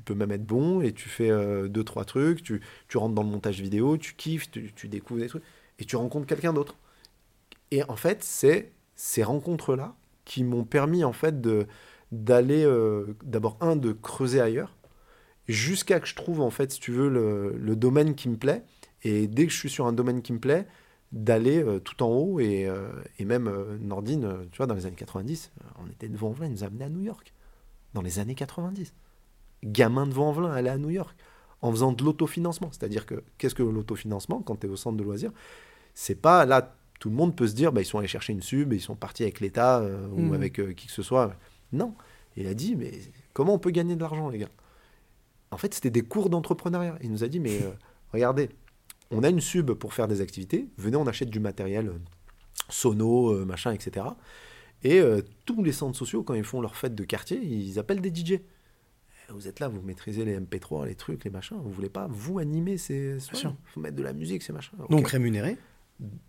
peux 0.04 0.14
même 0.14 0.32
être 0.32 0.46
bon 0.46 0.80
et 0.80 0.92
tu 0.92 1.10
fais 1.10 1.30
euh, 1.30 1.68
deux, 1.68 1.84
trois 1.84 2.06
trucs, 2.06 2.42
tu, 2.42 2.62
rentres 2.94 3.14
dans 3.14 3.22
le 3.22 3.28
montage 3.28 3.60
vidéo, 3.60 3.98
tu 3.98 4.14
kiffes, 4.14 4.50
tu, 4.50 4.88
découvres 4.88 5.20
des 5.20 5.28
trucs 5.28 5.42
et 5.78 5.84
tu 5.84 5.96
rencontres 5.96 6.26
quelqu'un 6.26 6.54
d'autre. 6.54 6.76
Et 7.70 7.82
en 7.84 7.96
fait, 7.96 8.24
c'est 8.24 8.72
ces 8.96 9.22
rencontres-là 9.22 9.94
qui 10.24 10.44
m'ont 10.44 10.64
permis 10.64 11.04
en 11.04 11.12
fait 11.12 11.42
d'aller 12.10 12.64
euh, 12.64 13.16
d'abord 13.22 13.58
un 13.60 13.76
de 13.76 13.92
creuser 13.92 14.40
ailleurs 14.40 14.76
jusqu'à 15.46 16.00
que 16.00 16.06
je 16.06 16.14
trouve 16.14 16.40
en 16.40 16.50
fait 16.50 16.72
si 16.72 16.80
tu 16.80 16.92
veux 16.92 17.10
le, 17.10 17.54
le 17.58 17.76
domaine 17.76 18.14
qui 18.14 18.30
me 18.30 18.36
plaît 18.36 18.62
et 19.02 19.26
dès 19.26 19.46
que 19.46 19.52
je 19.52 19.58
suis 19.58 19.70
sur 19.70 19.86
un 19.86 19.92
domaine 19.92 20.22
qui 20.22 20.32
me 20.32 20.38
plaît 20.38 20.66
d'aller 21.12 21.62
euh, 21.62 21.80
tout 21.80 22.02
en 22.02 22.08
haut 22.08 22.40
et, 22.40 22.66
euh, 22.66 22.88
et 23.18 23.24
même 23.24 23.48
euh, 23.48 23.76
Nordine 23.80 24.46
tu 24.52 24.58
vois 24.58 24.66
dans 24.66 24.74
les 24.74 24.86
années 24.86 24.94
90 24.94 25.50
euh, 25.60 25.64
on 25.82 25.90
était 25.90 26.08
devant 26.08 26.30
Velin 26.30 26.46
il 26.46 26.52
nous 26.52 26.64
a 26.64 26.68
amené 26.68 26.84
à 26.84 26.88
New 26.88 27.00
York 27.00 27.34
dans 27.94 28.02
les 28.02 28.20
années 28.20 28.36
90 28.36 28.94
gamin 29.64 30.06
de 30.06 30.12
Vanvelin 30.12 30.52
allait 30.52 30.70
à 30.70 30.78
New 30.78 30.90
York 30.90 31.16
en 31.62 31.70
faisant 31.70 31.92
de 31.92 32.02
l'autofinancement. 32.04 32.70
C'est-à-dire 32.72 33.06
que 33.06 33.22
qu'est-ce 33.38 33.54
que 33.54 33.62
l'autofinancement 33.62 34.40
quand 34.42 34.56
tu 34.56 34.66
es 34.66 34.70
au 34.70 34.76
centre 34.76 34.96
de 34.96 35.02
loisirs? 35.02 35.32
C'est 35.94 36.14
pas 36.14 36.46
là, 36.46 36.74
tout 36.98 37.10
le 37.10 37.16
monde 37.16 37.36
peut 37.36 37.46
se 37.46 37.54
dire 37.54 37.72
bah, 37.72 37.82
ils 37.82 37.86
sont 37.86 37.98
allés 37.98 38.08
chercher 38.08 38.32
une 38.32 38.42
sub, 38.42 38.72
et 38.72 38.76
ils 38.76 38.80
sont 38.80 38.96
partis 38.96 39.22
avec 39.22 39.40
l'État 39.40 39.84
ou 40.12 40.34
avec 40.34 40.58
euh, 40.58 40.72
qui 40.72 40.86
que 40.86 40.92
ce 40.92 41.02
soit. 41.02 41.34
Non. 41.72 41.94
Il 42.36 42.46
a 42.46 42.54
dit 42.54 42.76
mais 42.76 42.92
comment 43.32 43.54
on 43.54 43.58
peut 43.58 43.70
gagner 43.70 43.96
de 43.96 44.00
l'argent, 44.00 44.28
les 44.28 44.38
gars? 44.38 44.50
En 45.50 45.56
fait, 45.56 45.74
c'était 45.74 45.90
des 45.90 46.02
cours 46.02 46.30
d'entrepreneuriat. 46.30 46.96
Il 47.02 47.10
nous 47.10 47.24
a 47.24 47.28
dit 47.28 47.40
mais 47.40 47.60
regardez, 48.12 48.50
on 49.10 49.22
a 49.22 49.28
une 49.28 49.40
sub 49.40 49.72
pour 49.72 49.94
faire 49.94 50.08
des 50.08 50.20
activités, 50.20 50.68
venez, 50.76 50.96
on 50.96 51.06
achète 51.06 51.30
du 51.30 51.40
matériel 51.40 51.88
euh, 51.88 51.98
sono, 52.68 53.30
euh, 53.32 53.44
machin, 53.44 53.72
etc. 53.72 54.06
Et 54.82 55.00
euh, 55.00 55.20
tous 55.44 55.62
les 55.62 55.72
centres 55.72 55.98
sociaux, 55.98 56.22
quand 56.22 56.34
ils 56.34 56.44
font 56.44 56.60
leur 56.60 56.76
fête 56.76 56.94
de 56.94 57.04
quartier, 57.04 57.38
ils 57.42 57.78
appellent 57.78 58.00
des 58.00 58.14
DJ. 58.14 58.40
Vous 59.28 59.46
êtes 59.46 59.60
là, 59.60 59.68
vous 59.68 59.80
maîtrisez 59.82 60.24
les 60.24 60.38
MP3, 60.38 60.86
les 60.86 60.96
trucs, 60.96 61.24
les 61.24 61.30
machins. 61.30 61.56
Vous 61.62 61.70
voulez 61.70 61.88
pas, 61.88 62.08
vous, 62.10 62.38
animer 62.40 62.78
ces 62.78 63.20
soirées 63.20 63.54
faut 63.66 63.80
mettre 63.80 63.96
de 63.96 64.02
la 64.02 64.12
musique, 64.12 64.42
ces 64.42 64.52
machins. 64.52 64.76
Ok. 64.80 64.90
Donc 64.90 65.06
rémunéré. 65.08 65.56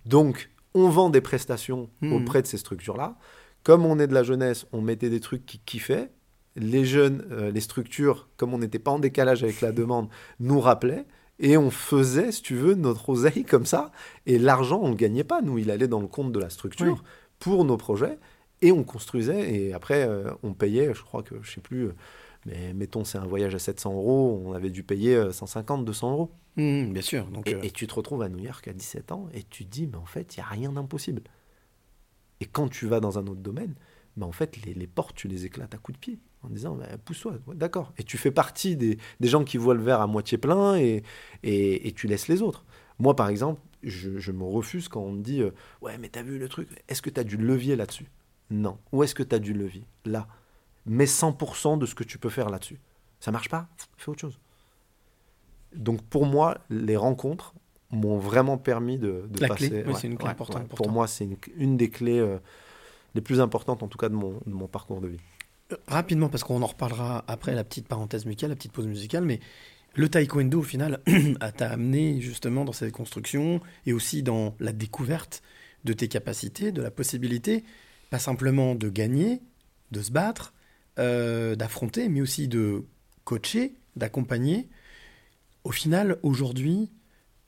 Donc, 0.05 0.51
on 0.75 0.87
vend 0.89 1.09
des 1.09 1.21
prestations 1.21 1.89
Mhm. 2.01 2.13
auprès 2.13 2.41
de 2.43 2.47
ces 2.47 2.57
structures-là. 2.57 3.17
Comme 3.63 3.85
on 3.85 3.97
est 3.99 4.07
de 4.07 4.13
la 4.13 4.23
jeunesse, 4.23 4.65
on 4.71 4.81
mettait 4.81 5.09
des 5.09 5.19
trucs 5.19 5.45
qui 5.45 5.59
kiffaient. 5.59 6.11
Les 6.55 6.83
jeunes, 6.85 7.25
euh, 7.31 7.49
les 7.51 7.61
structures, 7.61 8.29
comme 8.37 8.53
on 8.53 8.57
n'était 8.59 8.79
pas 8.79 8.91
en 8.91 8.99
décalage 8.99 9.43
avec 9.43 9.61
la 9.61 9.71
demande, 9.71 10.09
nous 10.39 10.59
rappelaient. 10.59 11.05
Et 11.43 11.57
on 11.57 11.71
faisait, 11.71 12.31
si 12.31 12.41
tu 12.43 12.55
veux, 12.55 12.75
notre 12.75 13.09
oseille 13.09 13.43
comme 13.43 13.65
ça. 13.65 13.91
Et 14.27 14.37
l'argent, 14.39 14.79
on 14.81 14.85
ne 14.85 14.91
le 14.91 14.95
gagnait 14.97 15.23
pas. 15.23 15.41
Nous, 15.41 15.57
il 15.57 15.71
allait 15.71 15.87
dans 15.87 15.99
le 15.99 16.07
compte 16.07 16.31
de 16.31 16.39
la 16.39 16.49
structure 16.51 16.93
Oui. 17.03 17.09
pour 17.39 17.65
nos 17.65 17.77
projets. 17.77 18.17
Et 18.61 18.71
on 18.71 18.83
construisait. 18.83 19.53
Et 19.53 19.73
après, 19.73 20.07
euh, 20.07 20.31
on 20.43 20.53
payait, 20.53 20.93
je 20.93 21.01
crois 21.01 21.23
que, 21.23 21.35
je 21.41 21.51
sais 21.51 21.61
plus, 21.61 21.85
euh, 21.87 21.95
mais 22.45 22.73
mettons, 22.73 23.03
c'est 23.03 23.17
un 23.17 23.25
voyage 23.25 23.55
à 23.55 23.59
700 23.59 23.91
euros. 23.93 24.41
On 24.45 24.53
avait 24.53 24.69
dû 24.69 24.83
payer 24.83 25.15
euh, 25.15 25.31
150, 25.31 25.83
200 25.83 26.11
euros. 26.11 26.31
Mhm, 26.57 26.93
bien 26.93 27.01
sûr. 27.01 27.25
Donc, 27.25 27.47
Et, 27.49 27.55
euh, 27.55 27.59
et 27.63 27.71
tu 27.71 27.87
te 27.87 27.93
retrouves 27.95 28.21
à 28.21 28.29
New 28.29 28.37
York 28.39 28.67
à 28.67 28.73
17 28.73 29.11
ans 29.11 29.27
et 29.33 29.41
tu 29.43 29.65
te 29.65 29.69
dis, 29.71 29.87
mais 29.87 29.97
en 29.97 30.05
fait, 30.05 30.35
il 30.35 30.39
n'y 30.41 30.43
a 30.43 30.47
rien 30.47 30.71
d'impossible. 30.71 31.23
Et 32.39 32.45
quand 32.45 32.67
tu 32.69 32.85
vas 32.85 32.99
dans 32.99 33.17
un 33.17 33.25
autre 33.27 33.41
domaine, 33.41 33.73
mais 34.15 34.25
en 34.25 34.31
fait, 34.31 34.57
les, 34.65 34.73
les 34.75 34.87
portes, 34.87 35.15
tu 35.15 35.27
les 35.27 35.45
éclates 35.45 35.73
à 35.73 35.77
coups 35.77 35.97
de 35.97 35.99
pied 36.01 36.19
en 36.43 36.49
disant, 36.49 36.75
bah, 36.75 36.85
pousse-toi, 37.03 37.35
d'accord. 37.53 37.93
Et 37.97 38.03
tu 38.03 38.17
fais 38.17 38.31
partie 38.31 38.75
des, 38.75 38.97
des 39.19 39.27
gens 39.27 39.43
qui 39.43 39.57
voient 39.57 39.75
le 39.75 39.83
verre 39.83 40.01
à 40.01 40.07
moitié 40.07 40.37
plein 40.37 40.75
et, 40.75 41.03
et, 41.43 41.87
et 41.87 41.91
tu 41.91 42.07
laisses 42.07 42.27
les 42.27 42.41
autres. 42.41 42.65
Moi, 42.99 43.15
par 43.15 43.29
exemple, 43.29 43.61
je, 43.83 44.17
je 44.19 44.31
me 44.31 44.43
refuse 44.43 44.87
quand 44.87 45.01
on 45.01 45.11
me 45.11 45.21
dit, 45.21 45.41
euh, 45.41 45.51
ouais, 45.81 45.97
mais 45.97 46.09
t'as 46.09 46.23
vu 46.23 46.37
le 46.37 46.47
truc, 46.49 46.67
est-ce 46.87 47.01
que 47.01 47.09
tu 47.09 47.19
as 47.19 47.23
du 47.23 47.37
levier 47.37 47.75
là-dessus? 47.75 48.07
Non. 48.49 48.77
Où 48.91 49.03
est-ce 49.03 49.15
que 49.15 49.23
tu 49.23 49.35
as 49.35 49.39
du 49.39 49.53
levier? 49.53 49.85
Là. 50.05 50.27
Mets 50.85 51.05
100% 51.05 51.77
de 51.77 51.85
ce 51.85 51.95
que 51.95 52.03
tu 52.03 52.17
peux 52.17 52.29
faire 52.29 52.49
là-dessus. 52.49 52.79
Ça 53.19 53.31
marche 53.31 53.49
pas? 53.49 53.67
Fais 53.97 54.09
autre 54.09 54.21
chose. 54.21 54.39
Donc 55.75 56.01
pour 56.03 56.25
moi, 56.25 56.57
les 56.69 56.97
rencontres 56.97 57.53
m'ont 57.91 58.17
vraiment 58.17 58.57
permis 58.57 58.97
de, 58.97 59.25
de 59.29 59.39
La 59.41 59.49
passer. 59.49 59.69
clé, 59.69 59.83
oui, 59.85 59.93
c'est 59.95 60.07
une 60.07 60.17
clé 60.17 60.29
importante 60.29 60.67
pour 60.69 60.89
moi, 60.89 61.07
c'est 61.07 61.25
une, 61.25 61.37
une 61.55 61.77
des 61.77 61.89
clés 61.89 62.19
euh, 62.19 62.37
les 63.15 63.21
plus 63.21 63.41
importantes, 63.41 63.83
en 63.83 63.87
tout 63.87 63.97
cas, 63.97 64.09
de 64.09 64.15
mon, 64.15 64.39
de 64.45 64.53
mon 64.53 64.67
parcours 64.67 65.01
de 65.01 65.07
vie. 65.09 65.19
Rapidement, 65.87 66.29
parce 66.29 66.43
qu'on 66.43 66.61
en 66.61 66.67
reparlera 66.67 67.23
après 67.27 67.53
la 67.55 67.63
petite 67.63 67.87
parenthèse 67.87 68.25
musicale, 68.25 68.49
la 68.49 68.55
petite 68.55 68.71
pause 68.71 68.87
musicale, 68.87 69.25
mais 69.25 69.39
le 69.93 70.09
taekwondo, 70.09 70.59
au 70.59 70.63
final, 70.63 71.01
t'a 71.57 71.69
amené 71.69 72.21
justement 72.21 72.65
dans 72.65 72.71
cette 72.71 72.91
construction 72.91 73.61
et 73.85 73.93
aussi 73.93 74.23
dans 74.23 74.55
la 74.59 74.71
découverte 74.71 75.41
de 75.83 75.93
tes 75.93 76.07
capacités, 76.07 76.71
de 76.71 76.81
la 76.81 76.91
possibilité, 76.91 77.63
pas 78.09 78.19
simplement 78.19 78.75
de 78.75 78.89
gagner, 78.89 79.41
de 79.91 80.01
se 80.01 80.11
battre, 80.11 80.53
euh, 80.99 81.55
d'affronter, 81.55 82.09
mais 82.09 82.21
aussi 82.21 82.47
de 82.47 82.85
coacher, 83.23 83.75
d'accompagner. 83.95 84.69
Au 85.63 85.71
final, 85.71 86.17
aujourd'hui, 86.23 86.91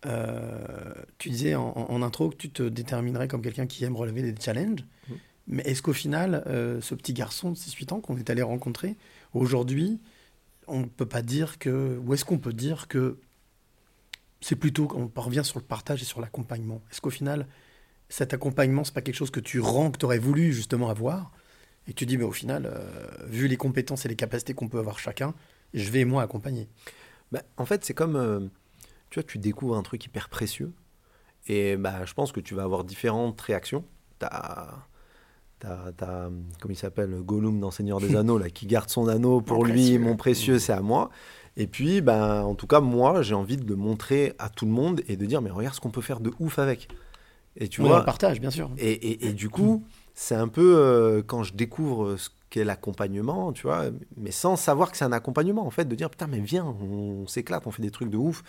euh, 0.05 0.93
tu 1.17 1.29
disais 1.29 1.55
en, 1.55 2.01
intro 2.01 2.29
que 2.29 2.36
tu 2.36 2.49
te 2.49 2.63
déterminerais 2.63 3.27
comme 3.27 3.41
quelqu'un 3.41 3.67
qui 3.67 3.83
aime 3.86 3.95
relever 3.95 4.21
des 4.21 4.36
challenges. 4.39 4.86
Mhm. 5.07 5.17
Mais 5.47 5.63
est-ce 5.63 5.82
qu'au 5.82 5.93
final, 5.93 6.43
euh, 6.47 6.79
ce 6.82 6.95
petit 6.95 7.13
garçon 7.13 7.51
de 7.51 7.56
6-8 7.58 7.93
ans 7.93 7.99
qu'on 7.99 8.17
est 8.17 8.29
allé 8.29 8.41
rencontrer, 8.41 8.95
aujourd'hui, 9.34 9.99
on 10.67 10.82
ne 10.82 10.86
peut 10.86 11.06
pas 11.06 11.21
dire 11.21 11.60
que. 11.60 11.99
Ou 12.06 12.13
est-ce 12.13 12.25
qu'on 12.25 12.39
peut 12.39 12.53
dire 12.53 12.88
que 12.88 13.19
c'est 14.41 14.56
plutôt. 14.56 14.88
On 14.95 15.21
revient 15.21 15.43
sur 15.43 15.60
le 15.60 15.65
partage 15.65 16.01
et 16.01 16.06
sur 16.06 16.21
l'accompagnement? 16.21 16.82
Est-ce 16.91 17.01
qu'au 17.01 17.10
final, 17.10 17.47
cet 18.10 18.34
accompagnement, 18.34 18.84
c'est 18.84 18.93
pas 18.93 19.01
quelque 19.01 19.15
chose 19.15 19.32
que 19.32 19.39
tu 19.39 19.60
rends, 19.60 19.91
que 19.91 19.97
tu 19.97 20.06
aurais 20.06 20.19
voulu 20.19 20.53
justement 20.53 20.89
avoir 20.89 21.32
Et 21.88 21.93
tu 21.93 22.06
dis, 22.06 22.17
mais 22.17 22.23
au 22.23 22.32
final, 22.32 22.65
euh, 22.65 23.25
vu 23.25 23.47
les 23.47 23.58
compétences 23.58 24.06
et 24.06 24.10
les 24.10 24.15
capacités 24.15 24.53
qu'on 24.53 24.69
peut 24.69 24.79
avoir 24.79 24.99
chacun, 24.99 25.34
je 25.73 25.89
vais 25.89 26.06
moi 26.06 26.23
accompagner? 26.23 26.69
Bah, 27.32 27.41
en 27.58 27.65
fait, 27.65 27.84
c'est 27.84 27.93
comme, 27.93 28.15
euh, 28.15 28.39
tu 29.10 29.19
vois, 29.19 29.23
tu 29.23 29.39
découvres 29.39 29.75
un 29.75 29.84
truc 29.84 30.06
hyper 30.06 30.29
précieux. 30.29 30.71
Et 31.47 31.75
bah, 31.75 32.06
je 32.06 32.13
pense 32.13 32.32
que 32.32 32.39
tu 32.39 32.56
vas 32.56 32.63
avoir 32.63 32.84
différentes 32.84 33.39
réactions. 33.41 33.84
T'as, 34.19 34.29
t'as, 34.29 34.86
t'as, 35.97 36.30
comment 36.60 36.73
il 36.73 36.76
s'appelle, 36.78 37.15
Gollum 37.21 37.60
dans 37.60 37.71
Seigneur 37.71 37.99
des 37.99 38.15
Anneaux, 38.15 38.38
là, 38.38 38.49
qui 38.49 38.65
garde 38.67 38.89
son 38.89 39.08
anneau 39.08 39.41
pour 39.41 39.58
Mon 39.60 39.63
lui, 39.63 39.73
précieux. 39.73 39.99
mon 39.99 40.15
précieux, 40.15 40.60
c'est 40.60 40.73
à 40.73 40.82
moi. 40.82 41.10
Et 41.56 41.67
puis, 41.67 42.02
ben, 42.02 42.41
en 42.41 42.56
tout 42.56 42.67
cas, 42.67 42.80
moi, 42.80 43.21
j'ai 43.21 43.36
envie 43.36 43.58
de 43.58 43.67
le 43.67 43.76
montrer 43.76 44.34
à 44.39 44.49
tout 44.49 44.65
le 44.65 44.71
monde 44.71 45.02
et 45.08 45.17
de 45.17 45.26
dire, 45.26 45.41
mais 45.41 45.52
regarde 45.52 45.76
ce 45.76 45.80
qu'on 45.82 45.91
peut 45.91 46.02
faire 46.02 46.19
de 46.19 46.32
ouf 46.39 46.58
avec. 46.60 46.88
Et 47.58 47.67
tu 47.67 47.82
On 47.82 47.86
vois, 47.88 48.04
partage, 48.04 48.41
bien 48.41 48.49
sûr. 48.49 48.71
et, 48.80 48.91
et- 48.91 49.28
et 49.28 49.34
du 49.34 49.49
coup, 49.49 49.84
c'est 50.15 50.34
un 50.36 50.47
peu 50.47 50.76
euh, 50.78 51.21
quand 51.26 51.43
je 51.43 51.54
découvre 51.54 52.15
ce 52.17 52.30
qu'est 52.53 52.63
l'accompagnement, 52.63 53.51
tu 53.51 53.63
vois, 53.63 53.85
mais 54.15 54.29
sans 54.29 54.55
savoir 54.55 54.91
que 54.91 54.97
c'est 54.97 55.05
un 55.05 55.11
accompagnement, 55.11 55.65
en 55.65 55.71
fait, 55.71 55.85
de 55.85 55.95
dire 55.95 56.11
putain, 56.11 56.27
mais 56.27 56.39
viens, 56.39 56.63
on, 56.63 57.25
s'éclate, 57.25 57.65
on 57.65 57.71
fait 57.71 57.81
des 57.81 57.89
trucs 57.89 58.11
de 58.11 58.17
ouf. 58.17 58.43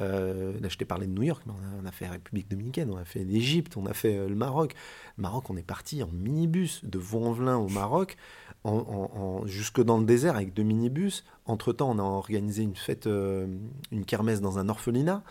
Euh, 0.00 0.52
là, 0.60 0.68
je 0.68 0.78
t'ai 0.78 0.84
parlé 0.84 1.08
de 1.08 1.12
New 1.12 1.24
York, 1.24 1.42
mais 1.44 1.52
on 1.82 1.84
a, 1.84 1.90
fait 1.90 2.06
République 2.06 2.48
Dominicaine, 2.48 2.88
on 2.92 2.96
a 2.96 3.04
fait 3.04 3.24
l'Égypte, 3.24 3.76
on 3.76 3.86
a 3.86 3.94
fait 3.94 4.16
euh, 4.16 4.28
le 4.28 4.36
Maroc. 4.36 4.76
Le 5.16 5.22
Maroc, 5.22 5.50
on 5.50 5.56
est 5.56 5.66
parti 5.66 6.04
en 6.04 6.08
minibus 6.12 6.84
de 6.84 7.00
Vaux-en-Velin 7.00 7.56
au 7.56 7.68
Maroc, 7.68 8.16
en, 8.62 8.74
en- 8.76 9.46
jusque 9.48 9.82
dans 9.82 9.98
le 9.98 10.04
désert 10.04 10.36
avec 10.36 10.54
deux 10.54 10.62
minibus. 10.62 11.24
Entre-temps, 11.44 11.90
on 11.90 11.98
a 11.98 12.02
organisé 12.02 12.62
une 12.62 12.76
fête, 12.76 13.08
euh, 13.08 13.48
une 13.90 14.04
kermesse 14.04 14.40
dans 14.40 14.60
un 14.60 14.68
orphelinat. 14.68 15.24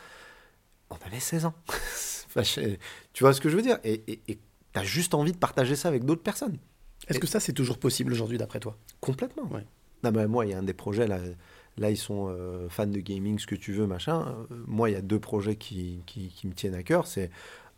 On 0.89 0.97
avait 1.05 1.21
16 1.21 1.45
ans. 1.45 1.53
Tu 3.13 3.23
vois 3.23 3.33
ce 3.33 3.41
que 3.41 3.49
je 3.49 3.55
veux 3.55 3.63
dire? 3.63 3.79
Et 3.83 4.19
t'as 4.73 4.83
juste 4.83 5.15
envie 5.15 5.31
de 5.31 5.37
partager 5.37 5.75
ça 5.75 5.87
avec 5.87 6.03
d'autres 6.05 6.21
personnes. 6.21 6.59
Est-ce 7.07 7.19
que 7.19 7.27
ça, 7.27 7.39
c'est 7.39 7.53
toujours 7.53 7.77
possible 7.77 8.11
aujourd'hui, 8.11 8.37
d'après 8.37 8.59
toi? 8.59 8.77
Complètement. 9.01 9.49
Non, 10.03 10.11
mais 10.11 10.27
moi, 10.27 10.45
il 10.45 10.51
y 10.51 10.53
a 10.53 10.59
un 10.59 10.63
des 10.63 10.73
projets, 10.73 11.07
là, 11.07 11.19
là 11.77 11.89
ils 11.89 11.97
sont 11.97 12.27
euh, 12.29 12.69
fans 12.69 12.85
de 12.85 12.99
gaming, 12.99 13.39
ce 13.39 13.47
que 13.47 13.55
tu 13.55 13.73
veux, 13.73 13.87
machin. 13.87 14.35
Euh, 14.51 14.55
moi, 14.67 14.89
il 14.89 14.93
y 14.93 14.95
a 14.95 15.01
deux 15.01 15.19
projets 15.19 15.55
qui, 15.55 16.01
qui, 16.05 16.27
qui 16.27 16.47
me 16.47 16.53
tiennent 16.53 16.75
à 16.75 16.83
cœur. 16.83 17.07
C'est 17.07 17.31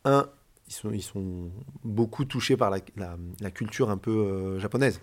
un, 0.04 0.30
ils 0.70 0.74
sont, 0.74 0.92
ils 0.92 1.02
sont 1.02 1.50
beaucoup 1.84 2.26
touchés 2.26 2.56
par 2.56 2.70
la, 2.70 2.80
la, 2.96 3.18
la 3.40 3.52
culture 3.52 3.90
un 3.90 3.98
peu 3.98 4.12
euh, 4.12 4.60
japonaise. 4.60 5.02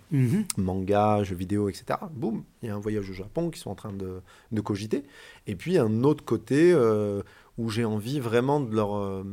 Manga, 0.57 1.23
jeux 1.23 1.35
vidéo, 1.35 1.67
etc. 1.69 1.99
Boum, 2.11 2.43
il 2.61 2.69
y 2.69 2.71
a 2.71 2.75
un 2.75 2.79
voyage 2.79 3.09
au 3.09 3.13
Japon 3.13 3.49
qu'ils 3.49 3.61
sont 3.61 3.71
en 3.71 3.75
train 3.75 3.91
de, 3.91 4.21
de 4.51 4.61
cogiter. 4.61 5.03
Et 5.45 5.55
puis, 5.55 5.77
un 5.77 6.03
autre 6.03 6.23
côté 6.23 6.71
euh, 6.71 7.21
où 7.57 7.69
j'ai 7.69 7.83
envie 7.83 8.19
vraiment 8.19 8.61
de 8.61 8.73
leur, 8.73 8.95
euh, 8.95 9.23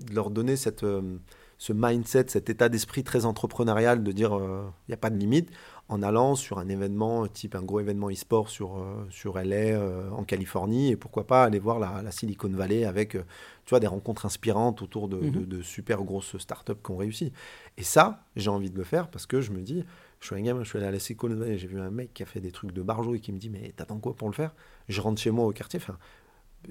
de 0.00 0.14
leur 0.14 0.30
donner 0.30 0.56
cette, 0.56 0.82
euh, 0.82 1.16
ce 1.62 1.72
mindset, 1.72 2.24
cet 2.28 2.50
état 2.50 2.68
d'esprit 2.68 3.04
très 3.04 3.24
entrepreneurial 3.24 4.02
de 4.02 4.10
dire 4.12 4.32
il 4.34 4.90
n'y 4.90 4.94
a 4.94 4.96
pas 4.96 5.10
de 5.10 5.16
limite 5.16 5.48
en 5.88 6.02
allant 6.02 6.34
sur 6.34 6.58
un 6.58 6.68
événement 6.68 7.26
type 7.28 7.54
un 7.54 7.62
gros 7.62 7.78
événement 7.78 8.10
e-sport 8.10 8.48
sur, 8.48 8.78
euh, 8.78 9.06
sur 9.10 9.38
LA 9.38 9.56
euh, 9.78 10.10
en 10.10 10.24
Californie 10.24 10.90
et 10.90 10.96
pourquoi 10.96 11.24
pas 11.26 11.44
aller 11.44 11.60
voir 11.60 11.78
la, 11.78 12.02
la 12.02 12.10
Silicon 12.10 12.48
Valley 12.48 12.84
avec 12.84 13.14
euh, 13.14 13.22
tu 13.64 13.70
vois, 13.70 13.78
des 13.80 13.86
rencontres 13.86 14.26
inspirantes 14.26 14.82
autour 14.82 15.06
de, 15.08 15.18
Mhm. 15.18 15.30
de- 15.30 15.44
de 15.56 15.62
super 15.62 16.02
grosses 16.02 16.36
startups 16.38 16.80
qui 16.84 16.90
ont 16.90 16.96
réussi. 16.96 17.32
Et 17.76 17.84
ça, 17.84 18.24
j'ai 18.34 18.50
envie 18.50 18.70
de 18.70 18.78
le 18.78 18.84
faire 18.84 19.08
parce 19.08 19.26
que 19.26 19.40
je 19.40 19.52
me 19.52 19.60
dis, 19.60 19.84
je 20.20 20.26
suis 20.26 20.34
un 20.34 20.40
gamin, 20.42 20.64
je 20.64 20.68
suis 20.68 20.78
allé 20.78 20.88
à 20.88 20.90
la 20.90 20.98
Silicon 20.98 21.28
Valley, 21.28 21.58
j'ai 21.58 21.68
vu 21.68 21.78
un 21.80 21.90
mec 21.90 22.12
qui 22.14 22.24
a 22.24 22.26
fait 22.26 22.40
des 22.40 22.50
trucs 22.52 22.72
de 22.72 22.82
barjo 22.82 23.14
et 23.14 23.20
qui 23.20 23.30
me 23.32 23.38
dit, 23.38 23.50
mais 23.50 23.72
t'attends 23.76 23.98
quoi 24.00 24.14
pour 24.16 24.28
le 24.28 24.34
faire? 24.34 24.52
Je 24.88 25.00
rentre 25.00 25.20
chez 25.20 25.30
moi 25.30 25.46
au 25.46 25.52
quartier, 25.52 25.78
enfin, 25.80 25.96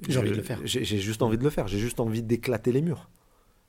J'ai 0.08 0.20
envie 0.20 0.32
de 0.32 0.36
le 0.36 0.42
faire. 0.44 0.60
J'ai 0.66 0.84
juste 1.00 1.22
envie 1.22 1.38
de 1.38 1.44
le 1.44 1.50
faire, 1.50 1.68
j'ai 1.68 1.80
juste 1.80 2.00
envie 2.00 2.24
d'éclater 2.24 2.72
les 2.72 2.82
murs. 2.82 3.10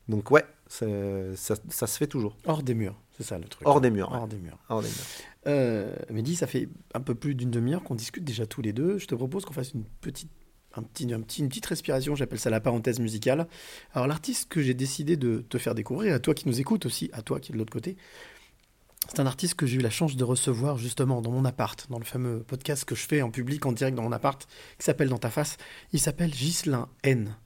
Donc 0.08 0.30
ouais, 0.30 0.44
ça, 0.72 1.54
ça 1.68 1.86
se 1.86 1.98
fait 1.98 2.06
toujours. 2.06 2.36
Hors 2.46 2.62
des 2.62 2.74
murs, 2.74 2.98
c'est 3.16 3.24
ça 3.24 3.38
le 3.38 3.44
truc. 3.44 3.66
Hors 3.66 3.80
des 3.80 3.90
murs. 3.90 4.10
ouais. 4.10 4.18
Hors 4.18 4.28
des 4.28 4.38
murs. 4.38 4.58
Hors 4.68 4.82
des 4.82 4.88
murs. 4.88 5.04
Euh, 5.46 5.94
Mehdi, 6.10 6.36
ça 6.36 6.46
fait 6.46 6.68
un 6.94 7.00
peu 7.00 7.14
plus 7.14 7.34
d'une 7.34 7.50
demi-heure 7.50 7.82
qu'on 7.82 7.94
discute 7.94 8.24
déjà 8.24 8.46
tous 8.46 8.62
les 8.62 8.72
deux. 8.72 8.98
Je 8.98 9.06
te 9.06 9.14
propose 9.14 9.44
qu'on 9.44 9.52
fasse 9.52 9.72
une 9.74 9.84
petite, 10.00 10.30
un 10.74 10.82
petit, 10.82 11.12
un 11.12 11.20
petit, 11.20 11.42
une 11.42 11.48
petite 11.48 11.66
respiration, 11.66 12.14
j'appelle 12.14 12.38
ça 12.38 12.48
la 12.50 12.60
parenthèse 12.60 13.00
musicale. 13.00 13.46
Alors 13.92 14.06
l'artiste 14.06 14.48
que 14.48 14.62
j'ai 14.62 14.74
décidé 14.74 15.16
de 15.16 15.44
te 15.48 15.58
faire 15.58 15.74
découvrir, 15.74 16.14
à 16.14 16.18
toi 16.20 16.34
qui 16.34 16.48
nous 16.48 16.60
écoutes 16.60 16.86
aussi, 16.86 17.10
à 17.12 17.22
toi 17.22 17.40
qui 17.40 17.52
est 17.52 17.54
de 17.54 17.58
l'autre 17.58 17.72
côté, 17.72 17.96
c'est 19.08 19.20
un 19.20 19.26
artiste 19.26 19.56
que 19.56 19.66
j'ai 19.66 19.78
eu 19.78 19.82
la 19.82 19.90
chance 19.90 20.16
de 20.16 20.24
recevoir 20.24 20.78
justement 20.78 21.20
dans 21.20 21.32
mon 21.32 21.44
appart, 21.44 21.90
dans 21.90 21.98
le 21.98 22.04
fameux 22.04 22.44
podcast 22.44 22.84
que 22.84 22.94
je 22.94 23.04
fais 23.06 23.20
en 23.20 23.30
public, 23.30 23.66
en 23.66 23.72
direct 23.72 23.96
dans 23.96 24.04
mon 24.04 24.12
appart, 24.12 24.46
qui 24.78 24.84
s'appelle 24.84 25.08
Dans 25.08 25.18
ta 25.18 25.28
face. 25.30 25.56
Il 25.92 25.98
s'appelle 26.00 26.30
Ghislain 26.30 26.88
N. 27.02 27.36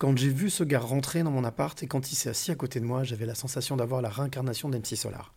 Quand 0.00 0.16
j'ai 0.16 0.30
vu 0.30 0.48
ce 0.48 0.64
gars 0.64 0.78
rentrer 0.78 1.22
dans 1.22 1.30
mon 1.30 1.44
appart 1.44 1.82
et 1.82 1.86
quand 1.86 2.10
il 2.10 2.14
s'est 2.14 2.30
assis 2.30 2.50
à 2.50 2.54
côté 2.54 2.80
de 2.80 2.86
moi, 2.86 3.04
j'avais 3.04 3.26
la 3.26 3.34
sensation 3.34 3.76
d'avoir 3.76 4.00
la 4.00 4.08
réincarnation 4.08 4.70
d'MC 4.70 4.96
Solar. 4.96 5.34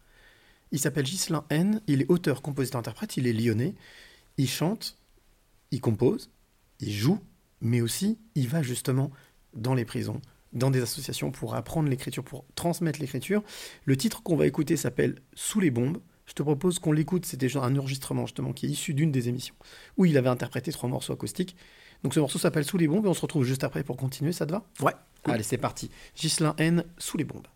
Il 0.72 0.80
s'appelle 0.80 1.04
Ghislain 1.04 1.44
N, 1.50 1.82
il 1.88 2.02
est 2.02 2.10
auteur, 2.10 2.42
compositeur, 2.42 2.80
interprète, 2.80 3.18
il 3.18 3.28
est 3.28 3.34
lyonnais, 3.34 3.76
il 4.38 4.48
chante, 4.48 4.98
il 5.72 5.82
compose, 5.82 6.32
il 6.80 6.94
joue, 6.94 7.20
mais 7.60 7.82
aussi 7.82 8.18
il 8.36 8.48
va 8.48 8.62
justement 8.62 9.12
dans 9.54 9.74
les 9.74 9.84
prisons, 9.84 10.22
dans 10.54 10.72
des 10.72 10.82
associations 10.82 11.30
pour 11.30 11.56
apprendre 11.56 11.90
l'écriture, 11.90 12.24
pour 12.24 12.46
transmettre 12.56 13.02
l'écriture. 13.02 13.44
Le 13.84 13.98
titre 13.98 14.24
qu'on 14.24 14.38
va 14.38 14.48
écouter 14.48 14.78
s'appelle 14.78 15.16
Sous 15.34 15.60
les 15.60 15.72
bombes. 15.72 16.00
Je 16.26 16.32
te 16.32 16.42
propose 16.42 16.80
qu'on 16.80 16.94
l'écoute, 16.94 17.26
c'était 17.26 17.58
un 17.58 17.78
enregistrement 17.78 18.28
justement 18.28 18.54
qui 18.54 18.68
est 18.68 18.70
issu 18.70 18.94
d'une 18.94 19.12
des 19.12 19.28
émissions 19.28 19.56
où 19.98 20.06
il 20.06 20.18
avait 20.18 20.30
interprété 20.30 20.72
trois 20.72 20.88
morceaux 20.88 21.12
acoustiques. 21.12 21.58
Donc 22.04 22.14
ce 22.14 22.20
morceau 22.20 22.38
s'appelle 22.38 22.66
Sous 22.66 22.78
les 22.78 22.88
bombes 22.88 23.06
et 23.06 23.10
on 23.10 23.14
se 23.14 23.22
retrouve 23.22 23.46
juste 23.46 23.64
après 23.64 23.84
pour 23.84 23.98
continuer, 23.98 24.34
ça 24.34 24.46
te 24.46 24.52
va? 24.52 24.64
Ouais. 24.82 24.94
Allez, 25.26 25.44
c'est 25.44 25.58
parti. 25.58 25.90
Ghislain 26.18 26.54
N, 26.58 26.84
Sous 26.98 27.18
les 27.18 27.24
bombes. 27.24 27.48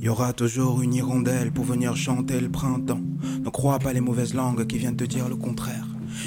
Y 0.00 0.08
aura 0.08 0.32
toujours 0.32 0.82
une 0.82 0.94
hirondelle 0.94 1.52
pour 1.52 1.64
venir 1.64 1.94
chanter 1.96 2.40
le 2.40 2.50
printemps. 2.50 3.00
Ne 3.44 3.50
crois 3.50 3.78
pas 3.78 3.92
les 3.92 4.00
mauvaises 4.00 4.34
langues 4.34 4.66
qui 4.66 4.78
viennent 4.78 4.96
te 4.96 5.04
dire 5.04 5.28
le 5.28 5.36
contraire. 5.36 5.86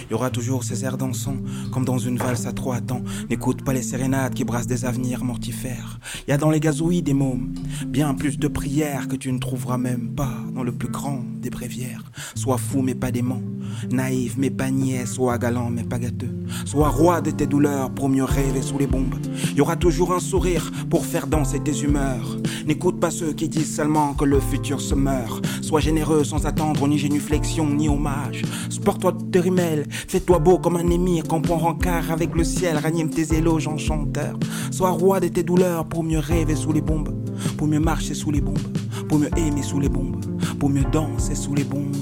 Y 0.10 0.14
aura 0.14 0.30
toujours 0.30 0.64
ces 0.64 0.86
airs 0.86 0.98
dansants, 0.98 1.38
comme 1.72 1.86
dans 1.86 1.98
une 1.98 2.18
valse 2.18 2.46
à 2.46 2.54
trois 2.54 2.82
temps. 2.82 3.04
N'écoute 3.30 3.64
pas 3.64 3.74
les 3.74 3.82
sérénades 3.82 4.34
qui 4.34 4.44
brassent 4.44 4.68
des 4.68 4.86
avenirs 4.86 5.24
mortifères. 5.24 6.00
Y 6.28 6.32
a 6.32 6.38
dans 6.38 6.50
les 6.50 6.60
gazouilles 6.60 7.02
des 7.02 7.14
mômes, 7.14 7.54
bien 7.88 8.14
plus 8.14 8.38
de 8.38 8.48
prières 8.48 9.08
que 9.08 9.16
tu 9.16 9.32
ne 9.32 9.40
trouveras 9.40 9.78
même 9.78 10.10
pas 10.16 10.34
dans 10.54 10.64
le 10.64 10.72
plus 10.72 10.90
grand 10.90 11.24
des 11.42 11.50
bréviaires. 11.50 12.04
Sois 12.36 12.58
fou 12.58 12.82
mais 12.82 12.96
pas 12.96 13.12
dément, 13.12 13.42
naïf 13.92 14.36
mais 14.38 14.50
pas 14.50 14.72
niais, 14.72 15.06
sois 15.06 15.38
galant 15.38 15.70
mais 15.70 15.84
pas 15.84 16.00
gâteux. 16.00 16.34
Sois 16.66 16.90
roi 16.90 17.22
de 17.22 17.32
tes 17.32 17.48
douleurs 17.48 17.92
pour 17.92 18.10
mieux 18.10 18.24
rêver 18.24 18.62
sous 18.62 18.78
les 18.78 18.88
bombes. 18.88 19.16
Y 19.56 19.62
aura 19.62 19.76
toujours 19.76 20.14
un 20.14 20.20
sourire 20.20 20.72
pour 20.90 21.06
faire 21.06 21.28
danser 21.28 21.60
tes 21.60 21.82
humeurs. 21.82 22.38
N'écoute 22.66 23.00
pas 23.00 23.12
ceux 23.12 23.34
qui 23.34 23.48
disent 23.48 23.76
seulement 23.76 24.14
que 24.14 24.26
le 24.26 24.40
futur 24.40 24.82
se 24.82 24.96
meurt. 24.96 25.46
Sois 25.62 25.80
généreux 25.80 26.24
sans 26.24 26.46
attendre 26.46 26.88
ni 26.88 26.98
génuflexion 26.98 27.70
ni 27.70 27.90
hommage. 27.90 28.44
Sport-toi 28.70 29.14
de 29.14 29.24
tes 29.26 29.40
fais-toi 29.90 30.40
beau 30.40 30.58
comme 30.58 30.78
un 30.78 30.90
émir, 30.90 31.24
comprends 31.24 31.58
rencard 31.58 32.12
avec 32.12 32.36
le 32.36 32.44
ciel, 32.44 32.78
ranime 32.78 33.10
tes 33.10 33.36
éloges 33.36 33.68
en 33.68 33.78
chanteur. 33.78 34.38
Sois 34.72 34.92
roi 34.92 35.20
de 35.20 35.28
tes 35.28 35.44
douleurs 35.44 35.86
pour 35.86 36.04
mieux 36.04 36.20
rêver 36.20 36.56
sous 36.56 36.74
les 36.74 36.82
bombes, 36.82 37.10
pour 37.58 37.68
mieux 37.68 37.80
marcher 37.80 38.14
sous 38.14 38.32
les 38.32 38.42
bombes, 38.42 38.60
pour 39.08 39.20
mieux 39.20 39.30
aimer 39.38 39.64
sous 39.64 39.80
les 39.80 39.90
bombes, 39.90 40.24
pour 40.60 40.70
mieux 40.70 40.86
danser 40.92 41.36
sous 41.36 41.54
les 41.54 41.64
bombes, 41.64 41.96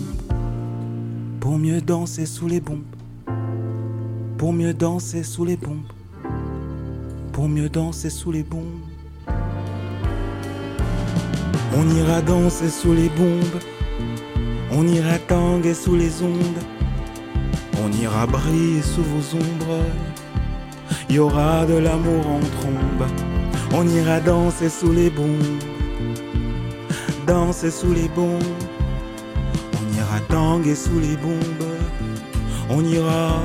pour 1.39 1.57
mieux 1.57 1.81
danser 1.81 2.25
sous 2.25 2.47
les 2.47 2.61
bombes, 2.61 2.83
pour 4.37 4.53
mieux 4.53 4.73
danser 4.73 5.23
sous 5.23 5.45
les 5.45 5.57
bombes, 5.57 5.91
pour 7.31 7.47
mieux 7.47 7.69
danser 7.69 8.09
sous 8.09 8.31
les 8.31 8.43
bombes. 8.43 8.63
On 11.75 11.89
ira 11.95 12.21
danser 12.21 12.69
sous 12.69 12.93
les 12.93 13.09
bombes, 13.09 13.59
on 14.71 14.87
ira 14.87 15.17
tanguer 15.27 15.73
sous 15.73 15.95
les 15.95 16.21
ondes, 16.21 16.61
on 17.81 17.91
ira 17.91 18.25
briller 18.25 18.81
sous 18.81 19.03
vos 19.03 19.37
ombres. 19.37 19.85
Il 21.09 21.15
y 21.15 21.19
aura 21.19 21.65
de 21.65 21.75
l'amour 21.75 22.25
en 22.27 22.39
trombe, 22.39 23.07
on 23.73 23.87
ira 23.87 24.19
danser 24.19 24.69
sous 24.69 24.91
les 24.91 25.09
bombes, 25.09 25.61
danser 27.27 27.71
sous 27.71 27.93
les 27.93 28.07
bombes, 28.09 28.43
on 29.73 29.97
ira 29.97 30.19
tanguer 30.29 30.75
sous 30.75 30.99
les 30.99 31.15
bombes, 31.17 31.69
on 32.69 32.83
ira, 32.83 33.41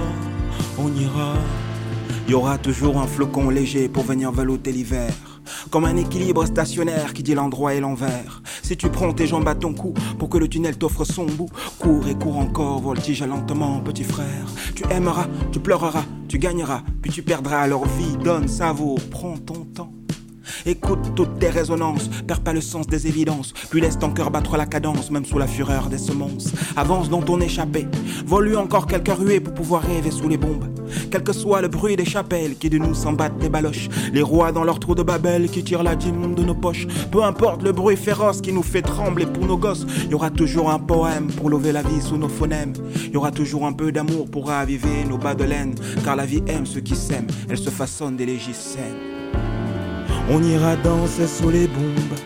on 0.79 0.89
ira. 0.95 1.35
Il 2.26 2.33
y 2.33 2.35
aura 2.35 2.59
toujours 2.59 2.99
un 2.99 3.07
flocon 3.07 3.49
léger 3.49 3.89
pour 3.89 4.05
venir 4.05 4.31
velouter 4.31 4.70
l'hiver. 4.70 5.12
Comme 5.70 5.87
un 5.87 5.97
équilibre 5.97 6.45
stationnaire 6.45 7.14
qui 7.14 7.22
dit 7.22 7.35
l'endroit 7.35 7.74
et 7.74 7.81
l'envers. 7.81 8.43
Si 8.69 8.77
tu 8.77 8.91
prends 8.91 9.14
tes 9.14 9.27
jambes 9.27 9.49
à 9.49 9.55
ton 9.55 9.73
cou 9.73 9.95
pour 10.19 10.29
que 10.29 10.37
le 10.37 10.47
tunnel 10.47 10.77
t'offre 10.77 11.03
son 11.03 11.25
bout, 11.25 11.49
cours 11.79 12.07
et 12.07 12.14
cours 12.14 12.37
encore, 12.37 12.83
voltige 12.83 13.23
lentement, 13.23 13.81
petit 13.81 14.05
frère. 14.05 14.45
Tu 14.75 14.85
aimeras, 14.91 15.27
tu 15.51 15.59
pleureras, 15.59 16.05
tu 16.29 16.39
gagneras, 16.39 16.83
puis 17.01 17.11
tu 17.11 17.23
perdras 17.23 17.66
leur 17.66 17.87
vie. 17.87 18.19
Donne, 18.23 18.47
savoure, 18.47 19.01
prends 19.11 19.39
ton 19.39 19.64
temps. 19.64 19.97
Écoute 20.69 21.14
toutes 21.16 21.39
tes 21.39 21.49
résonances, 21.49 22.11
perds 22.27 22.43
pas 22.43 22.53
le 22.53 22.61
sens 22.61 22.87
des 22.87 23.07
évidences, 23.07 23.55
puis 23.71 23.81
laisse 23.81 23.99
ton 23.99 24.11
cœur 24.11 24.31
battre 24.31 24.59
la 24.59 24.66
cadence, 24.66 25.11
même 25.11 25.25
sous 25.25 25.39
la 25.39 25.47
fureur 25.47 25.89
des 25.89 25.97
semonces. 25.97 26.53
Avance 26.77 27.09
dans 27.09 27.23
ton 27.23 27.41
échappée, 27.41 27.87
vole 28.27 28.55
encore 28.55 28.87
quelques 28.87 29.09
ruées 29.09 29.41
pour 29.41 29.55
pouvoir 29.55 29.81
rêver 29.81 30.11
sous 30.11 30.29
les 30.29 30.37
bombes. 30.37 30.66
Quel 31.11 31.23
que 31.23 31.33
soit 31.33 31.62
le 31.62 31.69
bruit 31.69 31.97
des 31.97 32.05
chapelles 32.05 32.59
qui 32.59 32.69
de 32.69 32.77
nous 32.77 32.95
s'en 32.95 33.14
battent 33.14 33.39
des 33.39 33.49
baloches, 33.49 33.89
les 34.12 34.21
rois 34.21 34.53
dans 34.53 34.62
leur 34.62 34.79
trou 34.79 34.95
de 34.95 35.03
Babel 35.03 35.49
qui 35.49 35.64
tirent 35.64 35.83
la 35.83 35.97
dîme 35.97 36.35
de 36.35 36.43
nos 36.43 36.55
poches. 36.55 36.87
Peu 37.11 37.23
importe 37.23 37.62
le 37.62 37.73
bruit 37.73 37.97
féroce 37.97 38.43
qui 38.43 38.53
nous 38.53 38.62
fait 38.62 38.83
trembler 38.83 39.25
pour 39.25 39.47
nos 39.47 39.57
gosses, 39.57 39.87
y 40.11 40.12
aura 40.12 40.29
toujours 40.29 40.71
un 40.71 40.81
poème 40.81 41.29
pour 41.29 41.49
lever 41.49 41.73
la 41.73 41.83
vie 41.83 42.03
sous 42.03 42.19
nos 42.19 42.29
phonèmes. 42.29 42.75
Y 43.11 43.16
aura 43.16 43.31
toujours 43.31 43.64
un 43.64 43.73
peu 43.73 43.91
d'amour 43.91 44.31
pour 44.31 44.49
raviver 44.49 45.07
nos 45.09 45.16
bas 45.16 45.35
de 45.35 45.45
laine, 45.45 45.77
car 46.05 46.14
la 46.14 46.27
vie 46.27 46.43
aime 46.47 46.66
ceux 46.66 46.81
qui 46.81 46.95
s'aiment, 46.95 47.27
elle 47.49 47.57
se 47.57 47.71
façonne 47.71 48.19
des 48.19 48.27
légisènes. 48.27 49.18
On 50.31 50.43
ira 50.43 50.76
danser 50.76 51.26
sous 51.26 51.49
les 51.49 51.66
bombes, 51.66 52.18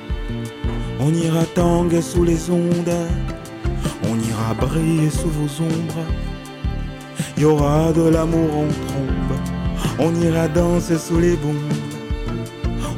on 0.99 1.15
ira 1.15 1.45
tanguer 1.55 2.03
sous 2.03 2.25
les 2.25 2.51
ondes, 2.51 2.97
on 4.11 4.17
ira 4.19 4.55
briller 4.61 5.09
sous 5.09 5.29
vos 5.29 5.63
ombres. 5.63 6.07
Y 7.37 7.45
aura 7.45 7.93
de 7.93 8.09
l'amour 8.11 8.51
en 8.57 8.69
trombe, 8.89 9.37
on 10.01 10.21
ira 10.21 10.49
danser 10.49 10.99
sous 10.99 11.21
les 11.21 11.37
bombes, 11.37 11.55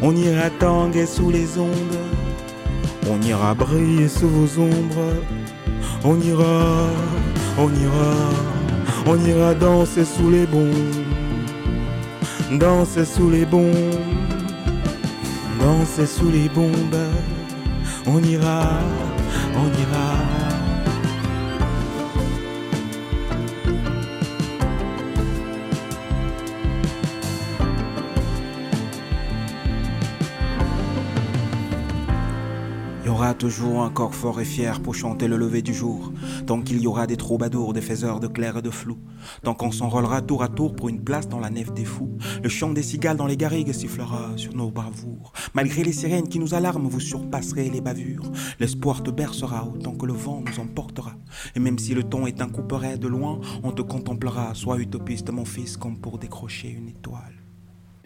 on 0.01 0.17
ira 0.17 0.49
tanguer 0.59 1.05
sous 1.05 1.31
les 1.31 1.59
ondes, 1.59 2.01
on 3.11 3.21
ira 3.21 3.53
briller 3.53 4.09
sous 4.09 4.29
vos 4.29 4.59
ombres. 4.59 5.21
On 6.07 6.21
ira, 6.21 6.89
on 7.59 7.69
ira, 7.69 8.15
on 9.07 9.19
ira 9.27 9.55
danser 9.55 10.05
sous 10.05 10.31
les 10.31 10.47
bombes, 10.47 11.05
danser 12.59 13.05
sous 13.05 13.29
les 13.31 13.45
bombes 13.45 14.14
danser 15.61 16.07
sous 16.07 16.31
les 16.31 16.49
bombes. 16.49 16.97
On 18.07 18.23
ira, 18.23 18.79
on 19.57 19.69
ira. 19.81 20.44
Toujours 33.33 33.83
un 33.83 33.91
corps 33.91 34.15
fort 34.15 34.41
et 34.41 34.45
fier 34.45 34.81
pour 34.81 34.95
chanter 34.95 35.29
le 35.29 35.39
lever 35.39 35.63
du 35.63 35.73
jour. 35.73 36.13
Tant 36.47 36.61
qu'il 36.61 36.81
y 36.81 36.87
aura 36.87 37.07
des 37.07 37.17
troubadours, 37.17 37.73
des 37.73 37.81
faiseurs 37.81 38.21
de 38.21 38.27
clair 38.27 38.59
et 38.59 38.63
de 38.63 38.69
flou. 38.69 38.99
Tant 39.43 39.55
qu'on 39.55 39.71
s'enrôlera 39.71 40.21
tour 40.21 40.43
à 40.43 40.49
tour 40.49 40.77
pour 40.77 40.91
une 40.91 41.03
place 41.03 41.29
dans 41.29 41.41
la 41.41 41.49
nef 41.49 41.73
des 41.73 41.87
fous. 41.87 42.19
Le 42.43 42.49
chant 42.51 42.73
des 42.73 42.83
cigales 42.83 43.17
dans 43.17 43.27
les 43.27 43.39
garrigues 43.39 43.73
sifflera 43.73 44.33
sur 44.37 44.55
nos 44.55 44.71
bravoures. 44.71 45.33
Malgré 45.55 45.85
les 45.85 45.93
sirènes 45.93 46.29
qui 46.29 46.39
nous 46.39 46.55
alarment, 46.55 46.89
vous 46.89 47.01
surpasserez 47.01 47.71
les 47.71 47.81
bavures. 47.81 48.31
L'espoir 48.61 49.03
te 49.03 49.11
bercera 49.11 49.67
autant 49.67 49.95
que 49.95 50.07
le 50.07 50.13
vent 50.13 50.43
nous 50.47 50.61
emportera. 50.61 51.13
Et 51.55 51.61
même 51.61 51.79
si 51.79 51.95
le 51.95 52.03
ton 52.03 52.27
est 52.27 52.43
un 52.43 52.49
couperet 52.49 52.99
de 52.99 53.09
loin, 53.09 53.41
on 53.63 53.73
te 53.73 53.81
contemplera. 53.81 54.53
Sois 54.55 54.81
utopiste, 54.81 55.31
mon 55.31 55.45
fils, 55.45 55.77
comme 55.77 55.99
pour 55.99 56.19
décrocher 56.19 56.69
une 56.69 56.89
étoile. 56.89 57.44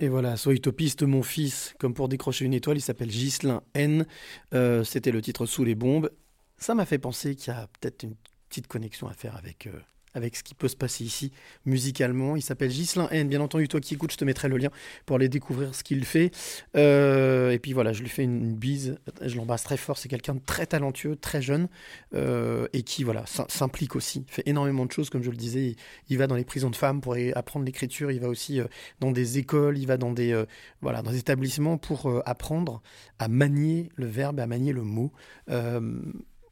Et 0.01 0.09
voilà, 0.09 0.37
Sois 0.37 0.55
utopiste, 0.55 1.03
mon 1.03 1.23
fils, 1.25 1.75
comme 1.79 1.93
pour 1.93 2.09
décrocher 2.09 2.45
une 2.45 2.55
étoile, 2.55 2.77
il 2.77 2.81
s'appelle 2.81 3.09
Ghislain 3.09 3.63
N. 3.75 4.07
Euh, 4.55 4.85
C'était 4.85 5.11
le 5.11 5.21
titre 5.21 5.45
Sous 5.45 5.65
les 5.65 5.75
bombes. 5.75 6.11
Ça 6.57 6.75
m'a 6.75 6.87
fait 6.87 6.99
penser 6.99 7.35
qu'il 7.35 7.53
y 7.53 7.57
a 7.57 7.69
peut-être 7.81 8.05
une 8.05 8.15
petite 8.49 8.69
connexion 8.69 9.09
à 9.09 9.13
faire 9.13 9.37
avec, 9.37 9.67
euh, 9.67 9.73
avec 10.19 10.37
ce 10.37 10.43
qui 10.43 10.55
peut 10.55 10.69
se 10.69 10.77
passer 10.77 11.05
ici 11.05 11.33
musicalement. 11.65 12.37
Il 12.37 12.43
s'appelle 12.43 12.71
Ghislain 12.71 13.09
N. 13.11 13.29
Bien 13.29 13.41
entendu, 13.41 13.69
toi 13.69 13.81
qui 13.81 13.95
écoutes, 13.95 14.13
je 14.13 14.19
te 14.19 14.25
mettrai 14.25 14.49
le 14.49 14.59
lien 14.59 14.69
pour 15.07 15.17
aller 15.17 15.29
découvrir 15.29 15.75
ce 15.75 15.83
qu'il 15.83 16.05
fait. 16.05 16.31
Euh, 16.77 17.51
et 17.51 17.59
puis 17.59 17.73
voilà, 17.73 17.93
je 17.93 18.03
lui 18.03 18.11
fais 18.11 18.25
une, 18.25 18.55
bise. 18.55 18.99
Je 19.23 19.37
l'embrasse 19.37 19.63
très 19.63 19.77
fort. 19.77 19.97
C'est 19.97 20.09
quelqu'un 20.09 20.35
de 20.35 20.41
très 20.45 20.67
talentueux, 20.67 21.17
très 21.17 21.41
jeune 21.41 21.69
euh, 22.15 22.67
et 22.73 22.83
qui 22.83 23.05
voilà 23.05 23.25
s'implique 23.27 23.97
aussi. 23.97 24.25
fait 24.29 24.43
énormément 24.47 24.85
de 24.85 24.93
choses, 24.93 25.09
comme 25.09 25.23
je 25.23 25.31
le 25.31 25.37
disais. 25.37 25.77
Il, 26.09 26.19
va 26.19 26.27
dans 26.27 26.37
les 26.37 26.45
prisons 26.45 26.71
de 26.71 26.77
femmes 26.77 27.01
pour 27.01 27.17
apprendre 27.35 27.65
l'écriture. 27.65 28.11
Il 28.11 28.21
va 28.21 28.29
aussi 28.29 28.61
euh, 28.61 28.67
dans 29.01 29.13
des 29.13 29.39
écoles. 29.39 29.79
Il 29.79 29.87
va 29.87 29.97
dans 29.97 30.13
des 30.13 30.45
voilà 30.83 31.03
dans 31.03 31.13
des 31.13 31.19
établissements 31.19 31.79
pour 31.79 32.23
apprendre 32.27 32.83
à 33.19 33.29
manier 33.29 33.89
le 33.95 34.07
verbe, 34.07 34.41
à 34.41 34.47
manier 34.47 34.73
le 34.73 34.83
mot. 34.83 35.13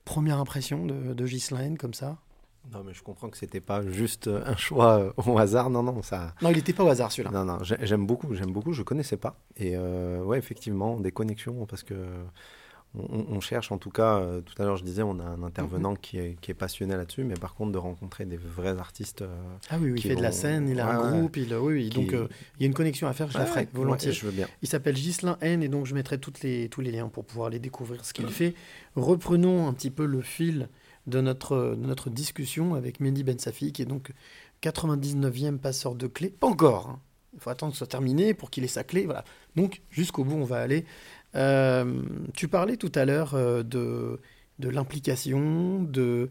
première 0.05 0.39
impression 0.39 0.87
de, 0.87 1.15
de 1.15 1.27
Ghislaine 1.27 1.77
comme 1.77 1.95
ça 1.95 2.19
non, 2.73 2.83
mais 2.85 2.95
je 2.95 3.03
comprends 3.03 3.29
que 3.29 3.37
c'était 3.37 3.61
pas 3.61 3.83
juste 3.87 4.29
un 4.29 4.57
choix 4.57 4.99
euh, 4.99 5.13
au 5.25 5.39
hasard. 5.39 5.71
Non, 5.71 5.83
non, 5.83 6.03
ça. 6.03 6.35
Non, 6.43 6.51
il 6.51 6.57
n'était 6.57 6.73
pas 6.73 6.85
au 6.85 6.89
hasard 6.89 7.13
celui-là. 7.13 7.31
Non, 7.31 7.45
non, 7.45 7.59
j'aime 7.63 8.07
beaucoup, 8.07 8.35
j'aime 8.35 8.53
beaucoup. 8.53 8.73
Je 8.73 8.83
connaissais 8.83 9.17
pas. 9.17 9.39
Et 9.57 9.77
euh, 9.77 10.23
ouais, 10.23 10.39
effectivement, 10.39 10.99
des 10.99 11.13
connexions 11.13 11.67
parce 11.67 11.83
que 11.83 11.95
on, 12.99 13.41
cherche, 13.41 13.73
en 13.73 13.77
tout 13.77 13.91
cas, 13.91 14.21
euh, 14.21 14.41
tout 14.41 14.55
à 14.61 14.65
l'heure 14.65 14.79
je 14.79 14.85
disais, 14.85 15.03
on 15.03 15.21
a 15.21 15.25
un 15.25 15.43
intervenant 15.43 15.91
mhm. 15.91 15.99
qui, 15.99 16.19
est, 16.19 16.37
qui, 16.41 16.51
est, 16.51 16.55
passionné 16.55 16.97
là-dessus, 16.97 17.25
mais 17.25 17.35
par 17.35 17.55
contre 17.55 17.73
de 17.73 17.79
rencontrer 17.79 18.25
des 18.25 18.39
vrais 18.39 18.79
artistes. 18.79 19.23
ah 19.69 19.77
oui, 19.79 19.91
oui 19.91 20.01
il 20.03 20.09
fait 20.09 20.17
de 20.17 20.23
la 20.23 20.33
scène, 20.33 20.67
il 20.71 20.81
a 20.81 20.89
un 20.89 21.19
groupe, 21.19 21.37
il, 21.37 21.55
oui, 21.55 21.75
oui 21.75 21.91
donc 21.91 22.13
il 22.13 22.63
y 22.63 22.65
a 22.65 22.67
une 22.67 22.73
connexion 22.73 23.07
à 23.07 23.13
faire, 23.13 23.31
je 23.31 23.37
la 23.37 23.45
ferai 23.45 23.69
volontiers. 23.75 24.13
je 24.13 24.25
veux 24.25 24.33
bien. 24.33 24.49
Il 24.63 24.69
s'appelle 24.69 24.95
Ghislain 24.95 25.37
N 25.43 25.63
et 25.63 25.69
donc 25.69 25.85
je 25.85 25.95
mettrai 25.95 26.19
toutes 26.19 26.41
les, 26.41 26.71
tous 26.71 26.81
les 26.81 26.91
liens 26.91 27.09
pour 27.09 27.27
pouvoir 27.27 27.49
aller 27.49 27.59
découvrir 27.59 28.03
ce 28.03 28.15
qu'il 28.15 28.29
fait. 28.29 28.55
Reprenons 28.95 29.69
un 29.69 29.75
petit 29.75 29.91
peu 29.91 30.07
le 30.07 30.23
fil 30.23 30.71
de 31.07 31.21
notre, 31.21 31.77
notre 31.79 32.11
discussion 32.11 32.75
avec 32.75 33.01
Mehdi 33.01 33.23
Ben 33.23 33.39
Safi, 33.39 33.73
qui 33.73 33.83
est 33.83 33.87
donc 33.87 34.13
99e 34.63 35.59
passeur 35.59 35.95
de 35.95 36.07
clé. 36.07 36.31
Pas 36.31 36.47
encore. 36.47 36.89
Hein. 36.89 37.01
Il 37.35 37.41
faut 37.41 37.51
attendre 37.51 37.73
que 37.73 37.77
ce 37.77 37.79
soit 37.79 37.87
terminé 37.87 38.35
pour 38.35 38.51
qu'il 38.51 38.65
ait 38.65 38.69
sa 38.69 38.83
clé. 38.83 39.05
Voilà. 39.05 39.25
Donc, 39.57 39.83
jusqu'au 39.91 40.25
bout, 40.25 40.37
on 40.37 40.45
va 40.45 40.59
aller. 40.59 40.87
Euh, 41.35 42.03
tu 42.35 42.49
parlais 42.49 42.77
tout 42.77 42.93
à 42.95 43.05
l'heure 43.05 43.35
euh, 43.35 43.63
de, 43.63 44.21
de 44.59 44.69
l'implication, 44.71 45.83
de, 45.83 46.31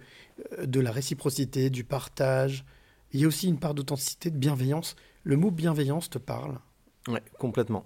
euh, 0.57 0.65
de 0.65 0.79
la 0.79 0.91
réciprocité, 0.91 1.69
du 1.69 1.83
partage. 1.83 2.65
Il 3.11 3.21
y 3.21 3.25
a 3.25 3.27
aussi 3.27 3.47
une 3.47 3.59
part 3.59 3.75
d'authenticité, 3.75 4.31
de 4.31 4.37
bienveillance. 4.37 4.95
Le 5.23 5.37
mot 5.37 5.51
bienveillance 5.51 6.09
te 6.09 6.17
parle? 6.17 6.57
Oui, 7.07 7.19
complètement. 7.37 7.85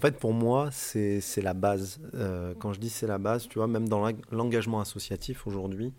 En 0.00 0.06
fait, 0.06 0.18
pour 0.18 0.32
moi, 0.32 0.70
c'est 0.72 1.42
la 1.42 1.52
base. 1.52 2.00
Euh, 2.14 2.54
quand 2.58 2.72
je 2.72 2.80
dis 2.80 2.88
c'est 2.88 3.06
la 3.06 3.18
base, 3.18 3.46
tu 3.48 3.58
vois, 3.58 3.66
même 3.66 3.86
dans 3.86 4.10
l'engagement 4.32 4.80
associatif 4.80 5.46
aujourd'hui, 5.46 5.92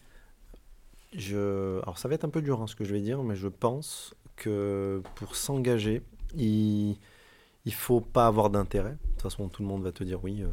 je... 1.15 1.79
alors 1.83 1.99
ça 1.99 2.07
va 2.07 2.15
être 2.15 2.25
un 2.25 2.29
peu 2.29 2.41
dur 2.41 2.63
hein, 2.63 2.65
ce 2.65 2.75
que 2.75 2.83
je 2.83 2.93
vais 2.93 3.01
dire, 3.01 3.21
mais 3.21 3.35
je 3.35 3.47
pense 3.47 4.15
que 4.37 5.03
pour 5.13 5.35
s'engager, 5.35 6.01
il 6.35 6.97
ne 7.63 7.71
faut 7.71 8.01
pas 8.01 8.25
avoir 8.25 8.49
d'intérêt. 8.49 8.93
De 8.93 9.11
toute 9.11 9.21
façon, 9.21 9.49
tout 9.49 9.61
le 9.61 9.67
monde 9.67 9.83
va 9.83 9.91
te 9.91 10.03
dire 10.03 10.23
oui, 10.23 10.37
il 10.39 10.45
euh, 10.45 10.47
ne 10.47 10.51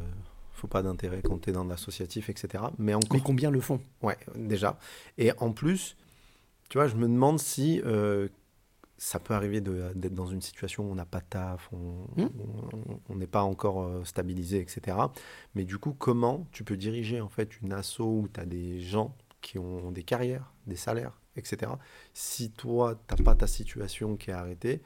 faut 0.52 0.68
pas 0.68 0.82
d'intérêt 0.82 1.22
quand 1.24 1.38
tu 1.40 1.48
es 1.48 1.52
dans 1.54 1.64
l'associatif, 1.64 2.28
etc. 2.28 2.64
Mais, 2.76 2.92
encore... 2.92 3.14
mais 3.14 3.20
combien 3.20 3.50
le 3.50 3.62
font? 3.62 3.80
Ouais, 4.02 4.18
déjà. 4.36 4.78
Et 5.16 5.32
en 5.38 5.52
plus, 5.52 5.96
tu 6.68 6.76
vois, 6.76 6.86
je 6.86 6.96
me 6.96 7.08
demande 7.08 7.38
si 7.38 7.80
euh, 7.86 8.28
ça 8.98 9.20
peut 9.20 9.32
arriver 9.32 9.60
d'être 9.60 10.14
dans 10.14 10.26
une 10.26 10.40
situation 10.40 10.84
où 10.84 10.90
on 10.90 10.96
n'a 10.96 11.06
pas 11.06 11.20
de 11.20 11.26
taf, 11.30 11.70
on 11.72 12.06
hmm. 12.16 13.16
n'est 13.16 13.28
pas 13.28 13.42
encore 13.42 13.82
euh, 13.82 14.04
stabilisé, 14.04 14.58
etc. 14.58 14.96
Mais 15.54 15.64
du 15.64 15.78
coup, 15.78 15.94
comment 15.96 16.46
tu 16.50 16.64
peux 16.64 16.76
diriger 16.76 17.20
en 17.20 17.28
fait 17.28 17.60
une 17.62 17.72
asso 17.72 18.00
où 18.00 18.28
tu 18.32 18.40
as 18.40 18.44
des 18.44 18.80
gens 18.80 19.16
qui 19.40 19.56
ont 19.56 19.92
des 19.92 20.02
carrières, 20.02 20.52
des 20.66 20.74
salaires, 20.74 21.20
etc. 21.36 21.70
Si 22.12 22.50
toi, 22.50 23.00
tu 23.06 23.14
n'as 23.14 23.24
pas 23.24 23.36
ta 23.36 23.46
situation 23.46 24.16
qui 24.16 24.30
est 24.30 24.34
arrêtée, 24.34 24.82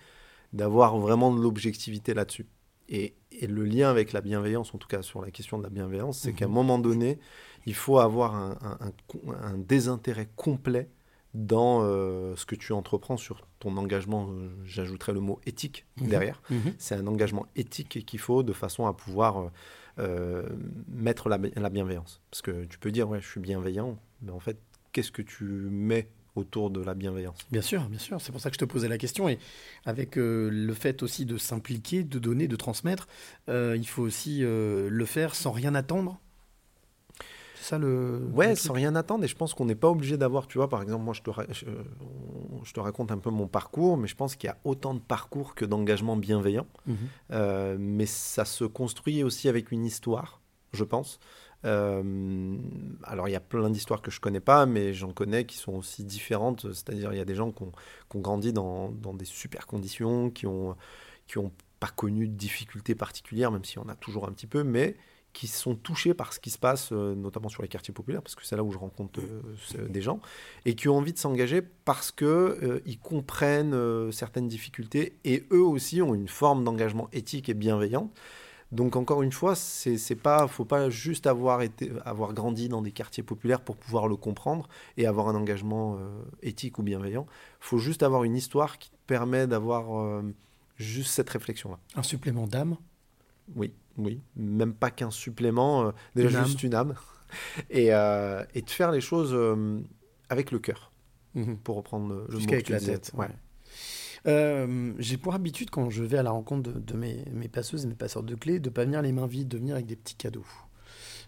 d'avoir 0.53 0.99
vraiment 0.99 1.35
de 1.35 1.41
l'objectivité 1.41 2.13
là-dessus? 2.13 2.47
Et, 2.91 3.15
le 3.41 3.65
lien 3.65 3.89
avec 3.89 4.13
la 4.13 4.21
bienveillance, 4.21 4.75
en 4.75 4.79
tout 4.79 4.87
cas 4.87 5.01
sur 5.01 5.23
la 5.23 5.31
question 5.31 5.57
de 5.57 5.63
la 5.63 5.71
bienveillance, 5.71 6.19
c'est 6.19 6.35
qu'à 6.35 6.45
un 6.45 6.49
mhm. 6.49 6.55
moment 6.55 6.79
donné, 6.79 7.19
il 7.65 7.75
faut 7.75 7.99
avoir 7.99 8.35
un, 8.35 8.79
un 9.27 9.57
désintérêt 9.57 10.29
complet 10.37 10.91
dans 11.35 11.83
euh, 11.83 12.37
ce 12.37 12.45
que 12.45 12.55
tu 12.55 12.73
entreprends 12.73 13.17
sur 13.17 13.47
ton 13.59 13.77
engagement, 13.77 14.29
euh, 14.31 14.51
j'ajouterai 14.65 15.13
le 15.13 15.21
mot 15.21 15.41
éthique 15.47 15.87
mhm. 15.97 16.09
derrière. 16.09 16.43
Mhm. 16.51 16.75
C'est 16.79 16.95
un 16.95 17.07
engagement 17.07 17.47
éthique 17.57 18.05
qu'il 18.05 18.19
faut 18.19 18.43
de 18.43 18.53
façon 18.53 18.87
à 18.87 18.93
pouvoir 18.93 19.51
euh, 19.99 20.49
mettre 20.89 21.29
la, 21.29 21.39
bienveillance. 21.39 22.21
Parce 22.31 22.43
que 22.43 22.65
tu 22.65 22.79
peux 22.79 22.91
dire, 22.91 23.09
ouais, 23.09 23.21
je 23.21 23.29
suis 23.29 23.41
bienveillant, 23.41 23.99
mais 24.21 24.33
en 24.33 24.41
fait, 24.41 24.59
qu'est-ce 24.93 25.13
que 25.13 25.23
tu 25.23 25.45
mets 25.45 26.09
autour 26.35 26.71
de 26.71 26.83
la 26.83 26.95
bienveillance? 26.95 27.39
Bien 27.51 27.63
sûr, 27.63 27.83
bien 27.89 27.99
sûr. 27.99 28.21
C'est 28.21 28.33
pour 28.33 28.41
ça 28.41 28.51
que 28.51 28.55
je 28.55 28.59
te 28.59 28.65
posais 28.65 28.89
la 28.89 28.99
question. 28.99 29.29
Et 29.29 29.39
avec 29.87 30.17
le 30.17 30.75
fait 30.75 31.03
aussi 31.03 31.25
de 31.25 31.39
s'impliquer, 31.39 32.05
de 32.05 32.19
donner, 32.19 32.49
de 32.49 32.57
transmettre, 32.57 33.07
il 33.49 33.87
faut 33.87 34.03
aussi 34.03 34.41
le 34.41 35.05
faire 35.05 35.35
sans 35.35 35.53
rien 35.53 35.75
attendre 35.75 36.22
ça 37.63 37.79
le. 37.79 38.29
Ouais, 38.33 38.55
sans 38.55 38.73
rien 38.73 38.95
attendre. 38.95 39.25
Et 39.25 39.29
je 39.29 39.37
pense 39.37 39.55
qu'on 39.55 39.65
n'est 39.65 39.75
pas 39.75 39.89
obligé 39.89 40.17
d'avoir, 40.17 40.47
tu 40.47 40.59
vois, 40.59 40.69
par 40.69 40.83
exemple, 40.83 41.05
moi 41.05 41.15
je 41.15 41.23
te, 41.23 41.31
je, 41.53 42.73
te, 42.73 42.81
raconte 42.81 43.11
un 43.13 43.19
peu 43.19 43.31
mon 43.31 43.47
parcours, 43.47 43.97
mais 43.97 44.09
je 44.09 44.17
pense 44.17 44.37
qu'il 44.37 44.49
y 44.49 44.51
a 44.51 44.59
autant 44.65 44.95
de 44.95 45.01
parcours 45.01 45.55
que 45.55 45.65
d'engagement 45.65 46.17
bienveillant. 46.17 46.67
Mhm. 46.87 46.97
Euh, 47.33 47.77
mais 47.79 48.07
ça 48.07 48.45
se 48.45 48.65
construit 48.65 49.23
aussi 49.23 49.49
avec 49.49 49.73
une 49.73 49.85
histoire, 49.85 50.41
je 50.73 50.85
pense. 50.85 51.19
Euh, 51.65 52.57
alors 53.05 53.29
il 53.29 53.33
y 53.33 53.37
a 53.37 53.41
plein 53.41 53.71
d'histoires 53.71 54.03
que 54.03 54.11
je 54.11 54.21
connais 54.21 54.41
pas, 54.41 54.67
mais 54.67 54.93
j'en 54.93 55.13
connais 55.13 55.47
qui 55.47 55.57
sont 55.57 55.75
aussi 55.75 56.05
différentes. 56.05 56.73
C'est-à-dire 56.73 57.13
il 57.13 57.19
y 57.19 57.21
a 57.21 57.25
des 57.25 57.37
gens 57.37 57.53
qui 57.53 57.63
ont, 57.63 57.73
qui 58.11 58.17
ont 58.17 58.21
grandi 58.21 58.53
dans, 58.53 58.91
dans, 58.91 59.15
des 59.15 59.25
super 59.25 59.67
conditions, 59.67 60.31
qui 60.31 60.47
ont 60.47 60.77
qui 61.29 61.39
ont 61.39 61.53
pas 61.79 61.89
connu 61.89 62.29
de 62.29 62.35
difficultés 62.35 62.95
particulières, 62.95 63.51
même 63.51 63.65
si 63.65 63.79
on 63.79 63.89
a 63.89 63.95
toujours 63.95 64.27
un 64.29 64.33
petit 64.33 64.47
peu, 64.47 64.65
mais 64.65 64.97
qui 65.33 65.47
sont 65.47 65.75
touchés 65.75 66.15
par 66.15 66.33
ce 66.33 66.41
qui 66.41 66.51
se 66.51 66.59
passe, 66.59 66.91
euh, 66.93 67.15
notamment 67.15 67.49
sur 67.49 67.63
les 67.63 67.69
quartiers 67.69 67.95
populaires, 67.95 68.23
parce 68.23 68.35
que 68.35 68.45
c'est 68.45 68.57
là 68.57 68.63
où 68.63 68.71
je 68.71 68.79
rencontre 68.79 69.21
euh, 69.21 69.89
des 69.89 70.03
gens, 70.03 70.21
et 70.65 70.75
qui 70.75 70.89
ont 70.89 70.97
envie 70.97 71.13
de 71.13 71.19
s'engager 71.19 71.63
parce 71.63 72.13
qu'ils 72.13 72.27
euh, 72.27 72.81
ils 72.87 72.99
comprennent 72.99 74.13
certaines 74.13 74.49
difficultés, 74.49 75.17
et 75.25 75.45
eux 75.51 75.63
aussi 75.63 76.03
ont 76.03 76.15
une 76.15 76.29
forme 76.29 76.65
d'engagement 76.65 77.09
éthique 77.13 77.49
et 77.49 77.55
bienveillant. 77.55 78.11
Donc 78.73 78.97
encore 78.97 79.23
une 79.23 79.33
fois, 79.33 79.55
c'est 79.55 80.15
pas, 80.15 80.49
faut 80.49 80.65
pas 80.65 80.89
juste 80.89 81.27
avoir 81.27 81.61
été, 81.61 81.93
avoir 82.07 82.33
grandi 82.33 82.71
dans 82.71 82.81
des 82.81 82.93
quartiers 82.93 83.23
populaires 83.23 83.61
pour 83.61 83.77
pouvoir 83.77 84.09
le 84.09 84.17
comprendre 84.17 84.67
et 84.97 85.07
avoir 85.07 85.29
un 85.29 85.35
engagement 85.35 85.99
éthique 86.43 86.79
ou 86.79 86.83
bienveillant. 86.83 87.27
Faut 87.61 87.77
juste 87.77 88.03
avoir 88.03 88.25
une 88.25 88.35
histoire 88.35 88.79
qui 88.79 88.91
permet 89.07 89.47
d'avoir 89.47 90.23
juste 90.79 91.11
cette 91.11 91.29
réflexion-là. 91.29 91.79
Un 91.97 92.03
supplément 92.03 92.47
d'âme? 92.47 92.79
Oui 93.55 93.73
oui, 93.99 94.21
même 94.37 94.75
pas 94.75 94.91
qu'un 94.91 95.11
supplément, 95.11 95.87
euh, 95.87 95.91
déjà 96.15 96.45
juste 96.45 96.63
une 96.63 96.75
âme, 96.75 96.95
et, 97.71 97.93
euh, 97.93 98.45
et, 98.55 98.63
de 98.63 98.71
faire 98.71 98.91
les 98.91 99.01
choses 99.01 99.33
euh, 99.33 99.81
avec 100.29 100.51
le 100.51 100.59
cœur, 100.59 100.93
mhm. 101.35 101.57
pour 101.59 101.77
reprendre 101.77 102.27
le 102.29 102.39
mot 102.39 102.49
avec 102.49 102.69
la 102.69 102.81
tête. 102.81 103.13
Ouais. 103.15 103.29
J'ai 104.99 105.17
pour 105.17 105.35
habitude, 105.35 105.71
quand 105.71 105.91
je 105.91 106.05
vais 106.05 106.19
à 106.19 106.23
la 106.23 106.31
rencontre 106.31 106.71
de, 106.71 106.97
mes, 106.97 107.25
mes, 107.33 107.49
passeuses 107.49 107.85
et 107.85 107.89
mes 107.89 107.95
passeurs 107.95 108.23
de 108.23 108.35
clés, 108.35 108.61
de 108.61 108.71
pas 108.71 108.85
venir 108.85 109.03
les 109.03 109.13
mains 109.13 109.27
vides, 109.27 109.49
de 109.49 109.59
venir 109.59 109.75
avec 109.75 109.87
des 109.87 109.97
petits 109.97 110.15
cadeaux. 110.15 110.47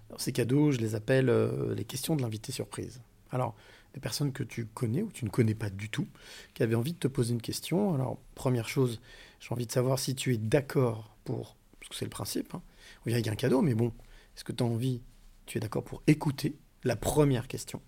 Alors, 0.08 0.20
ces 0.20 0.32
cadeaux, 0.32 0.70
je 0.70 0.78
les 0.78 0.94
appelle 0.94 1.32
les 1.74 1.84
questions 1.84 2.14
de 2.14 2.22
l'invité 2.22 2.52
surprise. 2.52 3.00
Alors, 3.30 3.56
les 3.94 4.00
personnes 4.00 4.32
que 4.32 4.44
tu 4.44 4.66
connais 4.66 5.02
ou 5.02 5.10
tu 5.10 5.24
ne 5.24 5.30
connais 5.30 5.54
pas 5.54 5.70
du 5.70 5.88
tout, 5.88 6.06
qui 6.52 6.62
avaient 6.62 6.74
envie 6.74 6.92
de 6.92 6.98
te 6.98 7.08
poser 7.08 7.32
une 7.32 7.42
question. 7.42 7.94
Alors, 7.94 8.18
première 8.34 8.68
chose, 8.68 9.00
j'ai 9.40 9.52
envie 9.52 9.66
de 9.66 9.72
savoir 9.72 9.98
si 9.98 10.14
tu 10.14 10.32
es 10.32 10.36
d'accord 10.36 11.16
pour 11.24 11.56
parce 11.84 11.90
que 11.90 11.96
c'est 11.96 12.04
le 12.06 12.10
principe. 12.10 12.54
Hein. 12.54 12.62
On 13.04 13.10
vient 13.10 13.16
avec 13.16 13.28
un 13.28 13.34
cadeau, 13.36 13.60
mais 13.60 13.74
bon, 13.74 13.92
est-ce 14.34 14.44
que 14.44 14.52
tu 14.52 14.62
as 14.64 14.66
envie, 14.66 15.02
tu 15.46 15.58
es 15.58 15.60
d'accord 15.60 15.84
pour 15.84 16.02
écouter 16.06 16.56
la 16.82 16.96
première 16.96 17.46
question 17.46 17.82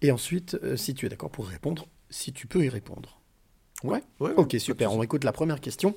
Et 0.00 0.12
ensuite, 0.12 0.54
euh, 0.62 0.76
si 0.76 0.94
tu 0.94 1.06
es 1.06 1.08
d'accord 1.08 1.30
pour 1.30 1.48
répondre, 1.48 1.88
si 2.08 2.32
tu 2.32 2.46
peux 2.46 2.64
y 2.64 2.68
répondre. 2.68 3.20
Ouais, 3.82 4.02
Ok, 4.20 4.56
super. 4.58 4.92
On 4.92 5.02
écoute 5.02 5.24
la 5.24 5.32
première 5.32 5.60
question 5.60 5.94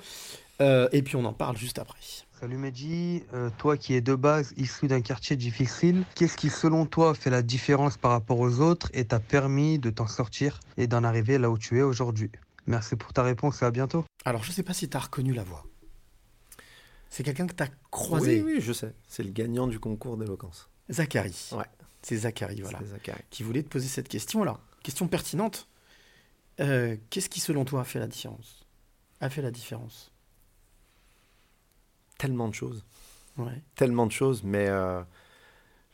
euh, 0.60 0.90
et 0.92 1.02
puis 1.02 1.16
on 1.16 1.24
en 1.24 1.32
parle 1.34 1.56
juste 1.56 1.80
après. 1.80 2.00
Salut 2.40 2.58
Medji, 2.58 3.24
Euh, 3.34 3.50
toi 3.58 3.78
qui 3.78 3.94
es 3.94 4.02
de 4.02 4.16
base 4.16 4.54
issu 4.58 4.88
d'un 4.88 5.02
quartier 5.02 5.36
difficile, 5.38 6.04
qu'est-ce 6.16 6.36
qui 6.36 6.50
selon 6.50 6.86
toi 6.86 7.14
fait 7.14 7.30
la 7.30 7.42
différence 7.42 7.96
par 7.98 8.12
rapport 8.12 8.40
aux 8.40 8.60
autres 8.60 8.90
et 8.94 9.06
t'a 9.06 9.20
permis 9.20 9.80
de 9.80 9.90
t'en 9.90 10.08
sortir 10.08 10.60
et 10.78 10.88
d'en 10.88 11.04
arriver 11.04 11.38
là 11.38 11.50
où 11.50 11.58
tu 11.58 11.78
es 11.80 11.82
aujourd'hui? 11.82 12.32
Merci 12.68 12.96
pour 12.98 13.14
ta 13.14 13.24
réponse 13.24 13.62
et 13.62 13.66
à 13.66 13.72
bientôt. 13.72 14.04
Alors, 14.26 14.44
je 14.44 14.52
sais 14.52 14.64
pas 14.64 14.74
si 14.74 14.90
tu 14.90 14.96
as 14.98 15.00
reconnu 15.00 15.34
la 15.34 15.44
voix. 15.44 15.64
C'est 17.10 17.24
quelqu'un 17.24 17.48
que 17.48 17.54
tu 17.56 17.64
as 17.64 17.70
croisé. 17.92 18.42
Oui, 18.42 18.54
oui, 18.56 18.62
je 18.62 18.72
sais. 18.74 18.94
C'est 19.08 19.24
le 19.24 19.32
gagnant 19.32 19.68
du 19.68 19.80
concours 19.80 20.16
d'éloquence. 20.18 20.70
Zachary. 20.92 21.36
Ouais. 21.54 21.66
C'est 22.02 22.18
Zachary, 22.18 22.62
voilà. 22.62 22.80
C'est 22.80 22.86
Zachary. 22.92 23.22
Qui 23.30 23.44
voulait 23.44 23.64
te 23.64 23.70
poser 23.70 23.88
cette 23.88 24.08
question. 24.08 24.42
Alors, 24.42 24.60
question 24.84 25.08
pertinente. 25.08 25.68
Euh, 26.60 26.98
Qu'est-ce 27.10 27.30
qui, 27.30 27.40
selon 27.40 27.66
toi, 27.66 27.82
a 27.82 27.84
fait 27.84 28.00
la 28.00 28.08
différence? 28.08 28.66
A 29.22 29.30
fait 29.30 29.42
la 29.42 29.52
différence? 29.52 30.12
Tellement 32.18 32.48
de 32.48 32.54
choses. 32.54 32.84
Ouais. 33.38 33.62
Tellement 33.76 34.06
de 34.06 34.12
choses, 34.12 34.44
mais 34.44 34.68
euh, 34.68 35.02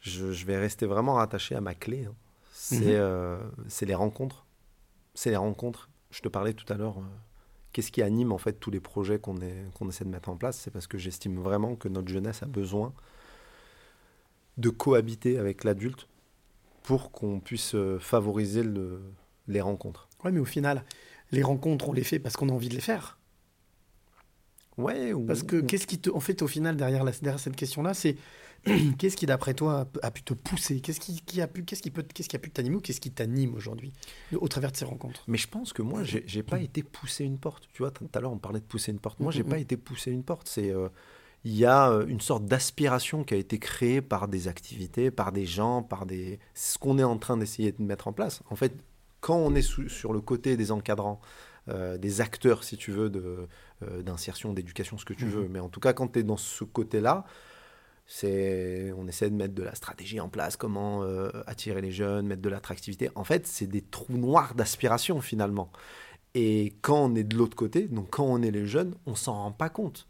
je, 0.02 0.32
je 0.32 0.46
vais 0.46 0.58
rester 0.58 0.86
vraiment 0.86 1.14
rattaché 1.16 1.56
à 1.56 1.62
ma 1.62 1.76
clé. 1.76 2.06
hein. 2.06 2.16
C'est 2.52 2.80
Mhm. 2.80 2.84
euh, 2.88 3.40
c'est 3.68 3.86
les 3.86 3.94
rencontres. 3.96 4.46
C'est 5.14 5.30
les 5.30 5.36
rencontres. 5.38 5.90
Je 6.10 6.22
te 6.22 6.28
parlais 6.28 6.54
tout 6.54 6.72
à 6.74 6.78
l'heure. 6.78 6.98
Qu'est-ce 7.76 7.92
qui 7.92 8.02
anime 8.02 8.32
en 8.32 8.38
fait 8.38 8.54
tous 8.54 8.72
les 8.72 8.80
projets 8.80 9.20
qu'on 9.20 9.36
essaie 9.36 10.06
de 10.06 10.10
mettre 10.10 10.30
en 10.30 10.38
place? 10.38 10.58
C'est 10.58 10.72
parce 10.72 10.88
que 10.88 10.98
j'estime 10.98 11.38
vraiment 11.42 11.76
que 11.76 11.90
notre 11.90 12.08
jeunesse 12.08 12.42
a 12.42 12.46
besoin 12.46 12.94
de 14.58 14.70
cohabiter 14.70 15.38
avec 15.38 15.66
l'adulte 15.66 16.08
pour 16.84 17.12
qu'on 17.12 17.42
puisse 17.42 17.76
euh, 17.76 18.00
favoriser 18.00 18.64
le- 18.64 19.02
les 19.50 19.60
rencontres. 19.60 20.08
Ouais, 20.24 20.32
mais 20.32 20.40
au 20.40 20.46
final, 20.46 20.86
les 21.34 21.44
rencontres, 21.44 21.90
on 21.90 21.92
les 21.92 22.06
fait 22.06 22.18
parce 22.18 22.38
qu'on 22.38 22.48
a 22.48 22.54
envie 22.54 22.70
de 22.70 22.76
les 22.76 22.80
faire. 22.80 23.18
Ouais, 24.78 25.14
ou- 25.14 25.26
Parce 25.26 25.44
que 25.44 25.62
qu'est-ce 25.62 25.88
qui 25.88 26.00
te. 26.00 26.10
En 26.10 26.20
fait, 26.20 26.42
au 26.42 26.48
final, 26.48 26.76
derrière, 26.76 27.04
la- 27.04 27.12
derrière 27.12 27.40
cette 27.40 27.56
question-là, 27.56 27.94
c'est 27.94 28.18
qu'est-ce 28.98 29.16
qui, 29.16 29.26
d'après 29.26 29.54
toi, 29.54 29.88
a, 30.02 30.12
pu 30.12 30.24
te 30.24 30.34
pousser? 30.34 30.82
Qu'est-ce 30.82 31.00
qui, 31.00 31.22
qui 31.22 31.40
a 31.42 31.48
pu, 31.48 31.64
qu'est-ce 31.64 31.82
qui 31.82 31.92
peut, 31.92 32.04
qu'est-ce 32.04 32.28
qui 32.28 32.36
a 32.36 32.40
pu 32.40 32.50
t'animer 32.50 32.76
ou 32.78 32.82
qu'est-ce 32.82 33.00
qui 33.00 33.12
t'anime 33.12 33.54
aujourd'hui 33.56 33.94
au 34.36 34.48
travers 34.48 34.72
de 34.72 34.78
ces 34.78 34.86
rencontres? 34.86 35.24
Mais 35.28 35.38
je 35.38 35.48
pense 35.48 35.72
que 35.72 35.82
moi, 35.82 36.04
j'ai 36.04 36.24
j'ai 36.28 36.44
pas 36.44 36.60
été 36.60 36.84
poussé 36.84 37.24
une 37.24 37.38
porte. 37.38 37.68
Tu 37.74 37.84
vois, 37.84 37.92
tout 37.92 38.10
à 38.14 38.20
l'heure, 38.20 38.32
on 38.34 38.38
parlait 38.40 38.60
de 38.60 38.66
pousser 38.66 38.92
une 38.92 39.00
porte. 39.00 39.20
Moi, 39.20 39.32
j'ai 39.32 39.44
Mhm. 39.44 39.50
pas 39.50 39.60
été 39.60 39.78
poussé 39.78 40.12
une 40.12 40.24
porte. 40.24 40.48
C'est 40.50 40.72
euh, 40.72 40.90
il 41.46 41.56
y 41.56 41.64
a 41.66 41.92
euh, 41.92 42.08
une 42.08 42.20
sorte 42.22 42.46
d'aspiration 42.46 43.24
qui 43.24 43.36
a 43.36 43.38
été 43.38 43.60
créée 43.60 44.02
par 44.02 44.28
des 44.28 44.48
activités, 44.48 45.12
par 45.12 45.32
des 45.32 45.46
gens, 45.46 45.84
par 45.84 46.06
des 46.08 46.40
c'est 46.56 46.74
ce 46.74 46.78
qu'on 46.80 46.98
est 46.98 47.04
en 47.04 47.18
train 47.18 47.38
d'essayer 47.38 47.72
de 47.72 47.82
mettre 47.84 48.08
en 48.08 48.14
place. 48.14 48.42
En 48.50 48.56
fait, 48.56 48.74
quand 49.22 49.38
on 49.38 49.54
est 49.56 49.62
sous- 49.62 49.90
sur 49.90 50.12
le 50.12 50.22
côté 50.22 50.58
des 50.58 50.72
encadrants, 50.72 51.22
euh, 51.70 51.98
des 51.98 52.22
acteurs, 52.22 52.64
si 52.64 52.78
tu 52.78 52.92
veux, 52.92 53.12
euh, 53.16 54.02
d'insertion, 54.04 54.54
d'éducation, 54.54 54.98
ce 54.98 55.06
que 55.06 55.14
tu 55.14 55.26
Mhm. 55.26 55.32
veux. 55.32 55.48
Mais 55.50 55.60
en 55.60 55.70
tout 55.70 55.80
cas, 55.80 55.94
quand 55.94 56.10
tu 56.10 56.20
es 56.20 56.24
dans 56.24 56.38
ce 56.38 56.64
côté-là, 56.64 57.26
c'est 58.08 58.92
on 58.98 59.08
essaie 59.08 59.30
de 59.30 59.36
mettre 59.36 59.56
de 59.56 59.64
la 59.64 59.74
stratégie 59.76 60.20
en 60.20 60.30
place, 60.30 60.58
comment 60.58 61.04
euh, 61.04 61.30
attirer 61.48 61.82
les 61.82 61.92
jeunes, 61.92 62.28
mettre 62.28 62.42
de 62.42 62.50
l'attractivité. 62.50 63.10
En 63.16 63.24
fait, 63.24 63.48
c'est 63.48 63.68
des 63.68 63.82
trous 63.82 64.18
noirs 64.18 64.54
d'aspiration 64.56 65.22
finalement. 65.22 65.72
Et 66.36 66.76
quand 66.82 67.06
on 67.12 67.16
est 67.16 67.24
de 67.24 67.36
l'autre 67.38 67.56
côté, 67.56 67.88
donc 67.88 68.10
quand 68.12 68.26
on 68.26 68.42
est 68.42 68.52
les 68.52 68.68
jeunes, 68.68 68.96
on 69.06 69.16
s'en 69.16 69.34
rend 69.34 69.52
pas 69.52 69.70
compte. 69.70 70.08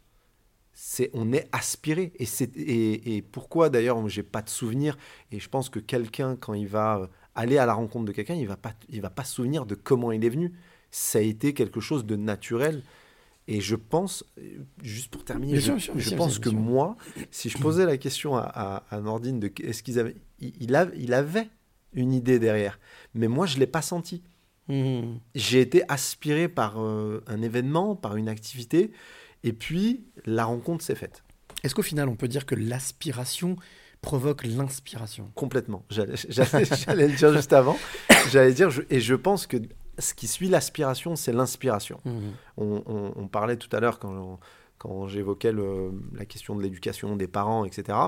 C'est 0.74 1.10
on 1.14 1.32
est 1.32 1.48
aspiré 1.52 2.12
et 2.18 2.26
c'est 2.26 2.54
et, 2.56 3.16
et 3.16 3.22
pourquoi 3.22 3.70
d'ailleurs 3.70 4.06
j'ai 4.08 4.22
pas 4.22 4.42
de 4.42 4.50
souvenir 4.50 4.98
et 5.32 5.40
je 5.40 5.48
pense 5.48 5.70
que 5.70 5.78
quelqu'un 5.78 6.36
quand 6.36 6.52
il 6.54 6.68
va 6.68 7.08
aller 7.34 7.56
à 7.58 7.64
la 7.66 7.72
rencontre 7.74 8.04
de 8.06 8.12
quelqu'un, 8.12 8.34
il 8.34 8.46
va 8.46 8.58
pas 8.58 8.74
il 8.90 9.00
va 9.00 9.08
pas 9.10 9.24
se 9.24 9.34
souvenir 9.36 9.64
de 9.64 9.74
comment 9.74 10.12
il 10.12 10.22
est 10.24 10.28
venu. 10.28 10.52
Ça 10.98 11.18
a 11.18 11.22
été 11.22 11.52
quelque 11.52 11.78
chose 11.80 12.06
de 12.06 12.16
naturel. 12.16 12.82
Et 13.48 13.60
je 13.60 13.76
pense, 13.76 14.24
juste 14.82 15.08
pour 15.08 15.24
terminer, 15.24 15.58
Bien 15.58 15.76
je, 15.78 15.92
bien 15.92 16.02
bien 16.08 16.16
pense 16.16 16.38
que 16.38 16.48
moi, 16.48 16.96
si 17.30 17.48
je 17.50 17.58
posais 17.58 17.84
la 17.86 17.96
question 17.98 18.34
à, 18.34 18.40
à, 18.42 18.82
à 18.90 19.00
Nordine 19.00 19.38
de 19.38 19.52
est-ce 19.62 19.82
qu'ils 19.82 19.98
avaient, 20.00 20.16
il, 20.40 20.52
il 20.58 20.74
av- 20.74 20.92
il 20.96 21.12
avait 21.12 21.48
une 21.92 22.12
idée 22.12 22.38
derrière, 22.40 22.80
mais 23.14 23.28
moi 23.28 23.46
je 23.46 23.58
l'ai 23.58 23.66
pas 23.68 23.82
senti. 23.82 24.22
Mhm. 24.68 25.20
J'ai 25.36 25.60
été 25.60 25.82
aspiré 25.88 26.48
par 26.48 26.80
euh, 26.82 27.22
un 27.28 27.40
événement, 27.42 27.94
par 27.94 28.16
une 28.16 28.28
activité, 28.28 28.90
et 29.44 29.52
puis 29.52 30.06
la 30.24 30.44
rencontre 30.46 30.82
s'est 30.84 30.96
faite. 30.96 31.22
Est-ce 31.62 31.74
qu'au 31.74 31.82
final, 31.82 32.08
on 32.08 32.16
peut 32.16 32.28
dire 32.28 32.46
que 32.46 32.56
l'aspiration 32.56 33.54
provoque 34.00 34.44
l'inspiration? 34.44 35.30
Complètement. 35.36 35.84
J'allais 35.90 37.06
le 37.08 37.14
dire 37.16 37.32
juste 37.32 37.52
avant. 37.52 37.78
J'allais 38.32 38.52
dire, 38.54 38.70
je- 38.70 38.82
et 38.90 38.98
je 39.00 39.14
pense 39.14 39.46
que 39.46 39.58
ce 39.98 40.14
qui 40.14 40.26
suit 40.26 40.48
l'aspiration, 40.48 41.16
c'est 41.16 41.32
l'inspiration. 41.32 42.00
Mhm. 42.04 42.32
On, 42.58 42.82
on- 42.86 43.12
on 43.16 43.28
parlait 43.28 43.56
tout 43.56 43.74
à 43.74 43.80
l'heure 43.80 43.98
quand, 43.98 44.38
quand 44.78 45.06
j'évoquais 45.08 45.52
le- 45.52 45.92
la 46.14 46.24
question 46.26 46.54
de 46.56 46.62
l'éducation 46.62 47.16
des 47.16 47.28
parents, 47.28 47.64
etc. 47.64 47.98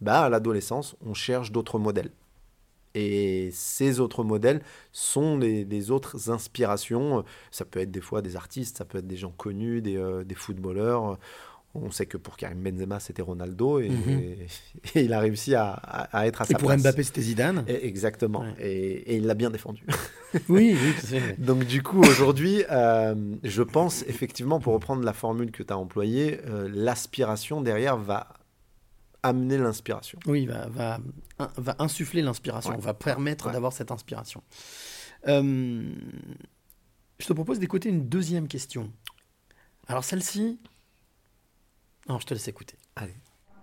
Bah, 0.00 0.22
à 0.22 0.28
l'adolescence, 0.28 0.96
on 1.04 1.14
cherche 1.14 1.52
d'autres 1.52 1.78
modèles. 1.78 2.10
Et 2.96 3.50
ces 3.52 3.98
autres 3.98 4.22
modèles 4.22 4.62
sont 4.92 5.36
des, 5.36 5.64
des 5.64 5.90
autres 5.90 6.30
inspirations. 6.30 7.24
Ça 7.50 7.64
peut 7.64 7.80
être 7.80 7.90
des 7.90 8.00
fois 8.00 8.22
des 8.22 8.36
artistes, 8.36 8.78
ça 8.78 8.84
peut 8.84 8.98
être 8.98 9.06
des 9.08 9.16
gens 9.16 9.32
connus, 9.36 9.82
des, 9.82 9.96
euh, 9.96 10.22
des 10.22 10.36
footballeurs. 10.36 11.18
On 11.76 11.90
sait 11.90 12.06
que 12.06 12.16
pour 12.16 12.36
Karim 12.36 12.62
Benzema, 12.62 13.00
c'était 13.00 13.22
Ronaldo 13.22 13.80
et, 13.80 13.88
Mhm. 13.88 14.08
et 14.94 15.02
il 15.04 15.12
a 15.12 15.18
réussi 15.20 15.54
à, 15.56 15.70
à- 15.72 16.18
à 16.20 16.26
être 16.26 16.42
à 16.42 16.44
Et 16.44 16.52
sa 16.52 16.58
pour. 16.58 16.70
Mbappé, 16.76 17.02
c'était 17.02 17.20
Zidane. 17.22 17.64
Et- 17.66 17.86
exactement. 17.86 18.40
Ouais. 18.40 18.54
Et, 18.60 19.16
il 19.16 19.26
l'a 19.26 19.34
bien 19.34 19.50
défendu. 19.50 19.84
Oui, 20.48 20.76
oui. 20.76 21.20
Donc 21.38 21.64
du 21.64 21.82
coup, 21.84 22.00
aujourd'hui, 22.00 22.64
euh, 22.68 23.14
je 23.44 23.62
pense 23.62 24.02
effectivement, 24.08 24.58
pour 24.58 24.72
reprendre 24.74 25.04
la 25.04 25.12
formule 25.12 25.52
que 25.52 25.62
tu 25.62 25.72
as 25.72 25.78
employée, 25.78 26.40
euh, 26.46 26.68
l'aspiration 26.72 27.60
derrière 27.60 27.96
va 27.96 28.34
amener 29.22 29.58
l'inspiration. 29.58 30.18
Oui, 30.26 30.46
va, 30.46 30.66
va, 30.68 30.98
va 31.56 31.76
insuffler 31.78 32.20
l'inspiration, 32.20 32.72
Ouais. 32.72 32.80
va 32.80 32.94
permettre 32.94 33.46
Ouais. 33.46 33.52
d'avoir 33.52 33.72
cette 33.72 33.92
inspiration. 33.92 34.42
Euh, 35.28 35.84
je 37.20 37.26
te 37.26 37.32
propose 37.32 37.60
d'écouter 37.60 37.88
une 37.88 38.08
deuxième 38.08 38.48
question. 38.48 38.90
Alors 39.86 40.02
celle-ci... 40.04 40.58
Non, 42.08 42.18
je 42.18 42.26
te 42.26 42.34
laisse 42.34 42.48
écouter. 42.48 42.76
Allez. 42.96 43.14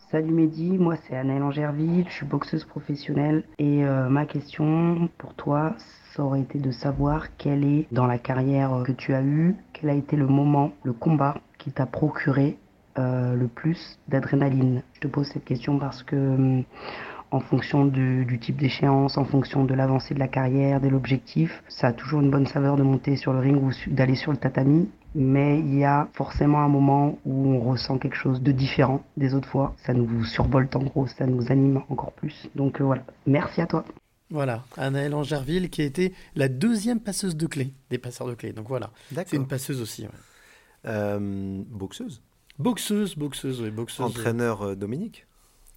Salut 0.10 0.34
Mehdi, 0.34 0.78
moi 0.78 0.96
c'est 1.08 1.16
Annelle 1.16 1.42
Angerville, 1.42 2.06
je 2.10 2.14
suis 2.14 2.26
boxeuse 2.26 2.66
professionnelle 2.66 3.46
et 3.60 3.86
euh, 3.86 4.10
ma 4.10 4.26
question 4.26 5.08
pour 5.18 5.36
toi, 5.36 5.76
ça 6.14 6.24
aurait 6.24 6.42
été 6.42 6.60
de 6.60 6.72
savoir 6.72 7.38
quel 7.38 7.64
est 7.64 7.88
dans 7.94 8.08
la 8.08 8.18
carrière 8.18 8.84
que 8.86 8.92
tu 8.92 9.14
as 9.14 9.22
eue, 9.22 9.56
quel 9.72 9.90
a 9.90 9.94
été 9.94 10.18
le 10.18 10.28
moment, 10.28 10.74
le 10.84 10.92
combat 10.92 11.38
qui 11.60 11.72
t'a 11.72 11.86
procuré 11.86 12.58
euh, 12.98 13.36
le 13.36 13.48
plus 13.48 14.00
d'adrénaline? 14.10 14.84
Je 14.94 15.00
te 15.00 15.08
pose 15.08 15.28
cette 15.28 15.46
question 15.46 15.80
parce 15.80 16.04
que 16.04 16.18
hum, 16.18 16.64
en 17.32 17.40
fonction 17.40 17.86
du, 17.86 18.26
du 18.26 18.40
type 18.40 18.58
d'échéance, 18.58 19.18
en 19.18 19.26
fonction 19.26 19.64
de 19.66 19.74
l'avancée 19.74 20.14
de 20.14 20.20
la 20.20 20.28
carrière, 20.28 20.82
de 20.82 20.90
l'objectif, 20.90 21.64
ça 21.70 21.88
a 21.88 21.94
toujours 21.94 22.22
une 22.22 22.30
bonne 22.30 22.46
saveur 22.46 22.76
de 22.76 22.84
monter 22.84 23.16
sur 23.16 23.34
le 23.34 23.40
ring 23.40 23.62
ou 23.64 23.72
d'aller 23.88 24.16
sur 24.16 24.32
le 24.32 24.38
tatami. 24.38 24.90
Mais 25.14 25.60
il 25.60 25.78
y 25.78 25.84
a 25.84 26.08
forcément 26.14 26.60
un 26.60 26.70
moment 26.70 27.20
où 27.26 27.48
on 27.48 27.60
ressent 27.60 27.98
quelque 27.98 28.16
chose 28.16 28.42
de 28.42 28.52
différent 28.54 29.04
des 29.18 29.34
autres 29.34 29.48
fois. 29.50 29.76
Ça 29.86 29.94
nous 29.94 30.24
survolte 30.24 30.74
en 30.76 30.84
gros, 30.84 31.08
ça 31.08 31.26
nous 31.26 31.52
anime 31.52 31.82
encore 31.90 32.14
plus. 32.14 32.48
Donc 32.56 32.80
euh, 32.80 32.86
voilà, 32.86 33.04
merci 33.26 33.60
à 33.60 33.68
toi. 33.68 33.84
Voilà, 34.30 34.64
Anaëlle 34.78 35.14
Angerville 35.14 35.70
qui 35.70 35.82
a 35.82 35.86
été 35.86 36.14
la 36.36 36.48
deuxième 36.48 37.02
passeuse 37.02 37.36
de 37.36 37.46
clés, 37.48 37.74
des 37.90 37.98
passeurs 37.98 38.28
de 38.28 38.34
clés. 38.34 38.54
Donc 38.54 38.68
voilà, 38.70 38.92
c'est 39.14 39.34
une 39.34 39.48
passeuse 39.48 39.82
aussi. 39.82 40.04
ouais. 40.04 40.10
Euh, 40.86 41.62
boxeuse. 41.68 42.22
Boxeuse, 42.58 43.16
boxeuse, 43.16 43.62
oui, 43.62 43.70
boxeuse. 43.70 44.06
Entraîneur 44.06 44.62
euh, 44.62 44.76
Dominique. 44.76 45.26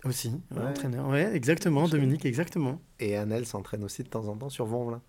Aussi, 0.07 0.30
ouais, 0.50 0.59
Ouais. 0.61 0.66
entraîneur. 0.68 1.09
Ouais, 1.09 1.34
exactement, 1.34 1.88
Dominique, 1.88 2.24
exactement. 2.26 2.80
Et 3.00 3.16
Annelle 3.16 3.46
s'entraîne 3.46 3.84
aussi 3.84 4.02
de 4.02 4.09
temps 4.09 4.26
en 4.28 4.36
temps 4.36 4.50
sur 4.50 4.66
Vaux-en-Velin. 4.66 5.00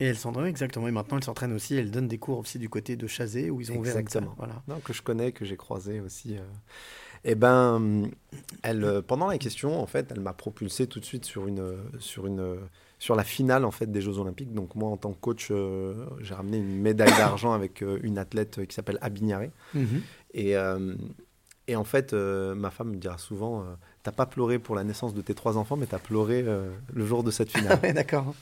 Et 0.00 0.06
elle 0.06 0.16
s'entraîne, 0.16 0.46
exactement. 0.46 0.88
Et 0.88 0.90
maintenant, 0.90 1.18
elle 1.18 1.24
s'entraîne 1.24 1.52
aussi, 1.52 1.76
elle 1.76 1.90
donne 1.92 2.08
des 2.08 2.18
cours 2.18 2.38
aussi 2.38 2.58
du 2.58 2.68
côté 2.68 2.96
de 2.96 3.06
Chazé 3.06 3.50
où 3.50 3.60
ils 3.60 3.70
ont 3.70 3.76
ouvert. 3.76 3.96
Exactement. 3.96 4.34
Voilà. 4.36 4.62
Non, 4.66 4.80
que 4.80 4.92
je 4.92 5.02
connais, 5.02 5.30
que 5.32 5.44
j'ai 5.44 5.56
croisé 5.56 6.00
aussi. 6.00 6.36
euh. 6.36 6.42
Eh 7.26 7.36
ben, 7.36 8.10
elle, 8.62 8.84
euh, 8.84 9.00
pendant 9.02 9.28
la 9.28 9.38
question, 9.38 9.80
en 9.80 9.86
fait, 9.86 10.10
elle 10.10 10.20
m'a 10.20 10.32
propulsé 10.34 10.86
tout 10.88 11.00
de 11.00 11.04
suite 11.06 11.24
sur 11.24 11.46
une, 11.46 11.62
sur 11.98 12.26
une, 12.26 12.56
sur 12.98 13.14
la 13.14 13.24
finale 13.24 13.64
en 13.64 13.70
fait 13.70 13.90
des 13.90 14.00
Jeux 14.02 14.18
Olympiques. 14.18 14.52
Donc 14.52 14.74
moi, 14.74 14.90
en 14.90 14.96
tant 14.98 15.12
que 15.12 15.20
coach, 15.20 15.48
euh, 15.50 15.94
j'ai 16.20 16.34
ramené 16.34 16.58
une 16.58 16.80
médaille 16.82 17.16
d'argent 17.16 17.52
avec 17.54 17.82
euh, 17.82 17.98
une 18.02 18.18
athlète 18.18 18.66
qui 18.66 18.74
s'appelle 18.74 18.98
Abignaré. 19.00 19.52
Mhm. 19.74 20.02
Et, 20.34 20.56
euh, 20.56 20.94
et 21.68 21.76
en 21.76 21.84
fait, 21.84 22.12
ma 22.12 22.70
femme 22.70 22.90
me 22.90 22.96
dira 22.96 23.16
souvent, 23.16 23.64
t'as 24.04 24.12
pas 24.12 24.26
pleuré 24.26 24.60
pour 24.60 24.76
la 24.76 24.84
naissance 24.84 25.14
de 25.14 25.22
tes 25.22 25.34
trois 25.34 25.56
enfants, 25.56 25.76
mais 25.76 25.86
t'as 25.86 25.98
pleuré 25.98 26.44
euh, 26.46 26.70
le 26.92 27.04
jour 27.04 27.24
de 27.24 27.32
cette 27.32 27.50
finale. 27.50 27.80
ouais, 27.82 27.92
d'accord. 27.92 28.34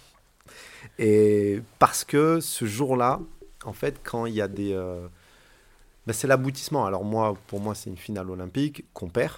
Et 0.98 1.62
parce 1.78 2.04
que 2.04 2.40
ce 2.40 2.66
jour-là, 2.66 3.20
en 3.64 3.72
fait, 3.72 4.00
quand 4.02 4.26
il 4.26 4.34
y 4.34 4.42
a 4.42 4.48
des. 4.48 4.72
euh, 4.72 5.06
ben, 6.06 6.12
c'est 6.12 6.26
l'aboutissement. 6.26 6.84
Alors, 6.84 7.04
moi, 7.04 7.36
pour 7.46 7.60
moi, 7.60 7.74
c'est 7.76 7.88
une 7.88 7.96
finale 7.96 8.28
olympique 8.28 8.84
qu'on 8.92 9.08
perd. 9.08 9.34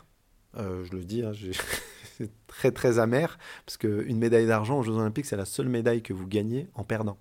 Euh, 0.56 0.82
je 0.84 0.96
le 0.96 1.04
dis, 1.04 1.22
hein, 1.22 1.32
c'est 2.16 2.30
très, 2.46 2.72
très 2.72 2.98
amer. 2.98 3.38
Parce 3.66 3.76
qu'une 3.76 4.18
médaille 4.18 4.46
d'argent 4.46 4.78
aux 4.78 4.82
Jeux 4.82 4.94
Olympiques, 4.94 5.26
c'est 5.26 5.36
la 5.36 5.44
seule 5.44 5.68
médaille 5.68 6.00
que 6.00 6.14
vous 6.14 6.26
gagnez 6.26 6.68
en 6.74 6.84
perdant. 6.84 7.18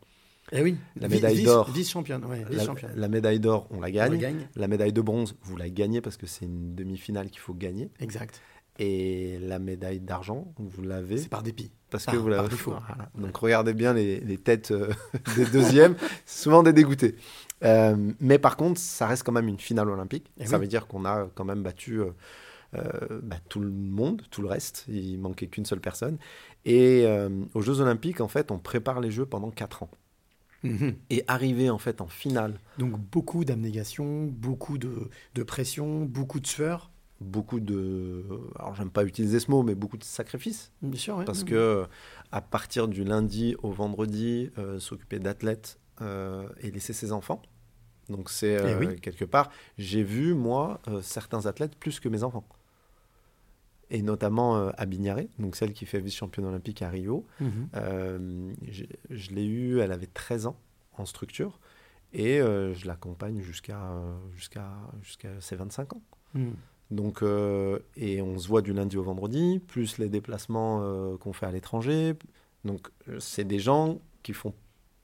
Eh 0.51 0.61
oui, 0.61 0.77
La 0.97 1.07
médaille 1.07 1.43
d'or. 1.43 1.71
vice-championne, 1.71 2.23
ouais, 2.25 2.45
la, 2.95 3.07
médaille 3.07 3.39
d'or, 3.39 3.67
on 3.71 3.79
la 3.79 3.89
gagne. 3.91 4.09
On 4.09 4.13
la 4.13 4.17
gagne. 4.17 4.47
La 4.55 4.67
médaille 4.67 4.93
de 4.93 5.01
bronze, 5.01 5.35
vous 5.41 5.55
la 5.55 5.69
gagnez 5.69 6.01
parce 6.01 6.17
que 6.17 6.27
c'est 6.27 6.45
une 6.45 6.75
demi-finale 6.75 7.29
qu'il 7.29 7.39
faut 7.39 7.53
gagner. 7.53 7.89
Exact. 7.99 8.41
Et 8.79 9.37
la 9.39 9.59
médaille 9.59 9.99
d'argent, 9.99 10.53
vous 10.57 10.81
l'avez. 10.81 11.17
C'est 11.17 11.29
par 11.29 11.43
dépit. 11.43 11.71
Parce 11.91 12.05
Par- 12.05 12.15
que 12.15 12.19
vous 12.19 12.27
l'avez. 12.29 12.55
Voilà. 12.55 13.09
Donc 13.15 13.37
regardez 13.37 13.73
bien 13.73 13.93
les, 13.93 14.19
les 14.19 14.37
têtes 14.37 14.71
euh, 14.71 14.91
des 15.35 15.45
deuxièmes, 15.45 15.95
souvent 16.25 16.63
des 16.63 16.73
dégoûtés. 16.73 17.15
Euh, 17.63 17.95
mais 18.19 18.39
par 18.39 18.57
contre, 18.57 18.79
ça 18.79 19.05
reste 19.05 19.23
quand 19.23 19.31
même 19.31 19.47
une 19.47 19.59
finale 19.59 19.89
olympique. 19.89 20.31
Eh 20.39 20.47
ça 20.47 20.57
oui. 20.57 20.61
veut 20.63 20.67
dire 20.67 20.87
qu'on 20.87 21.05
a 21.05 21.27
quand 21.35 21.45
même 21.45 21.61
battu 21.61 21.99
euh, 21.99 22.11
bah, 23.21 23.35
tout 23.47 23.59
le 23.59 23.69
monde, 23.69 24.23
tout 24.31 24.41
le 24.41 24.47
reste. 24.47 24.85
Il 24.87 25.19
manquait 25.19 25.47
qu'une 25.47 25.65
seule 25.65 25.79
personne. 25.79 26.17
Et 26.65 27.05
aux 27.53 27.61
Jeux 27.61 27.79
olympiques, 27.81 28.21
en 28.21 28.27
fait, 28.27 28.49
on 28.51 28.57
prépare 28.57 28.99
les 29.01 29.11
Jeux 29.11 29.25
pendant 29.27 29.51
4 29.51 29.83
ans. 29.83 29.91
Mhm. 30.63 30.95
Et 31.09 31.25
arriver 31.27 31.69
en 31.69 31.77
fait 31.77 31.99
en 31.99 32.07
finale, 32.07 32.57
Donc 32.77 32.97
beaucoup 32.97 33.43
d'abnégation, 33.43 34.23
beaucoup 34.27 34.77
de, 34.77 35.09
de 35.35 35.43
pression, 35.43 36.05
beaucoup 36.05 36.39
de 36.39 36.47
sueur. 36.47 36.89
Beaucoup 37.23 37.59
de. 37.59 38.25
Alors, 38.59 38.75
j'aime 38.75 38.91
pas 38.91 39.03
utiliser 39.03 39.39
ce 39.39 39.49
mot, 39.49 39.63
mais 39.63 39.75
beaucoup 39.75 39.97
de 39.97 40.03
sacrifices. 40.03 40.71
Bien 40.81 40.99
sûr. 40.99 41.23
Parce 41.25 41.41
Mhm. 41.43 41.49
que 41.49 41.85
à 42.31 42.41
partir 42.41 42.87
du 42.87 43.03
lundi 43.03 43.55
au 43.63 43.71
vendredi, 43.71 44.49
euh, 44.57 44.79
s'occuper 44.79 45.19
d'athlètes 45.19 45.79
euh, 46.01 46.47
et 46.59 46.69
laisser 46.71 46.93
ses 46.93 47.11
enfants. 47.11 47.41
Donc 48.09 48.29
c'est 48.29 48.57
euh, 48.57 48.75
Eh 48.81 48.85
oui. 48.87 48.99
quelque 48.99 49.23
part, 49.25 49.49
j'ai 49.77 50.03
vu 50.03 50.33
moi 50.33 50.81
euh, 50.87 51.01
certains 51.01 51.45
athlètes 51.45 51.75
plus 51.77 51.99
que 51.99 52.09
mes 52.09 52.23
enfants. 52.23 52.45
Et 53.89 54.01
notamment 54.01 54.57
euh, 54.57 54.71
à 54.77 54.85
Bignaré, 54.85 55.29
donc 55.39 55.55
celle 55.55 55.71
qui 55.73 55.85
fait 55.85 55.99
vice-championne 55.99 56.45
olympique 56.45 56.81
à 56.81 56.89
Rio. 56.89 57.25
Mhm. 57.39 57.69
Euh, 57.75 58.53
je 59.09 59.29
l'ai 59.31 59.45
eue, 59.45 59.79
elle 59.79 59.91
avait 59.91 60.07
13 60.07 60.47
ans 60.47 60.57
en 60.97 61.05
structure. 61.05 61.59
Et 62.11 62.39
euh, 62.41 62.73
je 62.73 62.87
l'accompagne 62.87 63.41
jusqu'à 63.41 63.79
euh, 63.91 64.13
jusqu'à 64.35 64.69
jusqu'à 65.01 65.39
ses 65.41 65.55
25 65.55 65.93
ans. 65.93 66.01
Mhm. 66.33 66.55
Donc, 66.93 67.21
euh, 67.23 67.79
et 67.95 68.21
on 68.21 68.37
se 68.37 68.47
voit 68.47 68.61
du 68.61 68.71
lundi 68.73 68.97
au 68.97 69.03
vendredi, 69.03 69.59
plus 69.67 69.97
les 69.97 70.09
déplacements 70.09 70.81
euh, 70.83 71.17
qu'on 71.17 71.33
fait 71.33 71.45
à 71.45 71.51
l'étranger. 71.51 72.13
Donc, 72.65 72.87
euh, 73.09 73.19
c'est 73.19 73.43
des 73.45 73.59
gens 73.59 73.99
qui 74.21 74.33
font 74.33 74.53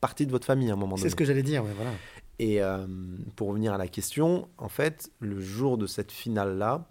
partie 0.02 0.26
de 0.26 0.32
votre 0.32 0.46
famille 0.46 0.70
à 0.70 0.74
un 0.74 0.78
moment 0.78 0.92
donné. 0.96 1.02
C'est 1.04 1.10
ce 1.10 1.16
que 1.16 1.26
j'allais 1.26 1.44
dire, 1.44 1.64
ouais, 1.64 1.74
voilà. 1.76 1.92
Et 2.38 2.62
euh, 2.62 2.86
pour 3.36 3.50
revenir 3.50 3.74
à 3.74 3.78
la 3.78 3.88
question, 3.88 4.48
en 4.58 4.70
fait, 4.70 5.12
le 5.20 5.42
jour 5.42 5.78
de 5.78 5.88
cette 5.88 6.12
finale-là, 6.12 6.88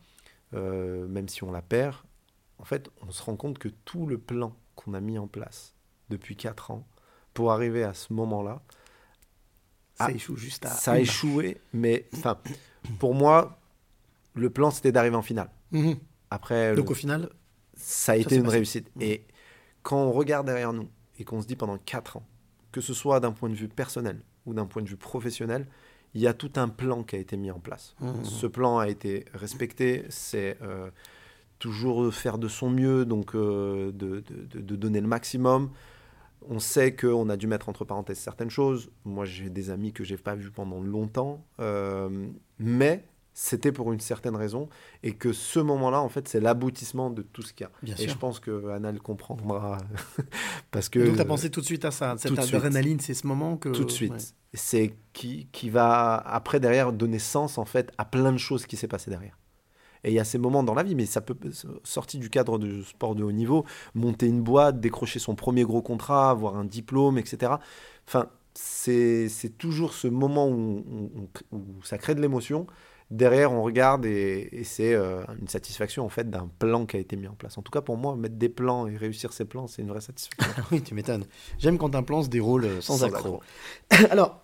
même 0.53 1.28
si 1.28 1.44
on 1.44 1.53
la 1.53 1.62
perd, 1.62 1.94
en 2.59 2.64
fait, 2.64 2.90
on 3.07 3.11
se 3.11 3.22
rend 3.22 3.36
compte 3.36 3.59
que 3.59 3.68
tout 3.68 4.07
le 4.07 4.18
plan 4.18 4.55
qu'on 4.74 4.94
a 4.94 5.01
mis 5.01 5.18
en 5.18 5.26
place 5.28 5.74
depuis 6.11 6.36
4 6.36 6.70
ans 6.70 6.86
pour 7.34 7.53
arriver 7.53 7.84
à 7.84 7.94
ce 7.94 8.12
moment-là, 8.14 8.62
Ça 9.94 10.07
a- 10.07 10.11
échoue 10.11 10.36
juste 10.36 10.64
à 10.66 10.70
Ça 10.70 10.92
a 10.92 10.99
échoué, 10.99 11.59
mais 11.72 12.07
enfin, 12.14 12.38
pour 12.99 13.14
moi, 13.14 13.58
le 14.35 14.51
plan 14.51 14.70
c'était 14.70 14.93
d'arriver 14.93 15.16
en 15.16 15.22
finale. 15.22 15.51
Mhm. 15.72 15.97
Après, 16.31 16.74
Donc 16.74 16.87
le- 16.87 16.91
au 16.93 16.95
final, 16.95 17.31
ça 17.74 18.12
a 18.12 18.14
ça 18.14 18.16
été 18.16 18.37
une 18.37 18.43
passé. 18.45 18.57
réussite. 18.57 18.91
Et 19.01 19.24
quand 19.83 19.99
on 20.03 20.12
regarde 20.12 20.47
derrière 20.47 20.72
nous 20.72 20.89
et 21.18 21.24
qu'on 21.24 21.41
se 21.41 21.47
dit 21.47 21.57
pendant 21.57 21.79
4 21.79 22.16
ans, 22.18 22.26
que 22.72 22.81
ce 22.81 22.93
soit 22.95 23.20
d'un 23.20 23.33
point 23.33 23.49
de 23.49 23.55
vue 23.55 23.68
personnel 23.68 24.20
ou 24.47 24.55
d'un 24.55 24.66
point 24.66 24.83
de 24.83 24.89
vue 24.89 24.97
professionnel, 24.97 25.66
il 26.14 26.20
y 26.20 26.26
a 26.26 26.35
tout 26.35 26.53
un 26.57 26.68
plan 26.68 27.03
qui 27.03 27.16
a 27.16 27.18
été 27.18 27.37
mis 27.37 27.51
en 27.51 27.59
place. 27.61 27.95
Mhm. 28.01 28.24
Ce 28.24 28.47
plan 28.47 28.79
a 28.79 28.89
été 28.89 29.24
respecté, 29.35 30.05
c'est 30.11 30.59
euh, 30.62 30.91
toujours 31.59 32.12
faire 32.14 32.39
de 32.39 32.49
son 32.49 32.70
mieux, 32.70 33.05
donc 33.05 33.35
euh, 33.35 33.91
de, 33.93 34.20
de- 34.20 34.45
de- 34.45 34.61
de 34.61 34.76
donner 34.76 35.01
le 35.01 35.09
maximum. 35.09 35.70
On 36.49 36.61
sait 36.61 36.95
qu'on 36.95 37.29
a 37.29 37.37
dû 37.37 37.47
mettre 37.47 37.68
entre 37.68 37.85
parenthèses 37.85 38.18
certaines 38.18 38.49
choses. 38.51 38.91
Moi, 39.05 39.24
j'ai 39.24 39.51
des 39.51 39.70
amis 39.70 39.93
que 39.93 40.05
j'ai 40.05 40.16
pas 40.16 40.35
vus 40.37 40.51
pendant 40.51 40.81
longtemps, 40.81 41.45
euh, 41.61 42.29
mais 42.59 43.05
c'était 43.41 43.70
pour 43.70 43.93
une 43.93 44.01
certaine 44.01 44.34
raison 44.34 44.68
et 45.05 45.12
que 45.14 45.32
ce 45.32 45.61
moment-là, 45.61 46.01
en 46.01 46.09
fait, 46.09 46.26
c'est 46.26 46.41
l'aboutissement 46.41 47.09
de 47.09 47.22
tout 47.22 47.43
ce 47.43 47.53
qu'il 47.53 47.66
y 47.66 47.68
a. 47.68 47.72
Bien 47.84 47.95
et 47.95 47.99
sûr. 47.99 48.11
je 48.11 48.18
pense 48.18 48.41
que 48.41 48.68
Anna 48.70 48.91
le 48.91 48.99
comprendra 48.99 49.78
parce 50.72 50.89
que 50.89 50.99
donc 50.99 51.14
tu 51.14 51.20
as 51.20 51.24
pensé 51.24 51.49
tout 51.49 51.61
de 51.61 51.64
suite 51.66 51.84
à 51.84 51.93
ça, 51.93 52.16
cette 52.18 52.36
adrénaline, 52.36 52.99
c'est 52.99 53.14
ce 53.14 53.28
moment 53.28 53.57
que... 53.57 53.68
tout 53.68 53.84
de 53.84 53.93
suite. 53.93 54.11
ouais. 54.12 54.18
C'est 54.55 54.97
qui, 55.12 55.47
qui 55.53 55.70
va 55.70 56.16
après 56.16 56.59
derrière 56.59 56.93
donner 56.93 57.20
sens 57.20 57.59
en 57.59 57.64
fait 57.64 57.93
à 57.97 58.05
plein 58.05 58.32
de 58.32 58.39
choses 58.39 58.66
qui 58.66 58.76
s'est 58.76 58.89
passé 58.89 59.09
derrière. 59.09 59.39
Et 60.03 60.11
il 60.11 60.14
y 60.14 60.18
a 60.18 60.24
ces 60.24 60.39
moments 60.39 60.64
dans 60.64 60.74
la 60.74 60.82
vie, 60.82 60.97
mais 60.97 61.07
ça 61.07 61.20
peut 61.20 61.36
sortir 61.84 62.18
du 62.18 62.30
cadre 62.30 62.59
du 62.59 62.82
sport 62.82 63.14
de 63.14 63.22
haut 63.22 63.30
niveau, 63.32 63.64
monter 63.95 64.26
une 64.26 64.43
boîte, 64.43 64.80
décrocher 64.80 65.20
son 65.20 65.36
premier 65.36 65.62
gros 65.62 65.82
contrat, 65.82 66.30
avoir 66.30 66.57
un 66.57 66.64
diplôme, 66.64 67.18
etc. 67.18 67.53
Enfin, 68.09 68.30
c'est 68.55 69.28
toujours 69.59 69.93
ce 69.93 70.09
moment 70.09 70.49
où, 70.49 70.82
on- 71.53 71.57
où 71.57 71.64
ça 71.84 71.99
crée 71.99 72.16
de 72.16 72.20
l'émotion. 72.20 72.66
Derrière, 73.11 73.53
on 73.53 73.63
regarde 73.63 74.05
et, 74.05 74.49
et 74.53 74.65
c'est 74.65 74.93
euh, 74.95 75.25
une 75.41 75.49
satisfaction 75.49 76.05
en 76.05 76.11
fait 76.11 76.29
d'un 76.29 76.51
plan 76.59 76.85
qui 76.85 76.97
a 76.97 77.01
été 77.01 77.17
mis 77.17 77.27
en 77.27 77.35
place. 77.35 77.57
En 77.57 77.63
tout 77.63 77.71
cas, 77.73 77.81
pour 77.81 77.97
moi, 77.97 78.15
mettre 78.17 78.35
des 78.37 78.51
plans 78.51 78.87
et 78.87 78.97
réussir 78.99 79.33
ces 79.33 79.47
plans, 79.47 79.67
c'est 79.67 79.81
une 79.83 79.89
vraie 79.89 80.03
satisfaction. 80.03 80.63
Oui, 80.73 80.83
tu 80.83 80.95
m'étonnes. 80.95 81.25
J'aime 81.59 81.79
quand 81.79 81.95
un 81.95 82.03
plan 82.03 82.23
se 82.23 82.29
déroule 82.29 82.67
euh, 82.67 82.81
sans, 82.83 82.99
Sans 82.99 83.05
accroc. 83.07 83.41
Alors, 84.11 84.43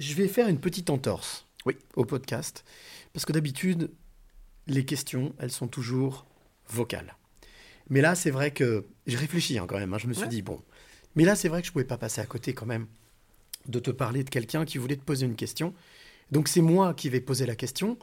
je 0.00 0.14
vais 0.14 0.26
faire 0.28 0.48
une 0.48 0.58
petite 0.58 0.88
entorse 0.88 1.46
oui. 1.66 1.76
au 1.96 2.06
podcast, 2.06 2.64
parce 3.12 3.26
que 3.26 3.32
d'habitude, 3.32 3.90
les 4.66 4.86
questions, 4.86 5.34
elles 5.38 5.50
sont 5.52 5.68
toujours 5.68 6.24
vocales. 6.68 7.14
Mais 7.90 8.00
là, 8.00 8.14
c'est 8.14 8.30
vrai 8.30 8.52
que 8.52 8.86
j'ai 9.06 9.16
réfléchi 9.18 9.58
hein, 9.58 9.66
quand 9.68 9.78
même. 9.78 9.92
hein. 9.92 9.98
je 9.98 10.06
me 10.06 10.12
suis 10.14 10.22
Ouais. 10.22 10.28
dit, 10.28 10.40
bon. 10.42 10.62
Mais 11.14 11.24
là, 11.24 11.34
c'est 11.36 11.48
vrai 11.48 11.60
que 11.60 11.66
je 11.66 11.72
pouvais 11.72 11.84
pas 11.84 11.98
passer 11.98 12.20
à 12.22 12.26
côté 12.26 12.54
quand 12.54 12.66
même 12.66 12.86
de 13.66 13.78
te 13.80 13.90
parler 13.90 14.24
de 14.24 14.30
quelqu'un 14.30 14.64
qui 14.64 14.78
voulait 14.78 14.96
te 14.96 15.04
poser 15.04 15.26
une 15.26 15.36
question. 15.36 15.74
Donc, 16.30 16.48
c'est 16.48 16.60
moi 16.60 16.94
qui 16.94 17.08
vais 17.08 17.20
poser 17.20 17.46
la 17.46 17.56
question. 17.56 17.98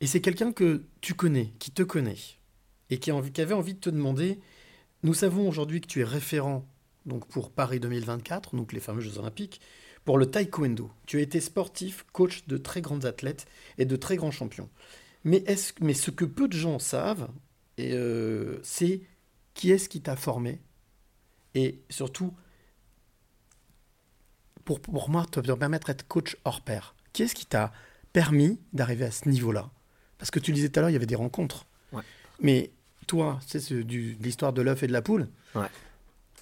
Et 0.00 0.06
c'est 0.06 0.20
quelqu'un 0.20 0.52
que 0.52 0.84
tu 1.00 1.14
connais, 1.14 1.52
qui 1.58 1.70
te 1.70 1.82
connaît, 1.82 2.18
et 2.90 2.98
qui, 2.98 3.10
avait 3.10 3.54
envie 3.54 3.74
de 3.74 3.80
te 3.80 3.90
demander 3.90 4.40
nous 5.02 5.14
savons 5.14 5.48
aujourd'hui 5.48 5.80
que 5.82 5.86
tu 5.86 6.00
es 6.00 6.04
référent 6.04 6.66
donc 7.04 7.28
pour 7.28 7.50
Paris 7.50 7.78
2024, 7.80 8.56
donc 8.56 8.72
les 8.72 8.80
fameux 8.80 9.02
Jeux 9.02 9.18
Olympiques, 9.18 9.60
pour 10.04 10.16
le 10.16 10.30
taekwondo. 10.30 10.90
Tu 11.06 11.18
as 11.18 11.20
été 11.20 11.40
sportif, 11.40 12.06
coach 12.12 12.46
de 12.46 12.56
très 12.56 12.80
grands 12.80 13.04
athlètes 13.04 13.46
et 13.76 13.84
de 13.84 13.96
très 13.96 14.16
grands 14.16 14.30
champions. 14.30 14.70
Mais, 15.24 15.42
ce 15.56 16.10
que 16.10 16.24
peu 16.24 16.48
de 16.48 16.56
gens 16.56 16.78
savent, 16.78 17.28
euh, 17.80 18.58
c'est 18.62 19.02
qui 19.52 19.70
est-ce 19.70 19.88
qui 19.88 20.00
t'a 20.00 20.16
formé? 20.16 20.60
Et 21.54 21.82
surtout, 21.88 22.34
pour, 24.64 24.80
pour 24.80 25.10
moi, 25.10 25.26
te 25.26 25.40
permettre 25.40 25.88
d'être 25.88 26.08
coach 26.08 26.36
hors 26.44 26.62
pair. 26.62 26.93
Qui 27.14 27.22
est-ce 27.22 27.34
qui 27.34 27.46
t'a 27.46 27.72
permis 28.12 28.60
d'arriver 28.74 29.06
à 29.06 29.10
ce 29.10 29.28
niveau-là? 29.28 29.70
Parce 30.18 30.30
que 30.30 30.40
tu 30.40 30.52
disais 30.52 30.68
tout 30.68 30.80
à 30.80 30.82
l'heure, 30.82 30.90
il 30.90 30.94
y 30.94 30.96
avait 30.96 31.06
des 31.06 31.14
rencontres. 31.14 31.64
Ouais. 31.92 32.02
Mais 32.40 32.72
toi, 33.06 33.38
c'est 33.46 33.60
ce, 33.60 33.74
du, 33.74 34.16
l'histoire 34.20 34.52
de 34.52 34.60
l'œuf 34.60 34.82
et 34.82 34.88
de 34.88 34.92
la 34.92 35.00
poule. 35.00 35.28
Ouais. 35.54 35.68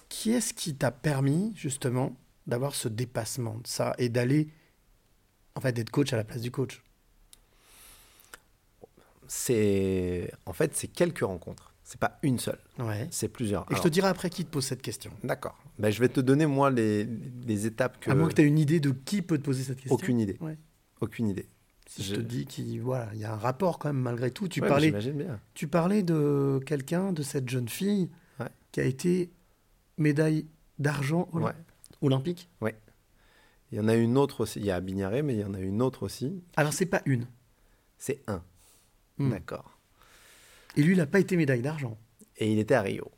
Qui 0.09 0.31
est-ce 0.31 0.53
qui 0.53 0.75
t'a 0.75 0.91
permis 0.91 1.53
justement 1.55 2.15
d'avoir 2.47 2.73
ce 2.73 2.87
dépassement 2.87 3.55
de 3.55 3.67
ça 3.67 3.93
et 3.99 4.09
d'aller 4.09 4.49
en 5.55 5.61
fait 5.61 5.73
d'être 5.73 5.91
coach 5.91 6.11
à 6.11 6.17
la 6.17 6.23
place 6.23 6.41
du 6.41 6.49
coach? 6.49 6.81
C'est 9.27 10.31
en 10.45 10.53
fait 10.53 10.75
c'est 10.75 10.87
quelques 10.87 11.23
rencontres. 11.23 11.71
C'est 11.83 11.99
pas 11.99 12.17
une 12.23 12.39
seule. 12.39 12.59
Ouais. 12.79 13.07
C'est 13.11 13.27
plusieurs. 13.27 13.71
Et 13.71 13.75
je 13.75 13.81
te 13.81 13.87
dirai 13.87 14.07
après 14.07 14.31
qui 14.31 14.43
te 14.43 14.49
pose 14.49 14.65
cette 14.65 14.81
question. 14.81 15.11
D'accord. 15.23 15.57
Ben, 15.79 15.89
je 15.89 15.99
vais 15.99 16.09
te 16.09 16.19
donner 16.19 16.45
moi 16.45 16.69
les, 16.69 17.05
les 17.45 17.65
étapes 17.65 17.99
que. 17.99 18.11
À 18.11 18.15
moins 18.15 18.27
que 18.29 18.33
tu 18.35 18.41
aies 18.41 18.45
une 18.47 18.59
idée 18.59 18.79
de 18.79 18.91
qui 18.91 19.21
peut 19.21 19.37
te 19.37 19.43
poser 19.43 19.63
cette 19.63 19.77
question. 19.77 19.95
Aucune 19.95 20.19
idée. 20.19 20.37
Ouais. 20.39 20.57
Aucune 21.01 21.27
idée. 21.27 21.47
Si 21.87 22.03
je 22.03 22.15
te 22.15 22.21
dis 22.21 22.45
qu'il 22.45 22.81
voilà, 22.81 23.09
il 23.13 23.19
y 23.19 23.25
a 23.25 23.33
un 23.33 23.37
rapport 23.37 23.77
quand 23.79 23.89
même 23.89 24.01
malgré 24.01 24.31
tout. 24.31 24.47
Tu 24.47 24.61
Ouais, 24.61 24.67
parlais, 24.67 24.91
bien. 24.91 25.39
tu 25.53 25.67
parlais 25.67 26.01
de 26.03 26.59
quelqu'un, 26.65 27.11
de 27.11 27.21
cette 27.23 27.49
jeune 27.49 27.67
fille 27.69 28.09
Ouais. 28.39 28.47
qui 28.71 28.79
a 28.79 28.83
été 28.85 29.31
médaille 29.97 30.45
d'argent 30.79 31.27
olympique. 32.01 32.49
Ouais. 32.61 32.75
Il 33.71 33.77
y 33.77 33.81
en 33.81 33.87
a 33.87 33.95
une 33.95 34.17
autre 34.17 34.41
aussi. 34.41 34.59
Il 34.59 34.65
y 34.65 34.71
a 34.71 34.79
Bignaré, 34.79 35.21
mais 35.23 35.33
il 35.35 35.39
y 35.39 35.43
en 35.43 35.53
a 35.53 35.59
une 35.59 35.81
autre 35.81 36.03
aussi. 36.03 36.41
Alors 36.55 36.73
c'est 36.73 36.85
pas 36.85 37.01
une. 37.05 37.25
C'est 37.97 38.21
un. 38.27 38.43
Hmm. 39.17 39.31
D'accord. 39.31 39.77
Et 40.75 40.83
lui, 40.83 40.93
il 40.93 40.97
n'a 40.97 41.05
pas 41.05 41.19
été 41.19 41.35
médaille 41.37 41.61
d'argent. 41.61 41.97
Et 42.37 42.51
il 42.51 42.59
était 42.59 42.73
à 42.75 42.81
Rio. 42.81 43.11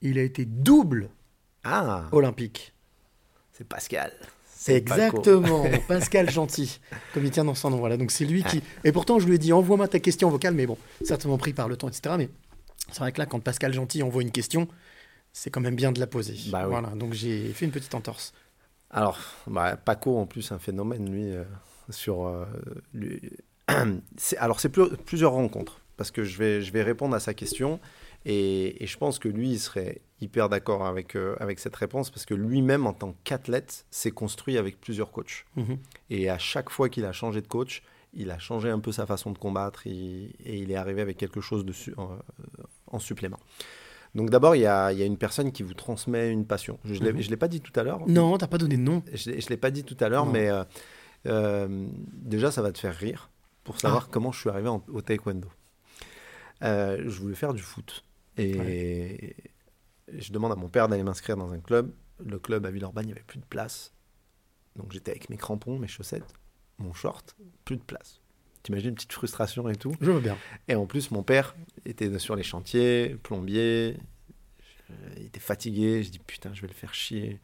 Il 0.00 0.18
a 0.18 0.22
été 0.22 0.44
double 0.46 1.10
Ah 1.64 2.04
olympique. 2.12 2.72
C'est 3.52 3.66
Pascal. 3.66 4.12
C'est 4.56 4.74
exactement 4.76 5.64
Pascal 5.88 6.30
Gentil, 6.30 6.80
comme 7.12 7.24
il 7.24 7.30
tient 7.30 7.44
dans 7.44 7.54
son 7.54 7.70
nom. 7.70 7.76
Voilà, 7.78 7.96
donc 7.96 8.10
c'est 8.10 8.24
lui 8.24 8.42
qui. 8.44 8.62
Et 8.84 8.92
pourtant, 8.92 9.18
je 9.18 9.26
lui 9.26 9.34
ai 9.34 9.38
dit 9.38 9.52
envoie-moi 9.52 9.88
ta 9.88 9.98
question 10.00 10.30
vocale, 10.30 10.54
mais 10.54 10.66
bon, 10.66 10.78
certainement 11.02 11.36
pris 11.38 11.52
par 11.52 11.68
le 11.68 11.76
temps, 11.76 11.88
etc. 11.88 12.14
Mais 12.18 12.30
c'est 12.90 13.00
vrai 13.00 13.12
que 13.12 13.18
là, 13.18 13.26
quand 13.26 13.40
Pascal 13.40 13.72
Gentil 13.74 14.02
envoie 14.02 14.22
une 14.22 14.30
question, 14.30 14.66
c'est 15.32 15.50
quand 15.50 15.60
même 15.60 15.76
bien 15.76 15.92
de 15.92 16.00
la 16.00 16.06
poser. 16.06 16.36
Bah 16.50 16.62
oui. 16.64 16.70
Voilà, 16.70 16.88
donc 16.90 17.12
j'ai 17.12 17.52
fait 17.52 17.64
une 17.66 17.72
petite 17.72 17.94
entorse. 17.94 18.32
Alors, 18.90 19.18
bah, 19.46 19.76
Paco, 19.76 20.18
en 20.18 20.26
plus, 20.26 20.50
un 20.52 20.58
phénomène, 20.58 21.10
lui, 21.10 21.32
euh, 21.32 21.44
sur. 21.90 22.26
euh, 22.26 22.44
lui- 22.94 23.20
alors, 24.38 24.60
c'est 24.60 24.68
plus- 24.68 24.96
plusieurs 25.04 25.32
rencontres, 25.32 25.80
parce 25.96 26.10
que 26.10 26.24
je 26.24 26.38
vais, 26.38 26.62
je 26.62 26.72
vais 26.72 26.82
répondre 26.82 27.14
à 27.14 27.20
sa 27.20 27.34
question. 27.34 27.80
Et, 28.26 28.82
et 28.82 28.86
je 28.86 28.96
pense 28.96 29.18
que 29.18 29.28
lui, 29.28 29.50
il 29.50 29.58
serait 29.58 30.00
hyper 30.20 30.48
d'accord 30.48 30.86
avec, 30.86 31.14
euh, 31.16 31.36
avec 31.40 31.58
cette 31.58 31.76
réponse 31.76 32.10
parce 32.10 32.24
que 32.24 32.34
lui-même, 32.34 32.86
en 32.86 32.94
tant 32.94 33.14
qu'athlète, 33.24 33.84
s'est 33.90 34.10
construit 34.12 34.56
avec 34.56 34.80
plusieurs 34.80 35.10
coachs. 35.12 35.44
Mhm. 35.56 35.78
Et 36.10 36.30
à 36.30 36.38
chaque 36.38 36.70
fois 36.70 36.88
qu'il 36.88 37.04
a 37.04 37.12
changé 37.12 37.42
de 37.42 37.46
coach, 37.48 37.82
il 38.14 38.30
a 38.30 38.38
changé 38.38 38.70
un 38.70 38.78
peu 38.78 38.92
sa 38.92 39.04
façon 39.06 39.30
de 39.32 39.38
combattre 39.38 39.86
il- 39.86 40.32
et 40.44 40.56
il 40.58 40.70
est 40.70 40.76
arrivé 40.76 41.02
avec 41.02 41.16
quelque 41.18 41.40
chose 41.40 41.64
de 41.66 41.72
su- 41.72 41.92
en, 41.98 42.16
en 42.86 42.98
supplément. 42.98 43.38
Donc 44.14 44.30
d'abord, 44.30 44.54
il 44.54 44.60
y 44.62 44.66
a, 44.66 44.92
il 44.92 44.98
y 44.98 45.02
a 45.02 45.06
une 45.06 45.18
personne 45.18 45.50
qui 45.52 45.62
vous 45.64 45.74
transmet 45.74 46.30
une 46.30 46.46
passion. 46.46 46.78
Je 46.84 46.94
ne 47.02 47.10
Mhm. 47.10 47.18
l'ai 47.28 47.36
pas 47.36 47.48
dit 47.48 47.60
tout 47.60 47.78
à 47.78 47.82
l'heure. 47.82 48.06
Non, 48.08 48.38
t'as 48.38 48.46
pas 48.46 48.58
donné 48.58 48.76
de 48.76 48.82
nom. 48.82 49.02
Je 49.12 49.30
ne 49.32 49.48
l'ai 49.50 49.56
pas 49.56 49.70
dit 49.72 49.82
tout 49.84 49.96
à 50.00 50.08
l'heure, 50.08 50.24
mais 50.26 50.48
euh, 50.48 50.62
euh, 51.26 51.86
déjà, 52.12 52.50
ça 52.52 52.62
va 52.62 52.70
te 52.72 52.78
faire 52.78 52.94
rire 52.94 53.28
pour 53.64 53.80
savoir 53.80 54.04
Ah. 54.06 54.10
comment 54.12 54.30
je 54.32 54.38
suis 54.40 54.48
arrivé 54.48 54.68
en- 54.68 54.84
au 54.92 55.02
taekwondo. 55.02 55.48
Euh, 56.62 57.02
je 57.06 57.20
voulais 57.20 57.34
faire 57.34 57.52
du 57.52 57.62
foot. 57.62 58.04
Et 58.38 59.36
je 60.12 60.32
demande 60.32 60.52
à 60.52 60.56
mon 60.56 60.68
père 60.68 60.88
d'aller 60.88 61.02
m'inscrire 61.02 61.36
dans 61.36 61.52
un 61.52 61.60
club. 61.60 61.92
Le 62.24 62.38
club 62.38 62.66
à 62.66 62.70
Villeurbanne, 62.70 63.04
il 63.04 63.08
n'y 63.08 63.12
avait 63.12 63.22
plus 63.22 63.38
de 63.38 63.44
place. 63.44 63.92
Donc 64.76 64.92
j'étais 64.92 65.10
avec 65.12 65.28
mes 65.30 65.36
crampons, 65.36 65.78
mes 65.78 65.88
chaussettes, 65.88 66.32
mon 66.78 66.92
short, 66.92 67.36
plus 67.64 67.76
de 67.76 67.82
place. 67.82 68.20
T'imagines 68.62 68.88
une 68.90 68.94
petite 68.94 69.12
frustration 69.12 69.68
et 69.68 69.76
tout? 69.76 69.94
Je 70.00 70.10
veux 70.10 70.20
bien. 70.20 70.36
Et 70.68 70.74
en 70.74 70.86
plus, 70.86 71.10
mon 71.10 71.22
père 71.22 71.54
était 71.84 72.18
sur 72.18 72.34
les 72.34 72.42
chantiers, 72.42 73.16
plombier. 73.22 73.96
Je- 74.60 75.20
il 75.20 75.26
était 75.26 75.40
fatigué. 75.40 76.02
Je 76.02 76.10
dis 76.10 76.18
putain, 76.18 76.52
je 76.54 76.62
vais 76.62 76.68
le 76.68 76.72
faire 76.74 76.94
chier 76.94 77.40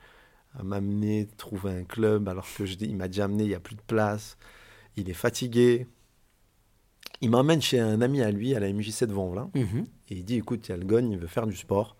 à 0.54 0.62
m'amener 0.62 1.28
trouver 1.36 1.70
un 1.72 1.84
club 1.84 2.28
alors 2.28 2.46
que 2.56 2.66
je 2.66 2.74
dis, 2.74 2.86
il 2.86 2.96
m'a 2.96 3.06
déjà 3.06 3.24
amené, 3.26 3.44
il 3.44 3.48
n'y 3.48 3.54
a 3.54 3.60
plus 3.60 3.76
de 3.76 3.82
place. 3.82 4.36
Il 4.96 5.08
est 5.10 5.14
fatigué. 5.14 5.86
Il 7.20 7.30
m'emmène 7.30 7.60
chez 7.60 7.78
un 7.78 8.00
ami 8.00 8.22
à 8.22 8.30
lui 8.30 8.54
à 8.54 8.60
la 8.60 8.72
MJC 8.72 9.04
de 9.04 9.12
Vanvelin. 9.12 9.50
Mhm. 9.54 9.86
Et 10.10 10.14
il 10.16 10.24
dit 10.24 10.36
écoute, 10.36 10.66
il 10.68 10.70
y 10.70 10.74
a 10.74 10.76
le 10.78 10.84
Gone, 10.84 11.10
il 11.12 11.18
veut 11.18 11.26
faire 11.26 11.46
du 11.46 11.56
sport. 11.56 11.96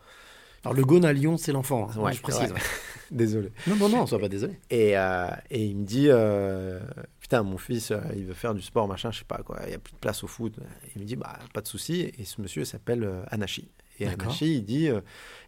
Alors 0.64 0.75
le 0.75 0.85
Gone 0.85 1.05
à 1.05 1.12
Lyon, 1.12 1.37
c'est 1.39 1.53
l'enfant. 1.53 1.89
hein. 1.95 1.99
Ouais, 2.01 2.12
je 2.12 2.21
précise. 2.23 2.53
ouais. 2.53 2.59
désolé. 3.11 3.51
Non, 3.66 3.77
non, 3.77 3.89
non, 3.89 4.07
sois 4.07 4.18
pas 4.18 4.29
désolé. 4.29 4.59
Et, 4.71 4.97
euh, 4.97 5.27
et 5.51 5.64
il 5.64 5.77
me 5.77 5.85
dit 5.85 6.07
euh, 6.09 6.81
Putain, 7.21 7.43
mon 7.43 7.57
fils, 7.59 7.91
euh, 7.91 8.01
il 8.14 8.25
veut 8.27 8.35
faire 8.35 8.55
du 8.55 8.61
sport, 8.62 8.87
machin, 8.89 9.11
je 9.11 9.18
sais 9.21 9.25
pas 9.25 9.39
quoi, 9.45 9.59
il 9.64 9.68
n'y 9.71 9.75
a 9.75 9.79
plus 9.79 9.93
de 9.93 9.99
place 9.99 10.23
au 10.23 10.27
foot. 10.27 10.55
Il 10.95 11.01
me 11.03 11.07
dit 11.07 11.16
Bah, 11.16 11.39
pas 11.55 11.61
de 11.62 11.66
souci. 11.68 12.12
Et 12.18 12.25
ce 12.25 12.41
monsieur 12.43 12.64
s'appelle 12.64 13.09
Anachi. 13.31 13.68
Et. 14.01 14.07
Anachi, 14.07 14.57
il 14.57 14.64
dit 14.64 14.89
euh, 14.89 15.01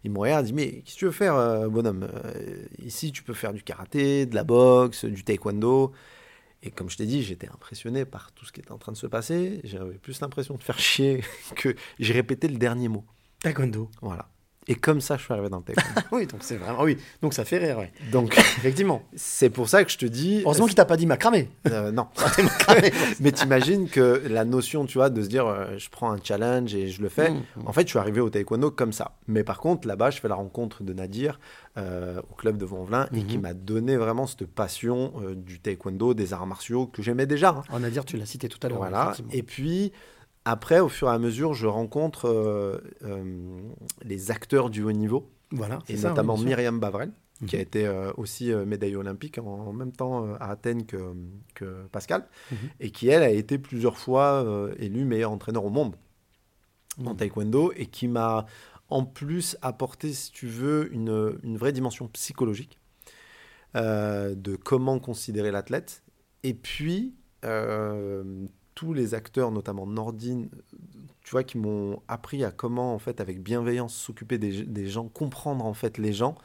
Il 0.03 0.11
me 0.11 0.19
regarde, 0.19 0.45
il 0.47 0.53
dit 0.53 0.53
Mais 0.53 0.71
qu'est-ce 0.81 0.93
que 0.95 0.99
tu 0.99 1.05
veux 1.05 1.11
faire, 1.11 1.35
euh, 1.35 1.67
bonhomme? 1.69 2.07
Euh, 2.25 2.65
Ici, 2.83 3.11
tu 3.11 3.21
peux 3.23 3.33
faire 3.33 3.53
du 3.53 3.61
karaté, 3.63 4.25
de 4.27 4.33
la 4.35 4.43
boxe, 4.43 5.05
du 5.05 5.23
taekwondo. 5.23 5.91
Et 6.65 6.71
comme 6.71 6.89
je 6.89 6.95
t'ai 6.95 7.05
dit, 7.05 7.23
j'étais 7.23 7.49
impressionné 7.49 8.05
par 8.05 8.31
tout 8.31 8.45
ce 8.45 8.53
qui 8.53 8.61
était 8.61 8.71
en 8.71 8.77
train 8.77 8.93
de 8.93 8.97
se 8.97 9.07
passer. 9.07 9.59
J'avais 9.65 9.97
plus 9.97 10.21
l'impression 10.21 10.55
de 10.55 10.63
faire 10.63 10.79
chier 10.79 11.21
que 11.55 11.75
j'ai 11.99 12.13
répété 12.13 12.47
le 12.47 12.57
dernier 12.57 12.87
mot. 12.87 13.03
Taekwondo. 13.39 13.91
Voilà. 14.01 14.32
Et 14.67 14.75
comme 14.75 15.01
ça, 15.01 15.17
je 15.17 15.23
suis 15.23 15.33
arrivé 15.33 15.49
dans 15.49 15.57
le 15.57 15.63
taekwondo. 15.63 16.01
oui, 16.13 16.25
donc 16.27 16.39
c'est 16.43 16.55
vraiment. 16.55 16.83
Oui, 16.83 16.97
donc 17.21 17.33
ça 17.33 17.43
fait 17.45 17.57
rire, 17.57 17.77
ouais. 17.79 17.91
Donc, 18.11 18.37
effectivement. 18.37 19.01
C'est 19.15 19.49
pour 19.49 19.67
ça 19.67 19.83
que 19.83 19.91
je 19.91 19.97
te 19.97 20.05
dis. 20.05 20.41
Heureusement 20.45 20.65
qu'il 20.67 20.75
t'a 20.75 20.85
pas 20.85 20.97
dit 20.97 21.05
macramé. 21.05 21.49
Euh, 21.67 21.91
non. 21.91 22.07
Mais 23.19 23.31
t'imagines 23.31 23.89
que 23.89 24.21
la 24.29 24.45
notion, 24.45 24.85
tu 24.85 24.97
vois, 24.97 25.09
de 25.09 25.21
se 25.21 25.27
dire, 25.27 25.45
euh, 25.47 25.77
je 25.77 25.89
prends 25.89 26.11
un 26.11 26.19
challenge 26.23 26.73
et 26.75 26.87
je 26.89 27.01
le 27.01 27.09
fais. 27.09 27.31
Mmh, 27.31 27.43
En 27.65 27.73
fait, 27.73 27.81
je 27.83 27.89
suis 27.89 27.99
arrivé 27.99 28.21
au 28.21 28.29
taekwondo 28.29 28.71
comme 28.71 28.93
ça. 28.93 29.15
Mais 29.27 29.43
par 29.43 29.59
contre, 29.59 29.87
là-bas, 29.87 30.11
je 30.11 30.19
fais 30.19 30.27
la 30.27 30.35
rencontre 30.35 30.83
de 30.83 30.93
Nadir 30.93 31.39
euh, 31.77 32.21
au 32.31 32.35
club 32.35 32.57
de 32.57 32.65
Vanvelin 32.65 33.07
et 33.13 33.23
qui 33.23 33.37
Mhm. 33.37 33.41
m'a 33.41 33.53
donné 33.53 33.97
vraiment 33.97 34.27
cette 34.27 34.45
passion 34.45 35.11
euh, 35.21 35.35
du 35.35 35.59
taekwondo, 35.59 36.13
des 36.13 36.33
arts 36.33 36.45
martiaux 36.47 36.87
que 36.87 37.01
j'aimais 37.01 37.25
déjà. 37.25 37.49
hein. 37.49 37.63
On 37.71 37.83
a 37.83 37.89
dire, 37.89 38.05
tu 38.05 38.15
l'as 38.17 38.25
cité 38.25 38.47
tout 38.47 38.59
à 38.63 38.69
l'heure. 38.69 38.77
Voilà. 38.77 39.13
Et 39.31 39.43
puis, 39.43 39.91
après, 40.45 40.79
au 40.79 40.89
fur 40.89 41.07
et 41.07 41.11
à 41.11 41.19
mesure, 41.19 41.53
je 41.53 41.67
rencontre 41.67 42.25
euh, 42.27 42.77
euh, 43.03 43.59
les 44.03 44.31
acteurs 44.31 44.69
du 44.69 44.83
haut 44.83 44.91
niveau. 44.91 45.29
Voilà, 45.51 45.79
Et 45.87 45.97
ça, 45.97 46.09
notamment 46.09 46.35
oui. 46.35 46.45
Myriam 46.45 46.79
Bavrel, 46.79 47.11
qui 47.47 47.55
a 47.55 47.59
Mhm. 47.59 47.63
été 47.63 47.85
euh, 47.85 48.11
aussi 48.17 48.51
médaillée 48.53 48.95
olympique 48.95 49.37
en, 49.37 49.45
en 49.45 49.73
même 49.73 49.91
temps 49.91 50.33
à 50.35 50.47
Athènes 50.51 50.85
que, 50.85 51.13
que 51.53 51.85
Pascal. 51.91 52.27
Mhm. 52.51 52.57
Et 52.79 52.91
qui, 52.91 53.07
elle, 53.07 53.23
a 53.23 53.29
été 53.29 53.57
plusieurs 53.57 53.97
fois 53.97 54.45
élue 54.77 55.05
meilleur 55.05 55.31
entraîneur 55.31 55.63
au 55.65 55.69
monde 55.69 55.95
en 57.05 57.11
Mhm. 57.11 57.17
taekwondo. 57.17 57.71
Et 57.75 57.85
qui 57.85 58.07
m'a 58.07 58.45
en 58.89 59.05
plus 59.05 59.57
apporté, 59.61 60.11
si 60.13 60.31
tu 60.31 60.47
veux, 60.47 60.93
une, 60.93 61.37
une 61.43 61.57
vraie 61.57 61.71
dimension 61.71 62.07
psychologique 62.09 62.79
de 63.75 64.55
comment 64.55 64.99
considérer 64.99 65.51
l'athlète. 65.51 66.03
Et 66.43 66.53
puis, 66.53 67.15
tous 68.75 68.93
les 68.93 69.13
acteurs, 69.13 69.51
notamment 69.51 69.85
Nordine, 69.85 70.49
tu 71.23 71.31
vois, 71.31 71.43
qui 71.43 71.57
m'ont 71.57 72.01
appris 72.07 72.43
à 72.43 72.51
comment, 72.51 72.93
en 72.93 72.99
fait, 72.99 73.21
avec 73.21 73.41
bienveillance, 73.41 73.95
s'occuper 73.95 74.37
des, 74.37 74.63
des 74.63 74.87
gens, 74.87 75.07
comprendre, 75.07 75.65
en 75.65 75.73
fait, 75.73 75.97
les 75.97 76.13
gens. 76.13 76.35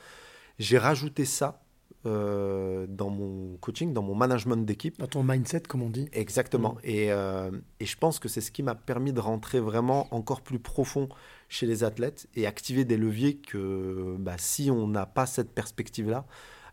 J'ai 0.58 0.78
rajouté 0.78 1.24
ça 1.24 1.62
euh, 2.06 2.86
dans 2.88 3.10
mon 3.10 3.56
coaching, 3.56 3.92
dans 3.92 4.02
mon 4.02 4.14
management 4.14 4.64
d'équipe. 4.64 4.98
Dans 4.98 5.08
ton 5.08 5.24
mindset, 5.24 5.62
comme 5.62 5.82
on 5.82 5.90
dit. 5.90 6.08
Exactement. 6.12 6.74
Mm. 6.74 6.80
Et, 6.84 7.12
euh, 7.12 7.50
et 7.80 7.86
je 7.86 7.96
pense 7.96 8.20
que 8.20 8.28
c'est 8.28 8.40
ce 8.40 8.52
qui 8.52 8.62
m'a 8.62 8.76
permis 8.76 9.12
de 9.12 9.20
rentrer 9.20 9.58
vraiment 9.58 10.06
encore 10.14 10.42
plus 10.42 10.60
profond 10.60 11.08
chez 11.48 11.66
les 11.66 11.82
athlètes 11.82 12.28
et 12.36 12.46
activer 12.46 12.84
des 12.84 12.96
leviers 12.96 13.36
que 13.36 14.16
bah, 14.18 14.36
si 14.38 14.70
on 14.70 14.86
n'a 14.86 15.06
pas 15.06 15.26
cette 15.26 15.50
perspective-là, 15.50 16.24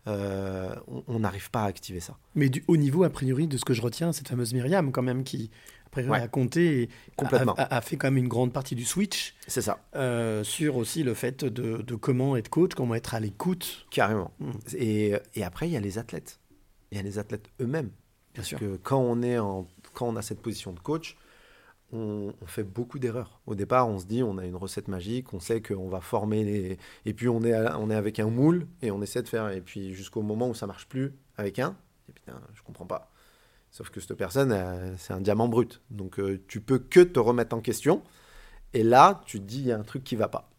euh, 0.06 0.74
on- 1.08 1.18
n'arrive 1.18 1.50
pas 1.50 1.62
à 1.62 1.66
activer 1.66 2.00
ça. 2.00 2.16
Mais 2.34 2.48
du 2.48 2.64
haut 2.68 2.76
niveau, 2.76 3.02
a 3.04 3.10
priori, 3.10 3.46
de 3.48 3.56
ce 3.56 3.64
que 3.64 3.74
je 3.74 3.82
retiens, 3.82 4.12
cette 4.12 4.28
fameuse 4.28 4.52
Myriam, 4.54 4.92
quand 4.92 5.02
même, 5.02 5.24
qui 5.24 5.50
a, 5.86 5.90
priori, 5.90 6.10
Ouais. 6.12 6.20
a 6.22 6.28
compté 6.28 6.82
et 6.82 6.88
Complètement. 7.16 7.54
A, 7.54 7.62
a- 7.62 7.76
a 7.76 7.80
fait 7.80 7.96
quand 7.96 8.06
même 8.08 8.16
une 8.18 8.28
grande 8.28 8.52
partie 8.52 8.74
du 8.74 8.84
switch. 8.84 9.34
C'est 9.46 9.62
ça. 9.62 9.78
Euh, 9.96 10.44
sur 10.44 10.76
aussi 10.76 11.02
le 11.02 11.14
fait 11.14 11.44
de, 11.44 11.78
de 11.82 11.94
comment 11.94 12.36
être 12.36 12.48
coach, 12.48 12.72
comment 12.74 12.94
être 12.94 13.14
à 13.14 13.20
l'écoute. 13.20 13.86
Carrément. 13.90 14.30
Mm. 14.38 14.50
Et, 14.76 15.12
et 15.34 15.44
après, 15.44 15.68
il 15.68 15.72
y 15.72 15.76
a 15.76 15.80
les 15.80 15.98
athlètes. 15.98 16.38
Il 16.92 16.96
y 16.98 17.00
a 17.00 17.02
les 17.02 17.18
athlètes 17.18 17.46
eux-mêmes. 17.60 17.86
Bien 17.88 17.92
Parce 18.42 18.48
sûr. 18.48 18.58
que 18.58 18.76
quand 18.82 19.00
on, 19.00 19.22
est 19.22 19.38
en, 19.38 19.66
quand 19.94 20.06
on 20.08 20.16
a 20.16 20.22
cette 20.22 20.40
position 20.40 20.72
de 20.72 20.78
coach, 20.80 21.16
on, 21.92 22.32
on 22.40 22.46
fait 22.46 22.64
beaucoup 22.64 22.98
d'erreurs. 22.98 23.40
Au 23.46 23.54
départ, 23.54 23.88
on 23.88 23.98
se 23.98 24.06
dit, 24.06 24.22
on 24.22 24.38
a 24.38 24.44
une 24.44 24.56
recette 24.56 24.88
magique, 24.88 25.32
on 25.34 25.40
sait 25.40 25.62
qu'on 25.62 25.88
va 25.88 26.00
former 26.00 26.44
les... 26.44 26.78
Et 27.04 27.14
puis, 27.14 27.28
on 27.28 27.42
est, 27.42 27.52
à- 27.52 27.78
on 27.78 27.90
est 27.90 27.94
avec 27.94 28.18
un 28.18 28.28
moule 28.28 28.66
et 28.82 28.90
on 28.90 29.00
essaie 29.02 29.22
de 29.22 29.28
faire... 29.28 29.50
Et 29.50 29.60
puis, 29.60 29.94
jusqu'au 29.94 30.22
moment 30.22 30.48
où 30.48 30.54
ça 30.54 30.66
marche 30.66 30.88
plus 30.88 31.14
avec 31.36 31.58
un, 31.58 31.76
et 32.08 32.12
putain, 32.12 32.40
je 32.54 32.62
comprends 32.62 32.86
pas. 32.86 33.10
Sauf 33.70 33.90
que 33.90 34.00
cette 34.00 34.14
personne, 34.14 34.52
euh, 34.52 34.94
c'est 34.96 35.12
un 35.12 35.20
diamant 35.20 35.48
brut. 35.48 35.80
Donc, 35.90 36.18
euh, 36.18 36.42
tu 36.48 36.60
peux 36.60 36.78
que 36.78 37.00
te 37.00 37.18
remettre 37.20 37.54
en 37.54 37.60
question. 37.60 38.02
Et 38.74 38.82
là, 38.82 39.20
tu 39.26 39.38
te 39.38 39.44
dis, 39.44 39.58
il 39.60 39.66
y 39.66 39.72
a 39.72 39.78
un 39.78 39.82
truc 39.82 40.02
qui 40.04 40.16
va 40.16 40.28
pas. 40.28 40.50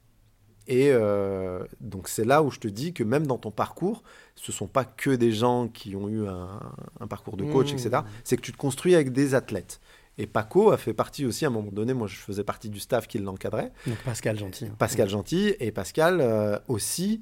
Et 0.69 0.89
euh, 0.91 1.63
donc 1.79 2.09
c'est 2.09 2.25
là 2.25 2.43
où 2.43 2.51
je 2.51 2.59
te 2.59 2.67
dis 2.67 2.91
que 2.93 3.01
même 3.01 3.25
dans 3.25 3.37
ton 3.37 3.51
parcours, 3.51 4.03
ce 4.35 4.51
sont 4.51 4.67
pas 4.67 4.83
que 4.83 5.11
des 5.11 5.31
gens 5.31 5.69
qui 5.69 5.95
ont 5.95 6.09
eu 6.09 6.27
un, 6.27 6.59
un 6.99 7.07
parcours 7.07 7.37
de 7.37 7.45
coach, 7.45 7.71
Mmh. 7.71 7.77
etc. 7.77 8.01
C'est 8.25 8.35
que 8.35 8.41
tu 8.41 8.51
te 8.51 8.57
construis 8.57 8.93
avec 8.93 9.13
des 9.13 9.33
athlètes. 9.33 9.79
Et 10.17 10.25
Paco 10.27 10.71
a 10.71 10.77
fait 10.77 10.93
partie 10.93 11.25
aussi, 11.25 11.45
à 11.45 11.49
un 11.49 11.51
moment 11.51 11.71
donné, 11.71 11.93
moi 11.93 12.07
je 12.07 12.15
faisais 12.15 12.43
partie 12.43 12.69
du 12.69 12.79
staff 12.79 13.07
qui 13.07 13.19
l'encadrait. 13.19 13.71
Donc 13.85 13.97
Pascal 14.03 14.37
Gentil. 14.37 14.65
Pascal 14.79 15.09
Gentil. 15.09 15.53
Et 15.59 15.71
Pascal 15.71 16.19
euh, 16.21 16.57
aussi 16.67 17.21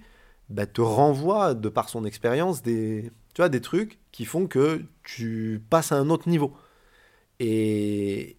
bah, 0.50 0.66
te 0.66 0.82
renvoie, 0.82 1.54
de 1.56 1.68
par 1.70 1.90
son 1.90 2.06
expérience, 2.06 2.62
des, 2.64 3.12
tu 3.34 3.42
vois, 3.42 3.50
des 3.50 3.60
trucs 3.62 4.00
qui 4.12 4.24
font 4.26 4.48
que 4.48 4.82
tu 5.04 5.62
passes 5.70 5.92
à 5.92 5.98
un 5.98 6.10
autre 6.10 6.30
niveau. 6.30 6.54
Et, 7.40 8.38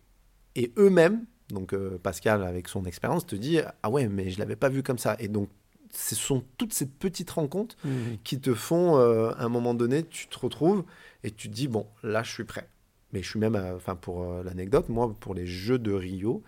et 0.55 0.73
eux-mêmes, 0.79 1.25
donc 1.51 1.75
euh, 1.75 1.99
Pascal 2.03 2.43
avec 2.43 2.69
son 2.69 2.85
expérience, 2.85 3.27
te 3.27 3.37
dit 3.37 3.59
Ah 3.83 3.91
ouais, 3.91 4.09
mais 4.09 4.31
je 4.31 4.39
l'avais 4.39 4.57
pas 4.57 4.69
vu 4.69 4.83
comme 4.83 4.99
ça. 4.99 5.17
Et 5.19 5.29
donc, 5.29 5.49
ce 5.93 6.15
sont 6.15 6.43
toutes 6.59 6.73
ces 6.73 6.87
petites 6.87 7.31
rencontres 7.31 7.77
Mhm. 7.85 8.19
qui 8.25 8.41
te 8.41 8.55
font, 8.55 8.97
euh, 8.99 9.31
à 9.37 9.45
un 9.45 9.49
moment 9.49 9.75
donné, 9.75 10.03
tu 10.05 10.27
te 10.29 10.39
retrouves 10.39 10.85
et 11.25 11.31
tu 11.31 11.49
te 11.49 11.55
dis 11.55 11.69
Bon, 11.69 11.87
là, 12.03 12.23
je 12.23 12.33
suis 12.33 12.45
prêt. 12.45 12.69
Mais 13.17 13.23
je 13.23 13.31
suis 13.31 13.39
même, 13.39 13.57
à- 13.57 13.75
enfin, 13.75 13.97
pour 13.97 14.25
euh, 14.25 14.43
l'anecdote, 14.43 14.91
moi, 14.91 15.11
pour 15.21 15.33
les 15.35 15.47
Jeux 15.47 15.79
de 15.79 15.91
Rio, 15.95 16.43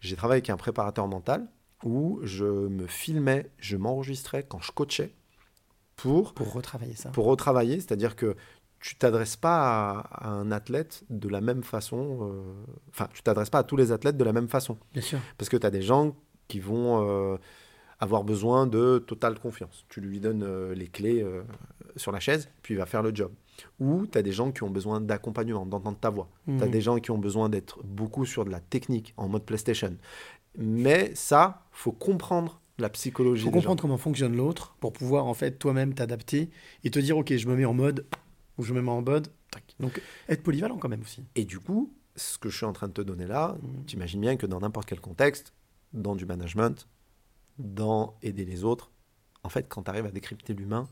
j'ai 0.00 0.16
travaillé 0.16 0.38
avec 0.38 0.48
un 0.48 0.56
préparateur 0.56 1.06
mental 1.06 1.46
où 1.84 2.20
je 2.22 2.46
me 2.46 2.86
filmais, 2.86 3.50
je 3.58 3.76
m'enregistrais 3.76 4.42
quand 4.42 4.60
je 4.62 4.72
coachais 4.72 5.12
pour, 5.96 6.32
Pour 6.32 6.54
retravailler 6.54 6.94
ça. 6.94 7.10
pour 7.10 7.26
retravailler. 7.26 7.74
C'est-à-dire 7.80 8.16
que 8.16 8.34
tu 8.80 8.96
t'adresses 8.96 9.36
pas 9.36 9.58
à, 9.90 10.28
à 10.28 10.28
un 10.30 10.50
athlète 10.52 11.04
de 11.10 11.28
la 11.28 11.42
même 11.42 11.62
façon. 11.62 12.18
euh, 12.22 12.64
Enfin, 12.88 13.08
tu 13.12 13.22
t'adresses 13.22 13.50
pas 13.50 13.58
à 13.58 13.64
tous 13.64 13.76
les 13.76 13.92
athlètes 13.92 14.16
de 14.16 14.24
la 14.24 14.32
même 14.32 14.48
façon. 14.48 14.78
Bien 14.94 15.02
sûr. 15.02 15.18
Parce 15.36 15.50
que 15.50 15.58
tu 15.58 15.66
as 15.66 15.70
des 15.70 15.82
gens 15.82 16.16
qui 16.48 16.60
vont 16.60 17.06
euh, 17.34 17.36
avoir 18.00 18.24
besoin 18.24 18.66
de 18.66 19.04
totale 19.06 19.38
confiance. 19.38 19.84
Tu 19.90 20.00
lui 20.00 20.18
donnes 20.20 20.44
euh, 20.44 20.74
les 20.74 20.88
clés 20.88 21.22
euh, 21.22 21.42
sur 21.96 22.10
la 22.10 22.20
chaise, 22.20 22.48
puis 22.62 22.72
il 22.72 22.78
va 22.78 22.86
faire 22.86 23.02
le 23.02 23.14
job. 23.14 23.32
Ou 23.80 24.06
tu 24.06 24.16
as 24.18 24.22
des 24.22 24.32
gens 24.32 24.52
qui 24.52 24.62
ont 24.62 24.70
besoin 24.70 25.00
d'accompagnement, 25.00 25.66
d'entendre 25.66 25.98
ta 25.98 26.10
voix. 26.10 26.28
Tu 26.46 26.52
as 26.52 26.66
Mhm. 26.66 26.70
des 26.70 26.80
gens 26.80 26.98
qui 26.98 27.10
ont 27.10 27.18
besoin 27.18 27.48
d'être 27.48 27.82
beaucoup 27.84 28.24
sur 28.24 28.44
de 28.44 28.50
la 28.50 28.60
technique, 28.60 29.14
en 29.16 29.28
mode 29.28 29.44
PlayStation. 29.44 29.96
Mais 30.58 31.14
ça, 31.14 31.64
faut 31.72 31.92
comprendre 31.92 32.60
la 32.78 32.88
psychologie. 32.90 33.42
Il 33.42 33.44
faut 33.46 33.50
gens. 33.52 33.60
comprendre 33.60 33.82
comment 33.82 33.98
fonctionne 33.98 34.36
l'autre 34.36 34.74
pour 34.80 34.92
pouvoir 34.92 35.26
en 35.26 35.34
fait 35.34 35.52
toi-même 35.58 35.94
t'adapter 35.94 36.50
et 36.84 36.90
te 36.90 36.98
dire 36.98 37.16
ok 37.18 37.34
je 37.36 37.46
me 37.48 37.56
mets 37.56 37.64
en 37.64 37.74
mode 37.74 38.06
ou 38.58 38.62
je 38.64 38.72
me 38.74 38.80
mets 38.82 38.90
en 38.90 39.02
mode. 39.02 39.28
tac. 39.50 39.74
Donc 39.80 40.00
être 40.28 40.42
polyvalent 40.42 40.76
quand 40.78 40.88
même 40.88 41.02
aussi. 41.02 41.22
Et 41.36 41.44
du 41.44 41.58
coup, 41.60 41.92
ce 42.16 42.36
que 42.38 42.48
je 42.48 42.56
suis 42.56 42.66
en 42.66 42.72
train 42.72 42.88
de 42.88 42.92
te 42.92 43.00
donner 43.02 43.26
là, 43.26 43.56
Mhm. 43.62 43.84
tu 43.86 43.96
imagines 43.96 44.20
bien 44.20 44.36
que 44.36 44.46
dans 44.46 44.60
n'importe 44.60 44.88
quel 44.88 45.00
contexte, 45.00 45.52
dans 45.92 46.16
du 46.16 46.26
management, 46.26 46.86
dans 47.58 48.16
aider 48.22 48.44
les 48.44 48.64
autres. 48.64 48.90
En 49.42 49.48
fait, 49.48 49.66
quand 49.68 49.84
tu 49.84 49.90
arrives 49.90 50.06
à 50.06 50.10
décrypter 50.10 50.52
l'humain, 50.54 50.88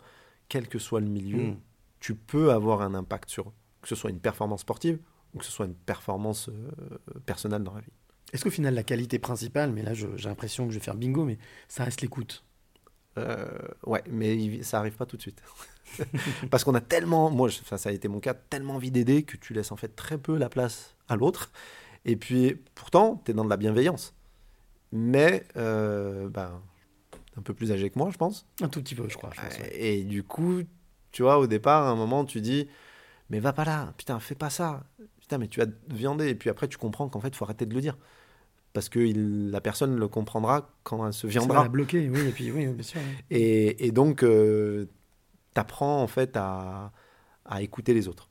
quel 0.48 0.68
que 0.68 0.78
soit 0.78 1.00
le 1.00 1.08
milieu, 1.08 1.42
Mm. 1.48 1.56
Tu 2.04 2.14
peux 2.14 2.52
avoir 2.52 2.82
un 2.82 2.92
impact 2.92 3.30
sur 3.30 3.50
que 3.80 3.88
ce 3.88 3.94
soit 3.94 4.10
une 4.10 4.20
performance 4.20 4.60
sportive 4.60 4.98
ou 5.32 5.38
que 5.38 5.44
ce 5.46 5.50
soit 5.50 5.64
une 5.64 5.74
performance 5.74 6.50
euh, 6.50 6.98
personnelle 7.24 7.62
dans 7.62 7.72
la 7.72 7.80
vie. 7.80 7.92
Est-ce 8.34 8.44
qu'au 8.44 8.50
final, 8.50 8.74
la 8.74 8.82
qualité 8.82 9.18
principale, 9.18 9.72
mais 9.72 9.80
là 9.80 9.94
j'ai 9.94 10.06
l'impression 10.28 10.66
que 10.66 10.74
je 10.74 10.78
vais 10.78 10.84
faire 10.84 10.96
bingo, 10.96 11.24
mais 11.24 11.38
ça 11.66 11.82
reste 11.82 12.02
l'écoute? 12.02 12.44
Euh, 13.16 13.46
ouais, 13.86 14.04
mais 14.10 14.62
ça 14.62 14.80
arrive 14.80 14.96
pas 14.96 15.06
tout 15.06 15.16
de 15.16 15.22
suite. 15.22 15.42
Parce 16.50 16.62
qu'on 16.62 16.74
a 16.74 16.82
tellement, 16.82 17.30
moi, 17.30 17.48
enfin, 17.48 17.78
ça 17.78 17.88
a 17.88 17.92
été 17.92 18.06
mon 18.08 18.20
cas, 18.20 18.34
tellement 18.34 18.74
envie 18.74 18.90
d'aider 18.90 19.22
que 19.22 19.38
tu 19.38 19.54
laisses 19.54 19.72
en 19.72 19.76
fait 19.76 19.96
très 19.96 20.18
peu 20.18 20.36
la 20.36 20.50
place 20.50 20.96
à 21.08 21.16
l'autre. 21.16 21.52
Et 22.04 22.16
puis, 22.16 22.60
pourtant, 22.74 23.22
tu 23.24 23.30
es 23.30 23.34
dans 23.34 23.46
de 23.46 23.50
la 23.50 23.56
bienveillance. 23.56 24.14
Mais, 24.92 25.46
euh, 25.56 26.28
ben, 26.28 26.60
un 27.38 27.42
peu 27.42 27.54
plus 27.54 27.72
âgé 27.72 27.88
que 27.88 27.98
moi, 27.98 28.10
je 28.10 28.18
pense. 28.18 28.46
Un 28.60 28.68
tout 28.68 28.82
petit 28.82 28.94
peu, 28.94 29.08
je 29.08 29.16
crois. 29.16 29.30
je 29.34 29.40
pense, 29.40 29.58
ouais. 29.58 29.70
Et 29.72 30.04
du 30.04 30.22
coup, 30.22 30.64
tu 31.14 31.22
vois, 31.22 31.38
au 31.38 31.46
départ, 31.46 31.84
à 31.86 31.90
un 31.90 31.94
moment, 31.94 32.24
tu 32.24 32.40
dis, 32.40 32.68
mais 33.30 33.38
va 33.38 33.52
pas 33.52 33.64
là, 33.64 33.94
putain, 33.96 34.18
fais 34.18 34.34
pas 34.34 34.50
ça. 34.50 34.82
Putain, 35.20 35.38
mais 35.38 35.46
tu 35.48 35.60
vas 35.60 35.66
te 35.66 35.72
viander. 35.94 36.28
Et 36.28 36.34
puis 36.34 36.50
après, 36.50 36.66
tu 36.68 36.76
comprends 36.76 37.08
qu'en 37.08 37.20
fait, 37.20 37.28
il 37.28 37.36
faut 37.36 37.44
arrêter 37.44 37.66
de 37.66 37.74
le 37.74 37.80
dire. 37.80 37.96
Parce 38.72 38.88
que 38.88 38.98
il- 38.98 39.50
la 39.50 39.60
personne 39.60 39.96
le 39.96 40.08
comprendra 40.08 40.68
quand 40.82 41.06
elle 41.06 41.12
se 41.12 41.30
Ça 41.30 41.40
va 41.46 41.62
la 41.62 41.68
bloquer, 41.68 42.10
oui, 42.10 42.26
et 42.26 42.32
puis 42.32 42.50
oui, 42.50 42.66
bien 42.66 42.82
sûr. 42.82 43.00
oui. 43.00 43.14
Et, 43.30 43.86
et 43.86 43.92
donc, 43.92 44.20
tu 44.20 44.88
apprends 45.54 46.02
en 46.02 46.08
fait 46.08 46.36
à, 46.36 46.92
à 47.44 47.62
écouter 47.62 47.94
les 47.94 48.08
autres. 48.08 48.28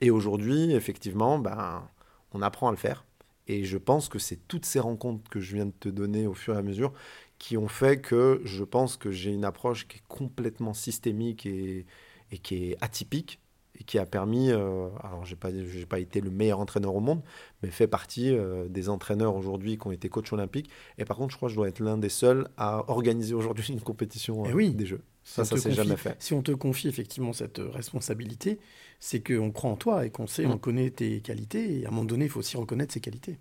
Et 0.00 0.10
aujourd'hui, 0.10 0.72
effectivement, 0.74 1.38
ben, 1.38 1.88
on 2.32 2.42
apprend 2.42 2.68
à 2.68 2.72
le 2.72 2.76
faire. 2.76 3.04
Et 3.46 3.64
je 3.64 3.78
pense 3.78 4.08
que 4.08 4.18
c'est 4.18 4.40
toutes 4.48 4.66
ces 4.66 4.80
rencontres 4.80 5.30
que 5.30 5.38
je 5.38 5.54
viens 5.54 5.66
de 5.66 5.72
te 5.78 5.88
donner 5.88 6.26
au 6.26 6.34
fur 6.34 6.54
et 6.54 6.58
à 6.58 6.62
mesure 6.62 6.92
qui 7.38 7.56
ont 7.56 7.68
fait 7.68 8.00
que 8.00 8.40
je 8.44 8.64
pense 8.64 8.96
que 8.96 9.10
j'ai 9.12 9.30
une 9.30 9.44
approche 9.44 9.86
qui 9.86 9.98
est 9.98 10.02
complètement 10.08 10.74
systémique 10.74 11.46
et, 11.46 11.86
et 12.32 12.38
qui 12.38 12.70
est 12.72 12.76
atypique 12.80 13.40
et 13.78 13.84
qui 13.84 13.98
a 13.98 14.06
permis, 14.06 14.50
euh, 14.50 14.88
alors 15.04 15.26
j'ai 15.26 15.36
pas, 15.36 15.50
j'ai 15.52 15.84
pas 15.84 15.98
été 15.98 16.22
le 16.22 16.30
meilleur 16.30 16.60
entraîneur 16.60 16.94
au 16.94 17.00
monde, 17.00 17.20
mais 17.62 17.70
fait 17.70 17.86
partie 17.86 18.34
euh, 18.34 18.68
des 18.68 18.88
entraîneurs 18.88 19.36
aujourd'hui 19.36 19.76
qui 19.76 19.86
ont 19.86 19.92
été 19.92 20.08
coachs 20.08 20.32
olympiques. 20.32 20.70
Et 20.96 21.04
par 21.04 21.18
contre, 21.18 21.32
je 21.32 21.36
crois 21.36 21.48
que 21.48 21.50
je 21.50 21.56
dois 21.56 21.68
être 21.68 21.80
l'un 21.80 21.98
des 21.98 22.08
seuls 22.08 22.48
à 22.56 22.90
organiser 22.90 23.34
aujourd'hui 23.34 23.70
une 23.74 23.82
compétition 23.82 24.44
Eh 24.46 24.50
euh, 24.50 24.54
oui. 24.54 24.70
des 24.70 24.86
Jeux. 24.86 25.02
Si 25.24 25.34
Ça, 25.34 25.42
on 25.42 25.44
ça 25.44 25.56
s'est 25.58 25.72
jamais 25.72 25.96
fait. 25.96 26.16
Si 26.20 26.32
on 26.32 26.40
te 26.42 26.52
confie 26.52 26.88
effectivement 26.88 27.34
cette 27.34 27.58
responsabilité, 27.58 28.58
c'est 28.98 29.20
qu'on 29.20 29.50
croit 29.50 29.70
en 29.70 29.76
toi 29.76 30.06
et 30.06 30.10
qu'on 30.10 30.26
sait, 30.26 30.46
Mm. 30.46 30.52
on 30.52 30.58
connaît 30.58 30.88
tes 30.90 31.20
qualités. 31.20 31.80
Et 31.80 31.84
à 31.84 31.88
un 31.88 31.90
moment 31.90 32.04
donné, 32.04 32.24
il 32.26 32.30
faut 32.30 32.40
aussi 32.40 32.56
reconnaître 32.56 32.94
ses 32.94 33.00
qualités. 33.00 33.38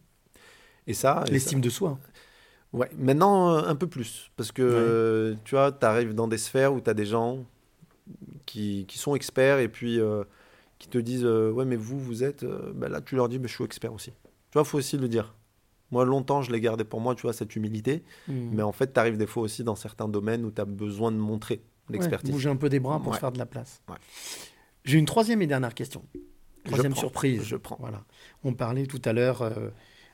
Et 0.86 0.94
ça, 0.94 1.24
L'estime 1.32 1.62
de 1.62 1.70
soi. 1.70 1.98
Ouais, 2.74 2.90
maintenant 2.98 3.56
un 3.56 3.76
peu 3.76 3.88
plus. 3.88 4.32
Parce 4.36 4.52
que 4.52 5.38
tu 5.46 5.56
vois, 5.56 5.72
tu 5.72 5.86
arrives 5.86 6.14
dans 6.14 6.28
des 6.28 6.38
sphères 6.38 6.74
où 6.74 6.82
tu 6.82 6.90
as 6.90 6.94
des 6.94 7.06
gens 7.06 7.46
qui, 8.46 8.86
qui 8.88 8.98
sont 8.98 9.16
experts 9.16 9.60
et 9.60 9.68
puis 9.68 10.00
euh, 10.00 10.24
qui 10.80 10.88
te 10.90 10.98
disent 10.98 11.26
euh, 11.26 11.52
Ouais, 11.52 11.66
mais 11.66 11.76
vous, 11.76 12.00
vous 12.00 12.24
êtes. 12.24 12.44
euh, 12.44 12.72
ben 12.76 12.90
là, 12.90 13.02
tu 13.02 13.16
leur 13.16 13.30
dis 13.30 13.40
mais 13.40 13.48
Je 13.48 13.54
suis 13.56 13.64
expert 13.64 13.94
aussi. 13.94 14.12
Tu 14.12 14.54
vois, 14.54 14.62
il 14.64 14.66
faut 14.68 14.78
aussi 14.78 14.98
le 14.98 15.08
dire. 15.08 15.36
Moi, 15.92 16.04
longtemps, 16.06 16.42
je 16.42 16.52
l'ai 16.52 16.60
gardé 16.62 16.84
pour 16.84 17.00
moi, 17.00 17.16
tu 17.16 17.24
vois, 17.24 17.34
cette 17.34 17.56
humilité. 17.56 18.04
Mm. 18.28 18.50
Mais 18.54 18.64
en 18.64 18.72
fait, 18.72 18.94
tu 18.94 19.00
arrives 19.00 19.18
des 19.18 19.28
fois 19.28 19.44
aussi 19.44 19.64
dans 19.64 19.76
certains 19.76 20.08
domaines 20.08 20.44
où 20.46 20.52
tu 20.52 20.60
as 20.62 20.66
besoin 20.66 21.12
de 21.12 21.18
montrer 21.18 21.62
l'expertise. 21.90 22.30
Ouais, 22.30 22.34
bouger 22.36 22.50
un 22.50 22.56
peu 22.56 22.70
des 22.70 22.80
bras 22.80 23.00
pour 23.00 23.10
Ouais. 23.10 23.16
se 23.16 23.20
faire 23.20 23.32
de 23.32 23.38
la 23.38 23.46
place. 23.46 23.82
Ouais. 23.88 23.96
J'ai 24.84 24.98
une 24.98 25.06
troisième 25.06 25.42
et 25.42 25.48
dernière 25.48 25.74
question. 25.74 26.04
Troisième 26.64 26.92
prends, 26.94 27.02
surprise. 27.02 27.44
je 27.44 27.56
prends. 27.56 27.78
Voilà. 27.80 28.04
On 28.44 28.54
parlait 28.54 28.88
tout 28.88 29.02
à 29.06 29.14
l'heure 29.14 29.44
euh, 29.44 29.70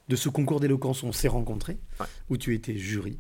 de 0.09 0.15
ce 0.17 0.27
concours 0.27 0.59
d'éloquence 0.59 1.03
où 1.03 1.05
on 1.07 1.11
s'est 1.13 1.29
rencontrés, 1.29 1.77
où 2.29 2.35
tu 2.37 2.53
étais 2.53 2.75
jury. 2.77 3.19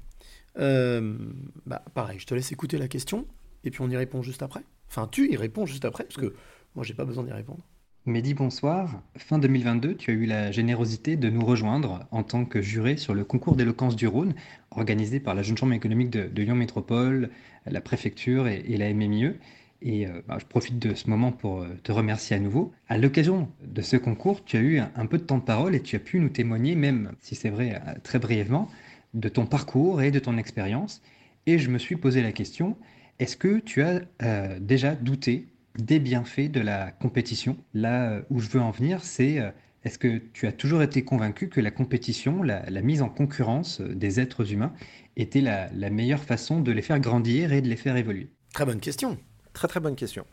Bah, 0.57 1.83
pareil, 1.93 2.19
je 2.19 2.25
te 2.25 2.33
laisse 2.33 2.51
écouter 2.51 2.77
la 2.77 2.87
question 2.89 3.25
et 3.63 3.71
puis 3.71 3.81
on 3.81 3.89
y 3.89 3.97
répond 3.97 4.21
juste 4.21 4.43
après. 4.43 4.63
Enfin, 4.89 5.07
tu 5.11 5.31
y 5.31 5.35
réponds 5.35 5.65
juste 5.65 5.85
après 5.85 6.03
parce 6.03 6.17
que 6.17 6.33
moi, 6.75 6.85
j'ai 6.85 6.93
pas 6.93 7.05
besoin 7.05 7.23
d'y 7.23 7.31
répondre. 7.31 7.63
Mehdi, 8.05 8.33
bonsoir. 8.33 9.03
Fin 9.15 9.37
2022, 9.37 9.95
tu 9.95 10.09
as 10.09 10.13
eu 10.15 10.25
la 10.25 10.51
générosité 10.51 11.17
de 11.17 11.29
nous 11.29 11.45
rejoindre 11.45 12.07
en 12.09 12.23
tant 12.23 12.45
que 12.45 12.59
juré 12.59 12.97
sur 12.97 13.13
le 13.13 13.23
concours 13.23 13.55
d'éloquence 13.55 13.95
du 13.95 14.07
Rhône, 14.07 14.33
organisé 14.71 15.19
par 15.19 15.35
la 15.35 15.43
Jeune 15.43 15.55
Chambre 15.55 15.73
économique 15.73 16.09
de, 16.09 16.41
Lyon 16.41 16.55
Métropole, 16.55 17.29
la 17.67 17.79
préfecture 17.79 18.47
et, 18.47 18.63
la 18.75 18.91
MMIE. 18.91 19.33
Et 19.83 20.07
euh, 20.07 20.21
bah, 20.27 20.37
je 20.39 20.45
profite 20.45 20.79
de 20.79 20.95
ce 20.95 21.09
moment 21.09 21.31
pour 21.31 21.61
euh, 21.61 21.67
te 21.83 21.91
remercier 21.91 22.35
à 22.35 22.39
nouveau. 22.39 22.71
À 22.87 22.97
l'occasion 22.97 23.49
de 23.63 23.81
ce 23.81 23.97
concours, 23.97 24.43
tu 24.45 24.57
as 24.57 24.61
eu 24.61 24.79
un, 24.79 24.91
un 24.95 25.05
peu 25.05 25.17
de 25.19 25.23
temps 25.23 25.37
de 25.37 25.43
parole 25.43 25.75
et 25.75 25.81
tu 25.81 25.95
as 25.95 25.99
pu 25.99 26.19
nous 26.19 26.29
témoigner, 26.29 26.75
même 26.75 27.11
si 27.19 27.35
c'est 27.35 27.49
vrai 27.49 27.75
euh, 27.75 27.93
très 28.01 28.17
brièvement, 28.17 28.67
de 29.13 29.29
ton 29.29 29.45
parcours 29.45 30.01
et 30.01 30.09
de 30.09 30.19
ton 30.19 30.37
expérience. 30.37 31.03
Et 31.45 31.59
je 31.59 31.69
me 31.69 31.77
suis 31.77 31.97
posé 31.97 32.23
la 32.23 32.31
question, 32.31 32.77
est-ce 33.21 33.37
que 33.37 33.59
tu 33.59 33.83
as 33.83 34.01
euh, 34.23 34.57
déjà 34.59 34.95
douté 34.95 35.47
des 35.77 35.99
bienfaits 35.99 36.49
de 36.49 36.59
la 36.59 36.91
compétition? 36.91 37.55
Là 37.75 38.11
euh, 38.13 38.21
où 38.31 38.39
je 38.39 38.49
veux 38.49 38.59
en 38.59 38.71
venir, 38.71 39.03
c'est 39.03 39.39
euh, 39.39 39.51
est-ce 39.83 39.99
que 39.99 40.17
tu 40.33 40.47
as 40.47 40.51
toujours 40.51 40.81
été 40.81 41.03
convaincu 41.03 41.47
que 41.47 41.61
la 41.61 41.69
compétition, 41.69 42.41
la, 42.41 42.67
la 42.67 42.81
mise 42.81 43.03
en 43.03 43.09
concurrence 43.09 43.79
des 43.79 44.19
êtres 44.19 44.51
humains 44.51 44.73
était 45.17 45.41
la, 45.41 45.69
la 45.71 45.91
meilleure 45.91 46.23
façon 46.23 46.61
de 46.61 46.71
les 46.71 46.81
faire 46.81 46.99
grandir 46.99 47.53
et 47.53 47.61
de 47.61 47.67
les 47.67 47.75
faire 47.75 47.95
évoluer? 47.95 48.27
Très 48.55 48.65
bonne 48.65 48.79
question. 48.79 49.19
Très 49.53 49.67
très 49.67 49.79
bonne 49.79 49.95
question. 49.95 50.25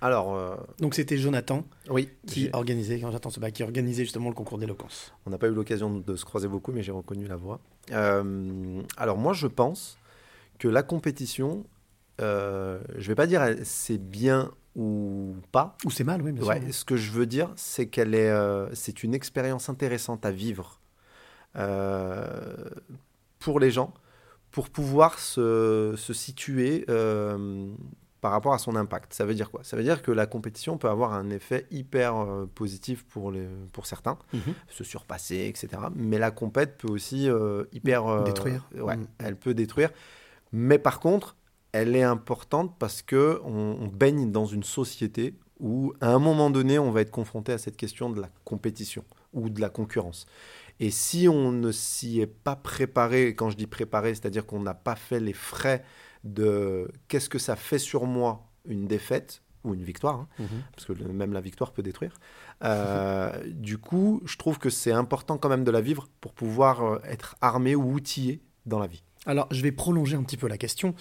Alors, 0.00 0.34
euh, 0.34 0.56
Donc 0.78 0.94
c'était 0.94 1.18
Jonathan 1.18 1.64
oui, 1.90 2.08
qui 2.26 2.48
organisait, 2.54 2.98
Jonathan 2.98 3.28
Sebag, 3.28 3.52
qui 3.52 3.64
organisait 3.64 4.04
justement 4.04 4.30
le 4.30 4.34
concours 4.34 4.56
d'éloquence. 4.56 5.12
On 5.26 5.30
n'a 5.30 5.36
pas 5.36 5.48
eu 5.48 5.54
l'occasion 5.54 5.90
de 5.98 6.16
se 6.16 6.24
croiser 6.24 6.48
beaucoup, 6.48 6.72
mais 6.72 6.82
j'ai 6.82 6.92
reconnu 6.92 7.26
la 7.26 7.36
voix. 7.36 7.60
Euh, 7.90 8.80
alors 8.96 9.18
moi, 9.18 9.34
je 9.34 9.46
pense 9.46 9.98
que 10.58 10.68
la 10.68 10.82
compétition, 10.82 11.64
euh, 12.20 12.80
je 12.96 13.08
vais 13.08 13.14
pas 13.14 13.26
dire 13.26 13.42
c'est 13.64 13.98
bien 13.98 14.50
ou 14.76 15.34
pas. 15.52 15.76
Ou 15.84 15.90
c'est 15.90 16.04
mal, 16.04 16.22
oui, 16.22 16.32
bien 16.32 16.44
Ouais, 16.44 16.60
sûr. 16.60 16.74
ce 16.74 16.84
que 16.84 16.96
je 16.96 17.10
veux 17.10 17.26
dire, 17.26 17.50
c'est 17.56 17.86
qu'elle 17.88 18.14
est, 18.14 18.30
euh, 18.30 18.72
c'est 18.74 19.02
une 19.02 19.14
expérience 19.14 19.68
intéressante 19.68 20.24
à 20.24 20.30
vivre 20.30 20.80
euh, 21.56 22.54
pour 23.38 23.60
les 23.60 23.70
gens, 23.70 23.92
pour 24.50 24.70
pouvoir 24.70 25.18
se, 25.18 25.94
se 25.96 26.12
situer 26.12 26.84
euh, 26.88 27.68
par 28.20 28.32
rapport 28.32 28.52
à 28.52 28.58
son 28.58 28.76
impact. 28.76 29.12
Ça 29.14 29.24
veut 29.24 29.34
dire 29.34 29.50
quoi? 29.50 29.62
Ça 29.64 29.76
veut 29.76 29.82
dire 29.82 30.02
que 30.02 30.10
la 30.10 30.26
compétition 30.26 30.76
peut 30.78 30.88
avoir 30.88 31.12
un 31.12 31.30
effet 31.30 31.66
hyper 31.70 32.16
euh, 32.16 32.46
positif 32.46 33.04
pour, 33.04 33.30
les, 33.30 33.46
pour 33.72 33.86
certains, 33.86 34.18
Mhm. 34.32 34.54
se 34.68 34.84
surpasser, 34.84 35.46
etc. 35.52 35.82
Mais 35.94 36.18
la 36.18 36.30
compète 36.30 36.78
peut 36.78 36.88
aussi 36.88 37.28
euh, 37.28 37.64
hyper... 37.72 38.06
euh, 38.06 38.24
Détruire. 38.24 38.68
Ouais, 38.76 38.96
Mhm. 38.96 39.06
elle 39.18 39.36
peut 39.36 39.54
détruire. 39.54 39.90
Mais 40.52 40.78
par 40.78 40.98
contre, 41.00 41.36
elle 41.72 41.94
est 41.96 42.02
importante 42.02 42.76
parce 42.78 43.02
que 43.02 43.40
on, 43.44 43.76
on 43.80 43.86
baigne 43.88 44.30
dans 44.32 44.46
une 44.46 44.62
société 44.64 45.34
où, 45.60 45.92
à 46.00 46.12
un 46.12 46.18
moment 46.18 46.50
donné, 46.50 46.78
on 46.78 46.90
va 46.90 47.00
être 47.00 47.10
confronté 47.10 47.52
à 47.52 47.58
cette 47.58 47.76
question 47.76 48.10
de 48.10 48.20
la 48.20 48.30
compétition 48.44 49.04
ou 49.32 49.50
de 49.50 49.60
la 49.60 49.68
concurrence. 49.68 50.26
Et 50.80 50.90
si 50.92 51.26
on 51.28 51.50
ne 51.50 51.72
s'y 51.72 52.20
est 52.20 52.26
pas 52.28 52.54
préparé, 52.54 53.34
quand 53.34 53.50
je 53.50 53.56
dis 53.56 53.66
préparé, 53.66 54.14
c'est-à-dire 54.14 54.46
qu'on 54.46 54.60
n'a 54.60 54.74
pas 54.74 54.94
fait 54.94 55.18
les 55.18 55.32
frais 55.32 55.84
de 56.24 56.88
qu'est-ce 57.08 57.28
que 57.28 57.38
ça 57.40 57.56
fait 57.56 57.78
sur 57.80 58.04
moi 58.06 58.46
une 58.66 58.86
défaite 58.86 59.42
ou 59.64 59.74
une 59.74 59.82
victoire, 59.82 60.14
hein, 60.20 60.28
Mhm. 60.38 60.62
parce 60.72 60.84
que 60.86 60.92
même 60.92 61.32
la 61.32 61.40
victoire 61.40 61.72
peut 61.72 61.82
détruire. 61.82 62.14
Euh, 62.62 63.32
du 63.52 63.78
coup, 63.78 64.22
je 64.24 64.36
trouve 64.36 64.58
que 64.58 64.70
c'est 64.70 64.92
important 64.92 65.36
quand 65.38 65.48
même 65.48 65.64
de 65.64 65.70
la 65.72 65.80
vivre 65.80 66.08
pour 66.20 66.32
pouvoir 66.32 66.82
euh, 66.84 66.98
être 67.04 67.34
armé 67.40 67.74
ou 67.74 67.92
outillé 67.92 68.40
dans 68.66 68.78
la 68.78 68.86
vie. 68.86 69.02
Alors, 69.26 69.46
je 69.50 69.62
vais 69.62 69.72
prolonger 69.72 70.16
un 70.16 70.22
petit 70.22 70.36
peu 70.36 70.48
la 70.48 70.58
question. 70.58 70.94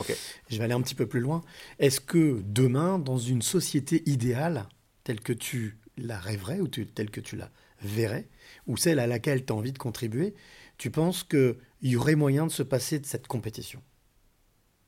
Je 0.49 0.57
vais 0.57 0.63
aller 0.63 0.73
un 0.73 0.81
petit 0.81 0.95
peu 0.95 1.07
plus 1.07 1.19
loin. 1.19 1.41
Est-ce 1.79 2.01
que 2.01 2.41
demain, 2.45 2.99
dans 2.99 3.17
une 3.17 3.41
société 3.41 4.03
idéale, 4.09 4.67
telle 5.03 5.19
que 5.19 5.33
tu 5.33 5.77
la 5.97 6.19
rêverais 6.19 6.59
ou 6.59 6.67
telle 6.67 7.09
que 7.09 7.21
tu 7.21 7.35
la 7.35 7.49
verrais, 7.81 8.27
ou 8.65 8.77
celle 8.77 8.99
à 8.99 9.07
laquelle 9.07 9.45
tu 9.45 9.53
as 9.53 9.55
envie 9.55 9.71
de 9.71 9.77
contribuer, 9.77 10.33
tu 10.77 10.91
penses 10.91 11.23
qu'il 11.23 11.55
y 11.81 11.95
aurait 11.95 12.15
moyen 12.15 12.45
de 12.45 12.51
se 12.51 12.63
passer 12.63 12.99
de 12.99 13.05
cette 13.05 13.27
compétition? 13.27 13.81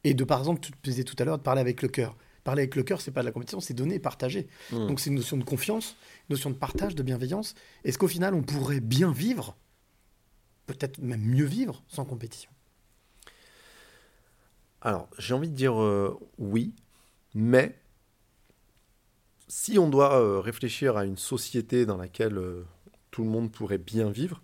Et 0.03 0.13
de, 0.13 0.23
par 0.23 0.39
exemple, 0.39 0.61
tu 0.61 0.71
disais 0.83 1.03
tout 1.03 1.15
à 1.19 1.25
l'heure, 1.25 1.37
de 1.37 1.43
parler 1.43 1.61
avec 1.61 1.81
le 1.81 1.87
cœur. 1.87 2.17
Parler 2.43 2.61
avec 2.61 2.75
le 2.75 2.83
cœur, 2.83 3.01
c'est 3.01 3.11
pas 3.11 3.21
de 3.21 3.25
la 3.25 3.31
compétition, 3.31 3.59
c'est 3.59 3.73
donner 3.73 3.95
et 3.95 3.99
partager. 3.99 4.47
Mm. 4.71 4.87
Donc 4.87 4.99
c'est 4.99 5.09
une 5.09 5.17
notion 5.17 5.37
de 5.37 5.43
confiance, 5.43 5.97
une 6.29 6.35
notion 6.35 6.49
de 6.49 6.55
partage, 6.55 6.95
de 6.95 7.03
bienveillance. 7.03 7.53
Est-ce 7.83 7.97
qu'au 7.97 8.07
final, 8.07 8.33
on 8.33 8.41
pourrait 8.41 8.79
bien 8.79 9.11
vivre, 9.11 9.57
peut-être 10.65 10.99
même 10.99 11.21
mieux 11.21 11.45
vivre, 11.45 11.83
sans 11.87 12.05
compétition? 12.05 12.49
Alors, 14.81 15.09
j'ai 15.17 15.33
envie 15.33 15.49
de 15.49 15.55
dire 15.55 15.81
euh, 15.81 16.17
oui, 16.37 16.73
mais 17.33 17.77
si 19.47 19.77
on 19.77 19.89
doit 19.89 20.19
euh, 20.19 20.39
réfléchir 20.39 20.95
à 20.95 21.05
une 21.05 21.17
société 21.17 21.85
dans 21.85 21.97
laquelle 21.97 22.37
euh, 22.37 22.65
tout 23.11 23.23
le 23.23 23.29
monde 23.29 23.51
pourrait 23.51 23.77
bien 23.77 24.09
vivre, 24.09 24.41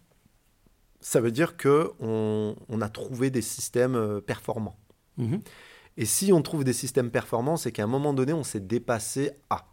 ça 1.00 1.22
veut 1.22 1.32
dire 1.32 1.56
que 1.56 1.92
on, 2.00 2.56
on 2.68 2.82
a 2.82 2.90
trouvé 2.90 3.30
des 3.30 3.42
systèmes 3.42 4.22
performants. 4.22 4.78
Mhm. 5.18 5.42
Et 5.98 6.06
si 6.06 6.34
on 6.34 6.42
trouve 6.42 6.66
des 6.66 6.74
systèmes 6.74 7.12
performants, 7.12 7.56
c'est 7.56 7.72
qu'à 7.72 7.84
un 7.84 7.88
moment 7.88 8.14
donné, 8.14 8.34
on 8.34 8.44
s'est 8.44 8.60
dépassé 8.60 9.32
à. 9.50 9.68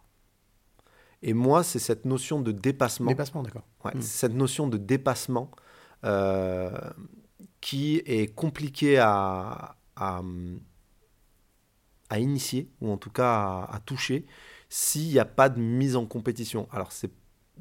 Et 1.22 1.32
moi, 1.32 1.64
c'est 1.64 1.78
cette 1.78 2.04
notion 2.04 2.40
de 2.40 2.52
dépassement. 2.52 3.08
Dépassement, 3.08 3.42
d'accord. 3.42 3.64
Ouais, 3.84 3.92
c'est 3.94 4.02
cette 4.02 4.34
notion 4.34 4.68
de 4.68 4.76
dépassement 4.76 5.50
qui 7.60 7.96
est 8.06 8.34
compliqué 8.34 8.98
à, 8.98 9.76
à, 9.96 10.22
initier, 12.18 12.70
ou 12.80 12.90
en 12.90 12.96
tout 12.96 13.10
cas 13.10 13.68
à, 13.70 13.80
toucher, 13.84 14.26
s'il 14.68 15.08
n'y 15.08 15.18
a 15.18 15.24
pas 15.24 15.48
de 15.48 15.60
mise 15.60 15.96
en 15.96 16.06
compétition. 16.06 16.68
Alors 16.70 16.92
c'est 16.92 17.10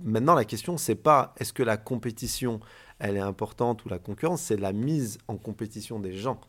maintenant 0.02 0.34
la 0.34 0.46
question, 0.46 0.78
c'est 0.78 0.96
pas 0.96 1.34
est-ce 1.38 1.54
que 1.54 1.64
la 1.64 1.78
compétition 1.78 2.60
elle 3.00 3.18
est 3.18 3.22
importante 3.22 3.84
ou 3.86 3.90
la 3.90 3.98
concurrence, 3.98 4.42
c'est 4.42 4.58
la 4.58 4.74
mise 4.74 5.18
en 5.28 5.36
compétition 5.36 6.00
des 6.00 6.14
gens 6.14 6.40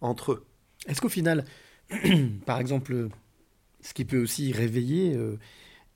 entre 0.00 0.32
eux. 0.32 0.46
Est-ce 0.86 1.00
qu'au 1.00 1.08
final, 1.08 1.44
par 2.46 2.58
exemple, 2.58 3.08
ce 3.80 3.94
qui 3.94 4.04
peut 4.04 4.20
aussi 4.20 4.52
réveiller, 4.52 5.14
euh, 5.14 5.38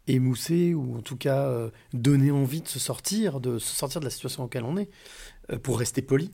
émousser 0.07 0.75
ou 0.75 0.97
en 0.97 1.03
tout 1.03 1.17
cas 1.17 1.47
euh, 1.49 1.71
donner 1.93 2.31
envie 2.31 2.63
de 2.63 2.69
se 2.69 2.79
sortir, 2.79 3.41
de 3.41 3.59
se 3.59 3.75
sortir 3.75 4.01
de 4.01 4.05
la 4.05 4.11
situation 4.11 4.45
laquelle 4.45 4.65
on 4.65 4.77
est, 4.77 4.89
euh, 5.51 5.59
pour 5.59 5.79
rester 5.79 6.01
poli, 6.03 6.31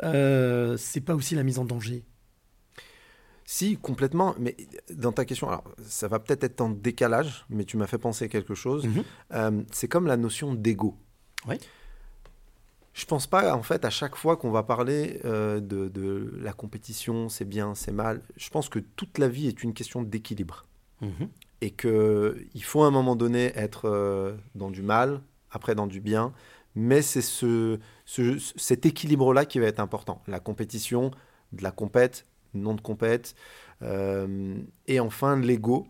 c'est 0.00 1.00
pas 1.00 1.14
aussi 1.14 1.34
la 1.34 1.42
mise 1.42 1.58
en 1.58 1.64
danger? 1.64 2.04
Si, 3.50 3.78
complètement. 3.78 4.34
Mais 4.38 4.54
dans 4.92 5.10
ta 5.10 5.24
question, 5.24 5.48
alors 5.48 5.64
ça 5.82 6.06
va 6.06 6.18
peut-être 6.18 6.44
être 6.44 6.60
en 6.60 6.68
décalage, 6.68 7.46
mais 7.48 7.64
tu 7.64 7.78
m'as 7.78 7.86
fait 7.86 7.96
penser 7.96 8.26
à 8.26 8.28
quelque 8.28 8.54
chose. 8.54 8.84
Mhm. 8.86 9.04
Euh, 9.32 9.62
c'est 9.72 9.88
comme 9.88 10.06
la 10.06 10.18
notion 10.18 10.52
d'ego. 10.52 10.98
Oui. 11.48 11.56
Je 12.92 13.06
pense 13.06 13.26
pas, 13.26 13.54
en 13.56 13.62
fait, 13.62 13.86
à 13.86 13.90
chaque 13.90 14.16
fois 14.16 14.36
qu'on 14.36 14.50
va 14.50 14.64
parler 14.64 15.20
euh, 15.24 15.60
de, 15.60 15.88
de 15.88 16.30
la 16.42 16.52
compétition, 16.52 17.30
c'est 17.30 17.46
bien, 17.46 17.74
c'est 17.74 17.90
mal. 17.92 18.20
Je 18.36 18.50
pense 18.50 18.68
que 18.68 18.80
toute 18.80 19.16
la 19.16 19.28
vie 19.28 19.46
est 19.48 19.62
une 19.62 19.72
question 19.72 20.02
d'équilibre. 20.02 20.66
Mhm. 21.00 21.28
Et 21.62 21.70
qu'il 21.70 22.64
faut 22.64 22.82
à 22.82 22.86
un 22.86 22.90
moment 22.90 23.16
donné 23.16 23.52
être 23.56 23.86
euh, 23.88 24.36
dans 24.56 24.70
du 24.70 24.82
mal, 24.82 25.22
après 25.50 25.74
dans 25.74 25.86
du 25.86 26.00
bien. 26.02 26.34
Mais 26.74 27.00
c'est 27.00 27.22
ce, 27.22 27.78
ce- 28.04 28.38
cet 28.56 28.84
équilibre-là 28.84 29.46
qui 29.46 29.58
va 29.58 29.66
être 29.68 29.80
important. 29.80 30.20
La 30.26 30.38
compétition, 30.38 31.12
de 31.52 31.62
la 31.62 31.70
compète, 31.70 32.26
non 32.54 32.74
de 32.74 32.80
compète. 32.80 33.34
euh, 33.82 34.56
et 34.86 35.00
enfin, 35.00 35.36
l'ego, 35.38 35.86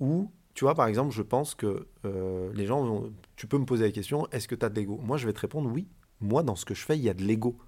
où, 0.00 0.30
tu 0.54 0.64
vois, 0.64 0.74
par 0.74 0.86
exemple, 0.86 1.14
je 1.14 1.22
pense 1.22 1.54
que 1.54 1.86
euh, 2.04 2.50
les 2.54 2.66
gens, 2.66 2.82
vont- 2.84 3.12
tu 3.36 3.46
peux 3.46 3.58
me 3.58 3.66
poser 3.66 3.84
la 3.84 3.92
question, 3.92 4.26
est-ce 4.32 4.48
que 4.48 4.54
tu 4.54 4.64
as 4.64 4.68
de 4.70 4.74
l'ego? 4.76 4.98
Moi, 5.02 5.16
je 5.18 5.26
vais 5.26 5.32
te 5.32 5.40
répondre, 5.40 5.70
oui. 5.72 5.86
Moi, 6.20 6.42
dans 6.42 6.56
ce 6.56 6.64
que 6.64 6.74
je 6.74 6.82
fais, 6.84 6.96
il 6.96 7.02
y 7.04 7.10
a 7.10 7.14
de 7.14 7.22
l'ego. 7.24 7.58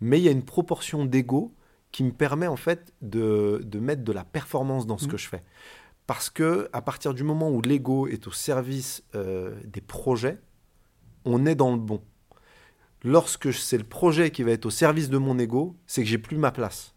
Mais 0.00 0.18
il 0.18 0.24
y 0.24 0.28
a 0.28 0.32
une 0.32 0.44
proportion 0.44 1.04
d'ego 1.06 1.54
qui 1.90 2.04
me 2.04 2.12
permet, 2.12 2.46
en 2.46 2.56
fait, 2.56 2.92
de, 3.00 3.62
de 3.64 3.78
mettre 3.78 4.04
de 4.04 4.12
la 4.12 4.24
performance 4.24 4.86
dans 4.86 4.98
ce 4.98 5.06
Mhm. 5.06 5.10
que 5.12 5.16
je 5.16 5.28
fais. 5.28 5.42
Parce 6.06 6.28
que 6.30 6.68
à 6.72 6.82
partir 6.82 7.14
du 7.14 7.22
moment 7.24 7.50
où 7.50 7.60
l'ego 7.62 8.06
est 8.06 8.26
au 8.26 8.30
service 8.30 9.02
euh, 9.14 9.58
des 9.64 9.80
projets, 9.80 10.38
on 11.24 11.46
est 11.46 11.54
dans 11.54 11.72
le 11.72 11.78
bon. 11.78 12.02
Lorsque 13.04 13.52
c'est 13.52 13.78
le 13.78 13.84
projet 13.84 14.30
qui 14.30 14.42
va 14.42 14.50
être 14.52 14.66
au 14.66 14.70
service 14.70 15.08
de 15.08 15.18
mon 15.18 15.38
ego, 15.38 15.76
c'est 15.86 16.02
que 16.02 16.08
j'ai 16.08 16.18
plus 16.18 16.36
ma 16.36 16.50
place. 16.50 16.94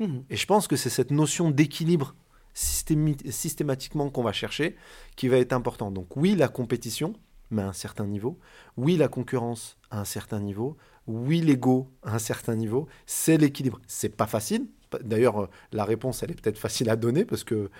Mhm. 0.00 0.24
Et 0.30 0.36
je 0.36 0.46
pense 0.46 0.66
que 0.66 0.76
c'est 0.76 0.90
cette 0.90 1.10
notion 1.10 1.50
d'équilibre 1.50 2.14
systématiquement 2.52 4.10
qu'on 4.10 4.24
va 4.24 4.32
chercher 4.32 4.76
qui 5.14 5.28
va 5.28 5.36
être 5.36 5.52
important. 5.52 5.90
Donc 5.90 6.16
oui, 6.16 6.34
la 6.34 6.48
compétition, 6.48 7.12
mais 7.50 7.62
à 7.62 7.68
un 7.68 7.72
certain 7.72 8.06
niveau. 8.06 8.38
Oui, 8.76 8.96
la 8.96 9.08
concurrence 9.08 9.78
à 9.90 10.00
un 10.00 10.04
certain 10.04 10.40
niveau. 10.40 10.76
Oui, 11.06 11.40
l'ego 11.40 11.90
à 12.02 12.16
un 12.16 12.18
certain 12.18 12.56
niveau. 12.56 12.88
C'est 13.06 13.36
l'équilibre. 13.36 13.80
C'est 13.86 14.08
pas 14.16 14.26
facile. 14.26 14.66
D'ailleurs, 15.02 15.42
euh, 15.42 15.46
la 15.72 15.84
réponse, 15.84 16.22
elle 16.22 16.32
est 16.32 16.40
peut-être 16.40 16.58
facile 16.58 16.90
à 16.90 16.96
donner 16.96 17.24
parce 17.24 17.44
que 17.44 17.70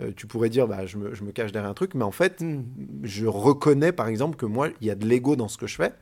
euh, 0.00 0.12
tu 0.16 0.26
pourrais 0.26 0.48
dire, 0.48 0.68
bah, 0.68 0.86
je, 0.86 0.96
me, 0.96 1.14
je 1.14 1.24
me 1.24 1.32
cache 1.32 1.50
derrière 1.50 1.70
un 1.70 1.74
truc, 1.74 1.94
mais 1.94 2.04
en 2.04 2.12
fait, 2.12 2.44
je 3.02 3.26
reconnais 3.26 3.92
par 3.92 4.06
exemple 4.06 4.36
que 4.36 4.46
moi, 4.46 4.68
il 4.80 4.86
y 4.86 4.90
a 4.90 4.94
de 4.94 5.06
l'ego 5.06 5.34
dans 5.34 5.48
ce 5.48 5.58
que 5.58 5.66
je 5.66 5.76
fais. 5.76 5.92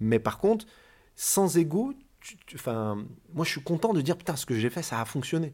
Mais 0.00 0.18
par 0.18 0.38
contre, 0.38 0.66
sans 1.14 1.56
ego, 1.56 1.92
enfin, 2.54 3.04
moi, 3.34 3.44
je 3.44 3.50
suis 3.50 3.62
content 3.62 3.92
de 3.92 4.00
dire, 4.00 4.16
putain, 4.16 4.36
ce 4.36 4.46
que 4.46 4.54
j'ai 4.54 4.70
fait, 4.70 4.82
ça 4.82 5.00
a 5.00 5.04
fonctionné. 5.04 5.52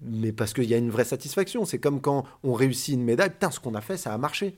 Mais 0.00 0.32
parce 0.32 0.52
qu'il 0.52 0.64
y 0.64 0.74
a 0.74 0.78
une 0.78 0.90
vraie 0.90 1.04
satisfaction. 1.04 1.64
C'est 1.64 1.78
comme 1.78 2.00
quand 2.00 2.24
on 2.42 2.52
réussit 2.52 2.94
une 2.94 3.02
médaille, 3.04 3.30
putain, 3.30 3.50
ce 3.50 3.60
qu'on 3.60 3.74
a 3.74 3.80
fait, 3.80 3.96
ça 3.96 4.14
a 4.14 4.18
marché. 4.18 4.56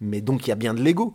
Mais 0.00 0.20
donc, 0.20 0.46
il 0.46 0.50
y 0.50 0.52
a 0.52 0.56
bien 0.56 0.74
de 0.74 0.82
l'ego. 0.82 1.14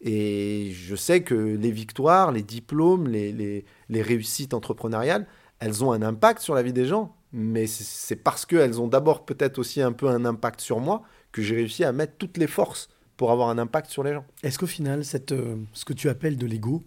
Et 0.00 0.72
je 0.74 0.94
sais 0.96 1.22
que 1.22 1.34
les 1.34 1.70
victoires, 1.70 2.32
les 2.32 2.42
diplômes, 2.42 3.08
les, 3.08 3.32
les, 3.32 4.02
réussites 4.02 4.54
entrepreneuriales, 4.54 5.26
elles 5.58 5.82
ont 5.84 5.92
un 5.92 6.02
impact 6.02 6.40
sur 6.42 6.54
la 6.54 6.62
vie 6.62 6.72
des 6.72 6.84
gens. 6.86 7.14
Mais 7.32 7.66
c'est- 7.66 7.84
c'est 7.84 8.16
parce 8.16 8.46
qu'elles 8.46 8.80
ont 8.80 8.88
d'abord 8.88 9.24
peut-être 9.24 9.58
aussi 9.58 9.80
un 9.80 9.92
peu 9.92 10.08
un 10.08 10.24
impact 10.24 10.60
sur 10.60 10.80
moi 10.80 11.02
que 11.32 11.42
j'ai 11.42 11.56
réussi 11.56 11.84
à 11.84 11.92
mettre 11.92 12.14
toutes 12.18 12.36
les 12.38 12.46
forces 12.46 12.88
pour 13.16 13.30
avoir 13.32 13.48
un 13.48 13.58
impact 13.58 13.90
sur 13.90 14.02
les 14.02 14.12
gens. 14.12 14.24
Est-ce 14.42 14.58
qu'au 14.58 14.66
final, 14.66 15.04
cette, 15.04 15.32
euh, 15.32 15.56
ce 15.72 15.84
que 15.84 15.92
tu 15.92 16.08
appelles 16.08 16.36
de 16.36 16.46
l'ego, 16.46 16.82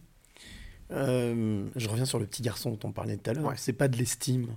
euh, 0.91 1.65
je 1.75 1.87
reviens 1.89 2.05
sur 2.05 2.19
le 2.19 2.25
petit 2.25 2.41
garçon 2.41 2.71
dont 2.71 2.79
on 2.89 2.91
parlait 2.91 3.17
tout 3.17 3.29
à 3.29 3.33
l'heure, 3.33 3.53
c'est 3.57 3.73
pas 3.73 3.87
de 3.87 3.97
l'estime, 3.97 4.47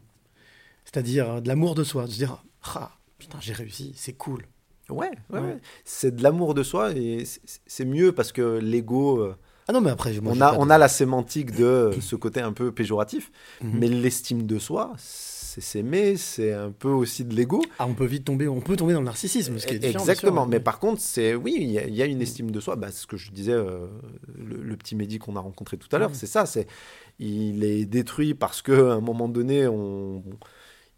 c'est-à-dire 0.84 1.30
euh, 1.30 1.40
de 1.40 1.48
l'amour 1.48 1.74
de 1.74 1.84
soi, 1.84 2.06
de 2.06 2.10
se 2.10 2.16
dire 2.16 2.42
ah 2.64 2.90
putain 3.18 3.38
j'ai 3.40 3.52
réussi, 3.52 3.92
c'est 3.96 4.12
cool. 4.14 4.44
Ouais, 4.90 5.10
ouais, 5.30 5.38
Ouais. 5.38 5.40
ouais. 5.40 5.58
C'est 5.84 6.14
de 6.16 6.22
l'amour 6.22 6.54
de 6.54 6.62
soi 6.62 6.92
et 6.92 7.24
c'est- 7.66 7.84
mieux 7.84 8.12
parce 8.12 8.32
que 8.32 8.58
l'ego. 8.58 9.20
euh, 9.20 9.36
Ah 9.68 9.72
non, 9.72 9.80
mais 9.80 9.90
après, 9.90 10.12
moi, 10.20 10.32
on, 10.36 10.40
a, 10.40 10.54
on 10.58 10.66
de- 10.66 10.70
a 10.72 10.78
la 10.78 10.88
sémantique 10.88 11.52
de 11.54 11.92
ce 12.00 12.16
côté 12.16 12.40
un 12.40 12.52
peu 12.52 12.72
péjoratif, 12.72 13.30
Mhm. 13.62 13.78
mais 13.78 13.88
l'estime 13.88 14.44
de 14.44 14.58
soi, 14.58 14.92
c'est 15.52 15.60
s'aimer, 15.60 16.16
c'est 16.16 16.52
un 16.52 16.70
peu 16.72 16.88
aussi 16.88 17.24
de 17.24 17.34
l'ego. 17.34 17.60
Ah, 17.78 17.86
on 17.86 17.92
peut 17.94 18.06
vite 18.06 18.24
tomber, 18.24 18.48
on 18.48 18.60
peut 18.60 18.74
tomber 18.76 18.94
dans 18.94 19.00
le 19.00 19.04
narcissisme, 19.04 19.58
ce 19.58 19.66
qui 19.66 19.74
est 19.74 19.84
Exactement, 19.84 20.46
mais 20.46 20.60
par 20.60 20.78
contre, 20.78 21.00
c'est 21.02 21.34
oui, 21.34 21.56
il 21.60 21.70
y, 21.70 21.78
a- 21.78 21.86
il 21.86 21.94
y 21.94 22.00
a 22.02 22.06
une 22.06 22.22
estime 22.22 22.50
de 22.50 22.58
soi. 22.60 22.76
Bah, 22.76 22.88
c'est 22.90 23.02
ce 23.02 23.06
que 23.06 23.16
je 23.18 23.30
disais, 23.32 23.52
euh, 23.52 23.86
le, 24.34 24.56
le 24.62 24.76
petit 24.76 24.96
Mehdi 24.96 25.18
qu'on 25.18 25.36
a 25.36 25.40
rencontré 25.40 25.76
tout 25.76 25.88
à 25.94 25.98
l'heure, 25.98 26.10
Ouais. 26.10 26.16
c'est 26.16 26.26
ça. 26.26 26.46
C'est 26.46 26.66
il 27.18 27.62
est 27.64 27.84
détruit 27.84 28.34
parce 28.34 28.62
que 28.62 28.72
à 28.90 28.94
un 28.94 29.00
moment 29.00 29.28
donné, 29.28 29.66
on, 29.66 30.22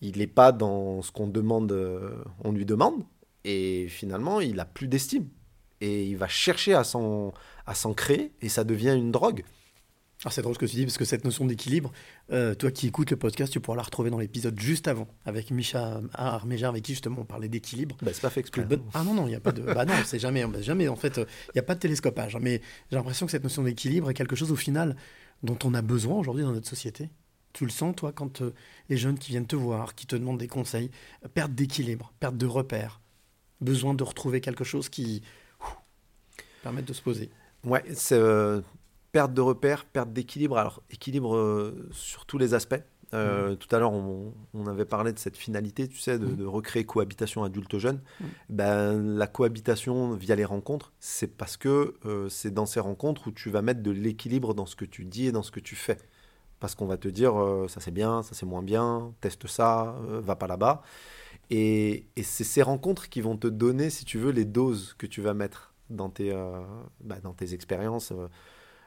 il 0.00 0.18
n'est 0.18 0.26
pas 0.28 0.52
dans 0.52 1.02
ce 1.02 1.10
qu'on 1.10 1.26
demande, 1.26 1.72
euh, 1.72 2.10
on 2.44 2.52
lui 2.52 2.64
demande, 2.64 3.02
et 3.44 3.86
finalement, 3.88 4.40
il 4.40 4.60
a 4.60 4.64
plus 4.64 4.86
d'estime 4.88 5.26
et 5.80 6.04
il 6.06 6.16
va 6.16 6.28
chercher 6.28 6.74
à 6.74 6.84
s'en 6.84 7.32
à 7.66 7.74
s'en 7.74 7.92
créer 7.94 8.32
et 8.42 8.48
ça 8.48 8.62
devient 8.62 8.94
une 8.96 9.10
drogue. 9.10 9.42
Alors 10.24 10.32
c'est 10.32 10.40
drôle 10.40 10.54
ce 10.54 10.58
que 10.58 10.64
tu 10.64 10.76
dis, 10.76 10.84
parce 10.86 10.96
que 10.96 11.04
cette 11.04 11.24
notion 11.24 11.44
d'équilibre, 11.44 11.92
euh, 12.32 12.54
toi 12.54 12.70
qui 12.70 12.86
écoutes 12.86 13.10
le 13.10 13.18
podcast, 13.18 13.52
tu 13.52 13.60
pourras 13.60 13.76
la 13.76 13.82
retrouver 13.82 14.08
dans 14.08 14.18
l'épisode 14.18 14.58
juste 14.58 14.88
avant, 14.88 15.06
avec 15.26 15.50
Micha 15.50 16.00
Arméja, 16.14 16.68
avec 16.68 16.82
qui 16.82 16.92
justement 16.92 17.20
on 17.20 17.24
parlait 17.26 17.48
d'équilibre. 17.50 17.94
Bah, 18.00 18.10
c'est 18.14 18.22
pas 18.22 18.30
fait 18.30 18.40
exprès. 18.40 18.62
Bonne- 18.64 18.82
Ah 18.94 19.04
non, 19.04 19.12
non, 19.12 19.26
il 19.26 19.30
n'y 19.30 19.34
a 19.36 19.40
pas 19.40 19.52
de... 19.52 19.60
bah 19.62 19.84
non, 19.84 19.92
c'est 20.06 20.18
jamais, 20.18 20.42
jamais, 20.62 20.88
en 20.88 20.96
fait, 20.96 21.18
euh, 21.18 21.26
il 21.48 21.56
n'y 21.56 21.58
a 21.58 21.62
pas 21.62 21.74
de 21.74 21.80
télescopage. 21.80 22.36
hein, 22.36 22.40
mais 22.40 22.62
j'ai 22.90 22.96
l'impression 22.96 23.26
que 23.26 23.32
cette 23.32 23.44
notion 23.44 23.62
d'équilibre 23.64 24.08
est 24.08 24.14
quelque 24.14 24.34
chose, 24.34 24.50
au 24.50 24.56
final, 24.56 24.96
dont 25.42 25.58
on 25.62 25.74
a 25.74 25.82
besoin 25.82 26.16
aujourd'hui 26.16 26.42
dans 26.44 26.52
notre 26.52 26.68
société. 26.68 27.10
Tu 27.52 27.64
le 27.66 27.70
sens, 27.70 27.94
toi, 27.94 28.10
quand 28.12 28.40
euh, 28.40 28.54
les 28.88 28.96
jeunes 28.96 29.18
qui 29.18 29.30
viennent 29.30 29.46
te 29.46 29.56
voir, 29.56 29.94
qui 29.94 30.06
te 30.06 30.16
demandent 30.16 30.38
des 30.38 30.48
conseils, 30.48 30.90
euh, 31.24 31.28
perte 31.28 31.52
d'équilibre, 31.54 32.14
perte 32.18 32.38
de 32.38 32.46
repères, 32.46 33.02
besoin 33.60 33.92
de 33.92 34.02
retrouver 34.02 34.40
quelque 34.40 34.64
chose 34.64 34.88
qui 34.88 35.20
ouf, 35.60 35.76
permette 36.62 36.86
de 36.86 36.94
se 36.94 37.02
poser. 37.02 37.28
Ouais, 37.62 37.84
c'est 37.92 38.18
perte 39.14 39.32
de 39.32 39.40
repères, 39.40 39.84
perte 39.84 40.12
d'équilibre. 40.12 40.58
Alors, 40.58 40.82
équilibre 40.90 41.36
euh, 41.36 41.88
sur 41.92 42.26
tous 42.26 42.36
les 42.36 42.52
aspects. 42.52 42.82
Euh, 43.12 43.54
Tout 43.54 43.68
à 43.70 43.78
l'heure, 43.78 43.92
on, 43.92 44.34
on 44.54 44.66
avait 44.66 44.86
parlé 44.86 45.12
de 45.12 45.20
cette 45.20 45.36
finalité, 45.36 45.86
tu 45.86 45.98
sais, 45.98 46.18
de, 46.18 46.26
de 46.26 46.44
recréer 46.44 46.84
cohabitation 46.84 47.44
adulte-jeune. 47.44 48.00
Mhm. 48.20 48.26
Ben, 48.48 49.16
la 49.16 49.28
cohabitation 49.28 50.14
via 50.14 50.34
les 50.34 50.44
rencontres, 50.44 50.92
c'est 50.98 51.28
parce 51.28 51.56
que 51.56 51.94
euh, 52.06 52.28
c'est 52.28 52.52
dans 52.52 52.66
ces 52.66 52.80
rencontres 52.80 53.28
où 53.28 53.30
tu 53.30 53.50
vas 53.50 53.62
mettre 53.62 53.84
de 53.84 53.92
l'équilibre 53.92 54.52
dans 54.52 54.66
ce 54.66 54.74
que 54.74 54.84
tu 54.84 55.04
dis 55.04 55.26
et 55.26 55.32
dans 55.32 55.44
ce 55.44 55.52
que 55.52 55.60
tu 55.60 55.76
fais. 55.76 55.98
Parce 56.58 56.74
qu'on 56.74 56.86
va 56.86 56.96
te 56.96 57.06
dire, 57.06 57.34
ça 57.68 57.78
c'est 57.80 57.92
bien, 57.92 58.22
ça 58.24 58.34
c'est 58.34 58.46
moins 58.46 58.62
bien, 58.62 59.12
teste 59.20 59.46
ça, 59.46 59.96
va 60.08 60.34
pas 60.34 60.46
là-bas. 60.48 60.82
Et, 61.50 62.06
et 62.16 62.22
c'est 62.24 62.42
ces 62.42 62.62
rencontres 62.62 63.08
qui 63.10 63.20
vont 63.20 63.36
te 63.36 63.46
donner, 63.46 63.90
si 63.90 64.04
tu 64.04 64.18
veux, 64.18 64.32
les 64.32 64.46
doses 64.46 64.94
que 64.98 65.06
tu 65.06 65.20
vas 65.20 65.34
mettre 65.34 65.74
dans 65.90 66.08
tes, 66.08 66.32
bah, 67.00 67.20
dans 67.22 67.34
tes 67.34 67.52
expériences. 67.52 68.12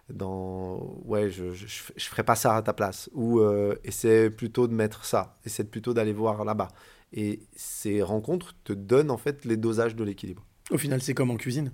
Dans 0.10 0.98
ouais, 1.06 1.30
je, 1.30 1.54
je, 1.54 1.66
je, 1.68 2.06
ferai 2.06 2.24
pas 2.24 2.36
ça 2.36 2.56
à 2.56 2.62
ta 2.62 2.74
place. 2.74 3.10
Ou 3.14 3.40
euh, 3.40 3.76
essaie 3.84 4.30
plutôt 4.30 4.68
de 4.68 4.74
mettre 4.74 5.06
ça. 5.06 5.38
Essaie 5.46 5.64
plutôt 5.64 5.94
d'aller 5.94 6.14
voir 6.14 6.46
là-bas. 6.46 6.70
Et 7.14 7.42
ces 7.56 8.02
rencontres 8.02 8.56
te 8.64 8.74
donnent 8.74 9.12
en 9.12 9.18
fait 9.18 9.46
les 9.46 9.58
dosages 9.58 9.96
de 9.96 10.04
l'équilibre. 10.04 10.46
Au 10.72 10.78
final, 10.78 11.02
c'est 11.02 11.14
comme 11.14 11.32
en 11.32 11.38
cuisine. 11.38 11.72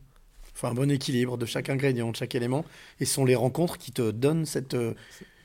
Faut 0.53 0.67
un 0.67 0.73
bon 0.73 0.91
équilibre 0.91 1.37
de 1.37 1.45
chaque 1.45 1.69
ingrédient, 1.69 2.11
de 2.11 2.15
chaque 2.15 2.35
élément. 2.35 2.65
Et 2.99 3.05
ce 3.05 3.13
sont 3.15 3.25
les 3.25 3.35
rencontres 3.35 3.77
qui 3.77 3.91
te 3.91 4.11
donnent 4.11 4.45
cette, 4.45 4.75
euh, 4.75 4.93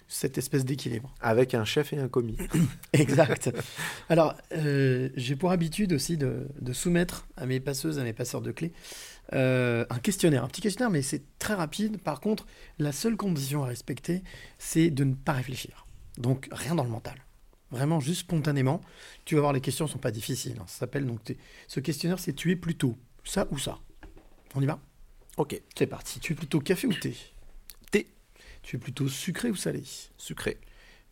cette 0.06 0.36
espèce 0.36 0.65
d'équilibre. 0.65 1.15
Avec 1.20 1.55
un 1.55 1.65
chef 1.65 1.93
et 1.93 1.98
un 1.98 2.09
commis. 2.09 2.36
exact. 2.93 3.51
Alors, 4.09 4.35
euh, 4.52 5.09
j'ai 5.16 5.36
pour 5.36 5.51
habitude 5.51 5.93
aussi 5.93 6.16
de, 6.16 6.48
de, 6.60 6.73
soumettre 6.73 7.27
à 7.36 7.47
mes 7.47 7.60
passeuses, 7.60 7.98
à 7.98 8.05
mes 8.05 8.12
passeurs 8.12 8.43
de 8.43 8.52
clés, 8.52 8.73
euh, 9.35 9.85
un 9.91 9.99
questionnaire. 9.99 10.45
Un 10.45 10.49
petit 10.49 10.61
questionnaire, 10.61 10.91
mais 10.91 11.03
c'est 11.03 11.23
très 11.39 11.55
rapide. 11.55 12.01
Par 12.01 12.21
contre, 12.21 12.47
la 12.79 12.93
seule 12.93 13.17
condition 13.17 13.65
à 13.65 13.67
respecter, 13.67 14.23
c'est 14.59 14.91
de 14.91 15.05
ne 15.05 15.15
pas 15.15 15.33
réfléchir. 15.33 15.87
Donc, 16.17 16.49
rien 16.51 16.75
dans 16.75 16.85
le 16.85 16.91
mental. 16.91 17.17
Vraiment, 17.71 18.01
juste 18.01 18.21
spontanément. 18.21 18.81
Tu 19.25 19.35
vas 19.35 19.43
voir, 19.43 19.53
les 19.53 19.61
questions 19.61 19.85
ne 19.85 19.91
sont 19.91 19.99
pas 19.99 20.11
difficiles. 20.11 20.57
hein. 20.59 20.65
Ça 20.67 20.81
s'appelle 20.81 21.07
donc. 21.07 21.21
Ce 21.67 21.81
questionnaire, 21.81 22.19
c'est 22.19 22.33
tu 22.33 22.51
es 22.51 22.57
plutôt 22.57 22.97
ça 23.25 23.47
ou 23.51 23.59
ça. 23.59 23.79
On 24.55 24.63
y 24.63 24.67
va? 24.67 24.81
Ok. 25.37 25.61
C'est 25.77 25.87
parti. 25.87 26.19
Tu 26.21 26.33
es 26.33 26.37
plutôt 26.37 26.61
café 26.61 26.87
ou 26.87 26.95
thé? 26.95 27.15
Thé. 27.91 28.09
Tu 28.63 28.77
es 28.77 28.79
plutôt 28.79 29.09
sucré 29.09 29.51
ou 29.51 29.57
salé? 29.57 29.83
Sucré. 30.17 30.59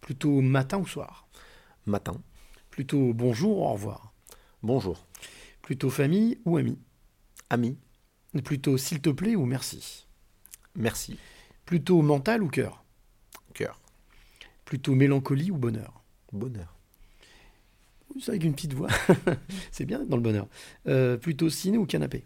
Plutôt 0.01 0.40
matin 0.40 0.78
ou 0.78 0.86
soir? 0.86 1.28
Matin. 1.84 2.20
Plutôt 2.70 3.12
bonjour 3.12 3.59
ou 3.59 3.64
au 3.64 3.72
revoir? 3.72 4.12
Bonjour. 4.62 5.06
Plutôt 5.62 5.90
famille 5.90 6.38
ou 6.44 6.56
ami 6.56 6.78
Ami. 7.51 7.78
Plutôt 8.42 8.76
s'il 8.76 9.00
te 9.00 9.10
plaît 9.10 9.36
ou 9.36 9.44
merci 9.46 10.06
Merci. 10.74 11.18
Plutôt 11.64 12.02
mental 12.02 12.42
ou 12.42 12.48
cœur? 12.48 12.84
Cœur. 13.54 13.80
Plutôt 14.64 14.94
mélancolie 14.94 15.50
ou 15.50 15.56
bonheur? 15.56 16.02
Bonheur. 16.32 16.74
C'est 18.20 18.30
avec 18.30 18.44
une 18.44 18.54
petite 18.54 18.74
voix. 18.74 18.88
c'est 19.70 19.84
bien 19.84 19.98
d'être 19.98 20.08
dans 20.08 20.16
le 20.16 20.22
bonheur. 20.22 20.48
Euh, 20.86 21.16
plutôt 21.16 21.50
ciné 21.50 21.78
ou 21.78 21.86
canapé? 21.86 22.24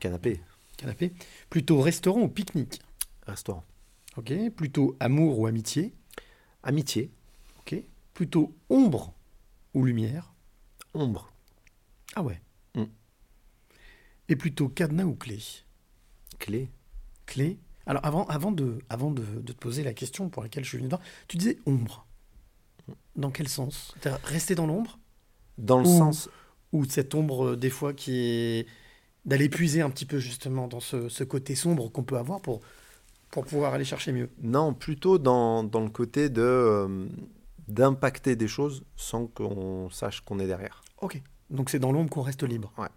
Canapé. 0.00 0.40
Canapé. 0.76 1.12
Plutôt 1.50 1.80
restaurant 1.80 2.22
ou 2.22 2.28
pique-nique? 2.28 2.80
Restaurant. 3.26 3.64
Ok. 4.16 4.32
Plutôt 4.56 4.96
amour 5.00 5.38
ou 5.38 5.46
amitié? 5.46 5.92
Amitié. 6.62 7.10
Ok. 7.60 7.76
Plutôt 8.12 8.54
ombre 8.70 9.12
ou 9.74 9.84
lumière? 9.84 10.32
Ombre. 10.94 11.32
Ah 12.14 12.22
ouais. 12.22 12.40
Et 14.28 14.36
plutôt 14.36 14.68
cadenas 14.68 15.04
ou 15.04 15.14
clé 15.14 15.38
Clé. 16.38 16.70
Clé. 17.26 17.58
Alors 17.86 18.04
avant, 18.04 18.24
avant, 18.26 18.52
de, 18.52 18.78
avant 18.88 19.10
de, 19.10 19.22
de 19.22 19.52
te 19.52 19.58
poser 19.58 19.82
la 19.82 19.92
question 19.92 20.30
pour 20.30 20.42
laquelle 20.42 20.64
je 20.64 20.70
suis 20.70 20.78
venu 20.78 20.88
voir, 20.88 21.02
tu 21.28 21.36
disais 21.36 21.58
ombre. 21.66 22.06
Dans 23.16 23.30
quel 23.30 23.48
sens? 23.48 23.94
Rester 24.24 24.54
dans 24.54 24.66
l'ombre? 24.66 24.98
Dans 25.58 25.78
le 25.78 25.86
Ou- 25.86 25.98
sens. 25.98 26.28
Ou 26.72 26.84
cette 26.86 27.14
ombre, 27.14 27.50
euh, 27.50 27.56
des 27.56 27.70
fois, 27.70 27.92
qui 27.92 28.16
est 28.16 28.66
d'aller 29.24 29.48
puiser 29.48 29.80
un 29.80 29.90
petit 29.90 30.06
peu 30.06 30.18
justement 30.18 30.68
dans 30.68 30.80
ce, 30.80 31.08
ce 31.08 31.24
côté 31.24 31.54
sombre 31.54 31.88
qu'on 31.90 32.02
peut 32.02 32.18
avoir 32.18 32.40
pour, 32.40 32.60
pour 33.30 33.44
pouvoir 33.44 33.72
aller 33.74 33.84
chercher 33.84 34.12
mieux? 34.12 34.30
Non, 34.42 34.74
plutôt 34.74 35.18
dans, 35.18 35.62
dans 35.64 35.80
le 35.80 35.88
côté 35.90 36.28
de 36.28 36.42
euh, 36.42 37.06
d'impacter 37.68 38.36
des 38.36 38.48
choses 38.48 38.84
sans 38.96 39.26
qu'on 39.26 39.88
sache 39.90 40.20
qu'on 40.22 40.38
est 40.40 40.46
derrière. 40.46 40.82
Ok. 41.00 41.22
Donc 41.50 41.70
c'est 41.70 41.78
dans 41.78 41.92
l'ombre 41.92 42.10
qu'on 42.10 42.22
reste 42.22 42.42
libre. 42.42 42.72
Ouais, 42.76 42.88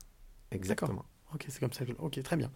exactement. 0.52 1.06
Ok, 1.34 1.46
c'est 1.50 1.60
comme 1.60 1.74
ça. 1.74 1.86
que 1.86 1.92
je- 1.92 1.98
Ok, 2.00 2.22
très 2.24 2.38
bien. 2.38 2.52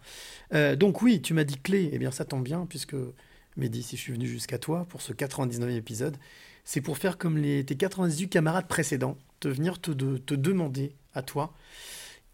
Euh, 0.54 0.76
donc 0.76 1.02
oui, 1.02 1.22
tu 1.22 1.34
m'as 1.34 1.44
dit 1.44 1.58
clé. 1.58 1.90
Eh 1.92 1.98
bien, 1.98 2.10
ça 2.10 2.24
tombe 2.24 2.44
bien 2.44 2.66
puisque 2.66 2.96
Mehdi, 3.56 3.82
si 3.82 3.96
je 3.96 4.02
suis 4.02 4.12
venu 4.12 4.26
jusqu'à 4.26 4.58
toi 4.58 4.86
pour 4.88 5.02
ce 5.02 5.12
99e 5.12 5.70
épisode, 5.76 6.16
c'est 6.64 6.80
pour 6.80 6.98
faire 6.98 7.18
comme 7.18 7.38
les, 7.38 7.64
tes 7.66 7.76
98 7.76 8.28
camarades 8.28 8.68
précédents, 8.68 9.18
te 9.40 9.48
venir 9.48 9.80
te, 9.80 9.90
de- 9.92 10.18
te 10.18 10.34
demander 10.34 10.94
à 11.14 11.22
toi 11.22 11.54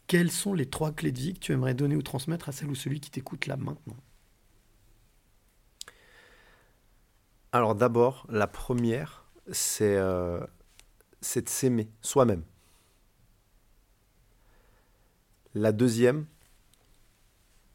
quelles 0.09 0.31
sont 0.32 0.55
les 0.55 0.66
trois 0.66 0.93
clés 0.93 1.12
de 1.12 1.19
vie 1.20 1.35
que 1.35 1.40
tu 1.40 1.52
aimerais 1.52 1.74
donner 1.74 1.97
ou 1.97 2.02
transmettre 2.02 2.48
à 2.48 2.52
celle 2.52 2.70
ou 2.70 2.74
celui 2.77 3.01
qui 3.01 3.10
t'écoute 3.10 3.47
là 3.47 3.56
maintenant? 3.56 3.97
Alors 7.52 7.74
d'abord, 7.74 8.27
la 8.31 8.47
première, 8.47 9.27
c'est 9.52 9.97
euh, 9.97 10.40
c'est 11.20 11.43
de 11.44 11.48
s'aimer 11.51 11.90
soi-même. 12.02 12.44
La 15.55 15.73
deuxième, 15.73 16.27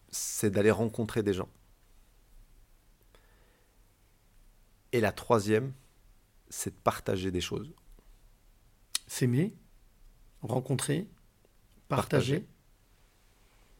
c'est 0.09 0.49
d'aller 0.51 0.71
rencontrer 0.71 1.23
des 1.23 1.33
gens. 1.33 1.49
Et 4.91 5.01
la 5.01 5.11
troisième, 5.11 5.73
c'est 6.49 6.69
de 6.69 6.79
partager 6.81 7.31
des 7.31 7.41
choses. 7.41 7.73
S'aimer, 9.07 9.55
rencontrer, 10.41 11.07
partager, 11.87 12.41
Partager. 12.41 12.47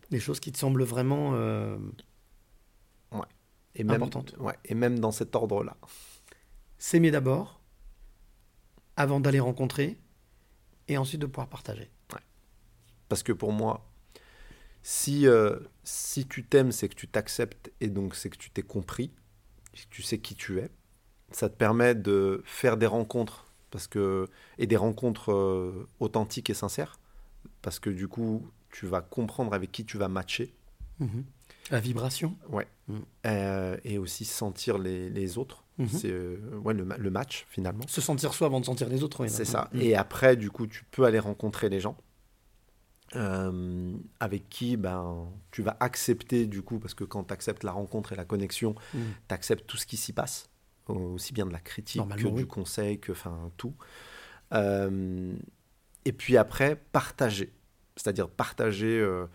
des 0.10 0.20
choses 0.20 0.40
qui 0.40 0.52
te 0.52 0.58
semblent 0.58 0.84
vraiment 0.84 1.34
euh, 1.36 1.78
Ouais. 3.12 3.22
Et 3.76 3.84
même, 3.84 3.98
importantes. 3.98 4.36
ouais, 4.40 4.58
et 4.66 4.74
même 4.76 5.00
dans 5.00 5.12
cet 5.12 5.36
ordre-là. 5.36 5.78
S'aimer 6.80 7.12
d'abord, 7.12 7.62
avant 8.96 9.20
d'aller 9.20 9.40
rencontrer, 9.40 9.98
et 10.88 10.98
ensuite 10.98 11.22
de 11.22 11.26
pouvoir 11.28 11.48
partager. 11.48 11.90
Parce 13.14 13.22
que 13.22 13.32
pour 13.32 13.52
moi, 13.52 13.86
si, 14.82 15.28
euh, 15.28 15.60
si 15.84 16.26
tu 16.26 16.44
t'aimes, 16.44 16.72
c'est 16.72 16.90
que 16.90 16.96
tu 16.96 17.08
t'acceptes 17.08 17.72
et 17.80 17.90
donc 17.90 18.16
c'est 18.16 18.32
que 18.32 18.38
tu 18.38 18.50
t'es 18.50 18.64
compris, 18.64 19.12
tu 19.92 20.02
sais 20.02 20.18
qui 20.18 20.34
tu 20.34 20.58
es. 20.58 20.72
Ça 21.30 21.48
te 21.48 21.56
permet 21.56 21.94
de 21.94 22.42
faire 22.44 22.76
des 22.76 22.88
rencontres 22.88 23.54
parce 23.70 23.86
que, 23.86 24.28
et 24.58 24.66
des 24.66 24.78
rencontres 24.78 25.32
euh, 25.32 25.88
authentiques 26.00 26.50
et 26.50 26.56
sincères. 26.56 27.00
Parce 27.62 27.78
que 27.78 27.92
du 27.92 28.08
coup, 28.08 28.50
tu 28.72 28.88
vas 28.88 29.02
comprendre 29.02 29.54
avec 29.54 29.72
qui 29.72 29.86
tu 29.86 30.00
vas 30.00 30.08
matcher. 30.08 30.56
Mhm. 30.98 31.26
La 31.70 31.80
vibration. 31.80 32.36
Ouais. 32.50 32.66
Mm. 32.88 32.98
Euh, 33.28 33.78
et 33.84 34.00
aussi 34.00 34.26
sentir 34.26 34.80
les, 34.80 35.12
les 35.12 35.38
autres. 35.38 35.66
Mhm. 35.78 35.88
C'est 35.88 36.10
euh, 36.10 36.38
ouais, 36.64 36.74
le, 36.74 36.84
le 36.84 37.12
match 37.12 37.46
finalement. 37.48 37.86
Se 37.88 38.02
sentir 38.02 38.34
soi 38.34 38.48
avant 38.48 38.60
de 38.60 38.66
sentir 38.66 38.90
les 38.90 39.04
autres. 39.04 39.22
oui, 39.22 39.30
C'est 39.30 39.46
ça. 39.46 39.70
Mm. 39.72 39.82
Et 39.82 39.96
après, 39.96 40.36
du 40.36 40.50
coup, 40.50 40.66
tu 40.66 40.84
peux 40.90 41.04
aller 41.04 41.20
rencontrer 41.20 41.70
les 41.70 41.80
gens 41.80 41.96
euh, 43.16 43.94
avec 44.20 44.50
qui 44.50 44.78
ben, 44.78 45.28
tu 45.52 45.62
vas 45.62 45.78
accepter, 45.80 46.46
du 46.46 46.62
coup, 46.62 46.80
parce 46.80 46.94
que 46.94 47.04
quand 47.04 47.26
tu 47.26 47.34
acceptes 47.34 47.64
la 47.64 47.72
rencontre 47.72 48.14
et 48.14 48.16
la 48.16 48.26
connexion, 48.26 48.76
Mm. 48.94 49.00
tu 49.28 49.34
acceptes 49.34 49.68
tout 49.68 49.78
ce 49.78 49.86
qui 49.86 49.98
s'y 49.98 50.14
passe, 50.14 50.50
aussi 50.88 51.34
bien 51.34 51.46
de 51.46 51.54
la 51.54 51.60
critique 51.60 52.02
que 52.18 52.28
du 52.28 52.46
conseil, 52.46 53.00
que 53.00 53.12
enfin 53.12 53.52
tout. 53.58 53.74
Euh, 54.54 55.34
et 56.06 56.12
puis 56.12 56.38
après, 56.38 56.76
partager. 56.92 57.52
C'est-à-dire 57.96 58.28
partager 58.30 59.00
euh, 59.00 59.28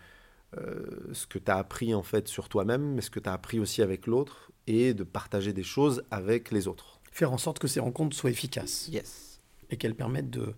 ce 1.13 1.27
que 1.27 1.39
tu 1.39 1.49
as 1.51 1.57
appris 1.57 1.93
en 1.93 2.03
fait 2.03 2.27
sur 2.27 2.49
toi-même, 2.49 2.95
mais 2.95 3.01
ce 3.01 3.09
que 3.09 3.19
tu 3.19 3.29
as 3.29 3.33
appris 3.33 3.59
aussi 3.59 3.81
avec 3.81 4.07
l'autre, 4.07 4.51
et 4.67 4.93
de 4.93 5.03
partager 5.03 5.53
des 5.53 5.63
choses 5.63 6.03
avec 6.11 6.51
les 6.51 6.67
autres. 6.67 6.99
Faire 7.11 7.31
en 7.31 7.37
sorte 7.37 7.59
que 7.59 7.67
ces 7.67 7.79
rencontres 7.79 8.15
soient 8.15 8.29
efficaces. 8.29 8.87
Yes. 8.89 9.39
Et 9.71 9.77
qu'elles 9.77 9.95
permettent 9.95 10.29
de, 10.29 10.53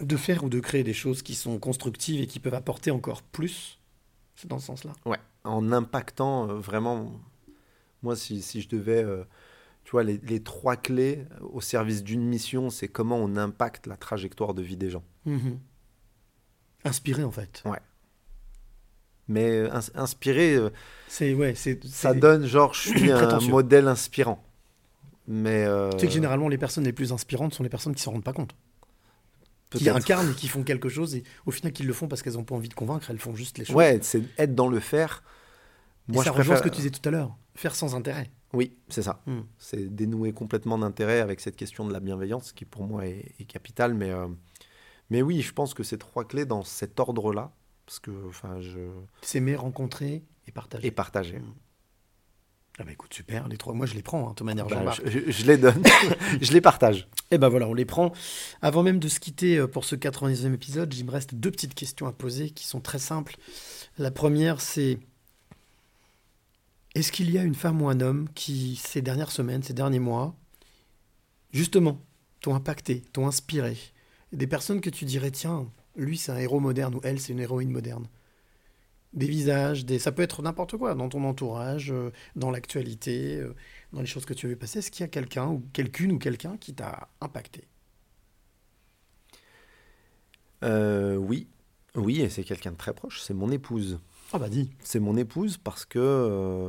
de 0.00 0.16
faire 0.16 0.44
ou 0.44 0.48
de 0.48 0.60
créer 0.60 0.82
des 0.84 0.94
choses 0.94 1.22
qui 1.22 1.34
sont 1.34 1.58
constructives 1.58 2.20
et 2.20 2.26
qui 2.26 2.40
peuvent 2.40 2.54
apporter 2.54 2.90
encore 2.90 3.22
plus. 3.22 3.78
C'est 4.36 4.48
dans 4.48 4.58
ce 4.58 4.66
sens-là. 4.66 4.92
Ouais, 5.04 5.18
en 5.44 5.70
impactant 5.72 6.48
euh, 6.48 6.54
vraiment. 6.54 7.12
Moi, 8.02 8.16
si, 8.16 8.40
si 8.42 8.62
je 8.62 8.68
devais. 8.68 9.02
euh, 9.04 9.24
tu 9.84 9.92
vois, 9.92 10.02
les, 10.04 10.18
les 10.18 10.42
trois 10.42 10.76
clés 10.76 11.24
au 11.52 11.60
service 11.60 12.02
d'une 12.04 12.22
mission, 12.22 12.70
c'est 12.70 12.88
comment 12.88 13.16
on 13.16 13.36
impacte 13.36 13.86
la 13.86 13.96
trajectoire 13.96 14.54
de 14.54 14.62
vie 14.62 14.76
des 14.76 14.90
gens. 14.90 15.02
Mhm. 15.26 15.58
Inspiré, 16.84 17.24
en 17.24 17.30
fait. 17.30 17.62
Ouais. 17.66 17.78
Mais 19.28 19.50
euh, 19.50 19.70
ins- 19.72 19.90
inspiré, 19.94 20.54
euh, 20.54 20.70
C'est 21.08 21.34
ouais, 21.34 21.54
c'est 21.54 21.84
ça 21.86 22.14
donne 22.14 22.46
genre 22.46 22.74
je 22.74 22.88
suis 22.96 23.10
un 23.12 23.38
modèle 23.40 23.86
inspirant. 23.88 24.42
Mais. 25.28 25.66
Tu 25.92 25.98
sais 26.00 26.06
que 26.06 26.12
généralement, 26.12 26.48
les 26.48 26.58
personnes 26.58 26.84
les 26.84 26.92
plus 26.92 27.12
inspirantes 27.12 27.54
sont 27.54 27.62
les 27.62 27.68
personnes 27.68 27.94
qui 27.94 28.02
s'en 28.02 28.12
rendent 28.12 28.24
pas 28.24 28.32
compte. 28.32 28.54
Qui 29.70 29.88
incarnent 29.88 30.30
et 30.32 30.34
qui 30.34 30.48
font 30.48 30.64
quelque 30.64 30.88
chose 30.88 31.14
et 31.14 31.22
au 31.46 31.52
final, 31.52 31.72
qui 31.72 31.84
le 31.84 31.92
font 31.92 32.08
parce 32.08 32.22
qu'elles 32.22 32.34
n'ont 32.34 32.44
pas 32.44 32.56
envie 32.56 32.68
de 32.68 32.74
convaincre, 32.74 33.08
elles 33.10 33.20
font 33.20 33.36
juste 33.36 33.56
les 33.58 33.64
choses. 33.64 33.76
Ouais, 33.76 34.00
c'est 34.02 34.22
être 34.36 34.54
dans 34.54 34.68
le 34.68 34.80
faire. 34.80 35.22
Et 36.08 36.12
Moi, 36.12 36.24
ça 36.24 36.32
je 36.32 36.38
rejoint 36.38 36.56
ce 36.56 36.62
que 36.62 36.68
tu 36.68 36.76
disais 36.76 36.90
tout 36.90 37.08
à 37.08 37.12
l'heure. 37.12 37.36
Faire 37.54 37.74
sans 37.74 37.94
intérêt. 37.94 38.30
Oui, 38.52 38.76
c'est 38.88 39.02
ça. 39.02 39.22
Hmm. 39.26 39.42
C'est 39.58 39.94
dénouer 39.94 40.32
complètement 40.32 40.76
d'intérêt 40.76 41.20
avec 41.20 41.40
cette 41.40 41.56
question 41.56 41.86
de 41.86 41.92
la 41.92 42.00
bienveillance 42.00 42.52
qui 42.52 42.64
pour 42.64 42.84
moi 42.84 43.06
est, 43.06 43.32
est 43.38 43.44
capitale. 43.44 43.94
Mais, 43.94 44.10
euh, 44.10 44.26
mais 45.08 45.22
oui, 45.22 45.40
je 45.40 45.52
pense 45.52 45.72
que 45.72 45.84
ces 45.84 45.98
trois 45.98 46.24
clés 46.24 46.46
dans 46.46 46.64
cet 46.64 46.98
ordre-là, 46.98 47.52
parce 47.86 48.00
que 48.00 48.10
enfin, 48.28 48.60
je... 48.60 48.80
S'aimer, 49.22 49.54
rencontrer 49.54 50.24
et 50.48 50.52
partager. 50.52 50.86
Et 50.86 50.90
partager. 50.90 51.38
Hmm. 51.38 51.54
Ah 52.80 52.84
bah 52.84 52.92
écoute, 52.92 53.12
super, 53.12 53.46
les 53.46 53.58
trois. 53.58 53.74
Moi, 53.74 53.84
je 53.84 53.92
les 53.94 54.02
prends, 54.02 54.26
hein, 54.26 54.30
de 54.30 54.34
toute 54.36 54.46
manière, 54.46 54.66
Bah, 54.66 54.94
je, 55.04 55.10
je- 55.10 55.30
je 55.30 55.44
les 55.46 55.58
donne, 55.58 55.82
je 56.40 56.50
les 56.52 56.62
partage. 56.62 57.08
Et 57.30 57.36
ben 57.36 57.50
voilà, 57.50 57.68
on 57.68 57.74
les 57.74 57.84
prend. 57.84 58.10
Avant 58.62 58.82
même 58.82 58.98
de 58.98 59.06
se 59.08 59.20
quitter 59.20 59.58
euh, 59.58 59.66
pour 59.66 59.84
ce 59.84 59.94
90e 59.96 60.54
épisode, 60.54 60.92
il 60.94 61.04
me 61.04 61.10
reste 61.10 61.34
deux 61.34 61.50
petites 61.50 61.74
questions 61.74 62.06
à 62.06 62.12
poser 62.12 62.48
qui 62.50 62.66
sont 62.66 62.80
très 62.80 62.98
simples. 62.98 63.36
La 63.98 64.10
première, 64.10 64.62
c'est 64.62 64.98
est-ce 66.94 67.12
qu'il 67.12 67.30
y 67.30 67.38
a 67.38 67.42
une 67.42 67.54
femme 67.54 67.82
ou 67.82 67.88
un 67.88 68.00
homme 68.00 68.28
qui, 68.34 68.80
ces 68.82 69.02
dernières 69.02 69.30
semaines, 69.30 69.62
ces 69.62 69.74
derniers 69.74 69.98
mois, 70.00 70.34
justement, 71.52 72.00
t'ont 72.40 72.54
impacté, 72.54 73.02
t'ont 73.12 73.26
inspiré? 73.26 73.76
Des 74.32 74.46
personnes 74.46 74.80
que 74.80 74.90
tu 74.90 75.04
dirais, 75.04 75.30
tiens, 75.30 75.66
lui 75.96 76.16
c'est 76.16 76.32
un 76.32 76.38
héros 76.38 76.60
moderne 76.60 76.94
ou 76.94 77.00
elle 77.04 77.20
c'est 77.20 77.32
une 77.32 77.40
héroïne 77.40 77.70
moderne 77.70 78.06
Des 79.12 79.26
visages, 79.26 79.84
des... 79.84 79.98
ça 79.98 80.12
peut 80.12 80.22
être 80.22 80.40
n'importe 80.42 80.76
quoi, 80.76 80.94
dans 80.94 81.08
ton 81.08 81.24
entourage, 81.24 81.90
euh, 81.90 82.12
dans 82.36 82.50
l'actualité, 82.50 83.40
euh, 83.40 83.54
dans 83.92 84.00
les 84.00 84.06
choses 84.06 84.24
que 84.24 84.34
tu 84.34 84.46
as 84.46 84.48
vu 84.50 84.56
passer. 84.56 84.78
Est-ce 84.78 84.90
qu'il 84.92 85.00
y 85.02 85.04
a 85.04 85.08
quelqu'un 85.08 85.48
ou 85.48 85.64
quelqu'une 85.72 86.12
ou 86.12 86.18
quelqu'un 86.18 86.56
qui 86.56 86.74
t'a 86.74 87.08
impacté? 87.20 87.66
Euh, 90.62 91.16
oui, 91.16 91.48
oui, 91.94 92.20
et 92.20 92.28
c'est 92.28 92.44
quelqu'un 92.44 92.72
de 92.72 92.76
très 92.76 92.92
proche, 92.92 93.20
c'est 93.22 93.34
mon 93.34 93.50
épouse. 93.50 93.98
Ah 94.32 94.38
bah 94.38 94.48
dis. 94.48 94.70
C'est 94.80 95.00
mon 95.00 95.16
épouse 95.16 95.56
parce 95.56 95.84
que 95.84 95.98
euh, 95.98 96.68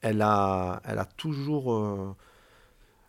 elle, 0.00 0.20
a, 0.22 0.82
elle 0.84 0.98
a 0.98 1.04
toujours... 1.04 1.72
euh, 1.72 2.14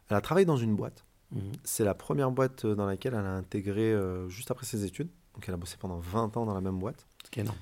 elle 0.10 0.18
a 0.18 0.22
travaillé 0.22 0.46
dans 0.46 0.58
une 0.58 0.76
boîte. 0.76 1.04
Mhm. 1.32 1.52
C'est 1.64 1.84
la 1.84 1.94
première 1.94 2.32
boîte 2.32 2.66
dans 2.66 2.86
laquelle 2.86 3.14
elle 3.14 3.26
a 3.26 3.34
intégré 3.34 3.94
juste 4.30 4.52
après 4.52 4.66
ses 4.66 4.86
études. 4.86 5.10
Donc 5.34 5.44
elle 5.48 5.54
a 5.54 5.58
bossé 5.58 5.76
pendant 5.78 6.00
20 6.00 6.38
ans 6.38 6.46
dans 6.46 6.54
la 6.54 6.62
même 6.62 6.80
boîte. 6.80 7.07
Énorme. 7.36 7.58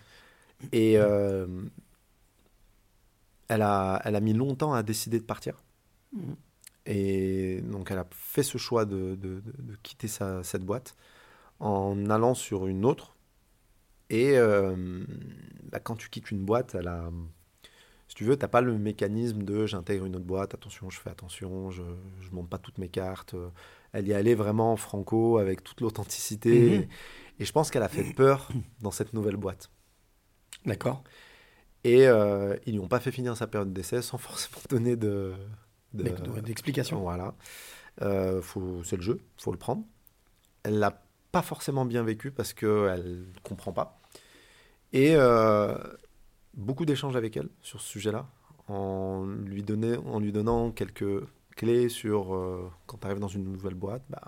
Et 0.72 0.98
euh, 0.98 1.48
elle, 3.48 3.62
a, 3.62 4.02
elle 4.06 4.16
a 4.16 4.20
mis 4.20 4.34
longtemps 4.34 4.74
à 4.74 4.84
décider 4.84 5.20
de 5.20 5.26
partir. 5.26 5.62
Mhm. 6.14 6.36
Et 6.88 7.62
donc, 7.62 7.90
elle 7.90 7.98
a 7.98 8.06
fait 8.12 8.44
ce 8.44 8.58
choix 8.58 8.86
de, 8.86 9.16
de- 9.16 9.42
quitter 9.82 10.08
sa- 10.08 10.44
cette 10.44 10.64
boîte 10.64 10.96
en 11.60 12.10
allant 12.10 12.36
sur 12.36 12.68
une 12.68 12.86
autre. 12.86 13.16
Et 14.12 14.38
euh, 14.38 15.04
bah, 15.72 15.80
quand 15.80 15.96
tu 15.96 16.10
quittes 16.10 16.30
une 16.30 16.46
boîte, 16.46 16.76
elle 16.76 16.88
a, 16.88 17.10
si 18.08 18.16
tu 18.16 18.24
veux, 18.24 18.38
t'as 18.38 18.48
pas 18.48 18.62
le 18.62 18.78
mécanisme 18.78 19.42
de 19.42 19.66
j'intègre 19.66 20.06
une 20.06 20.16
autre 20.16 20.26
boîte, 20.26 20.54
attention, 20.54 20.92
je 20.92 21.00
fais 21.00 21.10
attention, 21.10 21.72
je 21.72 21.82
ne 21.82 22.32
monte 22.36 22.50
pas 22.50 22.60
toutes 22.60 22.78
mes 22.78 22.90
cartes. 22.90 23.36
Elle 23.92 24.08
y 24.08 24.14
allait 24.14 24.36
vraiment 24.36 24.76
franco, 24.76 25.40
avec 25.40 25.64
toute 25.64 25.82
l'authenticité. 25.82 26.80
Mhm. 26.80 26.88
Et 27.40 27.46
je 27.46 27.52
pense 27.52 27.70
qu'elle 27.72 27.84
a 27.84 27.90
fait 27.90 28.14
peur 28.14 28.50
dans 28.82 28.92
cette 28.92 29.14
nouvelle 29.14 29.36
boîte. 29.38 29.70
D'accord. 30.66 31.04
Et 31.84 32.08
euh, 32.08 32.56
ils 32.66 32.74
lui 32.74 32.80
ont 32.80 32.88
pas 32.88 33.00
fait 33.00 33.12
finir 33.12 33.36
sa 33.38 33.46
période 33.48 33.74
d'essai 33.74 34.02
sans 34.02 34.18
forcément 34.18 34.62
donner 34.70 34.96
de, 34.96 35.34
de- 35.94 36.04
D'ex- 36.04 36.22
ouais, 36.30 36.42
d'explication. 36.42 37.02
Voilà. 37.02 37.36
Euh, 38.02 38.42
c'est 38.84 38.96
le 38.96 39.02
jeu, 39.02 39.20
faut 39.38 39.52
le 39.52 39.58
prendre. 39.58 39.84
Elle 40.64 40.80
l'a 40.80 41.04
pas 41.32 41.42
forcément 41.42 41.86
bien 41.86 42.04
vécu 42.04 42.32
parce 42.32 42.54
qu'elle 42.54 43.28
ne 43.34 43.40
comprend 43.44 43.72
pas. 43.74 44.00
Et 44.94 45.14
euh, 45.16 45.78
beaucoup 46.54 46.86
d'échanges 46.86 47.16
avec 47.18 47.36
elle 47.38 47.50
sur 47.62 47.82
ce 47.82 47.88
sujet-là, 47.88 48.28
en 48.68 49.26
lui, 49.26 49.62
donnait- 49.62 49.98
en 49.98 50.20
lui 50.20 50.32
donnant 50.32 50.72
quelques 50.72 51.24
clés 51.56 51.90
sur 51.90 52.72
quand 52.88 52.98
tu 52.98 53.06
arrives 53.08 53.20
dans 53.20 53.28
une 53.28 53.44
nouvelle 53.44 53.76
boîte, 53.76 54.04
bah, 54.10 54.22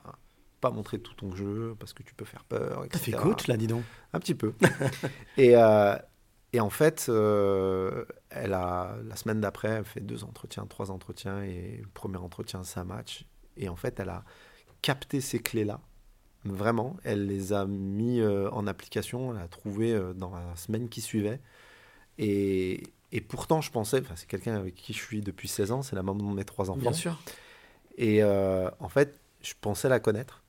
pas 0.59 0.71
montrer 0.71 0.99
tout 0.99 1.13
ton 1.13 1.35
jeu 1.35 1.75
parce 1.79 1.93
que 1.93 2.03
tu 2.03 2.13
peux 2.13 2.25
faire 2.25 2.43
peur. 2.43 2.85
T'as 2.89 2.99
fait 2.99 3.11
etc. 3.11 3.23
coach, 3.23 3.47
là, 3.47 3.57
dis 3.57 3.67
donc. 3.67 3.83
Un 4.13 4.19
petit 4.19 4.35
peu. 4.35 4.53
et, 5.37 5.55
euh, 5.55 5.95
et 6.53 6.59
en 6.59 6.69
fait, 6.69 7.07
euh, 7.09 8.05
elle 8.29 8.53
a, 8.53 8.95
la 9.03 9.15
semaine 9.15 9.41
d'après, 9.41 9.69
elle 9.69 9.85
fait 9.85 10.01
deux 10.01 10.23
entretiens, 10.23 10.65
trois 10.65 10.91
entretiens, 10.91 11.43
et 11.43 11.79
le 11.81 11.89
premier 11.93 12.17
entretien, 12.17 12.63
c'est 12.63 12.79
un 12.79 12.85
match. 12.85 13.25
Et 13.55 13.69
en 13.69 13.75
fait, 13.75 13.99
elle 13.99 14.09
a 14.09 14.23
capté 14.81 15.21
ces 15.21 15.39
clés-là. 15.39 15.79
Vraiment, 16.45 16.97
elle 17.03 17.27
les 17.27 17.51
a 17.53 17.65
mis 17.65 18.19
euh, 18.19 18.49
en 18.51 18.67
application, 18.67 19.35
elle 19.35 19.41
a 19.41 19.47
trouvé 19.47 19.99
dans 20.15 20.33
la 20.33 20.55
semaine 20.55 20.89
qui 20.89 21.01
suivait. 21.01 21.41
Et, 22.17 22.83
et 23.11 23.21
pourtant, 23.21 23.61
je 23.61 23.69
pensais, 23.69 24.01
c'est 24.15 24.27
quelqu'un 24.27 24.55
avec 24.55 24.75
qui 24.75 24.93
je 24.93 24.99
suis 24.99 25.21
depuis 25.21 25.47
16 25.47 25.71
ans, 25.71 25.81
c'est 25.81 25.95
la 25.95 26.03
maman 26.03 26.31
de 26.31 26.35
mes 26.35 26.45
trois 26.45 26.69
enfants. 26.69 26.79
Bien 26.79 26.93
sûr. 26.93 27.19
Et 27.97 28.23
en 28.23 28.89
fait, 28.89 29.19
je 29.41 29.53
pensais 29.59 29.89
la 29.89 29.99
connaître. 29.99 30.43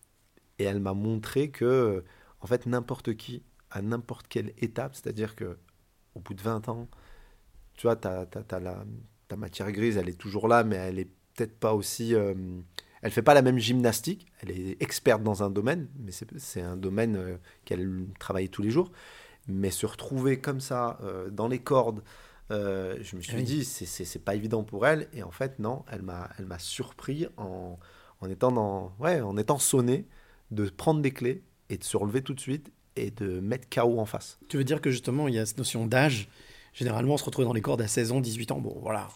Et 0.58 0.64
elle 0.64 0.80
m'a 0.80 0.94
montré 0.94 1.50
que, 1.50 2.04
en 2.40 2.46
fait, 2.46 2.66
n'importe 2.66 3.16
qui, 3.16 3.42
à 3.70 3.82
n'importe 3.82 4.28
quelle 4.28 4.52
étape, 4.58 4.94
c'est-à-dire 4.94 5.36
que 5.36 5.58
au 6.14 6.20
bout 6.20 6.34
de 6.34 6.42
20 6.42 6.68
ans, 6.68 6.88
tu 7.74 7.86
vois, 7.86 7.96
ta, 7.96 8.26
ta, 8.26 8.42
ta, 8.42 8.60
la, 8.60 8.84
ta 9.28 9.36
matière 9.36 9.70
grise, 9.72 9.96
elle 9.96 10.08
est 10.08 10.18
toujours 10.18 10.48
là, 10.48 10.64
mais 10.64 10.76
elle 10.76 10.98
est 10.98 11.10
peut-être 11.34 11.58
pas 11.58 11.74
aussi. 11.74 12.14
euh, 12.14 12.34
elle 13.02 13.12
fait 13.12 13.22
pas 13.22 13.34
la 13.34 13.42
même 13.42 13.58
gymnastique. 13.58 14.26
Elle 14.40 14.50
est 14.50 14.82
experte 14.82 15.22
dans 15.22 15.42
un 15.42 15.50
domaine, 15.50 15.88
mais 15.98 16.12
c'est 16.12 16.60
un 16.62 16.76
domaine 16.76 17.16
euh, 17.16 17.36
qu'elle 17.64 18.06
travaille 18.18 18.48
tous 18.48 18.62
les 18.62 18.70
jours. 18.70 18.90
Mais 19.48 19.70
se 19.70 19.86
retrouver 19.86 20.40
comme 20.40 20.60
ça, 20.60 20.98
euh, 21.02 21.30
dans 21.30 21.48
les 21.48 21.60
cordes, 21.60 22.02
euh, 22.50 22.96
je 23.02 23.16
me 23.16 23.22
suis 23.22 23.36
Oui. 23.36 23.44
dit, 23.44 23.64
c'est- 23.64 24.18
pas 24.24 24.34
évident 24.34 24.64
pour 24.64 24.86
elle. 24.86 25.08
Et 25.12 25.22
en 25.22 25.30
fait, 25.30 25.58
non, 25.58 25.84
elle 25.90 26.02
m'a 26.02 26.30
elle 26.38 26.46
m'a 26.46 26.58
surpris 26.58 27.26
en, 27.36 27.78
en, 28.20 28.30
étant 28.30 28.52
dans, 28.52 28.94
ouais, 29.00 29.20
en 29.20 29.36
étant 29.36 29.58
sonné 29.58 30.06
de 30.50 30.68
prendre 30.68 31.00
des 31.02 31.10
clés 31.12 31.42
et 31.70 31.76
de 31.78 31.84
se 31.84 31.96
relever 31.96 32.22
tout 32.22 32.34
de 32.34 32.40
suite 32.40 32.72
et 32.96 33.10
de 33.10 33.40
mettre 33.40 33.68
KO 33.68 33.98
en 34.00 34.06
face. 34.06 34.38
Tu 34.48 34.56
veux 34.56 34.64
dire 34.64 34.80
que 34.80 34.90
justement, 34.90 35.28
il 35.28 35.34
y 35.34 35.38
a 35.38 35.46
cette 35.46 35.58
notion 35.58 35.86
d'âge. 35.86 36.28
Généralement, 36.72 37.14
on 37.14 37.18
se 37.18 37.24
retrouve 37.24 37.44
dans 37.44 37.52
les 37.52 37.60
cordes 37.60 37.82
à 37.82 37.88
16 37.88 38.12
ans, 38.12 38.20
18 38.20 38.52
ans. 38.52 38.60
Bon, 38.60 38.76
voilà. 38.82 39.08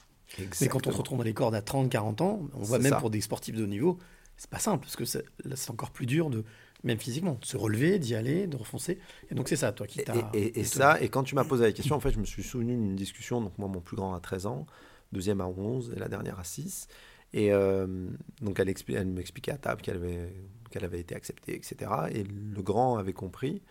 Mais 0.61 0.69
quand 0.69 0.87
on 0.87 0.93
se 0.93 0.97
retrouve 0.97 1.19
dans 1.19 1.25
les 1.25 1.35
cordes 1.35 1.55
à 1.55 1.63
30, 1.63 1.91
40 1.91 2.21
ans, 2.23 2.41
on 2.55 2.63
voit 2.63 2.79
même 2.79 2.93
ça. 2.93 2.99
pour 2.99 3.11
des 3.11 3.21
sportifs 3.21 3.55
de 3.55 3.63
haut 3.65 3.67
niveau, 3.67 3.99
c'est 4.37 4.49
pas 4.51 4.59
simple, 4.59 4.81
parce 4.85 4.97
que 4.97 5.05
c'est- 5.05 5.25
encore 5.71 5.91
plus 5.91 6.07
dur, 6.07 6.31
de, 6.31 6.43
même 6.85 6.99
physiquement, 6.99 7.37
de 7.41 7.45
se 7.45 7.57
relever, 7.57 7.99
d'y 7.99 8.15
aller, 8.15 8.47
de 8.47 8.57
refoncer. 8.57 8.99
Et 9.31 9.35
donc, 9.35 9.49
c'est 9.49 9.57
ça, 9.57 9.73
toi, 9.73 9.87
qui 9.87 10.03
t'a. 10.03 10.15
Et, 10.35 10.39
et- 10.39 10.61
et 10.61 10.65
ça, 10.65 11.01
et 11.03 11.09
quand 11.09 11.23
tu 11.23 11.35
m'as 11.35 11.45
posé 11.45 11.65
la 11.65 11.73
question, 11.73 11.95
en 11.97 12.01
fait, 12.01 12.11
je 12.13 12.19
me 12.19 12.25
suis 12.25 12.43
souvenu 12.43 12.73
d'une 12.75 12.97
discussion. 12.97 13.41
Donc, 13.41 13.57
moi, 13.59 13.69
mon 13.69 13.81
plus 13.81 13.97
grand 13.97 14.15
a 14.15 14.21
13 14.21 14.47
ans, 14.47 14.67
deuxième 15.13 15.41
à 15.41 15.47
11 15.47 15.93
et 15.95 15.99
la 15.99 16.09
dernière 16.09 16.39
à 16.41 16.45
6. 16.45 16.89
Et 17.35 17.53
euh, 17.53 18.09
donc, 18.41 18.59
elle 18.59 18.67
m'expliquait 19.07 19.53
à 19.53 19.59
table 19.59 19.83
qu'elle 19.83 19.97
avait, 19.97 20.33
qu'elle 20.73 20.85
avait 20.85 21.01
été 21.01 21.15
acceptée, 21.15 21.55
etc. 21.55 21.91
Et 22.13 22.25
le 22.25 22.63
grand 22.63 22.97
avait 22.97 23.13
compris. 23.13 23.63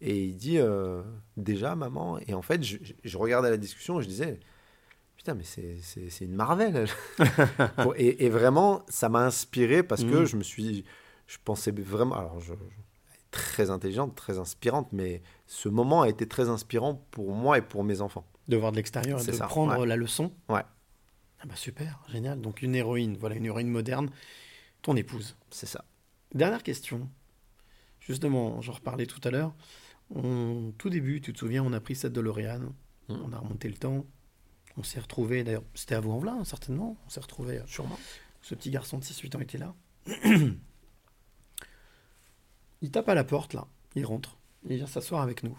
Et 0.00 0.24
il 0.24 0.36
dit 0.36 0.58
euh, 0.58 1.02
Déjà, 1.36 1.76
maman. 1.76 2.18
Et 2.26 2.34
en 2.34 2.42
fait, 2.42 2.62
je, 2.62 3.16
regardais 3.16 3.50
la 3.50 3.56
discussion 3.56 4.00
et 4.00 4.02
je 4.02 4.08
disais 4.08 4.40
Putain, 5.16 5.34
mais 5.34 5.44
c'est, 5.44 6.24
une 6.24 6.34
Marvel. 6.34 6.86
et, 7.96 8.24
et 8.26 8.28
vraiment, 8.28 8.84
ça 8.88 9.08
m'a 9.08 9.24
inspiré 9.24 9.82
parce 9.82 10.02
que 10.02 10.20
Mhm. 10.20 10.24
je 10.24 10.36
me 10.36 10.42
suis. 10.42 10.84
Je 11.26 11.38
pensais 11.44 11.70
vraiment. 11.70 12.14
Alors, 12.14 12.40
je, 12.40 12.52
je- 12.54 12.76
très 13.30 13.70
intelligente, 13.70 14.14
très 14.14 14.38
inspirante, 14.38 14.88
mais 14.92 15.22
ce 15.46 15.68
moment 15.68 16.02
a 16.02 16.08
été 16.08 16.26
très 16.26 16.48
inspirant 16.48 16.94
pour 17.10 17.32
moi 17.34 17.58
et 17.58 17.62
pour 17.62 17.84
mes 17.84 18.00
enfants. 18.00 18.26
De 18.48 18.56
voir 18.56 18.72
de 18.72 18.76
l'extérieur 18.76 19.20
et 19.20 19.26
de 19.26 19.32
ça, 19.32 19.46
prendre 19.46 19.78
ouais. 19.78 19.86
la 19.86 19.96
leçon. 19.96 20.32
Ouais. 20.48 20.62
Ah 21.40 21.44
bah 21.46 21.56
super, 21.56 22.00
génial. 22.08 22.40
Donc 22.40 22.62
une 22.62 22.74
héroïne, 22.74 23.16
voilà, 23.18 23.34
une 23.36 23.44
héroïne 23.44 23.68
moderne, 23.68 24.08
ton 24.82 24.96
épouse. 24.96 25.36
C'est 25.50 25.66
ça. 25.66 25.84
Dernière 26.34 26.62
question. 26.62 27.08
Justement, 28.00 28.60
j'en 28.60 28.72
reparlais 28.72 29.06
tout 29.06 29.20
à 29.24 29.30
l'heure. 29.30 29.54
On, 30.14 30.72
tout 30.78 30.90
début, 30.90 31.20
tu 31.20 31.32
te 31.32 31.38
souviens, 31.38 31.64
on 31.64 31.72
a 31.72 31.80
pris 31.80 31.96
cette 31.96 32.12
DeLorean, 32.12 32.72
Mm. 33.08 33.14
on 33.24 33.32
a 33.32 33.38
remonté 33.38 33.68
le 33.68 33.76
temps, 33.76 34.04
on 34.76 34.82
s'est 34.82 35.00
retrouvés, 35.00 35.44
d'ailleurs, 35.44 35.62
c'était 35.74 35.94
à 35.94 36.00
Vaux-en-Velin, 36.00 36.44
certainement, 36.44 36.96
on 37.06 37.08
s'est 37.08 37.20
retrouvés. 37.20 37.62
Sûrement. 37.66 37.98
Ce 38.42 38.54
petit 38.54 38.70
garçon 38.70 38.98
de 38.98 39.04
6-8 39.04 39.36
ans 39.36 39.40
était 39.40 39.58
là. 39.58 39.74
il 42.82 42.90
tape 42.90 43.08
à 43.08 43.14
la 43.14 43.24
porte, 43.24 43.54
là, 43.54 43.66
il 43.94 44.04
rentre, 44.04 44.36
il 44.68 44.76
vient 44.76 44.86
s'asseoir 44.86 45.22
avec 45.22 45.42
nous. 45.42 45.58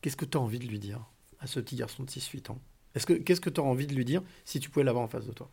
Qu'est-ce 0.00 0.16
que 0.16 0.24
tu 0.24 0.38
as 0.38 0.40
envie 0.40 0.58
de 0.60 0.66
lui 0.66 0.78
dire 0.78 1.04
à 1.40 1.46
ce 1.46 1.60
petit 1.60 1.76
garçon 1.76 2.04
de 2.04 2.10
6-8 2.10 2.50
ans? 2.50 2.60
Est-ce 2.94 3.06
que, 3.06 3.12
Qu'est-ce 3.14 3.40
que 3.40 3.50
tu 3.50 3.60
as 3.60 3.64
envie 3.64 3.86
de 3.86 3.94
lui 3.94 4.04
dire 4.04 4.22
si 4.44 4.60
tu 4.60 4.70
pouvais 4.70 4.84
l'avoir 4.84 5.04
en 5.04 5.08
face 5.08 5.26
de 5.26 5.32
toi? 5.32 5.50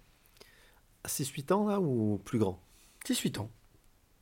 À 1.04 1.08
6-8 1.08 1.52
ans, 1.54 1.68
là, 1.68 1.80
ou 1.80 2.22
plus 2.24 2.40
grand? 2.40 2.62
6-8 3.06 3.40
ans. 3.40 3.52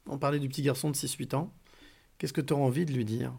On 0.08 0.18
parlait 0.18 0.40
du 0.40 0.48
petit 0.50 0.62
garçon 0.62 0.90
de 0.92 0.96
6-8 0.96 1.36
ans. 1.36 1.54
Qu'est-ce 2.18 2.34
que 2.34 2.42
tu 2.42 2.54
as 2.54 2.58
envie 2.58 2.86
de 2.86 2.94
lui 2.94 3.06
dire? 3.06 3.34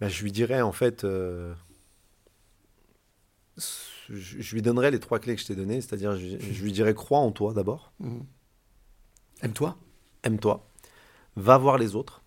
Bah, 0.00 0.08
je 0.08 0.22
lui 0.22 0.32
dirais 0.32 0.62
en 0.62 0.72
fait, 0.72 1.04
euh, 1.04 1.54
je, 3.56 4.40
je 4.40 4.54
lui 4.54 4.62
donnerais 4.62 4.90
les 4.90 4.98
trois 5.00 5.18
clés 5.18 5.34
que 5.36 5.40
je 5.40 5.46
t'ai 5.46 5.54
données, 5.54 5.80
c'est-à-dire 5.80 6.16
je, 6.16 6.38
je 6.38 6.62
lui 6.64 6.72
dirais 6.72 6.94
crois 6.94 7.20
en 7.20 7.30
toi 7.32 7.54
d'abord, 7.54 7.92
Mhm. 8.00 8.24
Aime-toi 9.42 9.76
aime-toi, 10.24 10.64
va 11.36 11.58
voir 11.58 11.78
les 11.78 11.94
autres, 11.96 12.22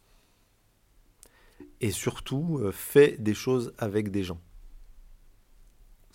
et 1.81 1.91
surtout 1.91 2.59
euh, 2.61 2.71
fais 2.71 3.15
des 3.17 3.33
choses 3.33 3.73
avec 3.77 4.11
des 4.11 4.23
gens. 4.23 4.39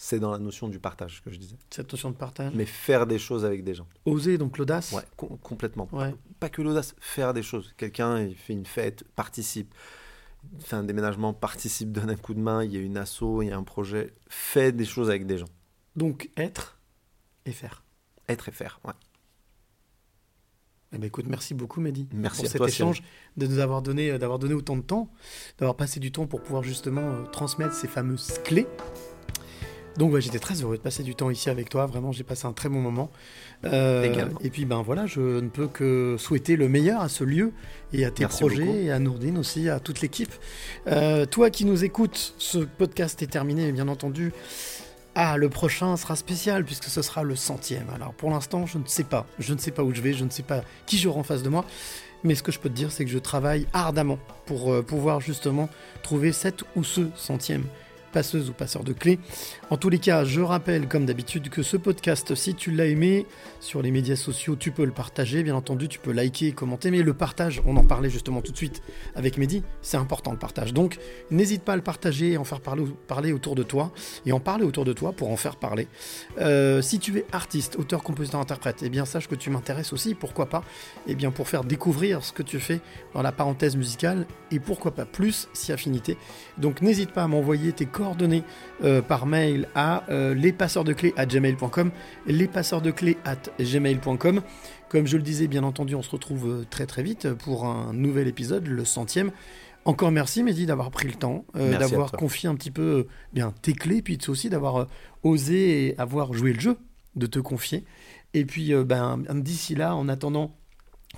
C'est 0.03 0.19
dans 0.19 0.31
la 0.31 0.39
notion 0.39 0.69
du 0.69 0.79
partage 0.79 1.21
que 1.23 1.31
je 1.31 1.37
disais. 1.37 1.57
Cette 1.69 1.93
notion 1.93 2.11
de 2.11 2.17
partage 2.17 2.55
Mais 2.55 2.65
faire 2.65 3.07
des 3.07 3.19
choses 3.19 3.45
avec 3.45 3.63
des 3.65 3.75
gens. 3.75 3.87
Oser, 4.07 4.39
donc 4.39 4.57
l'audace 4.57 4.93
Ouais, 4.93 5.03
com- 5.15 5.37
complètement. 5.43 5.91
Ouais. 5.93 6.15
Pas 6.41 6.49
que 6.49 6.63
l'audace, 6.63 6.95
faire 7.01 7.35
des 7.35 7.43
choses. 7.43 7.75
Quelqu'un, 7.77 8.23
il 8.23 8.35
fait 8.35 8.55
une 8.55 8.65
fête, 8.65 9.05
participe, 9.15 9.75
fait 10.59 10.77
un 10.77 10.85
déménagement, 10.85 11.35
participe, 11.35 11.93
donne 11.93 12.09
un 12.09 12.17
coup 12.17 12.33
de 12.33 12.41
main, 12.41 12.65
il 12.65 12.73
y 12.73 12.79
a 12.79 12.81
une 12.81 12.97
asso, 12.97 13.43
il 13.43 13.49
y 13.49 13.53
a 13.53 13.59
un 13.59 13.63
projet, 13.63 14.15
fait 14.31 14.73
des 14.73 14.87
choses 14.87 15.11
avec 15.11 15.27
des 15.27 15.37
gens. 15.37 15.49
Donc 15.97 16.31
être 16.39 16.79
et 17.45 17.53
faire. 17.53 17.85
Être 18.27 18.49
et 18.49 18.53
faire, 18.53 18.81
ouais. 18.87 18.95
Eh 20.93 20.99
ben, 20.99 21.07
écoute, 21.09 21.27
merci 21.29 21.53
beaucoup 21.53 21.83
Mehdi 21.83 22.09
Merci 22.15 22.41
pour 22.41 22.49
cet 22.51 22.57
toi, 22.57 22.69
échange, 22.69 23.03
de 23.37 23.47
nous 23.47 23.59
avoir 23.59 23.83
donné, 23.83 24.11
euh, 24.13 24.19
d'avoir 24.19 24.39
donné 24.39 24.55
autant 24.55 24.79
de 24.79 24.83
temps, 24.83 25.11
d'avoir 25.59 25.77
passé 25.77 26.01
du 26.01 26.11
temps 26.11 26.27
pour 26.27 26.43
pouvoir 26.43 26.63
justement 26.63 27.03
euh, 27.03 27.25
transmettre 27.27 27.75
ces 27.75 27.87
fameuses 27.87 28.39
clés. 28.45 28.67
Donc 29.97 30.13
ouais, 30.13 30.21
j'étais 30.21 30.39
très 30.39 30.55
heureux 30.63 30.77
de 30.77 30.83
passer 30.83 31.03
du 31.03 31.15
temps 31.15 31.31
ici 31.31 31.51
avec 31.51 31.69
toi, 31.69 31.87
vraiment 31.87 32.13
j'ai 32.13 32.25
passé 32.25 32.47
un 32.47 32.53
très 32.53 32.69
bon 32.69 32.81
moment. 32.81 33.11
Euh, 33.65 34.25
et 34.43 34.51
puis 34.51 34.65
ben 34.65 34.83
voilà, 34.83 35.07
je 35.07 35.21
ne 35.21 35.49
peux 35.49 35.67
que 35.67 36.17
souhaiter 36.19 36.57
le 36.57 36.69
meilleur 36.69 37.01
à 37.01 37.09
ce 37.09 37.25
lieu 37.25 37.53
et 37.93 38.05
à 38.05 38.11
tes 38.11 38.23
Merci 38.23 38.41
projets 38.41 38.65
beaucoup. 38.65 38.79
et 38.79 38.91
à 38.91 38.99
Nourdine 38.99 39.37
aussi, 39.37 39.69
à 39.69 39.81
toute 39.81 40.01
l'équipe. 40.01 40.33
Euh, 40.87 41.27
toi 41.27 41.51
qui 41.51 41.65
nous 41.65 41.85
écoutes, 41.85 42.35
ce 42.39 42.59
podcast 42.59 43.23
est 43.23 43.27
terminé 43.27 43.71
bien 43.73 43.89
entendu. 43.89 44.33
Ah, 45.17 45.37
le 45.37 45.49
prochain 45.49 45.97
sera 45.97 46.15
spécial 46.15 46.65
puisque 46.65 46.85
ce 46.85 47.03
sera 47.03 47.25
le 47.25 47.35
centième. 47.35 47.91
Alors 47.95 48.15
pour 48.15 48.31
l'instant, 48.31 48.67
je 48.67 48.79
ne 48.79 48.87
sais 48.87 49.05
pas. 49.05 49.27
Je 49.39 49.53
ne 49.53 49.59
sais 49.59 49.73
pas 49.73 49.83
où 49.83 49.93
je 49.93 50.01
vais, 50.01 50.13
je 50.13 50.25
ne 50.25 50.31
sais 50.31 50.45
pas 50.45 50.63
qui 50.87 50.99
j'aurai 50.99 51.19
en 51.19 51.25
face 51.25 51.43
de 51.43 51.49
moi. 51.49 51.65
Mais 52.23 52.35
ce 52.35 52.43
que 52.43 52.53
je 52.53 52.59
peux 52.59 52.69
te 52.69 52.75
dire, 52.75 52.93
c'est 52.93 53.05
que 53.05 53.11
je 53.11 53.19
travaille 53.19 53.67
ardemment 53.73 54.19
pour 54.47 54.73
euh, 54.73 54.83
pouvoir 54.83 55.21
justement 55.21 55.69
trouver 56.03 56.33
cette 56.33 56.65
ou 56.77 56.85
ce 56.85 57.09
centième 57.17 57.65
passeuse 58.13 58.51
ou 58.51 58.53
passeur 58.53 58.85
de 58.85 58.93
clés. 58.93 59.19
En 59.71 59.77
tous 59.77 59.89
les 59.89 59.99
cas, 59.99 60.25
je 60.25 60.41
rappelle 60.41 60.89
comme 60.89 61.07
d'habitude 61.07 61.49
que 61.49 61.63
ce 61.63 61.77
podcast, 61.77 62.35
si 62.35 62.55
tu 62.55 62.71
l'as 62.71 62.87
aimé 62.87 63.27
sur 63.61 63.83
les 63.83 63.91
médias 63.91 64.17
sociaux, 64.17 64.57
tu 64.57 64.71
peux 64.71 64.85
le 64.85 64.93
partager. 64.93 65.43
Bien 65.43 65.55
entendu, 65.55 65.89
tu 65.89 65.99
peux 65.99 66.13
liker, 66.13 66.53
commenter, 66.53 66.91
mais 66.91 67.03
le 67.03 67.15
partage, 67.15 67.63
on 67.67 67.77
en 67.77 67.85
parlait 67.85 68.11
justement 68.11 68.41
tout 68.41 68.53
de 68.53 68.57
suite 68.57 68.83
avec 69.15 69.39
Mehdi, 69.39 69.63
c'est 69.83 69.97
important 69.97 70.33
le 70.33 70.39
partage. 70.39 70.73
Donc, 70.73 70.99
n'hésite 71.31 71.63
pas 71.63 71.75
à 71.75 71.77
le 71.77 71.83
partager 71.83 72.33
et 72.33 72.37
en 72.37 72.45
faire 72.45 72.61
parler, 72.61 72.85
parler 73.07 73.33
autour 73.33 73.55
de 73.55 73.63
toi 73.63 73.93
et 74.27 74.33
en 74.33 74.41
parler 74.41 74.65
autour 74.65 74.85
de 74.85 74.93
toi 74.93 75.13
pour 75.13 75.31
en 75.31 75.37
faire 75.37 75.57
parler. 75.57 75.89
Euh, 76.41 76.83
si 76.83 76.99
tu 76.99 77.19
es 77.19 77.27
artiste, 77.33 77.77
auteur, 77.77 78.03
compositeur, 78.03 78.41
interprète, 78.41 78.83
eh 78.83 78.89
bien 78.89 79.05
sache 79.05 79.29
que 79.29 79.35
tu 79.35 79.51
m'intéresses 79.51 79.93
aussi, 79.93 80.15
pourquoi 80.15 80.47
pas, 80.47 80.63
eh 81.07 81.15
bien 81.15 81.31
pour 81.31 81.49
faire 81.49 81.65
découvrir 81.65 82.25
ce 82.25 82.33
que 82.33 82.43
tu 82.43 82.61
fais 82.61 82.81
dans 83.15 83.23
la 83.23 83.33
parenthèse 83.33 83.77
musicale 83.77 84.27
et 84.51 84.61
pourquoi 84.61 84.93
pas 84.93 85.05
plus 85.05 85.49
si 85.53 85.73
affinité. 85.73 86.17
Donc 86.59 86.83
n'hésite 86.83 87.13
pas 87.13 87.25
à 87.25 87.29
m'envoyer 87.29 87.73
tes 87.73 87.87
coordonnées 88.01 88.45
euh, 88.83 89.03
par 89.03 89.27
mail 89.27 89.69
à 89.75 90.05
euh, 90.09 90.35
de 90.35 90.93
clés 90.95 91.13
à 91.19 91.27
gmail.com, 91.27 91.91
de 92.27 92.91
clés 92.91 93.19
at 93.27 93.37
gmail.com. 93.61 94.41
Comme 94.89 95.07
je 95.07 95.19
le 95.19 95.23
disais, 95.23 95.49
bien 95.49 95.65
entendu, 95.65 95.95
on 95.95 96.03
se 96.03 96.09
retrouve 96.09 96.49
euh, 96.49 96.67
très 96.71 96.87
très 96.87 97.03
vite 97.03 97.35
pour 97.35 97.67
un 97.67 97.93
nouvel 97.93 98.27
épisode, 98.27 98.67
le 98.67 98.87
centième. 98.87 99.33
Encore 99.85 100.13
merci 100.13 100.43
Mehdi 100.43 100.65
d'avoir 100.65 100.91
pris 100.91 101.09
le 101.09 101.15
temps, 101.15 101.45
euh, 101.57 101.77
d'avoir 101.77 102.13
confié 102.13 102.49
un 102.49 102.55
petit 102.55 102.71
peu 102.71 103.07
bien 103.35 103.53
tes 103.61 103.75
clés, 103.75 104.01
puis 104.01 104.19
aussi 104.29 104.49
d'avoir 104.49 104.87
osé 105.23 105.89
et 105.89 105.99
avoir 105.99 106.33
joué 106.33 106.55
le 106.55 106.61
jeu, 106.61 106.79
de 107.17 107.27
te 107.27 107.39
confier. 107.39 107.85
Et 108.33 108.47
puis 108.47 108.73
ben, 108.85 109.19
d'ici 109.35 109.75
là, 109.75 109.95
en 109.95 110.09
attendant 110.09 110.57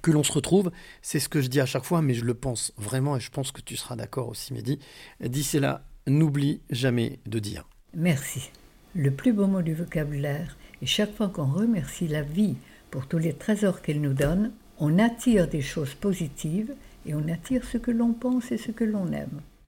que 0.01 0.11
l'on 0.11 0.23
se 0.23 0.33
retrouve. 0.33 0.73
C'est 1.03 1.21
ce 1.21 1.29
que 1.29 1.41
je 1.41 1.49
dis 1.49 1.61
à 1.61 1.67
chaque 1.67 1.85
fois, 1.85 2.01
mais 2.03 2.15
je 2.15 2.25
le 2.25 2.35
pense 2.35 2.73
vraiment 2.79 3.17
et 3.17 3.21
je 3.21 3.31
pense 3.31 3.53
que 3.53 3.61
tu 3.61 3.77
seras 3.77 3.95
d'accord 3.95 4.29
aussi, 4.29 4.55
Mehdi. 4.55 4.79
D'ici 5.21 5.61
là, 5.61 5.85
n'oublie 6.07 6.61
jamais 6.71 7.19
de 7.27 7.39
dire. 7.39 7.69
Merci. 7.95 8.51
Le 8.95 9.11
plus 9.11 9.33
beau 9.33 9.47
mot 9.47 9.63
du 9.63 9.75
vocabulaire. 9.75 10.57
Et 10.81 10.87
chaque 10.87 11.15
fois 11.15 11.29
qu'on 11.29 11.47
remercie 11.47 12.09
la 12.09 12.23
vie 12.23 12.57
pour 12.91 13.07
tous 13.07 13.19
les 13.19 13.33
trésors 13.33 13.83
qu'elle 13.83 14.01
nous 14.01 14.13
donne, 14.13 14.53
on 14.79 14.99
attire 14.99 15.49
des 15.49 15.63
choses 15.63 15.95
positives 15.95 16.75
et 17.07 17.15
on 17.15 17.29
attire 17.29 17.65
ce 17.65 17.79
que 17.79 17.91
l'on 17.91 18.13
pense 18.13 18.51
et 18.53 18.59
ce 18.59 18.71
que 18.71 18.85
l'on 18.85 19.13
aime. 19.13 19.41